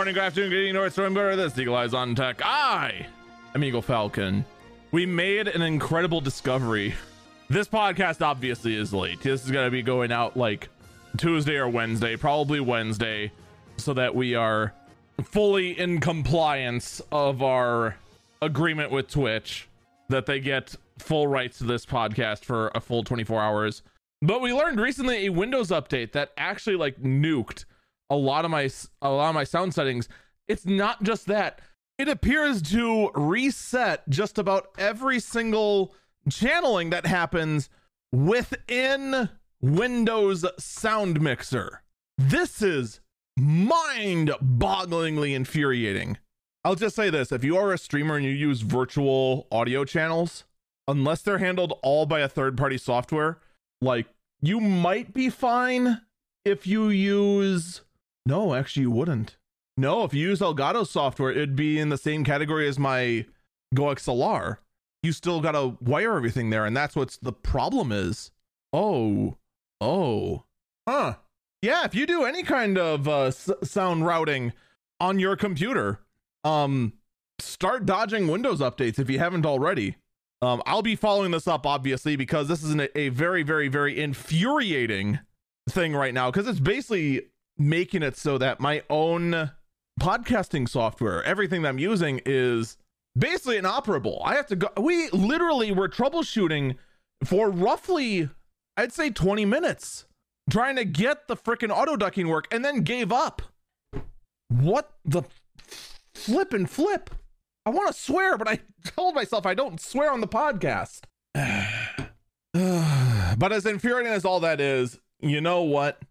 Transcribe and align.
Morning, 0.00 0.14
good 0.14 0.24
afternoon, 0.24 0.48
good 0.48 0.56
evening, 0.56 0.74
North 0.76 0.96
Remember 0.96 1.36
this 1.36 1.58
Eagle 1.58 1.76
Eyes 1.76 1.92
on 1.92 2.14
Tech. 2.14 2.40
I 2.42 3.06
am 3.54 3.62
Eagle 3.62 3.82
Falcon. 3.82 4.46
We 4.92 5.04
made 5.04 5.46
an 5.46 5.60
incredible 5.60 6.22
discovery. 6.22 6.94
This 7.50 7.68
podcast 7.68 8.22
obviously 8.22 8.76
is 8.76 8.94
late. 8.94 9.20
This 9.20 9.44
is 9.44 9.50
going 9.50 9.66
to 9.66 9.70
be 9.70 9.82
going 9.82 10.10
out 10.10 10.38
like 10.38 10.70
Tuesday 11.18 11.56
or 11.56 11.68
Wednesday, 11.68 12.16
probably 12.16 12.60
Wednesday, 12.60 13.30
so 13.76 13.92
that 13.92 14.14
we 14.14 14.34
are 14.34 14.72
fully 15.22 15.78
in 15.78 16.00
compliance 16.00 17.02
of 17.12 17.42
our 17.42 17.94
agreement 18.40 18.90
with 18.90 19.06
Twitch 19.06 19.68
that 20.08 20.24
they 20.24 20.40
get 20.40 20.74
full 20.98 21.26
rights 21.26 21.58
to 21.58 21.64
this 21.64 21.84
podcast 21.84 22.46
for 22.46 22.72
a 22.74 22.80
full 22.80 23.04
24 23.04 23.38
hours. 23.38 23.82
But 24.22 24.40
we 24.40 24.54
learned 24.54 24.80
recently 24.80 25.26
a 25.26 25.28
Windows 25.28 25.68
update 25.68 26.12
that 26.12 26.32
actually 26.38 26.76
like 26.76 27.02
nuked 27.02 27.66
a 28.10 28.16
lot 28.16 28.44
of 28.44 28.50
my 28.50 28.68
a 29.00 29.10
lot 29.10 29.30
of 29.30 29.34
my 29.34 29.44
sound 29.44 29.72
settings. 29.72 30.08
It's 30.48 30.66
not 30.66 31.02
just 31.02 31.26
that. 31.26 31.60
It 31.96 32.08
appears 32.08 32.60
to 32.62 33.10
reset 33.14 34.08
just 34.08 34.38
about 34.38 34.68
every 34.78 35.20
single 35.20 35.94
channeling 36.28 36.90
that 36.90 37.06
happens 37.06 37.70
within 38.12 39.28
Windows 39.60 40.44
Sound 40.58 41.20
Mixer. 41.20 41.82
This 42.18 42.62
is 42.62 43.00
mind-bogglingly 43.36 45.34
infuriating. 45.34 46.18
I'll 46.64 46.74
just 46.74 46.96
say 46.96 47.08
this, 47.10 47.32
if 47.32 47.44
you 47.44 47.56
are 47.56 47.72
a 47.72 47.78
streamer 47.78 48.16
and 48.16 48.24
you 48.24 48.32
use 48.32 48.62
virtual 48.62 49.46
audio 49.52 49.84
channels, 49.84 50.44
unless 50.88 51.22
they're 51.22 51.38
handled 51.38 51.78
all 51.82 52.06
by 52.06 52.20
a 52.20 52.28
third-party 52.28 52.78
software, 52.78 53.38
like 53.80 54.06
you 54.42 54.60
might 54.60 55.14
be 55.14 55.30
fine 55.30 56.00
if 56.44 56.66
you 56.66 56.88
use 56.88 57.82
no, 58.30 58.54
actually, 58.54 58.82
you 58.82 58.90
wouldn't. 58.90 59.36
No, 59.76 60.04
if 60.04 60.14
you 60.14 60.28
use 60.28 60.40
Elgato 60.40 60.86
software, 60.86 61.30
it'd 61.30 61.56
be 61.56 61.78
in 61.78 61.88
the 61.88 61.98
same 61.98 62.22
category 62.22 62.68
as 62.68 62.78
my 62.78 63.26
GoXLR. 63.74 64.58
You 65.02 65.12
still 65.12 65.40
gotta 65.40 65.76
wire 65.80 66.16
everything 66.16 66.50
there, 66.50 66.64
and 66.64 66.76
that's 66.76 66.94
what's 66.94 67.16
the 67.16 67.32
problem 67.32 67.90
is. 67.90 68.30
Oh, 68.72 69.36
oh, 69.80 70.44
huh? 70.88 71.14
Yeah, 71.62 71.84
if 71.84 71.94
you 71.94 72.06
do 72.06 72.24
any 72.24 72.42
kind 72.42 72.78
of 72.78 73.08
uh, 73.08 73.24
s- 73.24 73.50
sound 73.64 74.06
routing 74.06 74.52
on 75.00 75.18
your 75.18 75.34
computer, 75.36 76.00
um, 76.44 76.92
start 77.38 77.84
dodging 77.86 78.28
Windows 78.28 78.60
updates 78.60 78.98
if 78.98 79.10
you 79.10 79.18
haven't 79.18 79.44
already. 79.44 79.96
Um, 80.42 80.62
I'll 80.66 80.82
be 80.82 80.96
following 80.96 81.32
this 81.32 81.48
up 81.48 81.66
obviously 81.66 82.16
because 82.16 82.48
this 82.48 82.62
is 82.62 82.70
an, 82.70 82.88
a 82.94 83.10
very, 83.10 83.42
very, 83.42 83.68
very 83.68 84.00
infuriating 84.00 85.18
thing 85.68 85.94
right 85.94 86.14
now 86.14 86.30
because 86.30 86.48
it's 86.48 86.60
basically 86.60 87.29
making 87.60 88.02
it 88.02 88.16
so 88.16 88.38
that 88.38 88.58
my 88.58 88.82
own 88.88 89.52
podcasting 90.00 90.68
software, 90.68 91.22
everything 91.24 91.62
that 91.62 91.68
I'm 91.68 91.78
using 91.78 92.20
is 92.24 92.78
basically 93.16 93.58
inoperable. 93.58 94.22
I 94.24 94.34
have 94.34 94.46
to 94.46 94.56
go. 94.56 94.68
We 94.78 95.10
literally 95.10 95.70
were 95.70 95.88
troubleshooting 95.88 96.76
for 97.24 97.50
roughly, 97.50 98.30
I'd 98.76 98.92
say 98.92 99.10
20 99.10 99.44
minutes 99.44 100.06
trying 100.50 100.76
to 100.76 100.84
get 100.84 101.28
the 101.28 101.36
freaking 101.36 101.70
auto 101.70 101.96
ducking 101.96 102.28
work 102.28 102.48
and 102.50 102.64
then 102.64 102.82
gave 102.82 103.12
up. 103.12 103.42
What 104.48 104.92
the 105.04 105.22
flip 106.14 106.52
and 106.52 106.68
flip? 106.68 107.10
I 107.66 107.70
want 107.70 107.94
to 107.94 108.00
swear, 108.00 108.38
but 108.38 108.48
I 108.48 108.60
told 108.86 109.14
myself 109.14 109.46
I 109.46 109.54
don't 109.54 109.80
swear 109.80 110.10
on 110.10 110.20
the 110.20 110.26
podcast. 110.26 111.02
but 113.38 113.52
as 113.52 113.66
infuriating 113.66 114.12
as 114.12 114.24
all 114.24 114.40
that 114.40 114.60
is, 114.60 114.98
you 115.20 115.40
know 115.40 115.62
what? 115.62 116.02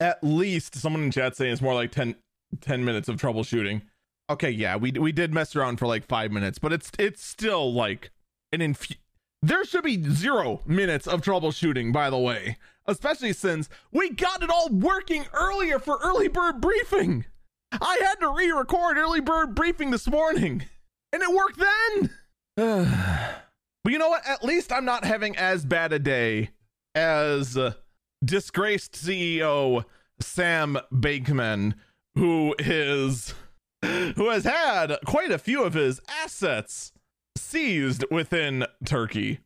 At 0.00 0.22
least 0.22 0.74
someone 0.74 1.02
in 1.02 1.10
chat 1.10 1.36
saying 1.36 1.52
it's 1.52 1.62
more 1.62 1.74
like 1.74 1.92
10, 1.92 2.14
10 2.60 2.84
minutes 2.84 3.08
of 3.08 3.16
troubleshooting. 3.16 3.82
Okay, 4.30 4.50
yeah, 4.50 4.76
we 4.76 4.92
we 4.92 5.10
did 5.10 5.32
mess 5.32 5.56
around 5.56 5.78
for 5.78 5.86
like 5.86 6.06
five 6.06 6.30
minutes, 6.30 6.58
but 6.58 6.70
it's 6.72 6.90
it's 6.98 7.24
still 7.24 7.72
like 7.72 8.10
an 8.52 8.60
inf. 8.60 8.86
There 9.40 9.64
should 9.64 9.84
be 9.84 10.02
zero 10.10 10.60
minutes 10.66 11.06
of 11.06 11.22
troubleshooting, 11.22 11.94
by 11.94 12.10
the 12.10 12.18
way, 12.18 12.58
especially 12.86 13.32
since 13.32 13.70
we 13.90 14.10
got 14.10 14.42
it 14.42 14.50
all 14.50 14.68
working 14.68 15.24
earlier 15.32 15.78
for 15.78 15.98
early 16.02 16.28
bird 16.28 16.60
briefing. 16.60 17.24
I 17.72 18.00
had 18.04 18.16
to 18.20 18.34
re-record 18.34 18.98
early 18.98 19.20
bird 19.20 19.54
briefing 19.54 19.90
this 19.92 20.08
morning, 20.08 20.64
and 21.12 21.22
it 21.22 21.34
worked 21.34 21.58
then. 21.58 22.10
but 23.84 23.92
you 23.92 23.98
know 23.98 24.10
what? 24.10 24.26
At 24.26 24.44
least 24.44 24.72
I'm 24.72 24.84
not 24.84 25.04
having 25.04 25.36
as 25.36 25.64
bad 25.64 25.94
a 25.94 25.98
day 25.98 26.50
as. 26.94 27.56
Uh, 27.56 27.72
disgraced 28.24 28.92
CEO 28.92 29.84
Sam 30.20 30.78
Bankman, 30.92 31.74
who 32.14 32.54
is 32.58 33.34
who 33.82 34.28
has 34.30 34.44
had 34.44 34.96
quite 35.06 35.30
a 35.30 35.38
few 35.38 35.62
of 35.62 35.74
his 35.74 36.00
assets 36.08 36.92
seized 37.36 38.04
within 38.10 38.66
Turkey. 38.84 39.40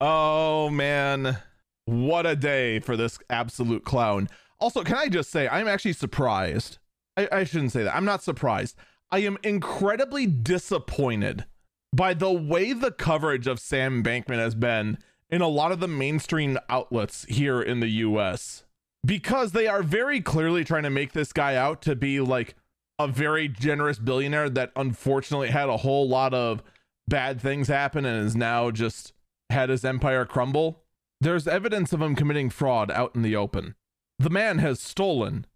Oh 0.00 0.70
man, 0.70 1.38
what 1.84 2.26
a 2.26 2.36
day 2.36 2.78
for 2.78 2.96
this 2.96 3.18
absolute 3.28 3.84
clown. 3.84 4.28
Also, 4.60 4.82
can 4.82 4.96
I 4.96 5.08
just 5.08 5.30
say 5.30 5.48
I'm 5.48 5.68
actually 5.68 5.94
surprised. 5.94 6.78
I, 7.16 7.28
I 7.32 7.44
shouldn't 7.44 7.72
say 7.72 7.82
that. 7.82 7.96
I'm 7.96 8.04
not 8.04 8.22
surprised. 8.22 8.76
I 9.10 9.20
am 9.20 9.38
incredibly 9.42 10.26
disappointed 10.26 11.44
by 11.92 12.14
the 12.14 12.32
way 12.32 12.72
the 12.72 12.90
coverage 12.90 13.46
of 13.46 13.60
Sam 13.60 14.02
Bankman 14.02 14.38
has 14.38 14.54
been 14.54 14.98
in 15.30 15.42
a 15.42 15.48
lot 15.48 15.72
of 15.72 15.80
the 15.80 15.88
mainstream 15.88 16.58
outlets 16.68 17.24
here 17.28 17.60
in 17.60 17.80
the 17.80 17.88
US 17.88 18.64
because 19.04 19.52
they 19.52 19.66
are 19.66 19.82
very 19.82 20.20
clearly 20.20 20.64
trying 20.64 20.82
to 20.82 20.90
make 20.90 21.12
this 21.12 21.32
guy 21.32 21.54
out 21.54 21.80
to 21.82 21.94
be 21.94 22.20
like 22.20 22.54
a 22.98 23.06
very 23.06 23.46
generous 23.48 23.98
billionaire 23.98 24.50
that 24.50 24.72
unfortunately 24.74 25.48
had 25.48 25.68
a 25.68 25.78
whole 25.78 26.08
lot 26.08 26.34
of 26.34 26.62
bad 27.06 27.40
things 27.40 27.68
happen 27.68 28.04
and 28.04 28.26
is 28.26 28.34
now 28.34 28.70
just 28.70 29.12
had 29.50 29.68
his 29.68 29.84
empire 29.84 30.24
crumble. 30.24 30.82
There's 31.20 31.46
evidence 31.46 31.92
of 31.92 32.02
him 32.02 32.16
committing 32.16 32.50
fraud 32.50 32.90
out 32.90 33.14
in 33.14 33.22
the 33.22 33.36
open. 33.36 33.74
The 34.18 34.30
man 34.30 34.58
has 34.58 34.80
stolen 34.80 35.46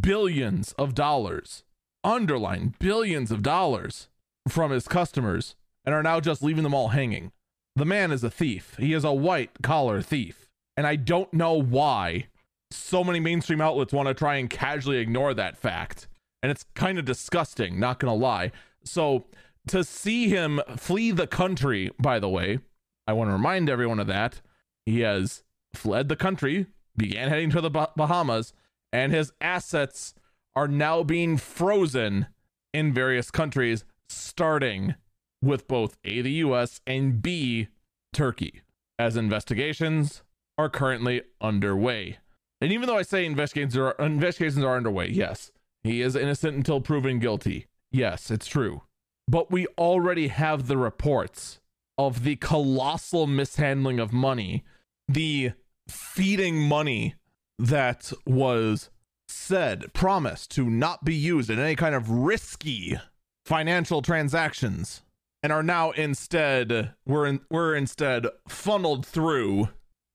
billions 0.00 0.72
of 0.72 0.94
dollars, 0.94 1.64
underline 2.02 2.74
billions 2.78 3.30
of 3.30 3.42
dollars 3.42 4.08
from 4.48 4.70
his 4.70 4.88
customers 4.88 5.54
and 5.84 5.94
are 5.94 6.02
now 6.02 6.18
just 6.18 6.42
leaving 6.42 6.64
them 6.64 6.74
all 6.74 6.88
hanging. 6.88 7.30
The 7.76 7.84
man 7.84 8.10
is 8.10 8.24
a 8.24 8.30
thief. 8.30 8.74
He 8.78 8.94
is 8.94 9.04
a 9.04 9.12
white 9.12 9.50
collar 9.62 10.00
thief. 10.00 10.48
And 10.78 10.86
I 10.86 10.96
don't 10.96 11.32
know 11.32 11.52
why 11.52 12.28
so 12.70 13.04
many 13.04 13.20
mainstream 13.20 13.60
outlets 13.60 13.92
want 13.92 14.08
to 14.08 14.14
try 14.14 14.36
and 14.36 14.48
casually 14.48 14.96
ignore 14.96 15.34
that 15.34 15.58
fact. 15.58 16.08
And 16.42 16.50
it's 16.50 16.64
kind 16.74 16.98
of 16.98 17.04
disgusting, 17.04 17.78
not 17.78 17.98
going 18.00 18.10
to 18.10 18.18
lie. 18.18 18.50
So 18.82 19.26
to 19.68 19.84
see 19.84 20.28
him 20.28 20.60
flee 20.76 21.10
the 21.10 21.26
country, 21.26 21.90
by 21.98 22.18
the 22.18 22.30
way, 22.30 22.60
I 23.06 23.12
want 23.12 23.28
to 23.28 23.34
remind 23.34 23.68
everyone 23.68 24.00
of 24.00 24.06
that. 24.06 24.40
He 24.86 25.00
has 25.00 25.42
fled 25.74 26.08
the 26.08 26.16
country, 26.16 26.66
began 26.96 27.28
heading 27.28 27.50
to 27.50 27.60
the 27.60 27.70
Bahamas, 27.70 28.54
and 28.92 29.12
his 29.12 29.32
assets 29.40 30.14
are 30.54 30.68
now 30.68 31.02
being 31.02 31.36
frozen 31.36 32.28
in 32.72 32.94
various 32.94 33.30
countries, 33.30 33.84
starting 34.08 34.94
with 35.42 35.68
both 35.68 35.96
A, 36.04 36.22
the 36.22 36.32
US, 36.32 36.80
and 36.86 37.22
B, 37.22 37.68
Turkey, 38.12 38.62
as 38.98 39.16
investigations 39.16 40.22
are 40.58 40.68
currently 40.68 41.22
underway. 41.40 42.18
And 42.60 42.72
even 42.72 42.86
though 42.86 42.96
I 42.96 43.02
say 43.02 43.26
investigations 43.26 43.76
are 43.76 43.92
investigations 43.98 44.64
are 44.64 44.76
underway, 44.76 45.10
yes, 45.10 45.52
he 45.84 46.00
is 46.00 46.16
innocent 46.16 46.56
until 46.56 46.80
proven 46.80 47.18
guilty. 47.18 47.66
Yes, 47.92 48.30
it's 48.30 48.46
true. 48.46 48.82
But 49.28 49.50
we 49.50 49.66
already 49.78 50.28
have 50.28 50.66
the 50.66 50.76
reports 50.76 51.60
of 51.98 52.24
the 52.24 52.36
colossal 52.36 53.26
mishandling 53.26 53.98
of 53.98 54.12
money, 54.12 54.64
the 55.08 55.52
feeding 55.88 56.60
money 56.60 57.14
that 57.58 58.12
was 58.26 58.90
said, 59.28 59.92
promised 59.92 60.50
to 60.52 60.68
not 60.70 61.04
be 61.04 61.14
used 61.14 61.50
in 61.50 61.58
any 61.58 61.74
kind 61.74 61.94
of 61.94 62.10
risky 62.10 62.98
financial 63.44 64.02
transactions 64.02 65.02
and 65.46 65.52
are 65.52 65.62
now 65.62 65.92
instead 65.92 66.92
we're 67.06 67.24
in, 67.24 67.40
we're 67.52 67.76
instead 67.76 68.26
funneled 68.48 69.06
through 69.06 69.68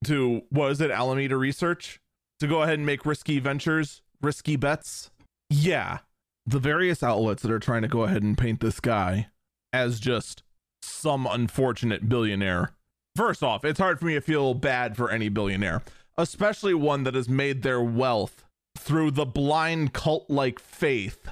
to 0.04 0.42
what 0.50 0.72
is 0.72 0.81
it 0.81 0.92
Alameda 0.92 1.38
Research 1.38 2.01
to 2.42 2.48
go 2.48 2.63
ahead 2.63 2.74
and 2.74 2.86
make 2.86 3.06
risky 3.06 3.39
ventures, 3.39 4.01
risky 4.22 4.57
bets. 4.57 5.10
Yeah, 5.50 6.00
the 6.45 6.60
various 6.60 7.01
outlets 7.01 7.44
that 7.44 7.51
are 7.51 7.60
trying 7.60 7.83
to 7.83 7.88
go 7.88 8.04
ahead 8.04 8.24
and 8.24 8.38
paint 8.38 8.60
this 8.60 8.81
guy 8.81 9.30
as 9.72 10.01
just 10.01 10.44
some 10.81 11.25
unfortunate 11.25 12.10
billionaire. 12.10 12.74
First 13.16 13.42
off, 13.42 13.63
it's 13.63 13.80
hard 13.80 14.01
for 14.01 14.07
me 14.07 14.16
to 14.16 14.22
feel 14.22 14.54
bad 14.54 14.98
for 14.98 15.10
any 15.10 15.30
billionaire, 15.30 15.81
especially 16.18 16.74
one 16.74 17.06
that 17.06 17.16
has 17.16 17.30
made 17.30 17.62
their 17.62 17.81
wealth 17.81 18.44
through 18.77 19.12
the 19.12 19.25
blind 19.25 19.94
cult 19.94 20.30
like 20.30 20.60
faith 20.60 21.30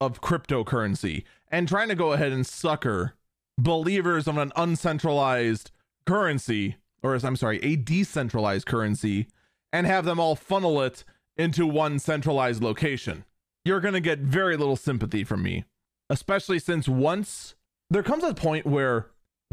of 0.00 0.22
cryptocurrency 0.22 1.24
and 1.50 1.68
trying 1.68 1.90
to 1.90 1.94
go 1.94 2.14
ahead 2.14 2.32
and 2.32 2.46
sucker 2.46 3.12
believers 3.58 4.26
of 4.26 4.38
an 4.38 4.52
uncentralized 4.56 5.70
currency, 6.06 6.76
or 7.02 7.14
as 7.14 7.24
I'm 7.24 7.36
sorry, 7.36 7.58
a 7.62 7.76
decentralized 7.76 8.66
currency, 8.66 9.28
and 9.72 9.86
have 9.86 10.04
them 10.04 10.20
all 10.20 10.36
funnel 10.36 10.82
it 10.82 11.04
into 11.36 11.66
one 11.66 11.98
centralized 11.98 12.62
location. 12.62 13.24
you're 13.64 13.80
going 13.80 13.94
to 13.94 14.00
get 14.00 14.18
very 14.18 14.56
little 14.56 14.76
sympathy 14.76 15.24
from 15.24 15.42
me, 15.42 15.64
especially 16.10 16.58
since 16.58 16.88
once 16.88 17.54
there 17.90 18.02
comes 18.02 18.24
a 18.24 18.34
point 18.34 18.66
where 18.66 19.06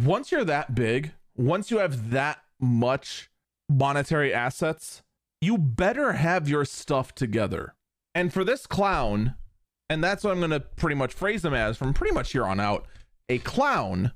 once 0.04 0.32
you're 0.32 0.46
that 0.46 0.74
big, 0.74 1.12
once 1.36 1.70
you 1.70 1.78
have 1.78 2.10
that 2.12 2.40
much 2.60 3.30
monetary 3.70 4.34
assets, 4.34 5.04
you 5.42 5.58
better 5.58 6.14
have 6.14 6.50
your 6.50 6.66
stuff 6.66 7.14
together. 7.14 7.76
And 8.16 8.34
for 8.34 8.44
this 8.44 8.66
clown, 8.66 9.36
and 9.90 10.04
that's 10.04 10.24
what 10.24 10.32
I'm 10.32 10.40
going 10.40 10.52
to 10.52 10.60
pretty 10.60 10.96
much 10.96 11.14
phrase 11.14 11.46
him 11.46 11.54
as 11.54 11.78
from 11.78 11.94
pretty 11.94 12.14
much 12.14 12.32
here 12.32 12.46
on 12.46 12.60
out, 12.60 12.86
a 13.30 13.38
clown 13.40 14.12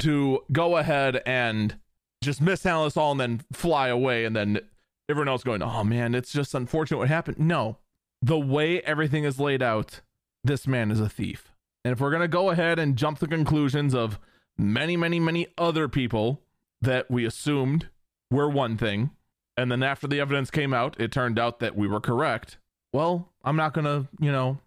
to 0.00 0.44
go 0.52 0.76
ahead 0.76 1.22
and 1.24 1.76
just 2.22 2.40
mishandle 2.40 2.84
us 2.84 2.96
all 2.96 3.12
and 3.12 3.20
then 3.20 3.40
fly 3.52 3.88
away 3.88 4.24
and 4.24 4.36
then 4.36 4.60
everyone 5.08 5.28
else 5.28 5.42
going, 5.42 5.62
oh 5.62 5.84
man, 5.84 6.14
it's 6.14 6.32
just 6.32 6.54
unfortunate 6.54 6.98
what 6.98 7.08
happened. 7.08 7.38
No, 7.38 7.78
the 8.22 8.38
way 8.38 8.80
everything 8.82 9.24
is 9.24 9.40
laid 9.40 9.62
out, 9.62 10.00
this 10.44 10.66
man 10.66 10.90
is 10.90 11.00
a 11.00 11.08
thief. 11.08 11.52
And 11.84 11.92
if 11.92 12.00
we're 12.00 12.10
going 12.10 12.20
to 12.22 12.28
go 12.28 12.50
ahead 12.50 12.78
and 12.78 12.96
jump 12.96 13.18
to 13.20 13.26
conclusions 13.26 13.94
of 13.94 14.18
many, 14.58 14.96
many, 14.96 15.18
many 15.18 15.46
other 15.56 15.88
people 15.88 16.42
that 16.82 17.10
we 17.10 17.24
assumed 17.24 17.88
were 18.30 18.48
one 18.48 18.76
thing, 18.76 19.10
and 19.56 19.70
then 19.70 19.82
after 19.82 20.06
the 20.06 20.20
evidence 20.20 20.50
came 20.50 20.72
out, 20.72 20.98
it 21.00 21.12
turned 21.12 21.38
out 21.38 21.58
that 21.60 21.76
we 21.76 21.88
were 21.88 22.00
correct. 22.00 22.58
Well, 22.92 23.30
I'm 23.44 23.56
not 23.56 23.72
going 23.72 23.84
to, 23.84 24.08
you 24.20 24.32
know, 24.32 24.58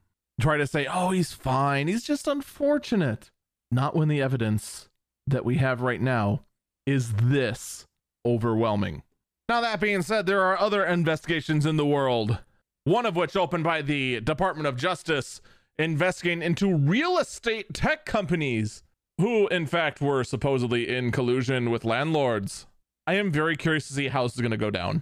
try 0.42 0.58
to 0.58 0.68
say, 0.68 0.88
oh, 0.92 1.12
he's 1.12 1.34
fine. 1.34 1.88
He's 1.88 2.04
just 2.04 2.28
unfortunate. 2.28 3.30
Not 3.74 3.96
when 3.96 4.08
the 4.08 4.22
evidence 4.22 4.88
that 5.26 5.44
we 5.44 5.56
have 5.56 5.82
right 5.82 6.00
now 6.00 6.44
is 6.86 7.14
this 7.14 7.88
overwhelming. 8.24 9.02
Now, 9.50 9.62
that 9.62 9.80
being 9.80 10.04
said, 10.04 10.28
there 10.28 10.44
are 10.44 10.60
other 10.60 10.86
investigations 10.86 11.66
in 11.66 11.76
the 11.76 11.86
world, 11.86 12.38
one 12.84 13.08
of 13.08 13.16
which 13.16 13.36
opened 13.36 13.64
by 13.64 13.82
the 13.82 14.22
Department 14.22 14.68
of 14.68 14.78
Justice 14.78 15.42
investigating 15.80 16.44
into 16.44 16.76
real 16.76 17.18
estate 17.18 17.74
tech 17.74 18.06
companies 18.06 18.84
who, 19.18 19.48
in 19.48 19.66
fact, 19.66 20.02
were 20.02 20.24
supposedly 20.24 20.88
in 20.88 21.12
collusion 21.12 21.72
with 21.72 21.84
landlords. 21.84 22.68
I 23.08 23.16
am 23.16 23.32
very 23.32 23.56
curious 23.56 23.88
to 23.88 23.94
see 23.94 24.10
how 24.10 24.24
this 24.24 24.36
is 24.36 24.42
going 24.42 24.52
to 24.52 24.58
go 24.58 24.70
down. 24.70 25.02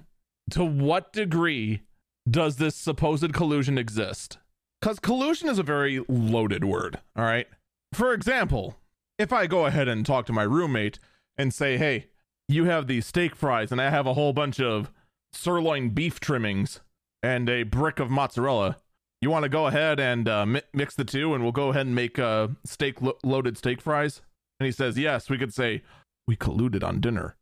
To 0.51 0.63
what 0.63 1.12
degree 1.12 1.81
does 2.29 2.56
this 2.56 2.75
supposed 2.75 3.33
collusion 3.33 3.77
exist? 3.77 4.38
Because 4.79 5.00
collusion 5.00 5.50
is 5.50 5.59
a 5.59 5.63
very 5.63 6.03
loaded 6.07 6.63
word, 6.63 7.00
all 7.18 7.25
right? 7.25 7.47
For 7.94 8.14
example, 8.14 8.78
if 9.18 9.34
I 9.34 9.48
go 9.48 9.66
ahead 9.66 9.88
and 9.88 10.06
talk 10.06 10.26
to 10.28 10.34
my 10.34 10.44
roommate 10.44 11.00
and 11.38 11.54
say, 11.54 11.78
hey, 11.78 12.08
you 12.48 12.66
have 12.66 12.88
these 12.88 13.06
steak 13.06 13.36
fries, 13.36 13.72
and 13.72 13.82
I 13.82 13.90
have 13.90 14.08
a 14.08 14.14
whole 14.14 14.34
bunch 14.34 14.60
of 14.60 14.92
sirloin 15.34 15.90
beef 15.90 16.20
trimmings 16.20 16.82
and 17.24 17.50
a 17.50 17.64
brick 17.64 18.00
of 18.00 18.10
mozzarella. 18.10 18.78
You 19.22 19.30
want 19.30 19.44
to 19.44 19.50
go 19.50 19.68
ahead 19.68 20.00
and 20.00 20.28
uh, 20.28 20.46
mi- 20.46 20.62
mix 20.74 20.96
the 20.96 21.06
two, 21.06 21.34
and 21.34 21.44
we'll 21.44 21.52
go 21.52 21.70
ahead 21.70 21.86
and 21.86 21.96
make 21.96 22.18
uh, 22.18 22.50
steak 22.66 23.02
lo- 23.02 23.18
loaded 23.24 23.58
steak 23.58 23.82
fries? 23.82 24.22
And 24.60 24.66
he 24.66 24.72
says, 24.72 24.98
yes. 24.98 25.30
We 25.30 25.38
could 25.38 25.54
say, 25.54 25.84
we 26.28 26.36
colluded 26.36 26.84
on 26.84 27.00
dinner. 27.00 27.36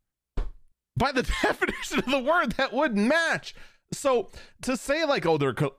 By 0.98 1.12
the 1.12 1.24
definition 1.42 2.00
of 2.00 2.06
the 2.06 2.20
word, 2.20 2.54
that 2.54 2.74
wouldn't 2.74 3.08
match. 3.08 3.56
So 3.94 4.30
to 4.62 4.76
say 4.76 5.06
like, 5.06 5.26
oh, 5.26 5.38
they're 5.38 5.54
co- 5.54 5.76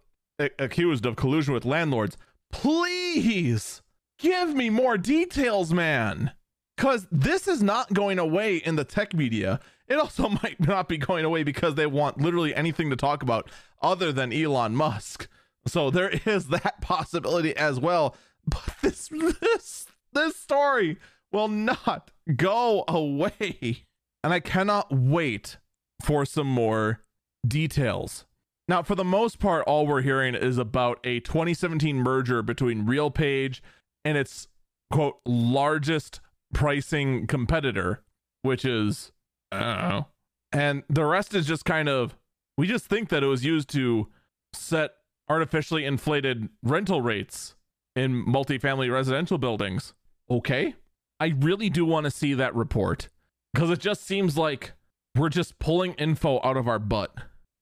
accused 0.58 1.04
of 1.06 1.16
collusion 1.16 1.52
with 1.54 1.64
landlords, 1.64 2.16
please 2.50 3.82
give 4.20 4.54
me 4.54 4.70
more 4.70 4.96
details, 4.96 5.72
man 5.72 6.32
because 6.80 7.06
this 7.12 7.46
is 7.46 7.62
not 7.62 7.92
going 7.92 8.18
away 8.18 8.56
in 8.56 8.74
the 8.74 8.84
tech 8.84 9.12
media. 9.12 9.60
It 9.86 9.98
also 9.98 10.28
might 10.42 10.58
not 10.60 10.88
be 10.88 10.96
going 10.96 11.26
away 11.26 11.42
because 11.42 11.74
they 11.74 11.86
want 11.86 12.18
literally 12.18 12.54
anything 12.54 12.88
to 12.88 12.96
talk 12.96 13.22
about 13.22 13.50
other 13.82 14.12
than 14.12 14.32
Elon 14.32 14.74
Musk. 14.74 15.28
So 15.66 15.90
there 15.90 16.08
is 16.24 16.48
that 16.48 16.80
possibility 16.80 17.54
as 17.54 17.78
well. 17.78 18.16
But 18.46 18.76
this 18.80 19.08
this 19.40 19.86
this 20.14 20.36
story 20.36 20.96
will 21.30 21.48
not 21.48 22.10
go 22.34 22.84
away. 22.88 23.84
And 24.24 24.32
I 24.32 24.40
cannot 24.40 24.90
wait 24.90 25.58
for 26.02 26.24
some 26.24 26.46
more 26.46 27.00
details. 27.46 28.24
Now, 28.68 28.82
for 28.82 28.94
the 28.94 29.04
most 29.04 29.38
part, 29.38 29.66
all 29.66 29.86
we're 29.86 30.02
hearing 30.02 30.34
is 30.34 30.56
about 30.56 31.00
a 31.04 31.20
2017 31.20 31.96
merger 31.96 32.42
between 32.42 32.86
RealPage 32.86 33.60
and 34.04 34.16
its 34.16 34.48
quote 34.90 35.18
largest 35.24 36.20
pricing 36.52 37.26
competitor, 37.26 38.02
which 38.42 38.64
is 38.64 39.12
I 39.52 39.58
don't 39.60 39.88
know. 39.88 40.06
And 40.52 40.82
the 40.88 41.04
rest 41.04 41.34
is 41.34 41.46
just 41.46 41.64
kind 41.64 41.88
of 41.88 42.16
we 42.56 42.66
just 42.66 42.86
think 42.86 43.08
that 43.10 43.22
it 43.22 43.26
was 43.26 43.44
used 43.44 43.68
to 43.70 44.08
set 44.52 44.92
artificially 45.28 45.84
inflated 45.84 46.48
rental 46.62 47.00
rates 47.00 47.54
in 47.94 48.24
multifamily 48.26 48.92
residential 48.92 49.38
buildings. 49.38 49.94
Okay. 50.28 50.74
I 51.18 51.34
really 51.38 51.70
do 51.70 51.84
want 51.84 52.04
to 52.04 52.10
see 52.10 52.34
that 52.34 52.54
report 52.54 53.08
because 53.52 53.70
it 53.70 53.78
just 53.78 54.04
seems 54.04 54.36
like 54.38 54.72
we're 55.16 55.28
just 55.28 55.58
pulling 55.58 55.92
info 55.94 56.40
out 56.42 56.56
of 56.56 56.68
our 56.68 56.78
butt 56.78 57.14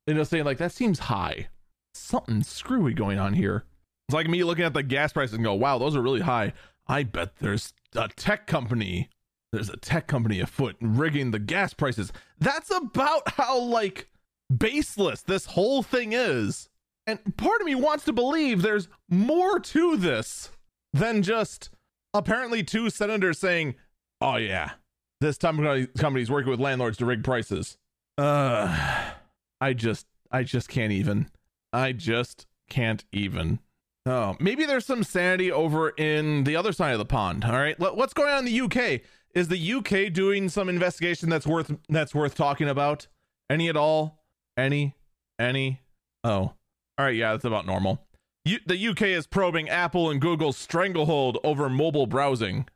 and 0.06 0.16
just 0.16 0.30
saying, 0.30 0.44
like, 0.44 0.58
that 0.58 0.72
seems 0.72 1.00
high. 1.00 1.48
Something 1.94 2.42
screwy 2.42 2.94
going 2.94 3.18
on 3.18 3.34
here. 3.34 3.64
It's 4.08 4.14
like 4.14 4.28
me 4.28 4.42
looking 4.42 4.64
at 4.64 4.72
the 4.72 4.82
gas 4.82 5.12
prices 5.12 5.34
and 5.34 5.44
go, 5.44 5.52
wow, 5.52 5.76
those 5.76 5.94
are 5.94 6.00
really 6.00 6.22
high. 6.22 6.54
I 6.86 7.02
bet 7.02 7.36
there's 7.40 7.74
a 7.94 8.08
tech 8.08 8.46
company. 8.46 9.10
There's 9.52 9.68
a 9.68 9.76
tech 9.76 10.06
company 10.06 10.40
afoot 10.40 10.76
rigging 10.80 11.30
the 11.30 11.38
gas 11.38 11.74
prices. 11.74 12.10
That's 12.38 12.70
about 12.70 13.30
how 13.32 13.58
like 13.58 14.08
baseless 14.56 15.20
this 15.20 15.44
whole 15.44 15.82
thing 15.82 16.14
is. 16.14 16.70
And 17.06 17.36
part 17.36 17.60
of 17.60 17.66
me 17.66 17.74
wants 17.74 18.06
to 18.06 18.14
believe 18.14 18.62
there's 18.62 18.88
more 19.10 19.60
to 19.60 19.96
this 19.98 20.52
than 20.94 21.22
just 21.22 21.68
apparently 22.14 22.62
two 22.62 22.90
senators 22.90 23.38
saying, 23.38 23.74
"Oh 24.20 24.36
yeah, 24.36 24.72
this 25.20 25.38
time 25.38 25.56
company's 25.98 26.30
working 26.30 26.50
with 26.50 26.60
landlords 26.60 26.98
to 26.98 27.06
rig 27.06 27.24
prices." 27.24 27.76
Uh, 28.16 29.12
I 29.60 29.72
just, 29.72 30.06
I 30.30 30.42
just 30.42 30.68
can't 30.68 30.92
even. 30.92 31.30
I 31.72 31.92
just 31.92 32.46
can't 32.68 33.04
even. 33.12 33.60
Oh, 34.08 34.36
maybe 34.40 34.64
there's 34.64 34.86
some 34.86 35.04
sanity 35.04 35.52
over 35.52 35.90
in 35.90 36.44
the 36.44 36.56
other 36.56 36.72
side 36.72 36.92
of 36.92 36.98
the 36.98 37.04
pond. 37.04 37.44
All 37.44 37.52
right, 37.52 37.78
what's 37.78 38.14
going 38.14 38.30
on 38.30 38.46
in 38.46 38.52
the 38.52 38.60
UK? 38.62 39.02
Is 39.34 39.48
the 39.48 39.72
UK 39.74 40.10
doing 40.12 40.48
some 40.48 40.70
investigation 40.70 41.28
that's 41.28 41.46
worth 41.46 41.76
that's 41.90 42.14
worth 42.14 42.34
talking 42.34 42.68
about? 42.68 43.06
Any 43.50 43.68
at 43.68 43.76
all? 43.76 44.24
Any? 44.56 44.94
Any? 45.38 45.82
Oh, 46.24 46.30
all 46.30 46.54
right. 46.98 47.14
Yeah, 47.14 47.32
that's 47.32 47.44
about 47.44 47.66
normal. 47.66 48.06
U- 48.46 48.60
the 48.66 48.88
UK 48.88 49.02
is 49.02 49.26
probing 49.26 49.68
Apple 49.68 50.10
and 50.10 50.22
Google's 50.22 50.56
stranglehold 50.56 51.38
over 51.44 51.68
mobile 51.68 52.06
browsing. 52.06 52.66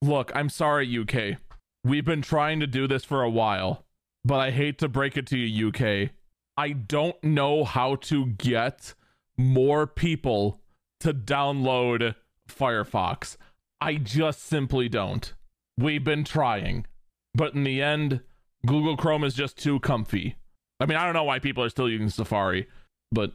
Look, 0.00 0.32
I'm 0.34 0.48
sorry, 0.48 0.98
UK. 0.98 1.38
We've 1.84 2.04
been 2.04 2.22
trying 2.22 2.58
to 2.60 2.66
do 2.66 2.88
this 2.88 3.04
for 3.04 3.22
a 3.22 3.30
while, 3.30 3.84
but 4.24 4.36
I 4.36 4.50
hate 4.50 4.78
to 4.78 4.88
break 4.88 5.18
it 5.18 5.26
to 5.28 5.38
you, 5.38 5.68
UK. 5.68 6.10
I 6.56 6.70
don't 6.72 7.22
know 7.22 7.64
how 7.64 7.96
to 7.96 8.26
get 8.26 8.94
more 9.42 9.86
people 9.86 10.60
to 11.00 11.12
download 11.12 12.14
Firefox. 12.48 13.36
I 13.80 13.96
just 13.96 14.44
simply 14.44 14.88
don't. 14.88 15.32
We've 15.76 16.04
been 16.04 16.24
trying, 16.24 16.86
but 17.34 17.54
in 17.54 17.64
the 17.64 17.82
end, 17.82 18.20
Google 18.66 18.96
Chrome 18.96 19.24
is 19.24 19.34
just 19.34 19.58
too 19.58 19.80
comfy. 19.80 20.36
I 20.78 20.86
mean, 20.86 20.96
I 20.96 21.04
don't 21.04 21.14
know 21.14 21.24
why 21.24 21.38
people 21.38 21.64
are 21.64 21.68
still 21.68 21.88
using 21.88 22.08
Safari, 22.08 22.68
but 23.10 23.32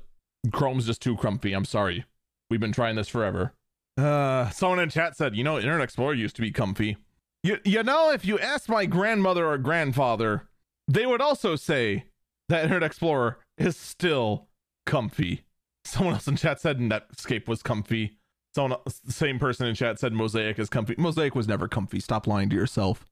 Chrome's 0.52 0.86
just 0.86 1.02
too 1.02 1.18
comfy. 1.18 1.54
I'm 1.54 1.66
sorry. 1.66 2.06
We've 2.50 2.60
been 2.60 2.72
trying 2.72 2.96
this 2.96 3.10
forever. 3.10 3.54
Uh, 3.98 4.50
someone 4.52 4.80
in 4.80 4.90
chat 4.90 5.18
said, 5.18 5.36
you 5.36 5.44
know, 5.44 5.58
Internet 5.58 5.82
Explorer 5.82 6.14
used 6.14 6.36
to 6.36 6.42
be 6.42 6.52
comfy. 6.52 6.98
You, 7.44 7.58
you 7.66 7.84
know, 7.84 8.12
if 8.12 8.26
you 8.26 8.40
ask 8.40 8.70
my 8.70 8.86
grandmother 8.86 9.48
or 9.48 9.58
grandfather, 9.58 10.48
they 10.88 11.06
would 11.06 11.22
also 11.22 11.56
say 11.56 12.06
that 12.50 12.64
Internet 12.64 12.84
Explorer 12.84 13.40
is 13.58 13.76
still 13.76 14.48
comfy. 14.86 15.44
Someone 15.88 16.16
else 16.16 16.28
in 16.28 16.36
chat 16.36 16.60
said 16.60 16.80
Netscape 16.80 17.48
was 17.48 17.64
comfy. 17.64 18.18
Someone, 18.54 18.80
same 19.08 19.40
person 19.40 19.68
in 19.68 19.76
chat 19.76 20.00
said 20.00 20.12
Mosaic 20.12 20.60
is 20.60 20.70
comfy. 20.70 20.96
Mosaic 20.98 21.34
was 21.34 21.48
never 21.48 21.68
comfy. 21.68 22.00
Stop 22.00 22.28
lying 22.28 22.50
to 22.50 22.56
yourself. 22.56 23.06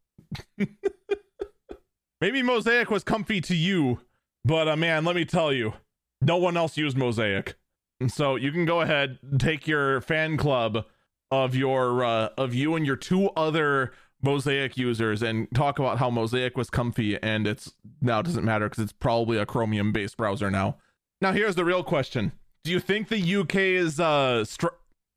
Maybe 2.22 2.41
Mosaic 2.41 2.89
was 2.89 3.03
comfy 3.03 3.39
to 3.41 3.55
you, 3.55 4.01
but 4.44 4.67
uh, 4.67 4.75
man, 4.75 5.05
let 5.05 5.15
me 5.15 5.24
tell 5.24 5.53
you, 5.53 5.74
no 6.22 6.38
one 6.38 6.58
else 6.58 6.75
used 6.75 6.98
Mosaic. 6.98 7.55
And 8.00 8.12
so 8.12 8.36
you 8.36 8.51
can 8.51 8.65
go 8.65 8.82
ahead, 8.82 9.20
take 9.39 9.67
your 9.67 10.01
fan 10.01 10.36
club 10.36 10.86
of 11.32 11.55
your 11.55 12.03
uh, 12.03 12.29
of 12.38 12.53
you 12.53 12.75
and 12.75 12.86
your 12.86 12.98
two 12.98 13.29
other 13.38 13.94
Mosaic 14.22 14.77
users 14.77 15.22
and 15.22 15.48
talk 15.53 15.79
about 15.79 16.00
how 16.00 16.10
Mosaic 16.10 16.58
was 16.58 16.70
comfy 16.70 17.22
and 17.22 17.48
it's 17.48 17.74
now 18.01 18.20
it 18.20 18.24
doesn't 18.25 18.44
matter 18.44 18.67
because 18.67 18.84
it's 18.84 18.94
probably 18.94 19.38
a 19.38 19.46
Chromium 19.46 19.94
based 19.94 20.17
browser 20.17 20.51
now. 20.51 20.77
Now 21.22 21.32
here's 21.32 21.55
the 21.55 21.63
real 21.65 21.84
question 21.84 22.34
do 22.65 22.72
you 22.72 22.79
think 22.81 23.07
the 23.07 23.36
UK's 23.36 24.00
uh, 24.00 24.43
str- 24.43 24.67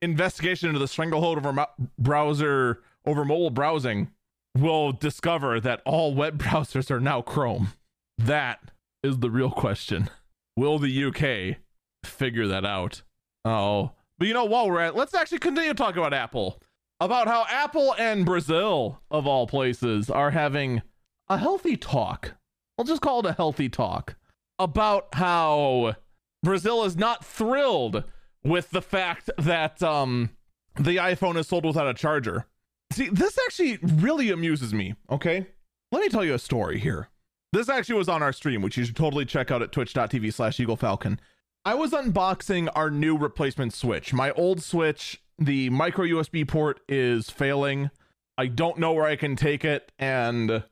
investigation 0.01 0.69
into 0.69 0.79
the 0.79 0.87
stranglehold 0.87 1.39
over 1.39 1.53
mo- 1.53 1.67
browser 1.99 2.83
over 3.05 3.25
mobile 3.25 3.51
browsing 3.51 4.11
will 4.57 4.93
discover 4.93 5.59
that 5.59 5.83
all 5.85 6.15
web 6.15 6.39
browsers 6.43 6.91
are 6.91 7.01
now 7.01 7.23
Chrome? 7.23 7.73
That 8.17 8.71
is 9.03 9.19
the 9.19 9.31
real 9.31 9.51
question. 9.51 10.11
Will 10.57 10.79
the 10.79 11.05
UK 11.05 11.59
figure 12.05 12.47
that 12.49 12.65
out. 12.65 13.03
Oh, 13.45 13.93
but 14.19 14.29
you 14.29 14.35
know, 14.35 14.45
while 14.45 14.69
we're 14.69 14.81
at, 14.81 14.97
let's 14.97 15.15
actually 15.15 15.39
continue 15.39 15.75
talking 15.75 15.99
about 15.99 16.13
Apple, 16.15 16.61
about 17.01 17.29
how 17.29 17.47
Apple 17.49 17.95
and 17.99 18.27
Brazil, 18.27 19.01
of 19.11 19.27
all 19.27 19.47
places, 19.47 20.11
are 20.11 20.33
having 20.33 20.83
a 21.29 21.39
healthy 21.39 21.77
talk. 21.77 22.35
I'll 22.77 22.85
just 22.85 23.03
call 23.03 23.21
it 23.21 23.27
a 23.27 23.33
healthy 23.33 23.69
talk 23.69 24.17
about 24.59 25.09
how 25.15 25.95
Brazil 26.43 26.85
is 26.85 26.97
not 26.97 27.25
thrilled 27.25 28.05
with 28.45 28.71
the 28.71 28.83
fact 28.83 29.31
that 29.39 29.83
um, 29.83 30.31
the 30.77 30.97
iPhone 30.97 31.37
is 31.37 31.49
sold 31.49 31.65
without 31.65 31.89
a 31.89 31.95
charger. 31.95 32.47
See, 32.93 33.09
this 33.09 33.39
actually 33.45 33.79
really 33.83 34.31
amuses 34.31 34.73
me. 34.73 34.95
Okay, 35.11 35.47
let 35.93 36.01
me 36.01 36.09
tell 36.09 36.25
you 36.25 36.35
a 36.35 36.39
story 36.39 36.79
here. 36.79 37.09
This 37.53 37.69
actually 37.69 37.99
was 37.99 38.09
on 38.09 38.23
our 38.23 38.33
stream, 38.33 38.63
which 38.63 38.77
you 38.77 38.85
should 38.85 38.97
totally 38.97 39.25
check 39.25 39.51
out 39.51 39.63
at 39.63 39.73
twitch.tv 39.73 40.33
slash 40.33 40.61
Eagle 40.61 40.77
Falcon. 40.77 41.21
I 41.65 41.75
was 41.75 41.93
unboxing 41.93 42.69
our 42.75 42.91
new 42.91 43.17
replacement 43.17 43.75
Switch. 43.75 44.13
My 44.13 44.31
old 44.33 44.63
Switch, 44.63 45.23
the 45.39 45.71
micro 45.71 46.05
USB 46.05 46.47
port 46.47 46.81
is 46.89 47.31
failing. 47.31 47.91
I 48.37 48.47
don't 48.47 48.79
know 48.79 48.93
where 48.93 49.07
I 49.07 49.17
can 49.17 49.35
take 49.35 49.65
it 49.65 49.91
and 49.99 50.63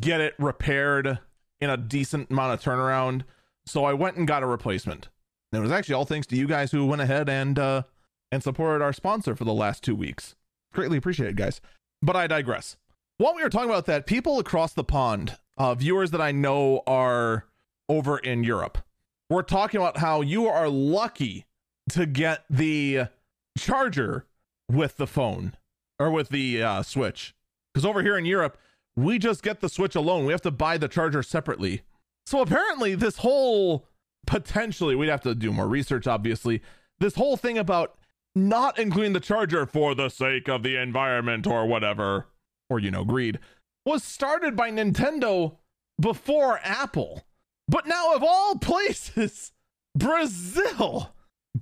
get 0.00 0.20
it 0.20 0.34
repaired 0.38 1.18
in 1.60 1.70
a 1.70 1.76
decent 1.76 2.30
amount 2.30 2.54
of 2.54 2.62
turnaround. 2.62 3.22
So 3.66 3.84
I 3.84 3.92
went 3.92 4.16
and 4.16 4.26
got 4.26 4.42
a 4.42 4.46
replacement. 4.46 5.08
And 5.52 5.58
it 5.58 5.62
was 5.62 5.72
actually 5.72 5.94
all 5.94 6.04
thanks 6.04 6.26
to 6.28 6.36
you 6.36 6.46
guys 6.46 6.70
who 6.70 6.86
went 6.86 7.02
ahead 7.02 7.28
and 7.28 7.58
uh, 7.58 7.82
and 8.30 8.42
supported 8.42 8.82
our 8.82 8.92
sponsor 8.92 9.34
for 9.34 9.44
the 9.44 9.52
last 9.52 9.82
two 9.82 9.94
weeks. 9.94 10.36
Greatly 10.72 10.96
appreciated, 10.98 11.36
guys. 11.36 11.60
But 12.02 12.16
I 12.16 12.26
digress. 12.26 12.76
While 13.18 13.34
we 13.34 13.42
were 13.42 13.50
talking 13.50 13.68
about 13.68 13.86
that, 13.86 14.06
people 14.06 14.38
across 14.38 14.72
the 14.72 14.84
pond, 14.84 15.36
uh, 15.58 15.74
viewers 15.74 16.10
that 16.12 16.20
I 16.20 16.32
know 16.32 16.82
are 16.86 17.46
over 17.88 18.18
in 18.18 18.44
Europe, 18.44 18.78
we're 19.28 19.42
talking 19.42 19.80
about 19.80 19.98
how 19.98 20.22
you 20.22 20.46
are 20.46 20.68
lucky 20.68 21.46
to 21.90 22.06
get 22.06 22.44
the 22.48 23.08
charger 23.58 24.26
with 24.70 24.96
the 24.96 25.06
phone 25.06 25.54
or 25.98 26.10
with 26.10 26.30
the 26.30 26.62
uh, 26.62 26.82
Switch. 26.82 27.34
Because 27.72 27.84
over 27.84 28.02
here 28.02 28.16
in 28.16 28.24
Europe, 28.24 28.56
we 28.96 29.18
just 29.18 29.42
get 29.42 29.60
the 29.60 29.68
Switch 29.68 29.94
alone. 29.94 30.24
We 30.24 30.32
have 30.32 30.40
to 30.42 30.50
buy 30.50 30.78
the 30.78 30.88
charger 30.88 31.22
separately. 31.22 31.82
So 32.30 32.42
apparently, 32.42 32.94
this 32.94 33.16
whole 33.16 33.88
potentially, 34.24 34.94
we'd 34.94 35.08
have 35.08 35.22
to 35.22 35.34
do 35.34 35.50
more 35.50 35.66
research, 35.66 36.06
obviously. 36.06 36.62
This 37.00 37.16
whole 37.16 37.36
thing 37.36 37.58
about 37.58 37.98
not 38.36 38.78
including 38.78 39.14
the 39.14 39.18
charger 39.18 39.66
for 39.66 39.96
the 39.96 40.08
sake 40.08 40.48
of 40.48 40.62
the 40.62 40.80
environment 40.80 41.44
or 41.48 41.66
whatever, 41.66 42.28
or, 42.68 42.78
you 42.78 42.92
know, 42.92 43.04
greed, 43.04 43.40
was 43.84 44.04
started 44.04 44.54
by 44.54 44.70
Nintendo 44.70 45.56
before 46.00 46.60
Apple. 46.62 47.24
But 47.66 47.88
now, 47.88 48.14
of 48.14 48.22
all 48.22 48.54
places, 48.60 49.50
Brazil, 49.96 51.12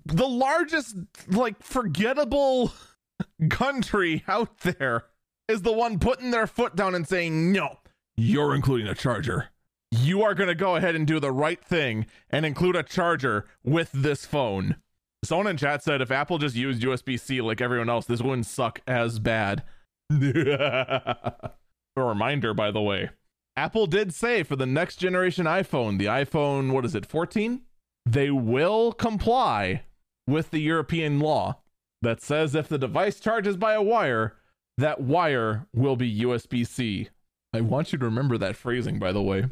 the 0.04 0.28
largest, 0.28 0.96
like, 1.28 1.62
forgettable 1.62 2.74
country 3.48 4.22
out 4.28 4.58
there, 4.58 5.06
is 5.48 5.62
the 5.62 5.72
one 5.72 5.98
putting 5.98 6.30
their 6.30 6.46
foot 6.46 6.76
down 6.76 6.94
and 6.94 7.08
saying, 7.08 7.52
no, 7.52 7.78
you're 8.18 8.54
including 8.54 8.86
a 8.86 8.94
charger. 8.94 9.48
You 9.90 10.22
are 10.22 10.34
going 10.34 10.48
to 10.48 10.54
go 10.54 10.76
ahead 10.76 10.94
and 10.94 11.06
do 11.06 11.18
the 11.18 11.32
right 11.32 11.62
thing 11.64 12.06
and 12.30 12.44
include 12.44 12.76
a 12.76 12.82
charger 12.82 13.46
with 13.64 13.90
this 13.92 14.26
phone. 14.26 14.76
Someone 15.24 15.46
in 15.46 15.56
chat 15.56 15.82
said 15.82 16.00
if 16.00 16.10
Apple 16.10 16.38
just 16.38 16.54
used 16.54 16.82
USB 16.82 17.18
C 17.18 17.40
like 17.40 17.60
everyone 17.60 17.88
else, 17.90 18.06
this 18.06 18.22
wouldn't 18.22 18.46
suck 18.46 18.80
as 18.86 19.18
bad. 19.18 19.64
a 20.10 21.52
reminder, 21.96 22.54
by 22.54 22.70
the 22.70 22.80
way. 22.80 23.10
Apple 23.56 23.86
did 23.86 24.14
say 24.14 24.42
for 24.42 24.56
the 24.56 24.66
next 24.66 24.96
generation 24.96 25.46
iPhone, 25.46 25.98
the 25.98 26.04
iPhone, 26.04 26.72
what 26.72 26.84
is 26.84 26.94
it, 26.94 27.04
14? 27.04 27.62
They 28.06 28.30
will 28.30 28.92
comply 28.92 29.82
with 30.26 30.50
the 30.50 30.60
European 30.60 31.18
law 31.18 31.60
that 32.00 32.22
says 32.22 32.54
if 32.54 32.68
the 32.68 32.78
device 32.78 33.18
charges 33.18 33.56
by 33.56 33.72
a 33.72 33.82
wire, 33.82 34.36
that 34.76 35.00
wire 35.00 35.66
will 35.74 35.96
be 35.96 36.20
USB 36.20 36.64
C. 36.64 37.08
I 37.52 37.60
want 37.60 37.92
you 37.92 37.98
to 37.98 38.04
remember 38.04 38.38
that 38.38 38.54
phrasing, 38.54 38.98
by 38.98 39.10
the 39.10 39.22
way, 39.22 39.46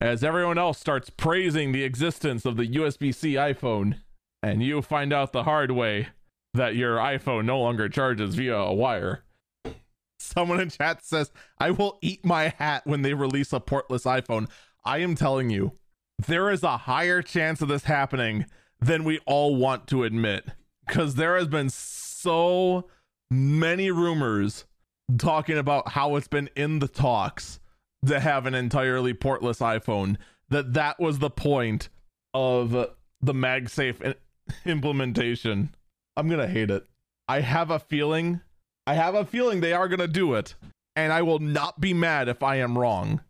as 0.00 0.22
everyone 0.22 0.58
else 0.58 0.78
starts 0.78 1.10
praising 1.10 1.72
the 1.72 1.84
existence 1.84 2.44
of 2.44 2.56
the 2.56 2.68
USB 2.68 3.14
C 3.14 3.34
iPhone, 3.34 3.98
and 4.42 4.62
you 4.62 4.82
find 4.82 5.12
out 5.12 5.32
the 5.32 5.44
hard 5.44 5.70
way 5.70 6.08
that 6.54 6.76
your 6.76 6.96
iPhone 6.96 7.44
no 7.44 7.60
longer 7.60 7.88
charges 7.88 8.34
via 8.34 8.56
a 8.56 8.72
wire. 8.72 9.24
Someone 10.18 10.60
in 10.60 10.70
chat 10.70 11.04
says, 11.04 11.30
I 11.58 11.70
will 11.70 11.98
eat 12.02 12.24
my 12.24 12.54
hat 12.58 12.82
when 12.84 13.02
they 13.02 13.14
release 13.14 13.52
a 13.52 13.60
portless 13.60 14.04
iPhone. 14.04 14.48
I 14.84 14.98
am 14.98 15.14
telling 15.14 15.50
you, 15.50 15.72
there 16.26 16.50
is 16.50 16.62
a 16.62 16.76
higher 16.76 17.22
chance 17.22 17.60
of 17.60 17.68
this 17.68 17.84
happening 17.84 18.46
than 18.80 19.04
we 19.04 19.20
all 19.26 19.56
want 19.56 19.86
to 19.88 20.04
admit. 20.04 20.44
Because 20.86 21.14
there 21.14 21.36
has 21.36 21.48
been 21.48 21.70
so 21.70 22.88
many 23.30 23.90
rumors 23.90 24.64
talking 25.18 25.58
about 25.58 25.90
how 25.90 26.16
it's 26.16 26.28
been 26.28 26.50
in 26.56 26.78
the 26.78 26.88
talks 26.88 27.60
to 28.06 28.20
have 28.20 28.46
an 28.46 28.54
entirely 28.54 29.14
portless 29.14 29.60
iPhone 29.60 30.16
that 30.48 30.74
that 30.74 30.98
was 30.98 31.18
the 31.18 31.30
point 31.30 31.88
of 32.32 32.70
the 32.70 33.34
MagSafe 33.34 34.14
implementation. 34.64 35.74
I'm 36.16 36.28
to 36.40 36.48
hate 36.48 36.70
it. 36.70 36.86
I 37.26 37.40
have 37.40 37.70
a 37.70 37.78
feeling 37.78 38.40
I 38.86 38.94
have 38.94 39.14
a 39.14 39.26
feeling 39.26 39.60
they 39.60 39.74
are 39.74 39.86
to 39.98 40.08
do 40.08 40.34
it 40.34 40.54
and 40.96 41.12
I 41.12 41.20
will 41.20 41.40
not 41.40 41.78
be 41.78 41.92
mad 41.92 42.28
if 42.28 42.42
I 42.42 42.56
am 42.56 42.78
wrong. 42.78 43.20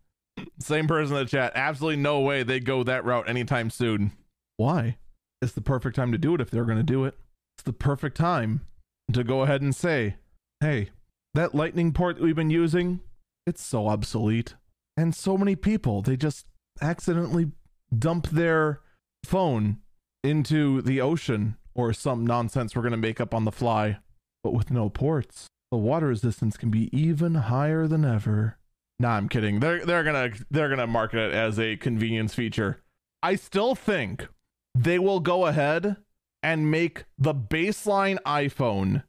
Same 0.61 0.87
person 0.87 1.17
in 1.17 1.25
the 1.25 1.29
chat. 1.29 1.53
Absolutely 1.57 2.01
no 2.01 2.21
way 2.21 2.45
they 2.45 2.61
go 2.61 2.85
that 2.85 3.05
route 3.05 3.29
anytime 3.29 3.69
soon. 3.69 4.13
Why? 4.57 4.99
It's 5.43 5.53
the 5.53 5.61
perfect 5.61 5.97
time 5.97 6.13
to 6.13 6.19
do 6.19 6.35
it 6.35 6.41
if 6.41 6.51
they're 6.51 6.65
to 6.65 6.83
do 6.85 7.05
it. 7.05 7.15
It's 7.57 7.65
the 7.65 7.73
perfect 7.73 8.17
time 8.17 8.61
to 9.13 9.25
go 9.25 9.43
ahead 9.43 9.61
and 9.61 9.75
say, 9.75 10.15
hey, 10.61 10.91
that 11.35 11.55
lightning 11.55 11.93
port 11.93 12.17
that 12.17 12.25
we've 12.25 12.37
been 12.37 12.51
using, 12.51 13.01
it's 13.49 13.62
so 13.62 13.88
obsolete. 13.88 14.55
And 14.97 15.14
so 15.14 15.37
many 15.37 15.57
people, 15.57 16.02
they 16.02 16.17
just 16.17 16.47
accidentally 16.81 17.50
dump 17.97 18.28
their 18.28 18.81
phone 19.25 19.78
into 20.23 20.83
the 20.83 21.00
ocean 21.00 21.57
or 21.75 21.93
some 21.93 22.26
nonsense 22.26 22.75
we're 22.75 22.83
going 22.83 22.93
to 22.93 22.99
make 22.99 23.21
up 23.21 23.35
on 23.35 23.45
the 23.45 23.52
fly. 23.52 23.99
But 24.43 24.52
with 24.52 24.71
no 24.71 24.88
ports, 24.88 25.47
the 25.71 25.76
water 25.76 26.09
resistance 26.09 26.57
can 26.57 26.71
be 26.71 26.88
even 26.97 27.35
higher 27.35 27.87
than 27.87 28.05
ever. 28.05 28.59
Nah, 29.00 29.17
I'm 29.17 29.28
kidding. 29.28 29.61
They're 29.61 29.85
they're 29.85 30.02
gonna 30.02 30.31
they're 30.50 30.69
gonna 30.69 30.87
market 30.87 31.21
it 31.21 31.35
as 31.35 31.59
a 31.59 31.76
convenience 31.76 32.35
feature. 32.35 32.83
I 33.23 33.37
still 33.37 33.75
think 33.75 34.26
they 34.75 34.99
will 34.99 35.21
go 35.21 35.47
ahead 35.47 35.97
and 36.43 36.71
make 36.71 37.05
the 37.17 37.35
baseline 37.35 38.19
iPhone 38.25 39.05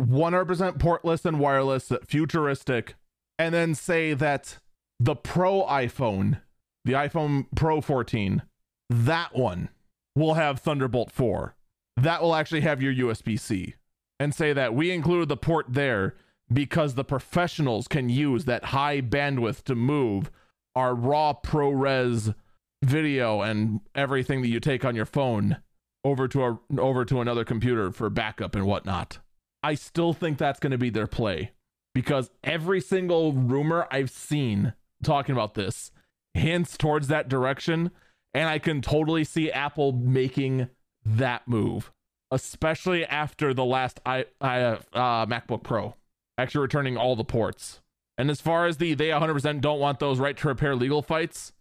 100% 0.00 0.78
portless 0.78 1.24
and 1.24 1.38
wireless, 1.38 1.92
futuristic, 2.06 2.94
and 3.40 3.54
then 3.54 3.74
say 3.74 4.12
that 4.12 4.58
the 5.00 5.16
Pro 5.16 5.62
iPhone, 5.62 6.42
the 6.84 6.92
iPhone 6.92 7.46
Pro 7.56 7.80
14, 7.80 8.42
that 8.90 9.34
one 9.34 9.70
will 10.14 10.34
have 10.34 10.60
Thunderbolt 10.60 11.10
4. 11.10 11.56
That 11.96 12.20
will 12.20 12.34
actually 12.34 12.60
have 12.60 12.82
your 12.82 12.92
USB 12.92 13.40
C. 13.40 13.76
And 14.18 14.34
say 14.34 14.52
that 14.52 14.74
we 14.74 14.90
included 14.90 15.30
the 15.30 15.38
port 15.38 15.66
there 15.70 16.16
because 16.52 16.94
the 16.94 17.04
professionals 17.04 17.88
can 17.88 18.10
use 18.10 18.44
that 18.44 18.66
high 18.66 19.00
bandwidth 19.00 19.62
to 19.64 19.74
move 19.74 20.30
our 20.76 20.94
raw 20.94 21.32
ProRes 21.32 22.34
video 22.82 23.40
and 23.40 23.80
everything 23.94 24.42
that 24.42 24.48
you 24.48 24.60
take 24.60 24.84
on 24.84 24.94
your 24.94 25.06
phone 25.06 25.56
over 26.04 26.28
to 26.28 26.44
a 26.44 26.58
over 26.78 27.06
to 27.06 27.22
another 27.22 27.44
computer 27.44 27.90
for 27.90 28.10
backup 28.10 28.54
and 28.54 28.66
whatnot. 28.66 29.18
I 29.62 29.74
still 29.74 30.12
think 30.12 30.36
that's 30.36 30.60
going 30.60 30.72
to 30.72 30.78
be 30.78 30.90
their 30.90 31.06
play 31.06 31.52
because 32.00 32.30
every 32.42 32.80
single 32.80 33.34
rumor 33.34 33.86
I've 33.90 34.10
seen 34.10 34.72
talking 35.02 35.34
about 35.34 35.52
this 35.52 35.90
hints 36.32 36.78
towards 36.78 37.08
that 37.08 37.28
direction. 37.28 37.90
And 38.32 38.48
I 38.48 38.58
can 38.58 38.80
totally 38.80 39.22
see 39.24 39.50
Apple 39.50 39.92
making 39.92 40.68
that 41.04 41.46
move, 41.46 41.92
especially 42.30 43.04
after 43.04 43.52
the 43.52 43.66
last 43.66 44.00
I, 44.06 44.24
I 44.40 44.60
uh, 44.60 45.26
MacBook 45.26 45.62
Pro 45.62 45.94
actually 46.38 46.62
returning 46.62 46.96
all 46.96 47.16
the 47.16 47.24
ports. 47.24 47.80
And 48.16 48.30
as 48.30 48.40
far 48.40 48.66
as 48.66 48.78
the 48.78 48.94
they 48.94 49.08
100% 49.08 49.60
don't 49.60 49.78
want 49.78 49.98
those 49.98 50.18
right 50.18 50.36
to 50.38 50.48
repair 50.48 50.74
legal 50.74 51.02
fights, 51.02 51.52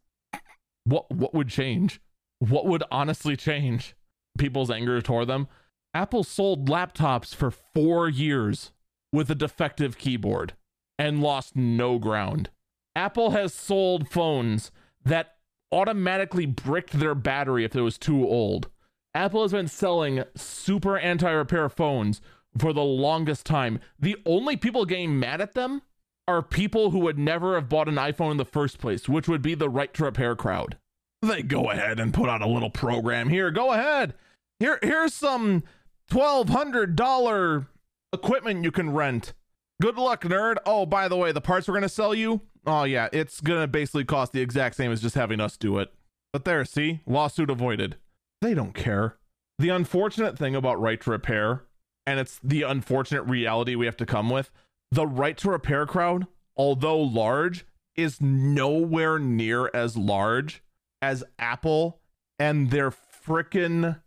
what 0.86 1.12
what 1.12 1.34
would 1.34 1.50
change? 1.50 2.00
What 2.40 2.66
would 2.66 2.84
honestly 2.92 3.36
change 3.36 3.94
people's 4.38 4.72
anger 4.72 5.02
toward 5.02 5.28
them? 5.28 5.48
Apple 5.94 6.24
sold 6.24 6.70
laptops 6.70 7.36
for 7.36 7.52
4 7.52 8.08
years 8.10 8.72
with 9.12 9.30
a 9.30 9.36
defective 9.36 9.98
keyboard 9.98 10.54
and 10.98 11.22
lost 11.22 11.56
no 11.56 11.98
ground. 12.00 12.50
Apple 12.96 13.32
has 13.32 13.54
sold 13.54 14.10
phones 14.10 14.72
that 15.04 15.36
automatically 15.72 16.46
bricked 16.46 17.00
their 17.00 17.16
battery 17.16 17.64
if 17.64 17.76
it 17.76 17.82
was 17.82 17.98
too 17.98 18.28
old. 18.28 18.70
Apple 19.16 19.42
has 19.42 19.52
been 19.52 19.68
selling 19.68 20.24
super 20.36 20.98
anti 20.98 21.30
repair 21.30 21.70
phones 21.70 22.22
for 22.58 22.74
the 22.74 22.84
longest 22.84 23.46
time. 23.46 23.80
The 24.00 24.18
only 24.26 24.58
people 24.58 24.86
getting 24.86 25.20
mad 25.20 25.42
at 25.42 25.54
them 25.54 25.82
are 26.28 26.42
people 26.44 26.92
who 26.92 27.00
would 27.00 27.18
never 27.18 27.56
have 27.56 27.70
bought 27.70 27.88
an 27.88 27.96
iPhone 27.96 28.32
in 28.32 28.38
the 28.38 28.46
first 28.46 28.78
place, 28.78 29.10
which 29.10 29.28
would 29.28 29.42
be 29.42 29.56
the 29.56 29.70
right 29.70 29.94
to 29.96 30.04
repair 30.04 30.36
crowd. 30.36 30.78
They 31.22 31.42
go 31.42 31.72
ahead 31.72 32.00
and 32.00 32.14
put 32.14 32.30
out 32.30 32.42
a 32.42 32.48
little 32.48 32.70
program 32.70 33.30
here. 33.30 33.52
Go 33.52 33.74
ahead 33.74 34.14
Here, 34.60 34.80
here's 34.82 35.14
some 35.14 35.64
twelve 36.10 36.50
hundred 36.50 36.96
dollar 36.96 37.68
equipment 38.14 38.64
you 38.64 38.72
can 38.72 38.92
rent. 38.92 39.34
Good 39.82 39.98
luck, 39.98 40.24
nerd. 40.24 40.58
Oh, 40.66 40.86
by 40.86 41.08
the 41.08 41.16
way, 41.16 41.32
the 41.32 41.42
parts 41.42 41.68
we're 41.68 41.74
gonna 41.76 41.90
sell 41.90 42.14
you. 42.14 42.42
Oh 42.66 42.84
yeah, 42.84 43.08
it's 43.14 43.42
gonna 43.42 43.68
basically 43.68 44.06
cost 44.06 44.34
the 44.34 44.42
exact 44.42 44.76
same 44.76 44.92
as 44.92 45.02
just 45.02 45.16
having 45.16 45.40
us 45.40 45.58
do 45.58 45.80
it. 45.80 45.94
But 46.34 46.46
there, 46.46 46.66
see, 46.66 47.02
lawsuit 47.08 47.50
avoided. 47.50 47.96
They 48.42 48.54
don't 48.54 48.74
care. 48.74 49.18
The 49.58 49.70
unfortunate 49.70 50.38
thing 50.38 50.56
about 50.56 50.80
right 50.80 51.00
to 51.02 51.12
repair, 51.12 51.64
and 52.06 52.20
it's 52.20 52.40
the 52.44 52.64
unfortunate 52.64 53.24
reality 53.24 53.76
we 53.76 53.86
have 53.86 53.98
to 53.98 54.06
come 54.06 54.30
with, 54.30 54.52
the 54.92 55.08
right 55.08 55.38
to 55.38 55.50
repair 55.50 55.86
crowd, 55.86 56.28
although 56.56 57.00
large, 57.00 57.66
is 57.96 58.22
nowhere 58.22 59.20
near 59.20 59.70
as 59.74 59.98
large 59.98 60.64
as 61.02 61.24
Apple 61.38 62.00
and 62.38 62.72
their 62.72 62.92
frickin' 62.92 64.00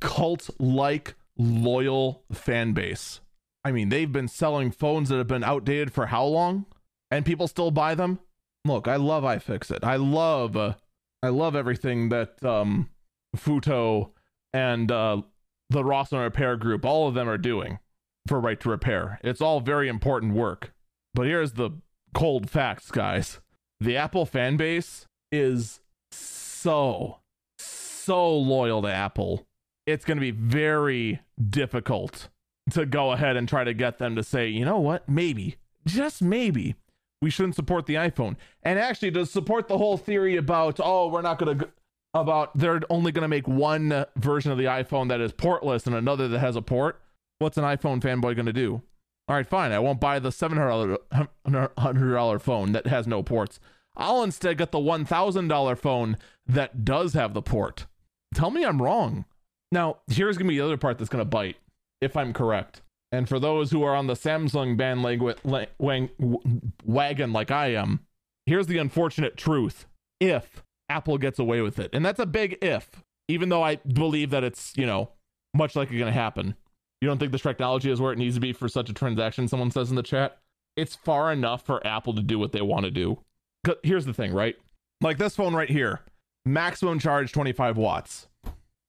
cult 0.00 0.50
like 0.58 1.14
loyal 1.38 2.24
fan 2.32 2.72
base. 2.72 3.20
I 3.66 3.72
mean, 3.72 3.88
they've 3.88 4.12
been 4.12 4.28
selling 4.28 4.70
phones 4.70 5.08
that 5.08 5.16
have 5.18 5.26
been 5.26 5.42
outdated 5.42 5.92
for 5.92 6.06
how 6.06 6.24
long? 6.24 6.66
And 7.10 7.26
people 7.26 7.48
still 7.48 7.72
buy 7.72 7.96
them? 7.96 8.20
Look, 8.64 8.86
I 8.86 8.94
love 8.94 9.24
iFixit. 9.24 9.82
I 9.82 9.96
love 9.96 10.56
uh, 10.56 10.74
I 11.20 11.30
love 11.30 11.56
everything 11.56 12.08
that 12.10 12.44
um 12.44 12.90
Futo 13.36 14.12
and 14.52 14.92
uh 14.92 15.22
the 15.68 15.82
Rossmann 15.82 16.22
Repair 16.22 16.56
Group, 16.56 16.84
all 16.84 17.08
of 17.08 17.14
them 17.14 17.28
are 17.28 17.36
doing 17.36 17.80
for 18.28 18.38
right 18.38 18.60
to 18.60 18.70
repair. 18.70 19.18
It's 19.24 19.40
all 19.40 19.58
very 19.58 19.88
important 19.88 20.34
work. 20.34 20.72
But 21.12 21.26
here's 21.26 21.54
the 21.54 21.70
cold 22.14 22.48
facts, 22.48 22.92
guys. 22.92 23.40
The 23.80 23.96
Apple 23.96 24.26
fan 24.26 24.56
base 24.56 25.06
is 25.32 25.80
so, 26.12 27.18
so 27.58 28.32
loyal 28.32 28.82
to 28.82 28.92
Apple. 28.92 29.44
It's 29.88 30.04
going 30.04 30.18
to 30.18 30.20
be 30.20 30.30
very 30.30 31.18
difficult 31.50 32.28
to 32.70 32.86
go 32.86 33.12
ahead 33.12 33.36
and 33.36 33.48
try 33.48 33.64
to 33.64 33.74
get 33.74 33.98
them 33.98 34.16
to 34.16 34.22
say, 34.22 34.48
you 34.48 34.64
know 34.64 34.78
what, 34.78 35.08
maybe, 35.08 35.56
just 35.86 36.22
maybe, 36.22 36.74
we 37.22 37.30
shouldn't 37.30 37.54
support 37.54 37.86
the 37.86 37.94
iPhone. 37.94 38.36
And 38.62 38.78
actually, 38.78 39.10
to 39.12 39.26
support 39.26 39.68
the 39.68 39.78
whole 39.78 39.96
theory 39.96 40.36
about, 40.36 40.80
oh, 40.82 41.08
we're 41.08 41.22
not 41.22 41.38
going 41.38 41.58
to, 41.58 41.68
about 42.14 42.56
they're 42.56 42.80
only 42.90 43.12
going 43.12 43.22
to 43.22 43.28
make 43.28 43.46
one 43.46 44.06
version 44.16 44.50
of 44.50 44.58
the 44.58 44.64
iPhone 44.64 45.08
that 45.08 45.20
is 45.20 45.32
portless 45.32 45.86
and 45.86 45.94
another 45.94 46.28
that 46.28 46.38
has 46.38 46.56
a 46.56 46.62
port, 46.62 47.00
what's 47.38 47.58
an 47.58 47.64
iPhone 47.64 48.00
fanboy 48.00 48.34
going 48.34 48.46
to 48.46 48.52
do? 48.52 48.82
All 49.28 49.36
right, 49.36 49.46
fine. 49.46 49.72
I 49.72 49.80
won't 49.80 50.00
buy 50.00 50.18
the 50.18 50.30
$700 50.30 52.40
phone 52.40 52.72
that 52.72 52.86
has 52.86 53.06
no 53.06 53.22
ports. 53.22 53.60
I'll 53.96 54.22
instead 54.22 54.58
get 54.58 54.72
the 54.72 54.78
$1,000 54.78 55.78
phone 55.78 56.16
that 56.46 56.84
does 56.84 57.14
have 57.14 57.34
the 57.34 57.42
port. 57.42 57.86
Tell 58.34 58.50
me 58.50 58.64
I'm 58.64 58.80
wrong. 58.80 59.24
Now, 59.72 59.98
here's 60.06 60.36
going 60.36 60.46
to 60.46 60.52
be 60.52 60.58
the 60.58 60.64
other 60.64 60.76
part 60.76 60.98
that's 60.98 61.08
going 61.08 61.22
to 61.22 61.28
bite, 61.28 61.56
if 62.00 62.16
I'm 62.16 62.32
correct. 62.32 62.82
And 63.12 63.28
for 63.28 63.38
those 63.38 63.70
who 63.70 63.82
are 63.82 63.94
on 63.94 64.06
the 64.08 64.14
Samsung 64.14 64.76
bandwagon 64.76 65.34
wagon 66.84 67.32
like 67.32 67.50
I 67.50 67.68
am, 67.68 68.00
here's 68.46 68.66
the 68.66 68.78
unfortunate 68.78 69.36
truth. 69.36 69.86
If 70.20 70.62
Apple 70.88 71.18
gets 71.18 71.38
away 71.38 71.60
with 71.60 71.78
it, 71.78 71.90
and 71.92 72.04
that's 72.04 72.20
a 72.20 72.26
big 72.26 72.58
if, 72.62 73.02
even 73.28 73.48
though 73.48 73.62
I 73.62 73.76
believe 73.76 74.30
that 74.30 74.44
it's, 74.44 74.72
you 74.76 74.86
know, 74.86 75.10
much 75.54 75.76
likely 75.76 75.98
going 75.98 76.12
to 76.12 76.18
happen. 76.18 76.56
You 77.00 77.08
don't 77.08 77.18
think 77.18 77.32
this 77.32 77.42
technology 77.42 77.90
is 77.90 78.00
where 78.00 78.12
it 78.12 78.18
needs 78.18 78.34
to 78.36 78.40
be 78.40 78.52
for 78.52 78.68
such 78.68 78.88
a 78.88 78.94
transaction, 78.94 79.48
someone 79.48 79.70
says 79.70 79.90
in 79.90 79.96
the 79.96 80.02
chat? 80.02 80.38
It's 80.76 80.94
far 80.94 81.32
enough 81.32 81.64
for 81.64 81.86
Apple 81.86 82.14
to 82.14 82.22
do 82.22 82.38
what 82.38 82.52
they 82.52 82.62
want 82.62 82.84
to 82.84 82.90
do. 82.90 83.18
Here's 83.82 84.06
the 84.06 84.14
thing, 84.14 84.32
right? 84.32 84.56
Like 85.00 85.18
this 85.18 85.36
phone 85.36 85.54
right 85.54 85.68
here, 85.68 86.00
maximum 86.44 86.98
charge 86.98 87.32
25 87.32 87.76
watts. 87.76 88.28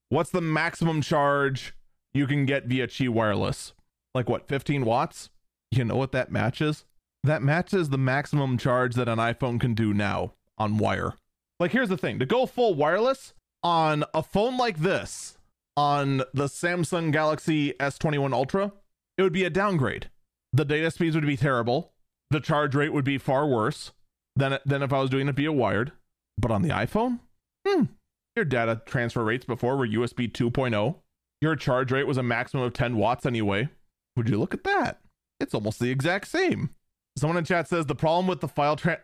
What's 0.08 0.30
the 0.30 0.40
maximum 0.40 1.02
charge 1.02 1.74
you 2.14 2.26
can 2.26 2.46
get 2.46 2.66
via 2.66 2.86
Qi 2.86 3.08
Wireless? 3.08 3.72
Like 4.14 4.28
what, 4.28 4.48
15 4.48 4.84
watts? 4.84 5.30
You 5.70 5.84
know 5.84 5.96
what 5.96 6.12
that 6.12 6.32
matches? 6.32 6.84
That 7.24 7.42
matches 7.42 7.90
the 7.90 7.98
maximum 7.98 8.58
charge 8.58 8.94
that 8.94 9.08
an 9.08 9.18
iPhone 9.18 9.60
can 9.60 9.74
do 9.74 9.92
now 9.92 10.34
on 10.56 10.78
wire. 10.78 11.14
Like 11.60 11.72
here's 11.72 11.88
the 11.88 11.98
thing, 11.98 12.18
to 12.18 12.26
go 12.26 12.46
full 12.46 12.74
wireless 12.74 13.34
on 13.62 14.04
a 14.14 14.22
phone 14.22 14.56
like 14.56 14.78
this, 14.78 15.38
on 15.76 16.18
the 16.34 16.46
Samsung 16.46 17.12
Galaxy 17.12 17.72
S21 17.74 18.32
Ultra, 18.32 18.72
it 19.16 19.22
would 19.22 19.32
be 19.32 19.44
a 19.44 19.50
downgrade. 19.50 20.10
The 20.52 20.64
data 20.64 20.90
speeds 20.90 21.14
would 21.14 21.24
be 21.24 21.36
terrible. 21.36 21.92
The 22.30 22.40
charge 22.40 22.74
rate 22.74 22.92
would 22.92 23.04
be 23.04 23.16
far 23.16 23.46
worse 23.46 23.92
than, 24.34 24.58
than 24.66 24.82
if 24.82 24.92
I 24.92 25.00
was 25.00 25.08
doing 25.10 25.28
it 25.28 25.36
via 25.36 25.52
wired. 25.52 25.92
But 26.36 26.50
on 26.50 26.62
the 26.62 26.70
iPhone, 26.70 27.20
hmm, 27.66 27.84
your 28.34 28.44
data 28.44 28.82
transfer 28.86 29.22
rates 29.22 29.44
before 29.44 29.76
were 29.76 29.86
USB 29.86 30.30
2.0. 30.30 30.96
Your 31.40 31.56
charge 31.56 31.92
rate 31.92 32.06
was 32.06 32.18
a 32.18 32.22
maximum 32.22 32.64
of 32.64 32.72
10 32.72 32.96
watts 32.96 33.26
anyway. 33.26 33.68
Would 34.16 34.28
you 34.28 34.38
look 34.38 34.54
at 34.54 34.64
that? 34.64 35.00
It's 35.40 35.54
almost 35.54 35.78
the 35.78 35.90
exact 35.90 36.28
same. 36.28 36.70
Someone 37.16 37.36
in 37.36 37.44
chat 37.44 37.68
says 37.68 37.86
the 37.86 37.94
problem 37.94 38.26
with 38.26 38.40
the 38.40 38.48
file 38.48 38.76
tra- 38.76 39.00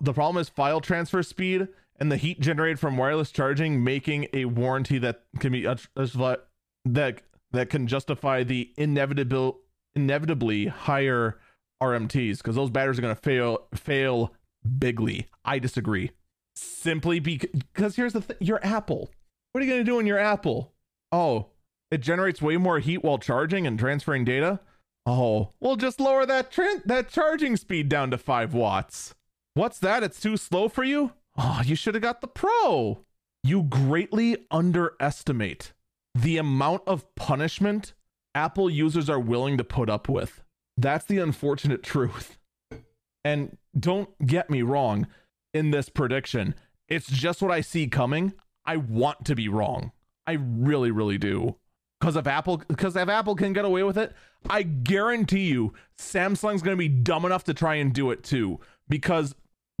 the 0.00 0.12
problem 0.12 0.40
is 0.40 0.48
file 0.48 0.80
transfer 0.80 1.22
speed 1.22 1.68
and 1.98 2.10
the 2.10 2.16
heat 2.16 2.40
generated 2.40 2.78
from 2.78 2.96
wireless 2.96 3.30
charging 3.30 3.82
making 3.82 4.28
a 4.32 4.44
warranty 4.44 4.98
that 4.98 5.22
can 5.40 5.52
be 5.52 5.62
that 5.62 7.22
that 7.52 7.70
can 7.70 7.86
justify 7.86 8.42
the 8.42 8.72
inevitable 8.76 9.60
inevitably 9.94 10.66
higher 10.66 11.38
RMAs 11.82 12.38
because 12.38 12.56
those 12.56 12.70
batteries 12.70 12.98
are 12.98 13.02
going 13.02 13.14
to 13.14 13.20
fail 13.20 13.66
fail 13.74 14.32
bigly. 14.78 15.26
I 15.44 15.58
disagree. 15.58 16.10
Simply 16.56 17.20
because 17.20 17.96
here's 17.96 18.12
the 18.12 18.20
thing: 18.20 18.36
your 18.40 18.64
Apple. 18.64 19.10
What 19.52 19.62
are 19.62 19.64
you 19.64 19.72
going 19.72 19.84
to 19.84 19.90
do 19.90 19.98
in 19.98 20.06
your 20.06 20.18
Apple? 20.18 20.72
Oh, 21.12 21.48
it 21.90 21.98
generates 21.98 22.42
way 22.42 22.56
more 22.56 22.78
heat 22.78 23.04
while 23.04 23.18
charging 23.18 23.66
and 23.66 23.78
transferring 23.78 24.24
data. 24.24 24.60
Oh, 25.06 25.50
well, 25.60 25.76
just 25.76 26.00
lower 26.00 26.24
that 26.26 26.50
tra- 26.50 26.82
that 26.86 27.10
charging 27.10 27.56
speed 27.56 27.88
down 27.88 28.10
to 28.10 28.18
five 28.18 28.54
watts. 28.54 29.14
What's 29.54 29.78
that? 29.80 30.02
It's 30.02 30.20
too 30.20 30.36
slow 30.36 30.68
for 30.68 30.82
you. 30.82 31.12
Oh, 31.36 31.60
you 31.64 31.76
should 31.76 31.94
have 31.94 32.02
got 32.02 32.20
the 32.20 32.26
Pro. 32.26 33.00
You 33.42 33.62
greatly 33.64 34.46
underestimate 34.50 35.72
the 36.14 36.38
amount 36.38 36.82
of 36.86 37.12
punishment 37.14 37.92
Apple 38.34 38.70
users 38.70 39.08
are 39.08 39.20
willing 39.20 39.58
to 39.58 39.64
put 39.64 39.88
up 39.90 40.08
with. 40.08 40.42
That's 40.76 41.04
the 41.04 41.18
unfortunate 41.18 41.82
truth. 41.84 42.38
And 43.24 43.56
don't 43.78 44.10
get 44.26 44.50
me 44.50 44.62
wrong 44.62 45.06
in 45.52 45.70
this 45.70 45.88
prediction. 45.88 46.54
It's 46.88 47.06
just 47.06 47.40
what 47.40 47.50
I 47.50 47.60
see 47.60 47.86
coming. 47.86 48.34
I 48.66 48.76
want 48.76 49.24
to 49.26 49.34
be 49.34 49.48
wrong. 49.48 49.92
I 50.26 50.32
really, 50.32 50.90
really 50.90 51.18
do. 51.18 51.56
Because 52.04 52.16
if 52.16 52.26
Apple 52.26 52.58
because 52.68 52.96
if 52.96 53.08
Apple 53.08 53.34
can 53.34 53.54
get 53.54 53.64
away 53.64 53.82
with 53.82 53.96
it, 53.96 54.12
I 54.50 54.62
guarantee 54.62 55.48
you 55.48 55.72
Samsung's 55.98 56.60
gonna 56.60 56.76
be 56.76 56.86
dumb 56.86 57.24
enough 57.24 57.44
to 57.44 57.54
try 57.54 57.76
and 57.76 57.94
do 57.94 58.10
it 58.10 58.22
too. 58.22 58.60
Because 58.90 59.34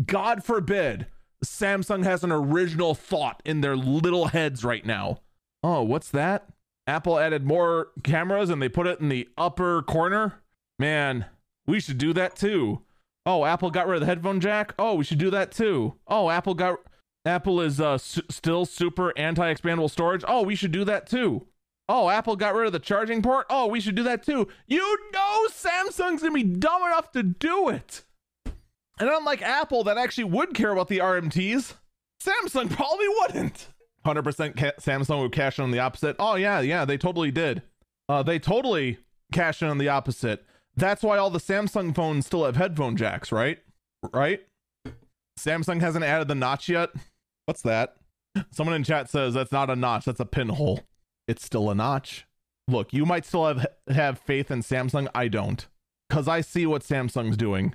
God 0.06 0.42
forbid 0.42 1.06
Samsung 1.44 2.02
has 2.04 2.24
an 2.24 2.32
original 2.32 2.94
thought 2.94 3.42
in 3.44 3.60
their 3.60 3.76
little 3.76 4.28
heads 4.28 4.64
right 4.64 4.86
now. 4.86 5.20
Oh, 5.62 5.82
what's 5.82 6.08
that? 6.12 6.48
Apple 6.86 7.18
added 7.18 7.44
more 7.44 7.88
cameras 8.02 8.48
and 8.48 8.62
they 8.62 8.70
put 8.70 8.86
it 8.86 9.00
in 9.00 9.10
the 9.10 9.28
upper 9.36 9.82
corner. 9.82 10.40
Man, 10.78 11.26
we 11.66 11.78
should 11.78 11.98
do 11.98 12.14
that 12.14 12.36
too. 12.36 12.80
Oh, 13.26 13.44
Apple 13.44 13.70
got 13.70 13.86
rid 13.86 13.96
of 13.96 14.00
the 14.00 14.06
headphone 14.06 14.40
jack. 14.40 14.72
Oh, 14.78 14.94
we 14.94 15.04
should 15.04 15.18
do 15.18 15.30
that 15.30 15.52
too. 15.52 15.96
Oh, 16.08 16.30
Apple 16.30 16.54
got 16.54 16.78
Apple 17.26 17.60
is 17.60 17.82
uh, 17.82 17.98
su- 17.98 18.22
still 18.30 18.64
super 18.64 19.12
anti-expandable 19.18 19.90
storage. 19.90 20.24
Oh, 20.26 20.40
we 20.40 20.54
should 20.54 20.72
do 20.72 20.84
that 20.84 21.06
too. 21.06 21.46
Oh, 21.88 22.08
Apple 22.08 22.36
got 22.36 22.54
rid 22.54 22.66
of 22.66 22.72
the 22.72 22.78
charging 22.78 23.20
port. 23.20 23.46
Oh, 23.50 23.66
we 23.66 23.80
should 23.80 23.94
do 23.94 24.02
that 24.04 24.22
too. 24.22 24.48
You 24.66 24.98
know 25.12 25.46
Samsung's 25.50 26.22
to 26.22 26.30
be 26.30 26.42
dumb 26.42 26.82
enough 26.82 27.12
to 27.12 27.22
do 27.22 27.68
it. 27.68 28.02
And 28.98 29.08
unlike 29.10 29.42
Apple, 29.42 29.84
that 29.84 29.98
actually 29.98 30.24
would 30.24 30.54
care 30.54 30.70
about 30.70 30.88
the 30.88 30.98
RMAs, 30.98 31.74
Samsung 32.22 32.70
probably 32.70 33.08
wouldn't. 33.08 33.68
100% 34.06 34.56
ca- 34.56 34.72
Samsung 34.80 35.22
would 35.22 35.32
cash 35.32 35.58
in 35.58 35.64
on 35.64 35.70
the 35.72 35.78
opposite. 35.78 36.16
Oh, 36.18 36.36
yeah, 36.36 36.60
yeah, 36.60 36.84
they 36.84 36.96
totally 36.96 37.30
did. 37.30 37.62
Uh, 38.08 38.22
they 38.22 38.38
totally 38.38 38.98
cash 39.32 39.62
in 39.62 39.68
on 39.68 39.78
the 39.78 39.88
opposite. 39.88 40.44
That's 40.76 41.02
why 41.02 41.18
all 41.18 41.30
the 41.30 41.38
Samsung 41.38 41.94
phones 41.94 42.26
still 42.26 42.44
have 42.44 42.56
headphone 42.56 42.96
jacks, 42.96 43.32
right? 43.32 43.58
Right? 44.12 44.40
Samsung 45.38 45.80
hasn't 45.80 46.04
added 46.04 46.28
the 46.28 46.34
notch 46.34 46.68
yet. 46.68 46.90
What's 47.46 47.62
that? 47.62 47.96
Someone 48.52 48.76
in 48.76 48.84
chat 48.84 49.10
says 49.10 49.34
that's 49.34 49.52
not 49.52 49.70
a 49.70 49.76
notch, 49.76 50.04
that's 50.04 50.20
a 50.20 50.24
pinhole. 50.24 50.80
It's 51.26 51.44
still 51.44 51.70
a 51.70 51.74
notch. 51.74 52.26
Look, 52.68 52.92
you 52.92 53.04
might 53.04 53.24
still 53.24 53.46
have 53.46 53.66
have 53.88 54.18
faith 54.18 54.50
in 54.50 54.62
Samsung. 54.62 55.08
I 55.14 55.28
don't. 55.28 55.66
Cuz 56.10 56.28
I 56.28 56.40
see 56.40 56.66
what 56.66 56.82
Samsung's 56.82 57.36
doing. 57.36 57.74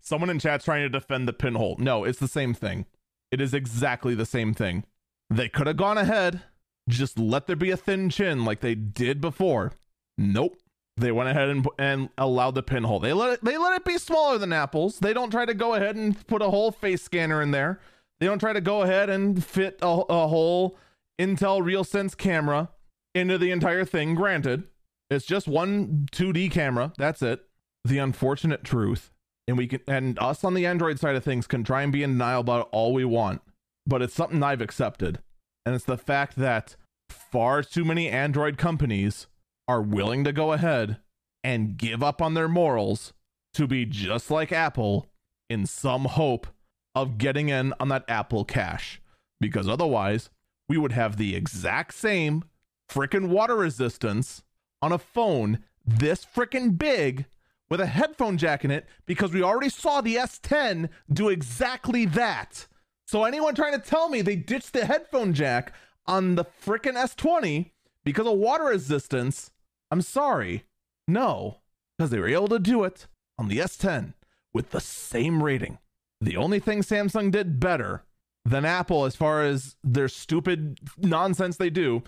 Someone 0.00 0.30
in 0.30 0.38
chat's 0.38 0.64
trying 0.64 0.82
to 0.82 0.88
defend 0.88 1.26
the 1.26 1.32
pinhole. 1.32 1.76
No, 1.78 2.04
it's 2.04 2.18
the 2.18 2.28
same 2.28 2.54
thing. 2.54 2.86
It 3.30 3.40
is 3.40 3.54
exactly 3.54 4.14
the 4.14 4.26
same 4.26 4.54
thing. 4.54 4.84
They 5.30 5.48
could 5.48 5.66
have 5.66 5.76
gone 5.76 5.98
ahead, 5.98 6.42
just 6.88 7.18
let 7.18 7.46
there 7.46 7.56
be 7.56 7.70
a 7.70 7.76
thin 7.76 8.10
chin 8.10 8.44
like 8.44 8.60
they 8.60 8.74
did 8.74 9.20
before. 9.20 9.72
Nope. 10.18 10.56
They 10.96 11.10
went 11.10 11.30
ahead 11.30 11.48
and, 11.48 11.66
and 11.78 12.10
allowed 12.18 12.54
the 12.54 12.62
pinhole. 12.62 13.00
They 13.00 13.14
let 13.14 13.32
it 13.32 13.44
they 13.44 13.56
let 13.56 13.74
it 13.74 13.84
be 13.84 13.96
smaller 13.96 14.36
than 14.36 14.52
Apple's. 14.52 14.98
They 14.98 15.14
don't 15.14 15.30
try 15.30 15.46
to 15.46 15.54
go 15.54 15.74
ahead 15.74 15.96
and 15.96 16.26
put 16.26 16.42
a 16.42 16.50
whole 16.50 16.70
face 16.70 17.02
scanner 17.02 17.40
in 17.40 17.50
there. 17.50 17.80
They 18.20 18.26
don't 18.26 18.38
try 18.38 18.52
to 18.52 18.60
go 18.60 18.82
ahead 18.82 19.08
and 19.08 19.42
fit 19.42 19.78
a, 19.80 19.86
a 19.88 20.28
whole 20.28 20.76
Intel 21.18 21.62
RealSense 21.62 22.16
camera. 22.16 22.68
Into 23.14 23.38
the 23.38 23.50
entire 23.50 23.84
thing. 23.84 24.14
Granted, 24.14 24.64
it's 25.10 25.26
just 25.26 25.48
one 25.48 26.06
2D 26.12 26.50
camera. 26.50 26.92
That's 26.96 27.22
it. 27.22 27.44
The 27.84 27.98
unfortunate 27.98 28.64
truth, 28.64 29.10
and 29.48 29.58
we 29.58 29.66
can, 29.66 29.80
and 29.88 30.18
us 30.18 30.44
on 30.44 30.54
the 30.54 30.66
Android 30.66 31.00
side 31.00 31.16
of 31.16 31.24
things 31.24 31.46
can 31.46 31.64
try 31.64 31.82
and 31.82 31.92
be 31.92 32.02
in 32.02 32.12
denial 32.12 32.40
about 32.40 32.60
it 32.60 32.68
all 32.70 32.92
we 32.92 33.04
want, 33.04 33.42
but 33.86 34.02
it's 34.02 34.14
something 34.14 34.42
I've 34.42 34.60
accepted. 34.60 35.20
And 35.66 35.74
it's 35.74 35.84
the 35.84 35.98
fact 35.98 36.36
that 36.36 36.76
far 37.08 37.62
too 37.62 37.84
many 37.84 38.08
Android 38.08 38.56
companies 38.56 39.26
are 39.66 39.82
willing 39.82 40.22
to 40.24 40.32
go 40.32 40.52
ahead 40.52 40.98
and 41.42 41.76
give 41.76 42.02
up 42.02 42.22
on 42.22 42.34
their 42.34 42.48
morals 42.48 43.12
to 43.54 43.66
be 43.66 43.84
just 43.84 44.30
like 44.30 44.52
Apple 44.52 45.08
in 45.50 45.66
some 45.66 46.04
hope 46.04 46.46
of 46.94 47.18
getting 47.18 47.48
in 47.48 47.74
on 47.80 47.88
that 47.88 48.04
Apple 48.08 48.44
cash. 48.44 49.00
Because 49.40 49.68
otherwise, 49.68 50.30
we 50.68 50.78
would 50.78 50.92
have 50.92 51.16
the 51.16 51.34
exact 51.34 51.94
same 51.94 52.44
freaking 52.92 53.28
water 53.28 53.56
resistance 53.56 54.42
on 54.80 54.92
a 54.92 54.98
phone 54.98 55.60
this 55.84 56.24
freaking 56.24 56.76
big 56.76 57.26
with 57.70 57.80
a 57.80 57.86
headphone 57.86 58.36
jack 58.36 58.64
in 58.64 58.70
it 58.70 58.86
because 59.06 59.32
we 59.32 59.42
already 59.42 59.68
saw 59.68 60.00
the 60.00 60.16
S10 60.16 60.88
do 61.10 61.28
exactly 61.28 62.04
that. 62.04 62.66
So 63.06 63.24
anyone 63.24 63.54
trying 63.54 63.72
to 63.72 63.86
tell 63.86 64.08
me 64.08 64.20
they 64.20 64.36
ditched 64.36 64.72
the 64.72 64.84
headphone 64.84 65.32
jack 65.32 65.72
on 66.06 66.34
the 66.34 66.44
freaking 66.44 66.94
S20 66.94 67.70
because 68.04 68.26
of 68.26 68.38
water 68.38 68.64
resistance, 68.64 69.50
I'm 69.90 70.02
sorry. 70.02 70.64
No, 71.08 71.60
because 71.96 72.10
they 72.10 72.18
were 72.18 72.28
able 72.28 72.48
to 72.48 72.58
do 72.58 72.84
it 72.84 73.06
on 73.38 73.48
the 73.48 73.58
S10 73.58 74.14
with 74.52 74.70
the 74.70 74.80
same 74.80 75.42
rating. 75.42 75.78
The 76.20 76.36
only 76.36 76.60
thing 76.60 76.82
Samsung 76.82 77.30
did 77.30 77.58
better 77.58 78.04
than 78.44 78.64
Apple 78.64 79.04
as 79.04 79.16
far 79.16 79.42
as 79.42 79.76
their 79.82 80.08
stupid 80.08 80.78
nonsense 80.98 81.56
they 81.56 81.70
do 81.70 82.02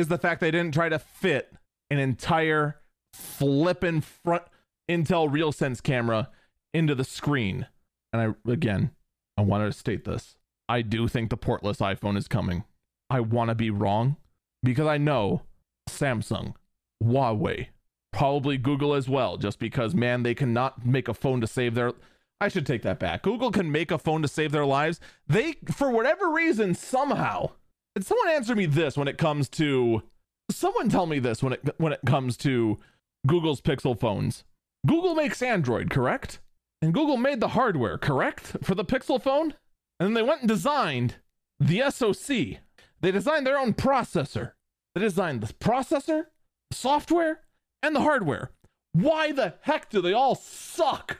is 0.00 0.08
the 0.08 0.18
fact 0.18 0.40
they 0.40 0.50
didn't 0.50 0.74
try 0.74 0.88
to 0.88 0.98
fit 0.98 1.52
an 1.90 1.98
entire 1.98 2.80
flippin' 3.14 4.00
front 4.00 4.42
Intel 4.90 5.30
RealSense 5.30 5.82
camera 5.82 6.30
into 6.74 6.94
the 6.94 7.04
screen. 7.04 7.66
And 8.12 8.34
I 8.46 8.50
again, 8.50 8.90
I 9.36 9.42
wanted 9.42 9.66
to 9.66 9.72
state 9.72 10.04
this. 10.04 10.36
I 10.68 10.82
do 10.82 11.08
think 11.08 11.30
the 11.30 11.36
portless 11.36 11.78
iPhone 11.78 12.16
is 12.16 12.28
coming. 12.28 12.64
I 13.08 13.20
want 13.20 13.48
to 13.48 13.54
be 13.54 13.70
wrong 13.70 14.16
because 14.62 14.86
I 14.86 14.98
know 14.98 15.42
Samsung, 15.88 16.54
Huawei, 17.02 17.68
probably 18.12 18.56
Google 18.56 18.94
as 18.94 19.08
well, 19.08 19.36
just 19.36 19.58
because, 19.58 19.94
man, 19.94 20.22
they 20.22 20.34
cannot 20.34 20.86
make 20.86 21.08
a 21.08 21.14
phone 21.14 21.40
to 21.40 21.46
save 21.46 21.74
their. 21.74 21.92
I 22.40 22.48
should 22.48 22.66
take 22.66 22.82
that 22.82 22.98
back. 22.98 23.22
Google 23.22 23.50
can 23.50 23.70
make 23.70 23.90
a 23.90 23.98
phone 23.98 24.22
to 24.22 24.28
save 24.28 24.52
their 24.52 24.64
lives. 24.64 25.00
They, 25.26 25.56
for 25.72 25.90
whatever 25.90 26.30
reason, 26.30 26.74
somehow. 26.74 27.50
Someone 27.98 28.28
answer 28.28 28.54
me 28.54 28.66
this 28.66 28.96
when 28.96 29.08
it 29.08 29.18
comes 29.18 29.48
to. 29.50 30.02
Someone 30.50 30.88
tell 30.88 31.06
me 31.06 31.18
this 31.18 31.42
when 31.42 31.52
it 31.52 31.74
when 31.78 31.92
it 31.92 32.00
comes 32.06 32.36
to 32.38 32.78
Google's 33.26 33.60
Pixel 33.60 33.98
phones. 33.98 34.44
Google 34.86 35.14
makes 35.14 35.42
Android, 35.42 35.90
correct? 35.90 36.40
And 36.82 36.94
Google 36.94 37.18
made 37.18 37.40
the 37.40 37.48
hardware, 37.48 37.98
correct, 37.98 38.56
for 38.62 38.74
the 38.74 38.84
Pixel 38.84 39.20
phone. 39.20 39.54
And 39.98 40.06
then 40.06 40.14
they 40.14 40.22
went 40.22 40.40
and 40.40 40.48
designed 40.48 41.16
the 41.58 41.82
SoC. 41.90 42.60
They 43.02 43.10
designed 43.10 43.46
their 43.46 43.58
own 43.58 43.74
processor. 43.74 44.52
They 44.94 45.02
designed 45.02 45.42
the 45.42 45.52
processor, 45.52 46.26
the 46.70 46.76
software, 46.76 47.40
and 47.82 47.94
the 47.94 48.00
hardware. 48.00 48.50
Why 48.92 49.32
the 49.32 49.54
heck 49.62 49.90
do 49.90 50.00
they 50.00 50.14
all 50.14 50.34
suck? 50.34 51.18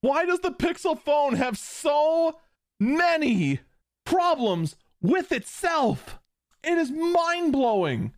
Why 0.00 0.24
does 0.24 0.40
the 0.40 0.52
Pixel 0.52 0.98
phone 0.98 1.34
have 1.34 1.58
so 1.58 2.38
many 2.78 3.60
problems 4.06 4.76
with 5.04 5.30
itself? 5.32 6.18
It 6.62 6.78
is 6.78 6.90
mind 6.90 7.52
blowing. 7.52 8.14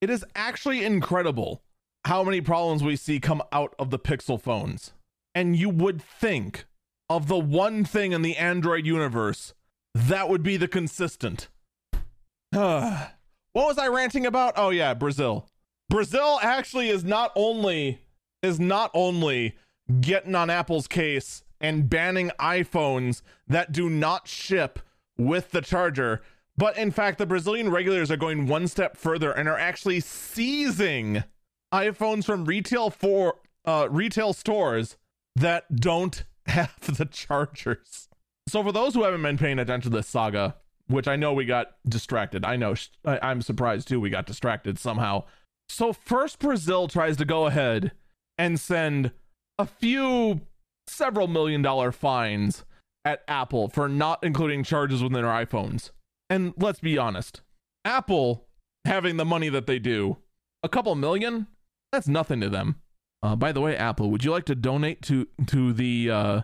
It 0.00 0.10
is 0.10 0.24
actually 0.34 0.84
incredible 0.84 1.62
how 2.06 2.24
many 2.24 2.40
problems 2.40 2.82
we 2.82 2.96
see 2.96 3.20
come 3.20 3.42
out 3.52 3.74
of 3.78 3.90
the 3.90 3.98
Pixel 3.98 4.40
phones. 4.40 4.92
And 5.34 5.54
you 5.54 5.68
would 5.68 6.02
think 6.02 6.64
of 7.08 7.28
the 7.28 7.38
one 7.38 7.84
thing 7.84 8.12
in 8.12 8.22
the 8.22 8.36
Android 8.36 8.86
universe 8.86 9.54
that 9.94 10.28
would 10.28 10.42
be 10.42 10.56
the 10.56 10.68
consistent. 10.68 11.48
what 12.50 13.12
was 13.54 13.78
I 13.78 13.88
ranting 13.88 14.24
about? 14.24 14.54
Oh 14.56 14.70
yeah, 14.70 14.94
Brazil. 14.94 15.46
Brazil 15.90 16.38
actually 16.42 16.88
is 16.88 17.04
not 17.04 17.32
only 17.36 18.00
is 18.42 18.58
not 18.58 18.90
only 18.94 19.56
getting 20.00 20.34
on 20.34 20.48
Apple's 20.48 20.88
case 20.88 21.44
and 21.60 21.88
banning 21.88 22.30
iPhones 22.40 23.20
that 23.46 23.72
do 23.72 23.90
not 23.90 24.26
ship 24.26 24.80
with 25.26 25.50
the 25.50 25.60
charger, 25.60 26.22
but 26.56 26.76
in 26.76 26.90
fact 26.90 27.18
the 27.18 27.26
Brazilian 27.26 27.70
regulators 27.70 28.10
are 28.10 28.16
going 28.16 28.46
one 28.46 28.68
step 28.68 28.96
further 28.96 29.32
and 29.32 29.48
are 29.48 29.58
actually 29.58 30.00
seizing 30.00 31.24
iPhones 31.72 32.24
from 32.24 32.44
retail 32.44 32.90
for 32.90 33.36
uh, 33.64 33.88
retail 33.90 34.32
stores 34.32 34.96
that 35.36 35.74
don't 35.74 36.24
have 36.46 36.74
the 36.80 37.06
chargers. 37.06 38.08
So 38.48 38.62
for 38.62 38.72
those 38.72 38.94
who 38.94 39.04
haven't 39.04 39.22
been 39.22 39.38
paying 39.38 39.58
attention 39.58 39.90
to 39.90 39.96
this 39.96 40.08
saga, 40.08 40.56
which 40.88 41.08
I 41.08 41.16
know 41.16 41.32
we 41.32 41.44
got 41.44 41.76
distracted. 41.88 42.44
I 42.44 42.56
know 42.56 42.74
I, 43.04 43.30
am 43.30 43.42
surprised 43.42 43.88
too. 43.88 44.00
We 44.00 44.10
got 44.10 44.26
distracted 44.26 44.78
somehow. 44.78 45.24
So 45.68 45.92
first, 45.92 46.38
Brazil 46.38 46.88
tries 46.88 47.16
to 47.16 47.24
go 47.24 47.46
ahead 47.46 47.92
and 48.36 48.60
send 48.60 49.12
a 49.58 49.66
few, 49.66 50.42
several 50.86 51.28
million 51.28 51.62
dollar 51.62 51.92
fines 51.92 52.64
at 53.04 53.22
Apple 53.28 53.68
for 53.68 53.88
not 53.88 54.22
including 54.22 54.64
charges 54.64 55.02
within 55.02 55.22
their 55.22 55.24
iPhones. 55.24 55.90
And 56.30 56.54
let's 56.56 56.80
be 56.80 56.96
honest, 56.96 57.40
Apple 57.84 58.46
having 58.84 59.16
the 59.16 59.24
money 59.24 59.48
that 59.48 59.66
they 59.66 59.78
do, 59.78 60.18
a 60.62 60.68
couple 60.68 60.94
million, 60.94 61.46
that's 61.90 62.08
nothing 62.08 62.40
to 62.40 62.48
them. 62.48 62.76
Uh, 63.22 63.36
by 63.36 63.52
the 63.52 63.60
way, 63.60 63.76
Apple, 63.76 64.10
would 64.10 64.24
you 64.24 64.30
like 64.30 64.46
to 64.46 64.54
donate 64.54 65.02
to 65.02 65.28
to 65.46 65.72
the 65.72 66.10
uh, 66.10 66.40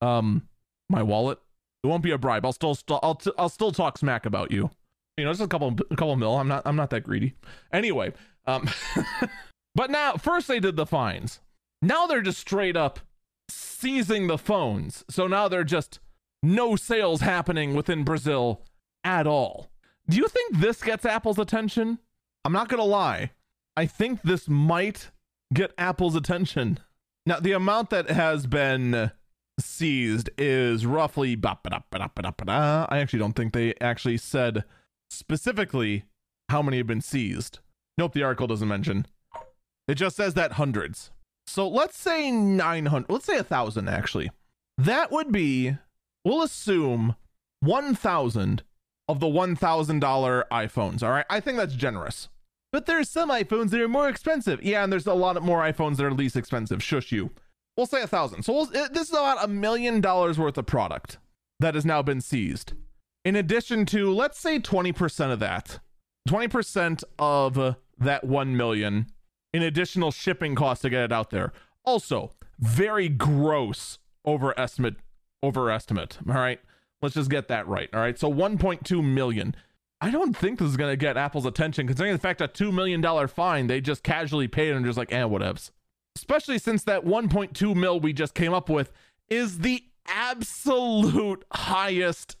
um 0.00 0.48
my 0.88 1.02
wallet? 1.02 1.38
It 1.82 1.88
won't 1.88 2.02
be 2.02 2.12
a 2.12 2.18
bribe. 2.18 2.46
I'll 2.46 2.52
still, 2.52 2.78
i 2.90 2.98
I'll, 3.02 3.16
t- 3.16 3.32
I'll 3.36 3.48
still 3.48 3.72
talk 3.72 3.98
smack 3.98 4.24
about 4.24 4.52
you. 4.52 4.70
You 5.16 5.24
know, 5.24 5.32
just 5.32 5.42
a 5.42 5.48
couple, 5.48 5.76
a 5.90 5.96
couple 5.96 6.14
mil. 6.16 6.36
I'm 6.36 6.46
not, 6.46 6.62
I'm 6.64 6.76
not 6.76 6.90
that 6.90 7.02
greedy. 7.02 7.34
Anyway, 7.72 8.12
um, 8.46 8.68
but 9.74 9.90
now, 9.90 10.14
first 10.14 10.46
they 10.46 10.60
did 10.60 10.76
the 10.76 10.86
fines. 10.86 11.40
Now 11.82 12.06
they're 12.06 12.22
just 12.22 12.38
straight 12.38 12.76
up 12.76 13.00
seizing 13.54 14.26
the 14.26 14.38
phones. 14.38 15.04
So 15.08 15.26
now 15.26 15.48
they're 15.48 15.64
just 15.64 16.00
no 16.42 16.76
sales 16.76 17.20
happening 17.20 17.74
within 17.74 18.04
Brazil 18.04 18.62
at 19.04 19.26
all. 19.26 19.70
Do 20.08 20.16
you 20.16 20.28
think 20.28 20.58
this 20.58 20.82
gets 20.82 21.04
Apple's 21.04 21.38
attention? 21.38 21.98
I'm 22.44 22.52
not 22.52 22.68
gonna 22.68 22.84
lie. 22.84 23.30
I 23.76 23.86
think 23.86 24.22
this 24.22 24.48
might 24.48 25.10
get 25.54 25.72
Apple's 25.78 26.16
attention. 26.16 26.78
Now, 27.24 27.38
the 27.38 27.52
amount 27.52 27.90
that 27.90 28.10
has 28.10 28.46
been 28.46 29.12
seized 29.60 30.30
is 30.36 30.84
roughly. 30.84 31.38
I 31.42 32.98
actually 32.98 33.18
don't 33.18 33.34
think 33.34 33.52
they 33.52 33.74
actually 33.80 34.16
said 34.18 34.64
specifically 35.08 36.04
how 36.48 36.62
many 36.62 36.78
have 36.78 36.86
been 36.86 37.00
seized. 37.00 37.60
Nope, 37.96 38.14
the 38.14 38.24
article 38.24 38.46
doesn't 38.46 38.68
mention. 38.68 39.06
It 39.86 39.94
just 39.94 40.16
says 40.16 40.34
that 40.34 40.52
hundreds. 40.52 41.10
So 41.52 41.68
let's 41.68 41.98
say 41.98 42.30
900, 42.30 43.10
let's 43.10 43.26
say 43.26 43.36
a 43.36 43.44
thousand 43.44 43.86
actually. 43.86 44.30
That 44.78 45.12
would 45.12 45.30
be, 45.30 45.76
we'll 46.24 46.40
assume 46.40 47.14
1,000 47.60 48.62
of 49.06 49.20
the 49.20 49.26
$1,000 49.26 50.44
iPhones. 50.50 51.02
All 51.02 51.10
right. 51.10 51.26
I 51.28 51.40
think 51.40 51.58
that's 51.58 51.74
generous. 51.74 52.30
But 52.72 52.86
there's 52.86 53.10
some 53.10 53.28
iPhones 53.28 53.68
that 53.68 53.82
are 53.82 53.88
more 53.88 54.08
expensive. 54.08 54.62
Yeah, 54.62 54.82
and 54.82 54.90
there's 54.90 55.06
a 55.06 55.12
lot 55.12 55.42
more 55.42 55.60
iPhones 55.60 55.98
that 55.98 56.06
are 56.06 56.14
least 56.14 56.36
expensive. 56.36 56.82
Shush 56.82 57.12
you. 57.12 57.30
We'll 57.76 57.84
say 57.84 58.00
a 58.00 58.06
thousand. 58.06 58.44
So 58.44 58.54
we'll, 58.54 58.66
this 58.66 59.08
is 59.08 59.10
about 59.10 59.44
a 59.44 59.48
million 59.48 60.00
dollars 60.00 60.38
worth 60.38 60.56
of 60.56 60.64
product 60.64 61.18
that 61.60 61.74
has 61.74 61.84
now 61.84 62.00
been 62.00 62.22
seized. 62.22 62.72
In 63.26 63.36
addition 63.36 63.84
to, 63.86 64.10
let's 64.10 64.40
say 64.40 64.58
20% 64.58 65.30
of 65.30 65.38
that, 65.40 65.80
20% 66.30 67.04
of 67.18 67.76
that 67.98 68.24
1 68.24 68.56
million 68.56 69.06
in 69.52 69.62
additional 69.62 70.10
shipping 70.10 70.54
costs 70.54 70.82
to 70.82 70.90
get 70.90 71.02
it 71.02 71.12
out 71.12 71.30
there. 71.30 71.52
Also, 71.84 72.32
very 72.58 73.08
gross 73.08 73.98
overestimate 74.24 74.96
overestimate. 75.42 76.18
All 76.28 76.34
right. 76.34 76.60
Let's 77.00 77.16
just 77.16 77.30
get 77.30 77.48
that 77.48 77.66
right. 77.66 77.88
All 77.92 78.00
right. 78.00 78.18
So 78.18 78.32
1.2 78.32 79.04
million. 79.04 79.56
I 80.00 80.10
don't 80.10 80.36
think 80.36 80.58
this 80.58 80.68
is 80.68 80.76
to 80.76 80.96
get 80.96 81.16
Apple's 81.16 81.46
attention, 81.46 81.86
considering 81.86 82.14
the 82.14 82.20
fact 82.20 82.40
a 82.40 82.48
$2 82.48 82.72
million 82.72 83.28
fine 83.28 83.66
they 83.66 83.80
just 83.80 84.02
casually 84.02 84.48
paid 84.48 84.74
and 84.74 84.84
just 84.84 84.98
like, 84.98 85.12
eh, 85.12 85.22
whatevs. 85.22 85.70
Especially 86.16 86.58
since 86.58 86.84
that 86.84 87.04
1.2 87.04 87.74
mil 87.74 88.00
we 88.00 88.12
just 88.12 88.34
came 88.34 88.52
up 88.52 88.68
with 88.68 88.92
is 89.28 89.60
the 89.60 89.84
absolute 90.06 91.44
highest 91.52 92.36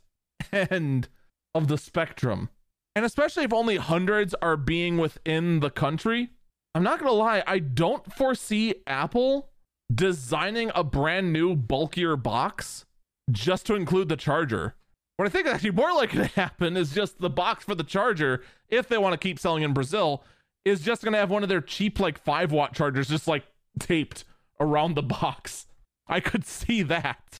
end 0.52 1.08
of 1.54 1.68
the 1.68 1.78
spectrum. 1.78 2.50
And 2.94 3.04
especially 3.04 3.44
if 3.44 3.52
only 3.52 3.76
hundreds 3.76 4.34
are 4.42 4.56
being 4.56 4.98
within 4.98 5.60
the 5.60 5.70
country, 5.70 6.30
I'm 6.74 6.82
not 6.82 7.00
to 7.00 7.12
lie, 7.12 7.42
I 7.46 7.58
don't 7.58 8.12
foresee 8.12 8.76
Apple 8.86 9.50
designing 9.94 10.70
a 10.74 10.82
brand 10.82 11.32
new, 11.32 11.54
bulkier 11.54 12.16
box 12.16 12.86
just 13.30 13.66
to 13.66 13.74
include 13.74 14.08
the 14.08 14.16
charger. 14.16 14.74
What 15.16 15.26
I 15.26 15.28
think 15.28 15.46
is 15.46 15.52
actually 15.52 15.72
more 15.72 15.92
likely 15.92 16.20
to 16.20 16.26
happen 16.40 16.76
is 16.76 16.94
just 16.94 17.20
the 17.20 17.30
box 17.30 17.64
for 17.64 17.74
the 17.74 17.84
charger, 17.84 18.42
if 18.68 18.88
they 18.88 18.96
want 18.96 19.12
to 19.12 19.18
keep 19.18 19.38
selling 19.38 19.62
in 19.62 19.74
Brazil, 19.74 20.24
is 20.64 20.80
just 20.80 21.02
to 21.02 21.10
have 21.10 21.30
one 21.30 21.42
of 21.42 21.48
their 21.48 21.60
cheap, 21.60 22.00
like 22.00 22.18
5 22.18 22.52
watt 22.52 22.74
chargers 22.74 23.08
just 23.08 23.28
like 23.28 23.44
taped 23.78 24.24
around 24.58 24.94
the 24.94 25.02
box. 25.02 25.66
I 26.06 26.20
could 26.20 26.46
see 26.46 26.82
that. 26.84 27.36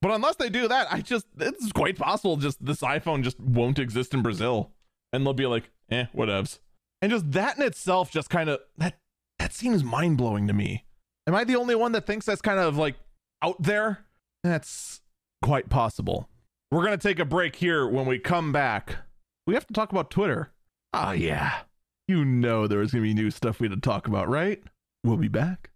But 0.00 0.10
unless 0.12 0.36
they 0.36 0.48
do 0.48 0.68
that, 0.68 0.92
I 0.92 1.00
just, 1.00 1.26
it's 1.38 1.72
quite 1.72 1.96
possible 1.96 2.36
just 2.36 2.64
this 2.64 2.80
iPhone 2.80 3.22
just 3.22 3.38
won't 3.40 3.78
exist 3.78 4.14
in 4.14 4.22
Brazil. 4.22 4.70
And 5.12 5.26
they'll 5.26 5.32
be 5.32 5.46
like, 5.46 5.70
eh, 5.90 6.06
whatevs. 6.14 6.58
And 7.02 7.10
just 7.10 7.32
that 7.32 7.58
in 7.58 7.64
itself 7.64 8.10
just 8.10 8.30
kind 8.30 8.48
of, 8.48 8.60
that, 8.78 8.96
that 9.38 9.52
seems 9.52 9.82
mind 9.82 10.16
blowing 10.16 10.46
to 10.46 10.52
me. 10.52 10.86
Am 11.26 11.34
I 11.34 11.44
the 11.44 11.56
only 11.56 11.74
one 11.74 11.92
that 11.92 12.06
thinks 12.06 12.24
that's 12.24 12.40
kind 12.40 12.60
of 12.60 12.78
like 12.78 12.94
out 13.42 13.60
there? 13.60 14.06
That's 14.44 15.00
quite 15.42 15.68
possible. 15.68 16.28
We're 16.70 16.84
going 16.84 16.98
to 16.98 17.08
take 17.08 17.18
a 17.18 17.24
break 17.24 17.56
here. 17.56 17.86
When 17.86 18.06
we 18.06 18.18
come 18.18 18.52
back, 18.52 18.96
we 19.46 19.54
have 19.54 19.66
to 19.66 19.74
talk 19.74 19.90
about 19.90 20.10
Twitter. 20.10 20.52
Oh, 20.94 21.10
yeah. 21.10 21.60
You 22.08 22.24
know 22.24 22.66
there 22.66 22.78
was 22.78 22.92
going 22.92 23.02
to 23.02 23.08
be 23.08 23.14
new 23.14 23.30
stuff 23.30 23.60
we 23.60 23.68
had 23.68 23.74
to 23.74 23.80
talk 23.80 24.06
about, 24.06 24.28
right? 24.28 24.62
We'll 25.04 25.16
be 25.16 25.28
back. 25.28 25.70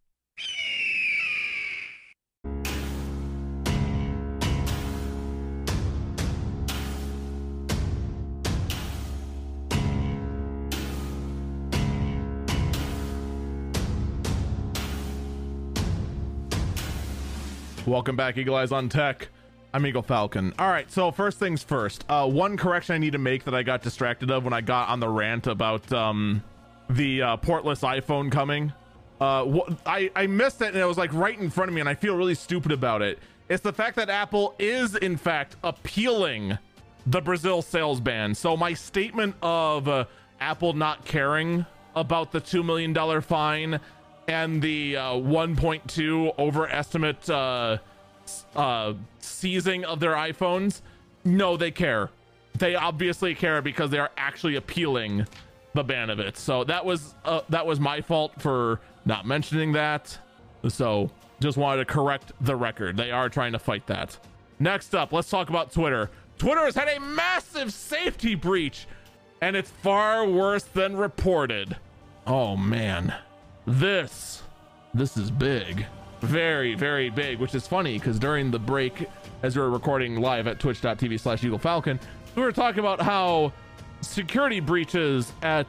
Welcome 17.87 18.17
back, 18.17 18.37
Eagle 18.37 18.57
Eyes 18.57 18.73
on 18.73 18.89
Tech. 18.89 19.29
I'm 19.73 19.87
Eagle 19.87 20.03
Falcon. 20.03 20.53
All 20.59 20.69
right, 20.69 20.91
so 20.91 21.13
first 21.13 21.39
things 21.39 21.63
first. 21.63 22.05
Uh, 22.09 22.29
one 22.29 22.57
correction 22.57 22.97
I 22.97 22.99
need 22.99 23.13
to 23.13 23.19
make 23.19 23.45
that 23.45 23.55
I 23.55 23.63
got 23.63 23.81
distracted 23.81 24.29
of 24.29 24.43
when 24.43 24.53
I 24.53 24.61
got 24.61 24.89
on 24.89 24.99
the 24.99 25.09
rant 25.09 25.47
about 25.47 25.93
um, 25.93 26.43
the 26.91 27.23
uh, 27.23 27.37
portless 27.37 27.83
iPhone 27.83 28.33
coming. 28.33 28.73
Uh, 29.21 29.61
I 29.87 30.11
I 30.17 30.27
missed 30.27 30.63
it 30.63 30.69
and 30.69 30.79
it 30.79 30.85
was 30.85 30.99
like 30.99 31.13
right 31.15 31.39
in 31.39 31.49
front 31.49 31.69
of 31.69 31.77
me, 31.77 31.81
and 31.81 31.89
I 31.89 31.95
feel 31.95 32.17
really 32.17 32.35
stupid 32.35 32.73
about 32.73 33.03
it. 33.03 33.21
It's 33.49 33.63
the 33.63 33.73
fact 33.73 33.95
that 33.97 34.11
Apple 34.11 34.57
is 34.59 34.97
in 34.97 35.17
fact 35.17 35.55
appealing 35.63 36.59
the 37.07 37.21
Brazil 37.21 37.63
sales 37.63 38.01
ban. 38.01 38.35
So 38.35 38.57
my 38.57 38.75
statement 38.75 39.37
of 39.43 39.87
uh, 39.87 40.07
Apple 40.41 40.73
not 40.73 41.05
caring 41.05 41.65
about 41.95 42.33
the 42.33 42.41
two 42.41 42.65
million 42.65 42.93
dollar 42.93 43.21
fine 43.21 43.79
and 44.29 44.61
the 44.61 44.97
uh, 44.97 45.03
1.2 45.13 46.39
overestimate 46.39 47.29
uh, 47.31 47.79
uh, 48.55 48.95
seizing 49.19 49.85
of 49.85 50.01
their 50.01 50.15
iPhones, 50.15 50.81
no, 51.25 51.57
they 51.57 51.71
care. 51.71 52.11
They 52.59 52.75
obviously 52.75 53.35
care 53.35 53.61
because 53.61 53.91
they 53.91 53.99
are 53.99 54.11
actually 54.17 54.57
appealing 54.57 55.27
the 55.75 55.85
ban 55.85 56.11
of 56.11 56.19
it. 56.19 56.37
So 56.37 56.65
that 56.65 56.85
was 56.85 57.15
uh, 57.25 57.43
that 57.51 57.67
was 57.67 57.79
my 57.79 58.01
fault 58.01 58.41
for 58.41 58.81
not 59.05 59.27
mentioning 59.27 59.73
that. 59.73 60.19
So 60.69 61.11
just 61.41 61.59
wanted 61.59 61.87
to 61.87 61.93
correct 61.93 62.33
the 62.41 62.57
record. 62.57 62.97
They 62.97 63.11
are 63.11 63.29
trying 63.29 63.53
to 63.53 63.59
fight 63.59 63.87
that. 63.89 64.19
Next 64.59 64.95
up, 64.95 65.13
let's 65.13 65.29
talk 65.29 65.51
about 65.51 65.71
Twitter. 65.71 66.11
Twitter 66.39 66.65
has 66.65 66.75
had 66.75 66.89
a 66.89 66.99
massive 66.99 67.73
safety 67.73 68.35
breach, 68.35 68.87
and 69.43 69.55
it's 69.55 69.71
far 69.71 70.27
worse 70.27 70.65
than 70.65 70.97
reported. 70.97 71.77
Oh 72.27 72.57
man. 72.57 73.15
This, 73.67 74.43
this 74.95 75.17
is 75.17 75.31
big. 75.31 75.87
Very, 76.21 76.75
very 76.75 77.11
big, 77.11 77.39
which 77.39 77.55
is 77.55 77.67
funny 77.67 77.99
because 77.99 78.19
during 78.19 78.51
the 78.51 78.59
break, 78.59 79.09
as 79.43 79.57
we 79.57 79.63
were 79.63 79.71
recording 79.71 80.21
live 80.21 80.47
at 80.47 80.61
twitch.tv 80.61 81.19
slash 81.21 81.43
Eagle 81.43 81.59
Falcon, 81.59 81.99
we 82.37 82.43
were 82.43 82.53
talking 82.53 82.79
about 82.79 83.01
how 83.01 83.53
security 84.03 84.61
breaches 84.61 85.33
at 85.43 85.67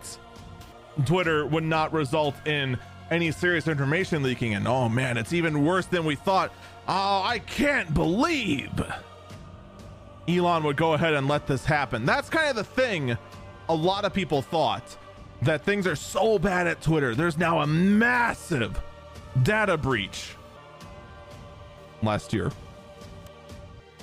Twitter 1.06 1.46
would 1.48 1.64
not 1.64 1.92
result 1.92 2.36
in 2.48 2.78
any 3.10 3.32
serious 3.32 3.68
information 3.68 4.22
leaking. 4.22 4.54
And 4.54 4.68
oh 4.68 4.88
man, 4.88 5.18
it's 5.18 5.34
even 5.34 5.66
worse 5.66 5.88
than 5.88 6.06
we 6.06 6.16
thought. 6.16 6.52
Oh, 6.88 7.24
I 7.24 7.40
can't 7.40 7.94
believe 7.94 8.72
Elon 10.28 10.64
would 10.64 10.78
go 10.78 10.94
ahead 10.94 11.14
and 11.14 11.28
let 11.28 11.48
this 11.48 11.66
happen. 11.66 12.06
That's 12.06 12.30
kind 12.30 12.50
of 12.50 12.56
the 12.56 12.64
thing 12.64 13.18
a 13.70 13.76
lot 13.76 14.06
of 14.06 14.14
people 14.14 14.42
thought 14.42 14.98
that 15.42 15.64
things 15.64 15.86
are 15.88 15.96
so 15.96 16.40
bad 16.40 16.68
at 16.68 16.82
Twitter. 16.82 17.16
There's 17.16 17.38
now 17.38 17.62
a 17.62 17.68
massive 17.68 18.80
data 19.44 19.78
breach 19.78 20.36
last 22.02 22.34
year. 22.34 22.52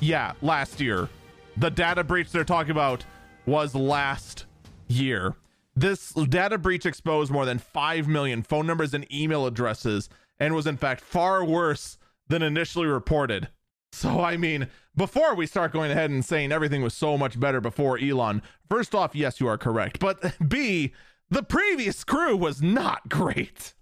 Yeah, 0.01 0.33
last 0.43 0.81
year. 0.81 1.09
The 1.57 1.71
data 1.71 2.05
breach 2.05 2.31
they're 2.31 2.45
talking 2.45 2.73
about 2.73 3.05
was 3.47 3.75
last 3.75 4.47
year. 4.89 5.35
This 5.77 6.13
data 6.13 6.59
breach 6.59 6.87
exposed 6.87 7.33
more 7.33 7.45
than 7.45 7.59
5 7.59 8.07
million 8.07 8.43
phone 8.43 8.67
numbers 8.67 8.95
and 8.95 9.11
email 9.13 9.47
addresses 9.47 10.09
and 10.39 10.55
was, 10.55 10.67
in 10.67 10.77
fact, 10.77 11.01
far 11.01 11.45
worse 11.45 11.99
than 12.29 12.43
initially 12.43 12.87
reported. 12.87 13.49
So, 13.93 14.21
I 14.21 14.37
mean, 14.37 14.69
before 14.97 15.35
we 15.35 15.47
start 15.47 15.73
going 15.73 15.91
ahead 15.91 16.11
and 16.11 16.25
saying 16.25 16.53
everything 16.53 16.83
was 16.83 16.95
so 16.95 17.17
much 17.17 17.39
better 17.39 17.61
before 17.61 17.99
Elon, 17.99 18.43
first 18.69 18.95
off, 18.95 19.15
yes, 19.15 19.41
you 19.41 19.47
are 19.47 19.59
correct. 19.59 20.01
But 20.01 20.35
B, 20.49 20.93
the 21.35 21.43
previous 21.43 22.05
crew 22.05 22.37
was 22.37 22.63
not 22.63 23.09
great. 23.09 23.75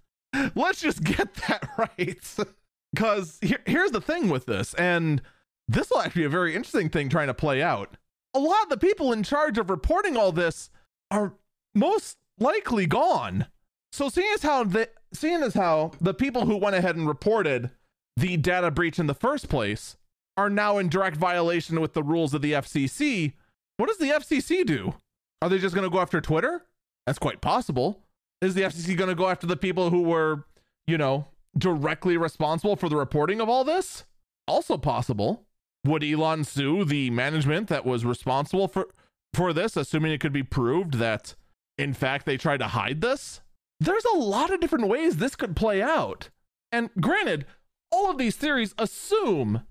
Let's 0.55 0.81
just 0.81 1.05
get 1.05 1.35
that 1.35 1.69
right. 1.79 2.37
Because 2.95 3.39
here, 3.43 3.61
here's 3.67 3.91
the 3.91 4.01
thing 4.01 4.31
with 4.31 4.47
this, 4.47 4.73
and 4.75 5.21
this 5.69 5.91
will 5.91 6.01
actually 6.01 6.23
be 6.23 6.27
a 6.27 6.31
very 6.31 6.55
interesting 6.55 6.89
thing 6.89 7.11
trying 7.11 7.27
to 7.27 7.35
play 7.35 7.63
out. 7.63 7.97
A 8.35 8.39
lot 8.39 8.63
of 8.63 8.71
the 8.71 8.79
people 8.79 9.13
in 9.13 9.23
charge 9.23 9.59
of 9.59 9.69
reporting 9.69 10.17
all 10.17 10.33
this 10.33 10.71
are 11.11 11.35
most 11.75 12.17
likely 12.39 12.87
gone. 12.87 13.47
So 13.93 14.09
seeing 14.09 14.33
as 14.33 14.43
how 14.43 14.65
the 14.65 14.89
seeing 15.13 15.43
as 15.43 15.53
how 15.53 15.93
the 16.01 16.15
people 16.15 16.47
who 16.47 16.57
went 16.57 16.77
ahead 16.77 16.97
and 16.97 17.07
reported 17.07 17.71
the 18.17 18.39
data 18.39 18.71
breach 18.71 18.99
in 18.99 19.07
the 19.07 19.15
first 19.15 19.51
place 19.51 19.99
are 20.39 20.49
now 20.49 20.79
in 20.79 20.89
direct 20.89 21.19
violation 21.19 21.83
with 21.83 21.93
the 21.93 22.03
rules 22.03 22.33
of 22.33 22.41
the 22.41 22.53
FCC, 22.53 23.35
what 23.77 23.89
does 23.89 23.99
the 23.99 24.07
FCC 24.07 24.65
do? 24.65 24.95
Are 25.43 25.51
they 25.51 25.59
just 25.59 25.75
going 25.75 25.87
to 25.87 25.93
go 25.93 26.01
after 26.01 26.23
Twitter? 26.23 26.65
That's 27.07 27.19
quite 27.19 27.41
possible. 27.41 28.01
Is 28.41 28.55
the 28.55 28.63
FCC 28.63 28.97
going 28.97 29.09
to 29.09 29.15
go 29.15 29.29
after 29.29 29.47
the 29.47 29.57
people 29.57 29.91
who 29.91 30.03
were, 30.03 30.45
you 30.87 30.99
know, 30.99 31.29
directly 31.57 32.17
responsible 32.17 32.77
for 32.77 32.89
the 32.89 32.97
reporting 32.97 33.41
of 33.41 33.49
all 33.49 33.65
this? 33.65 34.05
Also 34.47 34.77
possible. 34.77 35.45
Would 35.85 36.05
Elon 36.05 36.45
sue 36.45 36.85
the 36.85 37.11
management 37.11 37.69
that 37.69 37.85
was 37.85 38.05
responsible 38.05 38.69
for 38.69 38.89
for 39.35 39.53
this, 39.53 39.77
assuming 39.77 40.13
it 40.13 40.21
could 40.21 40.33
be 40.33 40.43
proved 40.43 40.95
that 40.95 41.35
in 41.79 41.95
fact 41.95 42.27
they 42.27 42.37
tried 42.37 42.59
to 42.59 42.69
hide 42.69 43.01
this? 43.01 43.41
There's 43.81 44.05
a 44.05 44.19
lot 44.19 44.53
of 44.53 44.61
different 44.61 44.89
ways 44.89 45.17
this 45.17 45.35
could 45.35 45.57
play 45.57 45.83
out. 45.83 46.29
And 46.71 46.91
granted, 47.01 47.47
all 47.91 48.11
of 48.11 48.19
these 48.19 48.37
theories 48.37 48.75
assume, 48.79 49.63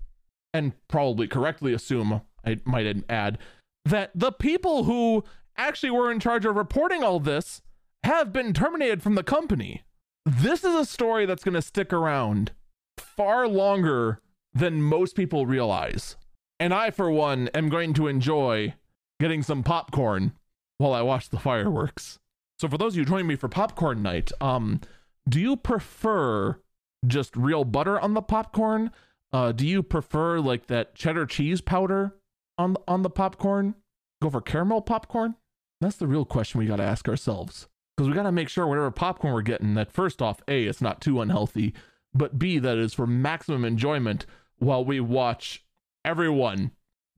and 0.52 0.72
probably 0.88 1.26
correctly 1.26 1.72
assume, 1.72 2.20
I 2.44 2.58
might 2.64 3.04
add, 3.08 3.38
that 3.84 4.10
the 4.14 4.32
people 4.32 4.84
who 4.84 5.24
actually 5.56 5.90
were 5.90 6.10
in 6.10 6.20
charge 6.20 6.44
of 6.44 6.56
reporting 6.56 7.02
all 7.02 7.20
this 7.20 7.62
have 8.02 8.32
been 8.32 8.52
terminated 8.52 9.02
from 9.02 9.14
the 9.14 9.22
company. 9.22 9.82
This 10.24 10.64
is 10.64 10.74
a 10.74 10.84
story 10.84 11.26
that's 11.26 11.44
going 11.44 11.54
to 11.54 11.62
stick 11.62 11.92
around 11.92 12.52
far 12.98 13.48
longer 13.48 14.20
than 14.54 14.82
most 14.82 15.16
people 15.16 15.46
realize. 15.46 16.16
And 16.60 16.72
I, 16.72 16.90
for 16.90 17.10
one, 17.10 17.48
am 17.48 17.68
going 17.68 17.94
to 17.94 18.06
enjoy 18.06 18.74
getting 19.18 19.42
some 19.42 19.62
popcorn 19.62 20.32
while 20.78 20.92
I 20.92 21.02
watch 21.02 21.30
the 21.30 21.38
fireworks. 21.38 22.18
So, 22.58 22.68
for 22.68 22.78
those 22.78 22.94
of 22.94 22.98
you 22.98 23.04
joining 23.04 23.26
me 23.26 23.36
for 23.36 23.48
popcorn 23.48 24.02
night, 24.02 24.30
um, 24.40 24.80
do 25.28 25.40
you 25.40 25.56
prefer 25.56 26.60
just 27.06 27.36
real 27.36 27.64
butter 27.64 27.98
on 27.98 28.14
the 28.14 28.22
popcorn? 28.22 28.90
Uh, 29.32 29.50
do 29.50 29.66
you 29.66 29.82
prefer 29.82 30.38
like 30.38 30.66
that 30.66 30.94
cheddar 30.94 31.26
cheese 31.26 31.60
powder 31.60 32.14
on 32.58 32.76
on 32.86 33.02
the 33.02 33.10
popcorn? 33.10 33.74
Go 34.20 34.30
for 34.30 34.40
caramel 34.40 34.82
popcorn? 34.82 35.34
That's 35.82 35.96
the 35.96 36.06
real 36.06 36.24
question 36.24 36.58
we 36.58 36.66
got 36.66 36.76
to 36.76 36.84
ask 36.84 37.08
ourselves. 37.08 37.68
Because 37.96 38.08
we 38.08 38.14
got 38.14 38.22
to 38.22 38.32
make 38.32 38.48
sure 38.48 38.66
whatever 38.66 38.90
popcorn 38.90 39.34
we're 39.34 39.42
getting, 39.42 39.74
that 39.74 39.92
first 39.92 40.22
off, 40.22 40.40
A, 40.48 40.64
it's 40.64 40.80
not 40.80 41.00
too 41.00 41.20
unhealthy, 41.20 41.74
but 42.14 42.38
B, 42.38 42.58
that 42.58 42.78
is 42.78 42.94
for 42.94 43.06
maximum 43.06 43.64
enjoyment 43.64 44.24
while 44.58 44.84
we 44.84 45.00
watch 45.00 45.64
everyone 46.04 46.70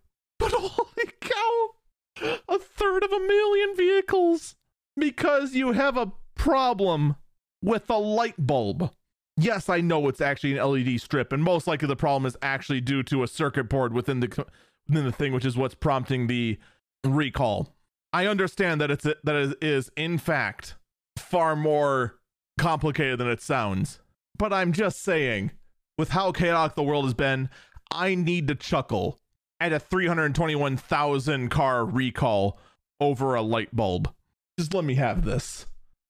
A 2.21 2.59
third 2.59 3.03
of 3.03 3.13
a 3.13 3.21
million 3.21 3.77
vehicles 3.77 4.57
because 4.97 5.55
you 5.55 5.73
have 5.73 5.97
a 5.97 6.13
problem 6.35 7.17
with 7.63 7.89
a 7.91 7.97
light 7.97 8.35
bulb. 8.39 8.93
Yes, 9.37 9.69
I 9.69 9.81
know 9.81 10.07
it's 10.09 10.21
actually 10.21 10.59
an 10.59 10.71
LED 10.71 11.01
strip, 11.01 11.33
and 11.33 11.43
most 11.43 11.67
likely 11.67 11.89
the 11.89 11.97
problem 11.97 12.27
is 12.27 12.37
actually 12.43 12.81
due 12.81 13.03
to 13.05 13.23
a 13.23 13.29
circuit 13.29 13.65
board 13.65 13.93
within 13.93 14.21
the 14.21 14.47
within 14.87 15.05
the 15.05 15.13
thing, 15.13 15.33
which 15.33 15.45
is 15.45 15.57
what's 15.57 15.75
prompting 15.75 16.27
the 16.27 16.59
recall. 17.05 17.75
I 18.13 18.27
understand 18.27 18.81
that 18.81 18.91
it's 18.91 19.05
that 19.05 19.35
it 19.35 19.57
is 19.63 19.91
in 19.97 20.19
fact 20.19 20.75
far 21.17 21.57
more 21.57 22.19
complicated 22.59 23.19
than 23.19 23.29
it 23.29 23.41
sounds, 23.41 24.01
but 24.37 24.53
I'm 24.53 24.73
just 24.73 25.03
saying, 25.03 25.53
with 25.97 26.11
how 26.11 26.33
chaotic 26.33 26.75
the 26.75 26.83
world 26.83 27.05
has 27.05 27.15
been, 27.15 27.49
I 27.91 28.15
need 28.15 28.49
to 28.49 28.55
chuckle 28.55 29.21
at 29.61 29.73
a 29.73 29.79
321,000 29.79 31.51
car 31.51 31.85
recall 31.85 32.59
over 33.01 33.35
a 33.35 33.43
light 33.43 33.75
bulb. 33.75 34.13
Just 34.59 34.75
let 34.75 34.85
me 34.85 34.95
have 34.95 35.25
this. 35.25 35.67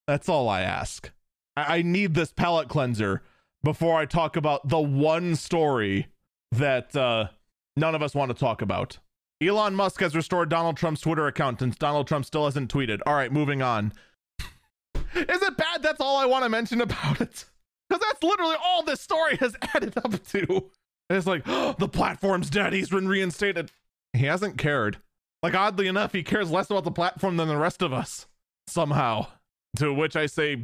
That's 0.07 0.29
all 0.29 0.49
I 0.49 0.63
ask. 0.63 1.11
I, 1.57 1.79
I 1.79 1.83
need 1.83 2.15
this 2.15 2.33
palate 2.33 2.69
cleanser 2.69 3.23
before 3.63 3.99
I 3.99 4.07
talk 4.07 4.37
about 4.37 4.69
the 4.69 4.81
one 4.81 5.37
story 5.37 6.09
that 6.53 6.97
uh, 6.97 7.29
none 7.77 7.95
of 7.95 8.03
us 8.03 8.15
want 8.15 8.31
to 8.31 8.39
talk 8.39 8.63
about. 8.63 8.99
Elon 9.43 9.75
Musk 9.75 10.01
has 10.01 10.15
restored 10.15 10.49
Donald 10.49 10.77
Trump's 10.77 11.01
Twitter 11.01 11.27
account 11.27 11.61
since 11.61 11.77
Donald 11.77 12.07
Trump 12.07 12.27
still 12.27 12.45
hasn't 12.45 12.73
tweeted. 12.73 13.01
All 13.07 13.15
right, 13.15 13.33
moving 13.33 13.63
on. 13.63 13.93
Is 15.15 15.43
it 15.43 15.57
bad? 15.57 15.83
That's 15.83 16.01
all 16.01 16.19
I 16.19 16.27
want 16.27 16.45
to 16.45 16.51
mention 16.51 16.81
about 16.81 17.21
it. 17.21 17.47
Because 17.89 18.05
that's 18.07 18.23
literally 18.23 18.57
all 18.63 18.83
this 18.83 19.01
story 19.01 19.37
has 19.37 19.57
added 19.75 19.97
up 19.97 20.23
to. 20.29 20.71
It's 21.11 21.27
like, 21.27 21.43
oh, 21.47 21.75
the 21.79 21.89
platform's 21.89 22.51
dead. 22.51 22.73
He's 22.73 22.91
been 22.91 23.09
reinstated. 23.09 23.71
He 24.13 24.27
hasn't 24.27 24.59
cared. 24.59 24.99
Like, 25.43 25.55
oddly 25.55 25.87
enough, 25.87 26.13
he 26.13 26.23
cares 26.23 26.51
less 26.51 26.71
about 26.71 26.85
the 26.85 26.91
platform 26.91 27.37
than 27.37 27.49
the 27.49 27.57
rest 27.57 27.83
of 27.83 27.93
us. 27.93 28.27
Somehow. 28.67 29.27
To 29.77 29.93
which 29.93 30.17
I 30.17 30.27
say, 30.27 30.63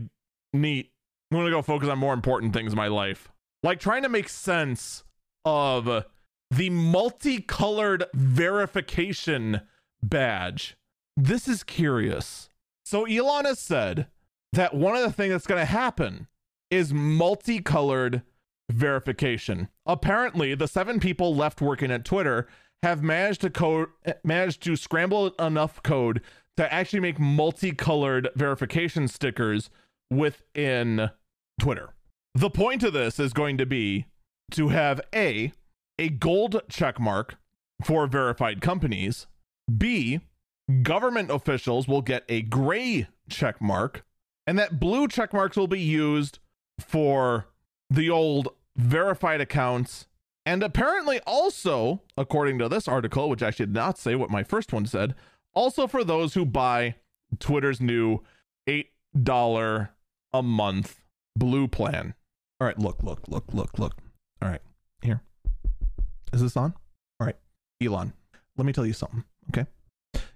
neat. 0.52 0.90
I'm 1.30 1.38
going 1.38 1.46
to 1.46 1.50
go 1.50 1.62
focus 1.62 1.88
on 1.88 1.98
more 1.98 2.14
important 2.14 2.52
things 2.52 2.72
in 2.72 2.76
my 2.76 2.88
life. 2.88 3.28
Like 3.62 3.80
trying 3.80 4.02
to 4.02 4.09
make 4.09 4.28
sense 4.28 5.02
of 5.44 6.04
the 6.50 6.70
multicolored 6.70 8.04
verification 8.14 9.62
badge. 10.02 10.76
This 11.16 11.48
is 11.48 11.64
curious. 11.64 12.50
So 12.85 13.04
Elon 13.04 13.46
has 13.46 13.59
said 13.59 14.06
that 14.52 14.74
one 14.74 14.94
of 14.94 15.02
the 15.02 15.12
things 15.12 15.32
that's 15.32 15.46
going 15.46 15.61
to 15.61 15.64
happen 15.64 16.28
is 16.70 16.92
multicolored 16.92 18.22
verification. 18.70 19.68
Apparently, 19.85 20.55
the 20.55 20.68
seven 20.68 21.00
people 21.00 21.35
left 21.35 21.61
working 21.61 21.90
at 21.90 22.05
Twitter 22.05 22.48
have 22.83 23.02
managed 23.02 23.40
to 23.40 23.50
code 23.50 23.88
managed 24.22 24.62
to 24.62 24.76
scramble 24.76 25.29
enough 25.38 25.83
code 25.83 26.20
to 26.57 26.72
actually 26.72 27.00
make 27.00 27.18
multicolored 27.18 28.29
verification 28.35 29.09
stickers 29.09 29.70
within 30.11 31.11
Twitter. 31.61 31.94
The 32.35 32.50
point 32.50 32.83
of 32.83 32.92
this 32.92 33.18
is 33.18 33.33
going 33.33 33.59
to 33.59 33.66
be 33.66 34.07
to 34.52 34.68
have 34.68 35.00
a 35.14 35.52
a 35.98 36.09
gold 36.11 36.61
check 36.68 37.00
mark 37.00 37.37
for 37.85 38.07
verified 38.07 38.61
companies, 38.61 39.26
b 39.74 40.20
government 40.83 41.31
officials 41.31 41.87
will 41.87 42.02
get 42.02 42.24
a 42.29 42.42
gray 42.42 43.09
check 43.29 43.61
mark, 43.61 44.05
and 44.46 44.59
that 44.59 44.81
blue 44.81 45.09
check 45.09 45.33
marks 45.33 45.57
will 45.57 45.66
be 45.66 45.81
used 45.81 46.38
for 46.79 47.46
the 47.90 48.11
old 48.11 48.49
verified 48.77 49.40
accounts. 49.40 50.07
And 50.44 50.62
apparently, 50.62 51.20
also, 51.27 52.03
according 52.16 52.59
to 52.61 52.68
this 52.68 52.87
article, 52.87 53.29
which 53.29 53.42
I 53.42 53.51
should 53.51 53.72
not 53.72 53.99
say 53.99 54.14
what 54.14 54.31
my 54.31 54.44
first 54.44 54.72
one 54.72 54.87
said, 54.87 55.14
also 55.55 55.87
for 55.87 56.05
those 56.05 56.35
who 56.35 56.44
buy 56.44 56.96
Twitter's 57.40 57.81
new 57.81 58.20
$8 58.68 59.88
a 60.33 60.42
month 60.42 61.01
blue 61.37 61.66
plan. 61.66 62.14
All 62.61 62.66
right, 62.66 62.79
look, 62.79 63.03
look, 63.03 63.27
look, 63.29 63.44
look, 63.53 63.79
look. 63.79 63.96
All 64.40 64.49
right, 64.49 64.62
here. 65.03 65.22
Is 66.33 66.42
this 66.42 66.57
on? 66.57 66.75
All 67.20 67.27
right, 67.27 67.37
Elon, 67.83 68.12
let 68.57 68.66
me 68.66 68.72
tell 68.72 68.87
you 68.87 68.92
something, 68.92 69.25
okay? 69.51 69.66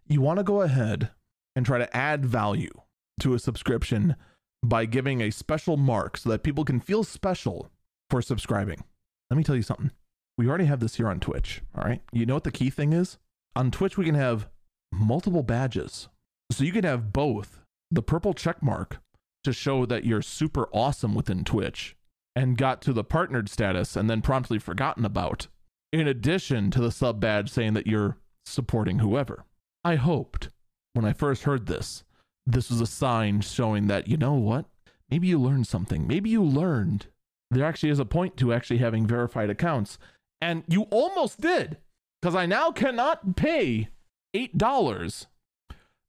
You 0.07 0.21
want 0.21 0.39
to 0.39 0.45
go 0.45 0.63
ahead 0.63 1.11
and 1.55 1.65
try 1.65 1.79
to 1.79 1.97
add 1.97 2.27
value 2.27 2.73
to 3.21 3.35
a 3.35 3.39
subscription 3.39 4.17
by 4.63 4.85
giving 4.85 5.21
a 5.21 5.31
special 5.31 5.77
mark 5.77 6.17
so 6.17 6.29
that 6.31 6.43
people 6.43 6.65
can 6.65 6.81
feel 6.81 7.05
special 7.05 7.71
for 8.09 8.21
subscribing. 8.21 8.85
Let 9.31 9.37
me 9.37 9.45
tell 9.45 9.57
you 9.57 9.63
something. 9.63 9.91
We 10.37 10.49
already 10.49 10.67
have 10.67 10.81
this 10.81 10.97
here 10.97 11.09
on 11.09 11.21
Twitch, 11.21 11.63
all 11.77 11.85
right? 11.85 12.03
You 12.13 12.27
know 12.27 12.35
what 12.35 12.45
the 12.45 12.51
key 12.51 12.71
thing 12.71 12.93
is? 12.93 13.19
On 13.57 13.71
Twitch, 13.71 13.97
we 13.97 14.05
can 14.05 14.15
have 14.15 14.49
multiple 14.93 15.43
badges. 15.43 16.09
So 16.51 16.65
you 16.65 16.73
can 16.73 16.85
have 16.85 17.13
both 17.13 17.61
the 17.91 18.03
purple 18.03 18.35
check 18.35 18.63
mark 18.63 19.01
to 19.45 19.53
show 19.53 19.87
that 19.87 20.05
you're 20.05 20.23
super 20.23 20.69
awesome 20.73 21.15
within 21.15 21.45
Twitch 21.45 21.97
and 22.37 22.57
got 22.57 22.81
to 22.83 22.93
the 22.93 23.05
partnered 23.05 23.49
status 23.49 23.97
and 23.97 24.09
then 24.09 24.23
promptly 24.23 24.59
forgotten 24.59 25.05
about, 25.05 25.49
in 25.93 26.07
addition 26.07 26.71
to 26.71 26.81
the 26.81 26.93
sub 26.93 27.21
badge 27.21 27.51
saying 27.51 27.75
that 27.75 27.87
you're 27.87 28.17
supporting 28.45 28.99
whoever. 28.99 29.45
I 29.85 29.97
hoped 29.97 30.49
when 30.93 31.05
I 31.05 31.13
first 31.13 31.45
heard 31.45 31.67
this, 31.67 32.05
this 32.47 32.71
was 32.71 32.81
a 32.81 32.87
sign 32.87 33.41
showing 33.41 33.87
that, 33.89 34.09
you 34.09 34.17
know 34.17 34.35
what? 34.35 34.67
Maybe 35.11 35.29
you 35.29 35.39
learned 35.41 35.67
something. 35.67 36.07
Maybe 36.07 36.31
you 36.31 36.43
learned 36.43 37.07
there 37.51 37.65
actually 37.65 37.91
is 37.91 37.99
a 37.99 38.05
point 38.05 38.37
to 38.37 38.53
actually 38.53 38.79
having 38.79 39.07
verified 39.07 39.51
accounts. 39.51 39.99
And 40.41 40.63
you 40.69 40.83
almost 40.85 41.41
did, 41.41 41.79
because 42.21 42.35
I 42.35 42.47
now 42.47 42.71
cannot 42.71 43.37
pay 43.37 43.89
$8 44.35 45.27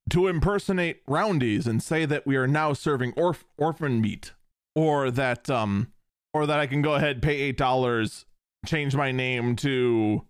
to 0.09 0.27
impersonate 0.27 1.05
roundies 1.05 1.67
and 1.67 1.81
say 1.81 2.05
that 2.05 2.27
we 2.27 2.35
are 2.35 2.47
now 2.47 2.73
serving 2.73 3.13
orf- 3.15 3.45
orphan 3.57 4.01
meat 4.01 4.33
or 4.75 5.11
that 5.11 5.49
um 5.49 5.91
or 6.33 6.45
that 6.45 6.59
I 6.59 6.67
can 6.67 6.81
go 6.81 6.95
ahead 6.95 7.21
pay 7.21 7.35
eight 7.35 7.57
dollars 7.57 8.25
change 8.65 8.95
my 8.95 9.11
name 9.11 9.55
to 9.57 10.25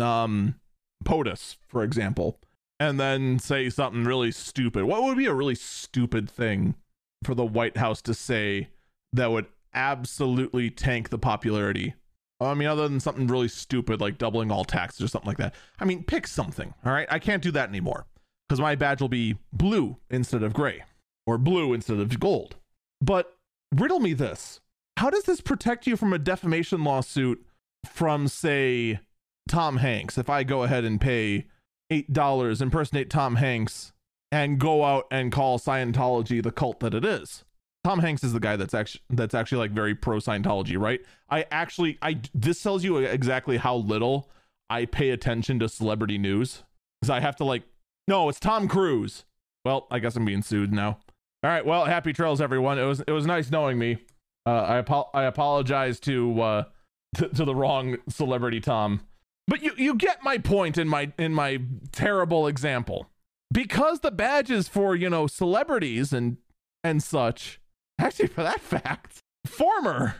um 0.00 0.56
POTUS 1.04 1.56
for 1.66 1.82
example 1.82 2.38
and 2.80 2.98
then 2.98 3.38
say 3.38 3.70
something 3.70 4.04
really 4.04 4.32
stupid 4.32 4.84
what 4.84 5.02
would 5.02 5.16
be 5.16 5.26
a 5.26 5.34
really 5.34 5.54
stupid 5.54 6.28
thing 6.28 6.74
for 7.22 7.34
the 7.34 7.44
White 7.44 7.76
House 7.76 8.02
to 8.02 8.14
say 8.14 8.68
that 9.12 9.30
would 9.30 9.46
absolutely 9.72 10.70
tank 10.70 11.08
the 11.08 11.18
popularity 11.18 11.94
I 12.40 12.52
mean, 12.52 12.68
other 12.68 12.88
than 12.88 13.00
something 13.00 13.26
really 13.26 13.48
stupid 13.48 14.00
like 14.00 14.18
doubling 14.18 14.50
all 14.50 14.64
taxes 14.64 15.00
or 15.00 15.08
something 15.08 15.28
like 15.28 15.38
that. 15.38 15.54
I 15.80 15.84
mean, 15.84 16.02
pick 16.02 16.26
something. 16.26 16.74
All 16.84 16.92
right. 16.92 17.06
I 17.08 17.18
can't 17.18 17.42
do 17.42 17.50
that 17.52 17.68
anymore 17.68 18.06
because 18.48 18.60
my 18.60 18.74
badge 18.74 19.00
will 19.00 19.08
be 19.08 19.38
blue 19.52 19.96
instead 20.10 20.42
of 20.42 20.52
gray 20.52 20.82
or 21.26 21.38
blue 21.38 21.72
instead 21.72 22.00
of 22.00 22.20
gold. 22.20 22.56
But 23.00 23.34
riddle 23.72 24.00
me 24.00 24.12
this 24.12 24.60
how 24.96 25.10
does 25.10 25.24
this 25.24 25.40
protect 25.40 25.86
you 25.86 25.96
from 25.96 26.12
a 26.12 26.18
defamation 26.18 26.84
lawsuit 26.84 27.44
from, 27.90 28.28
say, 28.28 29.00
Tom 29.48 29.78
Hanks? 29.78 30.16
If 30.16 30.30
I 30.30 30.44
go 30.44 30.62
ahead 30.62 30.84
and 30.84 31.00
pay 31.00 31.46
$8, 31.90 32.60
impersonate 32.60 33.10
Tom 33.10 33.36
Hanks, 33.36 33.92
and 34.32 34.58
go 34.58 34.84
out 34.84 35.06
and 35.10 35.30
call 35.30 35.58
Scientology 35.58 36.42
the 36.42 36.50
cult 36.50 36.80
that 36.80 36.94
it 36.94 37.04
is. 37.04 37.44
Tom 37.84 37.98
Hanks 37.98 38.24
is 38.24 38.32
the 38.32 38.40
guy 38.40 38.56
that's 38.56 38.72
actually 38.72 39.02
that's 39.10 39.34
actually 39.34 39.58
like 39.58 39.70
very 39.70 39.94
pro 39.94 40.16
Scientology, 40.16 40.80
right? 40.80 41.00
I 41.28 41.44
actually 41.50 41.98
I 42.00 42.20
this 42.34 42.62
tells 42.62 42.82
you 42.82 42.96
exactly 42.96 43.58
how 43.58 43.76
little 43.76 44.30
I 44.70 44.86
pay 44.86 45.10
attention 45.10 45.58
to 45.58 45.68
celebrity 45.68 46.16
news 46.16 46.64
because 47.00 47.10
I 47.10 47.20
have 47.20 47.36
to 47.36 47.44
like 47.44 47.62
no, 48.08 48.28
it's 48.28 48.40
Tom 48.40 48.68
Cruise. 48.68 49.24
Well, 49.64 49.86
I 49.90 49.98
guess 49.98 50.16
I'm 50.16 50.24
being 50.24 50.42
sued 50.42 50.72
now. 50.72 50.98
All 51.42 51.50
right, 51.50 51.64
well, 51.64 51.84
happy 51.84 52.12
trails 52.14 52.40
everyone. 52.40 52.78
It 52.78 52.84
was 52.84 53.00
it 53.00 53.12
was 53.12 53.26
nice 53.26 53.50
knowing 53.50 53.78
me. 53.78 53.98
Uh, 54.46 54.62
I 54.62 54.78
apo- 54.78 55.10
I 55.12 55.24
apologize 55.24 56.00
to 56.00 56.40
uh 56.40 56.64
to, 57.16 57.28
to 57.28 57.44
the 57.44 57.54
wrong 57.54 57.98
celebrity 58.08 58.60
Tom. 58.60 59.02
But 59.46 59.62
you 59.62 59.72
you 59.76 59.94
get 59.94 60.22
my 60.22 60.38
point 60.38 60.78
in 60.78 60.88
my 60.88 61.12
in 61.18 61.34
my 61.34 61.60
terrible 61.92 62.46
example. 62.46 63.10
Because 63.52 64.00
the 64.00 64.10
badges 64.10 64.68
for, 64.68 64.96
you 64.96 65.10
know, 65.10 65.26
celebrities 65.26 66.12
and 66.12 66.38
and 66.82 67.02
such 67.02 67.60
actually 67.98 68.26
for 68.28 68.42
that 68.42 68.60
fact 68.60 69.20
former 69.46 70.16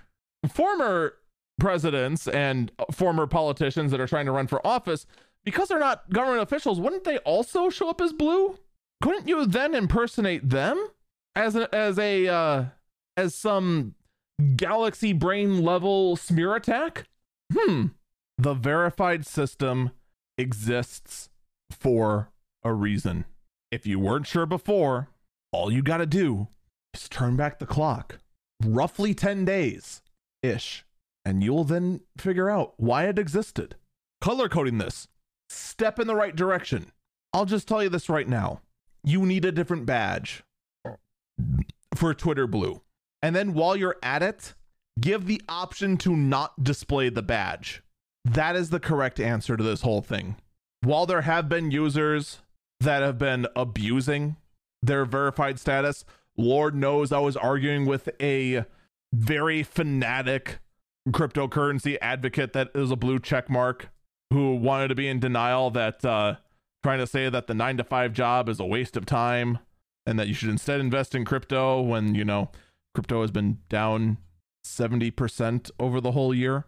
former 0.49 1.15
presidents 1.59 2.29
and 2.29 2.71
former 2.93 3.27
politicians 3.27 3.91
that 3.91 4.01
are 4.01 4.07
trying 4.07 4.27
to 4.27 4.33
run 4.33 4.47
for 4.47 4.65
office 4.67 5.07
because 5.45 5.69
they're 5.69 5.79
not 5.79 6.09
government 6.11 6.43
officials 6.43 6.79
wouldn't 6.79 7.05
they 7.05 7.19
also 7.19 7.71
show 7.71 7.89
up 7.89 8.01
as 8.01 8.13
blue? 8.13 8.59
Couldn't 9.03 9.29
you 9.29 9.47
then 9.47 9.75
impersonate 9.75 10.49
them 10.49 10.89
as 11.35 11.57
a 11.57 11.75
as 11.75 11.99
a 11.99 12.29
uh, 12.29 12.65
as 13.17 13.35
some 13.35 13.95
galaxy 14.57 15.13
brain 15.13 15.63
level 15.63 16.17
smear 16.17 16.55
attack? 16.55 17.09
Hmm 17.53 17.87
The 18.39 18.55
verified 18.55 19.27
system 19.27 19.91
exists 20.37 21.29
for 21.71 22.31
a 22.63 22.73
reason. 22.73 23.25
If 23.71 23.87
you 23.87 23.99
weren't 23.99 24.27
sure 24.27 24.47
before, 24.47 25.09
all 25.53 25.73
you 25.73 25.83
got 25.83 25.99
to 25.99 26.07
do 26.07 26.49
is 26.95 27.09
turn 27.09 27.37
back 27.37 27.59
the 27.59 27.67
clock 27.67 28.19
roughly 28.65 29.15
10 29.15 29.45
days 29.45 30.03
ish, 30.43 30.85
and 31.25 31.43
you'll 31.43 31.65
then 31.65 32.01
figure 32.19 32.51
out 32.51 32.75
why 32.77 33.05
it 33.05 33.19
existed. 33.19 33.77
Color 34.21 34.49
coding 34.49 34.79
this, 34.79 35.09
step 35.49 35.99
in 35.99 36.07
the 36.07 36.15
right 36.15 36.35
direction. 36.35 36.93
I'll 37.33 37.45
just 37.45 37.69
tell 37.69 37.83
you 37.83 37.89
this 37.89 38.09
right 38.09 38.29
now. 38.29 38.61
You 39.03 39.27
need 39.27 39.45
a 39.45 39.53
different 39.53 39.87
badge 39.87 40.43
for 41.95 42.15
Twitter 42.15 42.47
Blue. 42.47 42.83
And 43.23 43.35
then 43.35 43.55
while 43.55 43.77
you're 43.77 43.97
at 44.03 44.23
it, 44.23 44.55
give 45.01 45.27
the 45.27 45.43
option 45.49 45.97
to 45.99 46.17
not 46.17 46.63
display 46.63 47.09
the 47.09 47.23
badge. 47.23 47.83
That 48.25 48.57
is 48.57 48.71
the 48.71 48.81
correct 48.81 49.21
answer 49.21 49.57
to 49.57 49.63
this 49.63 49.83
whole 49.83 50.01
thing. 50.01 50.37
While 50.83 51.07
there 51.07 51.23
have 51.23 51.49
been 51.49 51.71
users 51.71 52.39
that 52.81 53.03
have 53.03 53.19
been 53.19 53.47
abusing 53.55 54.37
their 54.83 55.05
verified 55.05 55.59
status, 55.59 56.05
Lord 56.37 56.75
knows 56.75 57.13
I 57.13 57.21
was 57.21 57.37
arguing 57.37 57.87
with 57.87 58.09
a 58.21 58.65
very 59.13 59.63
fanatic 59.63 60.59
cryptocurrency 61.09 61.97
advocate 62.01 62.53
that 62.55 62.71
is 62.75 62.91
a 62.91 62.97
blue 62.97 63.19
check 63.19 63.49
mark 63.51 63.91
who 64.33 64.57
wanted 64.57 64.89
to 64.89 64.95
be 64.95 65.07
in 65.07 65.21
denial 65.21 65.71
that 65.71 66.05
uh, 66.05 66.37
trying 66.83 66.99
to 66.99 67.07
say 67.07 67.29
that 67.29 67.47
the 67.47 67.55
nine 67.55 67.77
to 67.77 67.85
five 67.85 68.13
job 68.13 68.49
is 68.49 68.59
a 68.59 68.65
waste 68.65 68.97
of 68.97 69.07
time 69.07 69.59
and 70.07 70.19
that 70.19 70.29
you 70.29 70.35
should 70.35 70.49
instead 70.49 70.81
invest 70.81 71.15
in 71.15 71.25
crypto 71.25 71.81
when 71.81 72.15
you 72.15 72.25
know 72.25 72.51
crypto 72.95 73.21
has 73.21 73.31
been 73.31 73.59
down 73.69 74.19
70% 74.65 75.71
over 75.79 76.01
the 76.01 76.13
whole 76.13 76.35
year. 76.35 76.65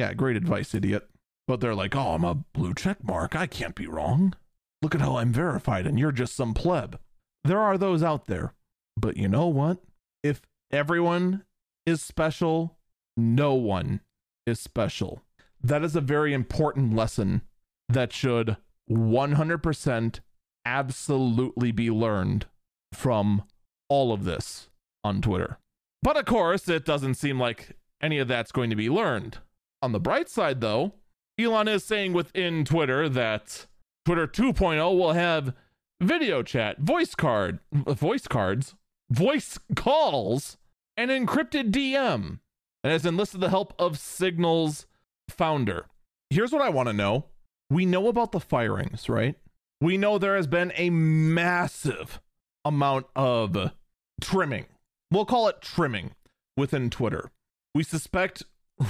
Yeah, 0.00 0.14
great 0.14 0.36
advice, 0.36 0.74
idiot. 0.74 1.10
But 1.46 1.60
they're 1.60 1.74
like, 1.74 1.94
oh, 1.94 2.14
I'm 2.14 2.24
a 2.24 2.36
blue 2.54 2.72
check 2.72 3.04
mark. 3.04 3.36
I 3.36 3.46
can't 3.46 3.74
be 3.74 3.86
wrong. 3.86 4.34
Look 4.80 4.94
at 4.94 5.02
how 5.02 5.18
I'm 5.18 5.30
verified 5.30 5.86
and 5.86 5.98
you're 5.98 6.10
just 6.10 6.34
some 6.34 6.54
pleb. 6.54 6.98
There 7.44 7.60
are 7.60 7.76
those 7.76 8.02
out 8.02 8.26
there. 8.26 8.54
But 8.96 9.18
you 9.18 9.28
know 9.28 9.46
what? 9.46 9.76
If 10.22 10.40
everyone 10.72 11.44
is 11.84 12.00
special, 12.00 12.78
no 13.14 13.52
one 13.52 14.00
is 14.46 14.58
special. 14.58 15.20
That 15.62 15.84
is 15.84 15.94
a 15.94 16.00
very 16.00 16.32
important 16.32 16.96
lesson 16.96 17.42
that 17.86 18.10
should 18.10 18.56
100% 18.90 20.20
absolutely 20.64 21.72
be 21.72 21.90
learned 21.90 22.46
from 22.94 23.42
all 23.90 24.14
of 24.14 24.24
this 24.24 24.70
on 25.04 25.20
Twitter. 25.20 25.58
But 26.02 26.16
of 26.16 26.24
course, 26.24 26.70
it 26.70 26.86
doesn't 26.86 27.16
seem 27.16 27.38
like 27.38 27.76
any 28.00 28.16
of 28.16 28.28
that's 28.28 28.50
going 28.50 28.70
to 28.70 28.76
be 28.76 28.88
learned. 28.88 29.40
On 29.82 29.92
the 29.92 30.00
bright 30.00 30.28
side, 30.28 30.60
though, 30.60 30.94
Elon 31.38 31.68
is 31.68 31.84
saying 31.84 32.12
within 32.12 32.64
Twitter 32.64 33.08
that 33.08 33.66
Twitter 34.04 34.26
2.0 34.26 34.76
will 34.98 35.12
have 35.12 35.54
video 36.00 36.42
chat, 36.42 36.78
voice 36.78 37.14
card, 37.14 37.60
voice 37.72 38.26
cards, 38.26 38.74
voice 39.10 39.58
calls, 39.76 40.58
and 40.96 41.10
encrypted 41.10 41.70
DM, 41.70 42.40
and 42.84 42.92
has 42.92 43.06
enlisted 43.06 43.40
the 43.40 43.48
help 43.48 43.72
of 43.78 43.98
Signal's 43.98 44.86
founder. 45.28 45.86
Here's 46.28 46.52
what 46.52 46.62
I 46.62 46.68
want 46.68 46.88
to 46.88 46.92
know. 46.92 47.26
We 47.70 47.86
know 47.86 48.08
about 48.08 48.32
the 48.32 48.40
firings, 48.40 49.08
right? 49.08 49.36
We 49.80 49.96
know 49.96 50.18
there 50.18 50.36
has 50.36 50.46
been 50.46 50.72
a 50.76 50.90
massive 50.90 52.20
amount 52.64 53.06
of 53.16 53.72
trimming. 54.20 54.66
We'll 55.10 55.24
call 55.24 55.48
it 55.48 55.62
trimming 55.62 56.12
within 56.56 56.90
Twitter. 56.90 57.30
We 57.74 57.82
suspect 57.82 58.42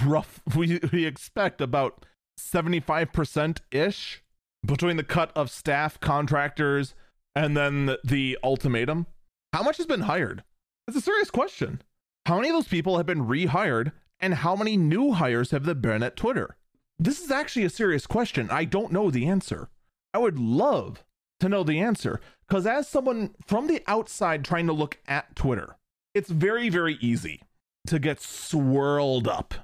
rough 0.05 0.41
we, 0.57 0.81
we 0.93 1.05
expect 1.05 1.61
about 1.61 2.05
75% 2.39 3.59
ish 3.71 4.23
between 4.65 4.97
the 4.97 5.05
cut 5.05 5.33
of 5.35 5.51
staff 5.51 6.01
contractors 6.01 6.95
and 7.35 7.57
then 7.57 7.97
the 8.05 8.39
ultimatum. 8.43 9.07
How 9.53 9.63
much 9.63 9.79
has 9.79 9.87
been 9.87 10.03
hired? 10.03 10.45
It's 10.87 10.97
a 10.97 11.01
serious 11.01 11.31
question. 11.31 11.83
How 12.27 12.37
many 12.37 12.49
of 12.49 12.55
those 12.55 12.69
people 12.69 12.97
have 12.97 13.07
been 13.07 13.27
rehired 13.27 13.93
and 14.19 14.35
how 14.35 14.55
many 14.55 14.77
new 14.77 15.13
hires 15.13 15.51
have 15.51 15.65
there 15.65 15.75
been 15.75 16.03
at 16.03 16.17
Twitter? 16.17 16.57
This 16.99 17.21
is 17.21 17.31
actually 17.31 17.65
a 17.65 17.71
serious 17.71 18.07
question. 18.07 18.49
I 18.51 18.65
don't 18.65 18.93
know 18.93 19.11
the 19.11 19.27
answer. 19.27 19.69
I 20.13 20.19
would 20.19 20.39
love 20.39 21.05
to 21.41 21.49
know 21.49 21.63
the 21.63 21.81
answer 21.81 22.21
because, 22.47 22.67
as 22.67 22.89
someone 22.89 23.35
from 23.47 23.67
the 23.67 23.83
outside 23.87 24.45
trying 24.45 24.67
to 24.67 24.73
look 24.73 24.99
at 25.07 25.35
Twitter, 25.35 25.77
it's 26.15 26.31
very, 26.31 26.69
very 26.69 26.99
easy 27.01 27.43
to 27.87 27.99
get 27.99 28.21
swirled 28.21 29.27
up 29.27 29.55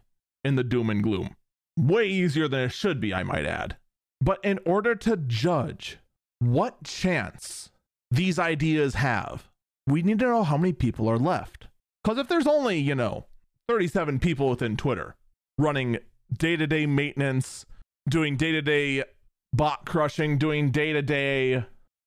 in 0.46 0.54
the 0.54 0.64
doom 0.64 0.88
and 0.88 1.02
gloom. 1.02 1.36
Way 1.76 2.08
easier 2.08 2.48
than 2.48 2.60
it 2.60 2.72
should 2.72 3.00
be, 3.00 3.12
I 3.12 3.22
might 3.22 3.44
add. 3.44 3.76
But 4.20 4.42
in 4.42 4.60
order 4.64 4.94
to 4.94 5.16
judge 5.16 5.98
what 6.38 6.84
chance 6.84 7.70
these 8.10 8.38
ideas 8.38 8.94
have, 8.94 9.48
we 9.86 10.02
need 10.02 10.18
to 10.20 10.26
know 10.26 10.44
how 10.44 10.56
many 10.56 10.72
people 10.72 11.08
are 11.10 11.18
left. 11.18 11.66
Because 12.02 12.18
if 12.18 12.28
there's 12.28 12.46
only, 12.46 12.78
you 12.78 12.94
know, 12.94 13.26
37 13.68 14.20
people 14.20 14.48
within 14.48 14.76
Twitter 14.76 15.16
running 15.58 15.98
day 16.32 16.56
to 16.56 16.66
day 16.66 16.86
maintenance, 16.86 17.66
doing 18.08 18.36
day 18.36 18.52
to 18.52 18.62
day 18.62 19.04
bot 19.52 19.84
crushing, 19.84 20.38
doing 20.38 20.70
day 20.70 20.92
to 20.92 21.02
day 21.02 21.64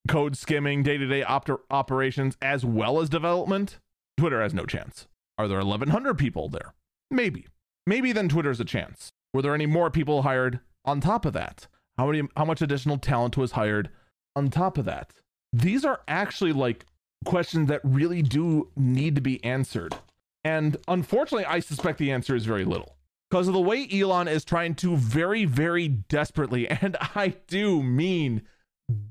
code 0.07 0.37
skimming, 0.37 0.83
day 0.83 0.97
to 0.97 1.05
day 1.05 1.23
operations, 1.23 2.37
as 2.41 2.65
well 2.65 3.01
as 3.01 3.09
development, 3.09 3.77
Twitter 4.17 4.41
has 4.41 4.53
no 4.53 4.65
chance. 4.65 5.07
Are 5.37 5.47
there 5.47 5.59
1,100 5.59 6.17
people 6.17 6.49
there? 6.49 6.73
Maybe. 7.11 7.47
Maybe 7.89 8.11
then 8.11 8.29
Twitter's 8.29 8.59
a 8.59 8.65
chance. 8.65 9.09
Were 9.33 9.41
there 9.41 9.55
any 9.55 9.65
more 9.65 9.89
people 9.89 10.21
hired 10.21 10.59
on 10.85 11.01
top 11.01 11.25
of 11.25 11.33
that? 11.33 11.65
How 11.97 12.05
many? 12.05 12.27
How 12.37 12.45
much 12.45 12.61
additional 12.61 12.99
talent 12.99 13.35
was 13.35 13.53
hired 13.53 13.89
on 14.35 14.51
top 14.51 14.77
of 14.77 14.85
that? 14.85 15.11
These 15.51 15.83
are 15.83 16.01
actually 16.07 16.53
like 16.53 16.85
questions 17.25 17.67
that 17.67 17.81
really 17.83 18.21
do 18.21 18.69
need 18.75 19.15
to 19.15 19.21
be 19.21 19.43
answered. 19.43 19.95
And 20.43 20.77
unfortunately, 20.87 21.45
I 21.45 21.61
suspect 21.61 21.97
the 21.97 22.11
answer 22.11 22.35
is 22.35 22.45
very 22.45 22.63
little 22.63 22.95
because 23.27 23.47
of 23.47 23.55
the 23.55 23.59
way 23.59 23.89
Elon 23.91 24.27
is 24.27 24.45
trying 24.45 24.75
to 24.75 24.95
very, 24.95 25.45
very 25.45 25.87
desperately, 25.87 26.67
and 26.81 26.95
I 27.15 27.37
do 27.47 27.81
mean 27.81 28.43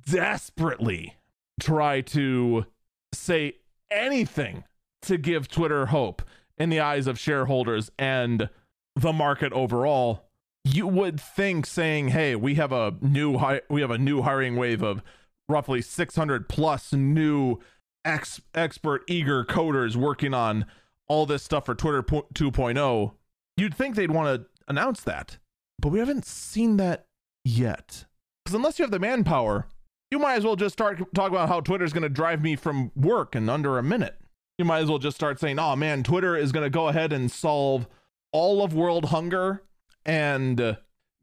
desperately, 0.09 1.16
try 1.59 2.01
to 2.03 2.66
say 3.12 3.55
anything 3.91 4.62
to 5.03 5.18
give 5.18 5.49
Twitter 5.49 5.87
hope 5.87 6.22
in 6.57 6.70
the 6.70 6.79
eyes 6.79 7.09
of 7.09 7.18
shareholders 7.18 7.91
and 7.99 8.49
the 9.01 9.13
market 9.13 9.53
overall. 9.53 10.25
You 10.65 10.87
would 10.87 11.21
think 11.21 11.67
saying, 11.67 12.09
"Hey, 12.09 12.35
we 12.35 12.57
have 12.57 12.73
a 12.73 12.95
new 13.01 13.39
hi- 13.39 13.63
we 13.71 13.81
have 13.81 13.91
a 13.91 13.99
new 13.99 14.23
hiring 14.23 14.57
wave 14.57 14.83
of 14.83 15.03
roughly 15.49 15.81
600 15.81 16.49
plus 16.49 16.93
new 16.93 17.59
ex- 18.05 18.41
expert 18.55 19.03
eager 19.09 19.45
coders 19.45 19.97
working 19.97 20.35
on 20.35 20.67
all 21.09 21.25
this 21.27 21.43
stuff 21.43 21.65
for 21.67 21.75
Twitter 21.75 22.03
2.0, 22.03 23.15
you'd 23.57 23.75
think 23.75 23.95
they'd 23.95 24.11
want 24.11 24.43
to 24.43 24.47
announce 24.69 25.01
that. 25.03 25.39
But 25.79 25.89
we 25.89 25.99
haven't 26.01 26.27
seen 26.27 26.77
that 26.77 27.07
yet. 27.45 28.05
Because 28.45 28.55
unless 28.55 28.79
you 28.79 28.83
have 28.83 28.91
the 28.91 28.99
manpower, 28.99 29.67
you 30.11 30.19
might 30.19 30.35
as 30.35 30.45
well 30.45 30.57
just 30.57 30.75
start 30.75 30.99
talking 31.15 31.35
about 31.35 31.49
how 31.49 31.61
Twitter's 31.61 31.93
going 31.93 32.03
to 32.03 32.09
drive 32.09 32.43
me 32.43 32.57
from 32.57 32.91
work 32.95 33.35
in 33.35 33.49
under 33.49 33.79
a 33.79 33.83
minute. 33.83 34.17
You 34.59 34.65
might 34.65 34.81
as 34.81 34.89
well 34.89 34.99
just 34.99 35.17
start 35.17 35.39
saying, 35.39 35.59
oh 35.59 35.77
man, 35.77 36.03
Twitter 36.03 36.37
is 36.37 36.53
going 36.53 36.65
to 36.65 36.71
go 36.71 36.89
ahead 36.89 37.13
and 37.13 37.31
solve 37.31 37.87
all 38.33 38.62
of 38.62 38.74
world 38.74 39.07
hunger 39.07 39.62
and 40.05 40.61
uh, 40.61 40.74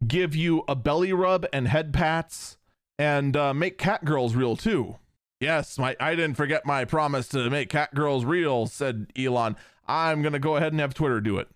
give 0.08 0.36
you 0.36 0.64
a 0.68 0.76
belly 0.76 1.14
rub 1.14 1.46
and 1.54 1.68
head 1.68 1.94
pats 1.94 2.58
and 2.98 3.36
uh, 3.36 3.54
make 3.54 3.78
cat 3.78 4.06
girls 4.06 4.36
real 4.36 4.56
too. 4.56 4.98
Yes, 5.40 5.78
my 5.78 5.96
I 6.00 6.16
didn't 6.16 6.36
forget 6.38 6.66
my 6.66 6.86
promise 6.86 7.28
to 7.30 7.50
make 7.50 7.70
cat 7.70 7.94
girls 7.94 8.26
real, 8.26 8.68
said 8.68 9.08
Elon. 9.18 9.56
I'm 9.88 10.22
going 10.22 10.34
to 10.34 10.40
go 10.40 10.56
ahead 10.56 10.72
and 10.72 10.80
have 10.80 10.94
Twitter 10.94 11.22
do 11.22 11.38
it. 11.38 11.48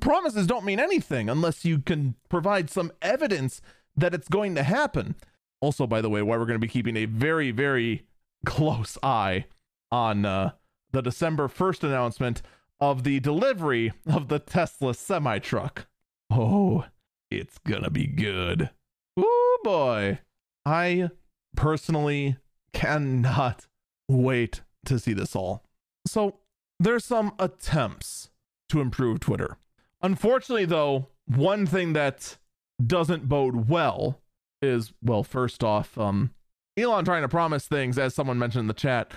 Promises 0.00 0.46
don't 0.46 0.64
mean 0.64 0.80
anything 0.80 1.28
unless 1.28 1.64
you 1.64 1.80
can 1.80 2.14
provide 2.28 2.70
some 2.70 2.92
evidence 3.02 3.60
that 3.96 4.14
it's 4.14 4.28
going 4.28 4.54
to 4.54 4.62
happen. 4.62 5.14
Also, 5.60 5.86
by 5.86 6.00
the 6.00 6.10
way, 6.10 6.22
why 6.22 6.36
we're 6.36 6.46
going 6.46 6.58
to 6.60 6.66
be 6.66 6.68
keeping 6.68 6.96
a 6.96 7.04
very, 7.04 7.50
very 7.50 8.06
close 8.46 8.98
eye 9.02 9.46
on 9.90 10.24
uh, 10.24 10.52
the 10.92 11.02
December 11.02 11.48
1st 11.48 11.84
announcement 11.84 12.42
of 12.80 13.04
the 13.04 13.20
delivery 13.20 13.92
of 14.06 14.28
the 14.28 14.38
Tesla 14.38 14.94
semi 14.94 15.38
truck. 15.38 15.86
Oh, 16.30 16.86
it's 17.30 17.58
gonna 17.58 17.90
be 17.90 18.06
good. 18.06 18.70
Oh 19.16 19.58
boy. 19.62 20.18
I 20.66 21.10
personally 21.56 22.36
cannot 22.72 23.66
wait 24.08 24.62
to 24.86 24.98
see 24.98 25.12
this 25.12 25.36
all. 25.36 25.64
So, 26.06 26.38
there's 26.80 27.04
some 27.04 27.34
attempts 27.38 28.30
to 28.68 28.80
improve 28.80 29.20
Twitter. 29.20 29.56
Unfortunately, 30.02 30.64
though, 30.64 31.08
one 31.26 31.66
thing 31.66 31.92
that 31.92 32.36
doesn't 32.84 33.28
bode 33.28 33.68
well 33.68 34.20
is 34.60 34.92
well, 35.02 35.22
first 35.22 35.62
off, 35.62 35.96
um, 35.96 36.30
Elon 36.76 37.04
trying 37.04 37.22
to 37.22 37.28
promise 37.28 37.66
things, 37.66 37.98
as 37.98 38.14
someone 38.14 38.38
mentioned 38.38 38.62
in 38.62 38.66
the 38.66 38.74
chat, 38.74 39.12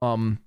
um, 0.00 0.38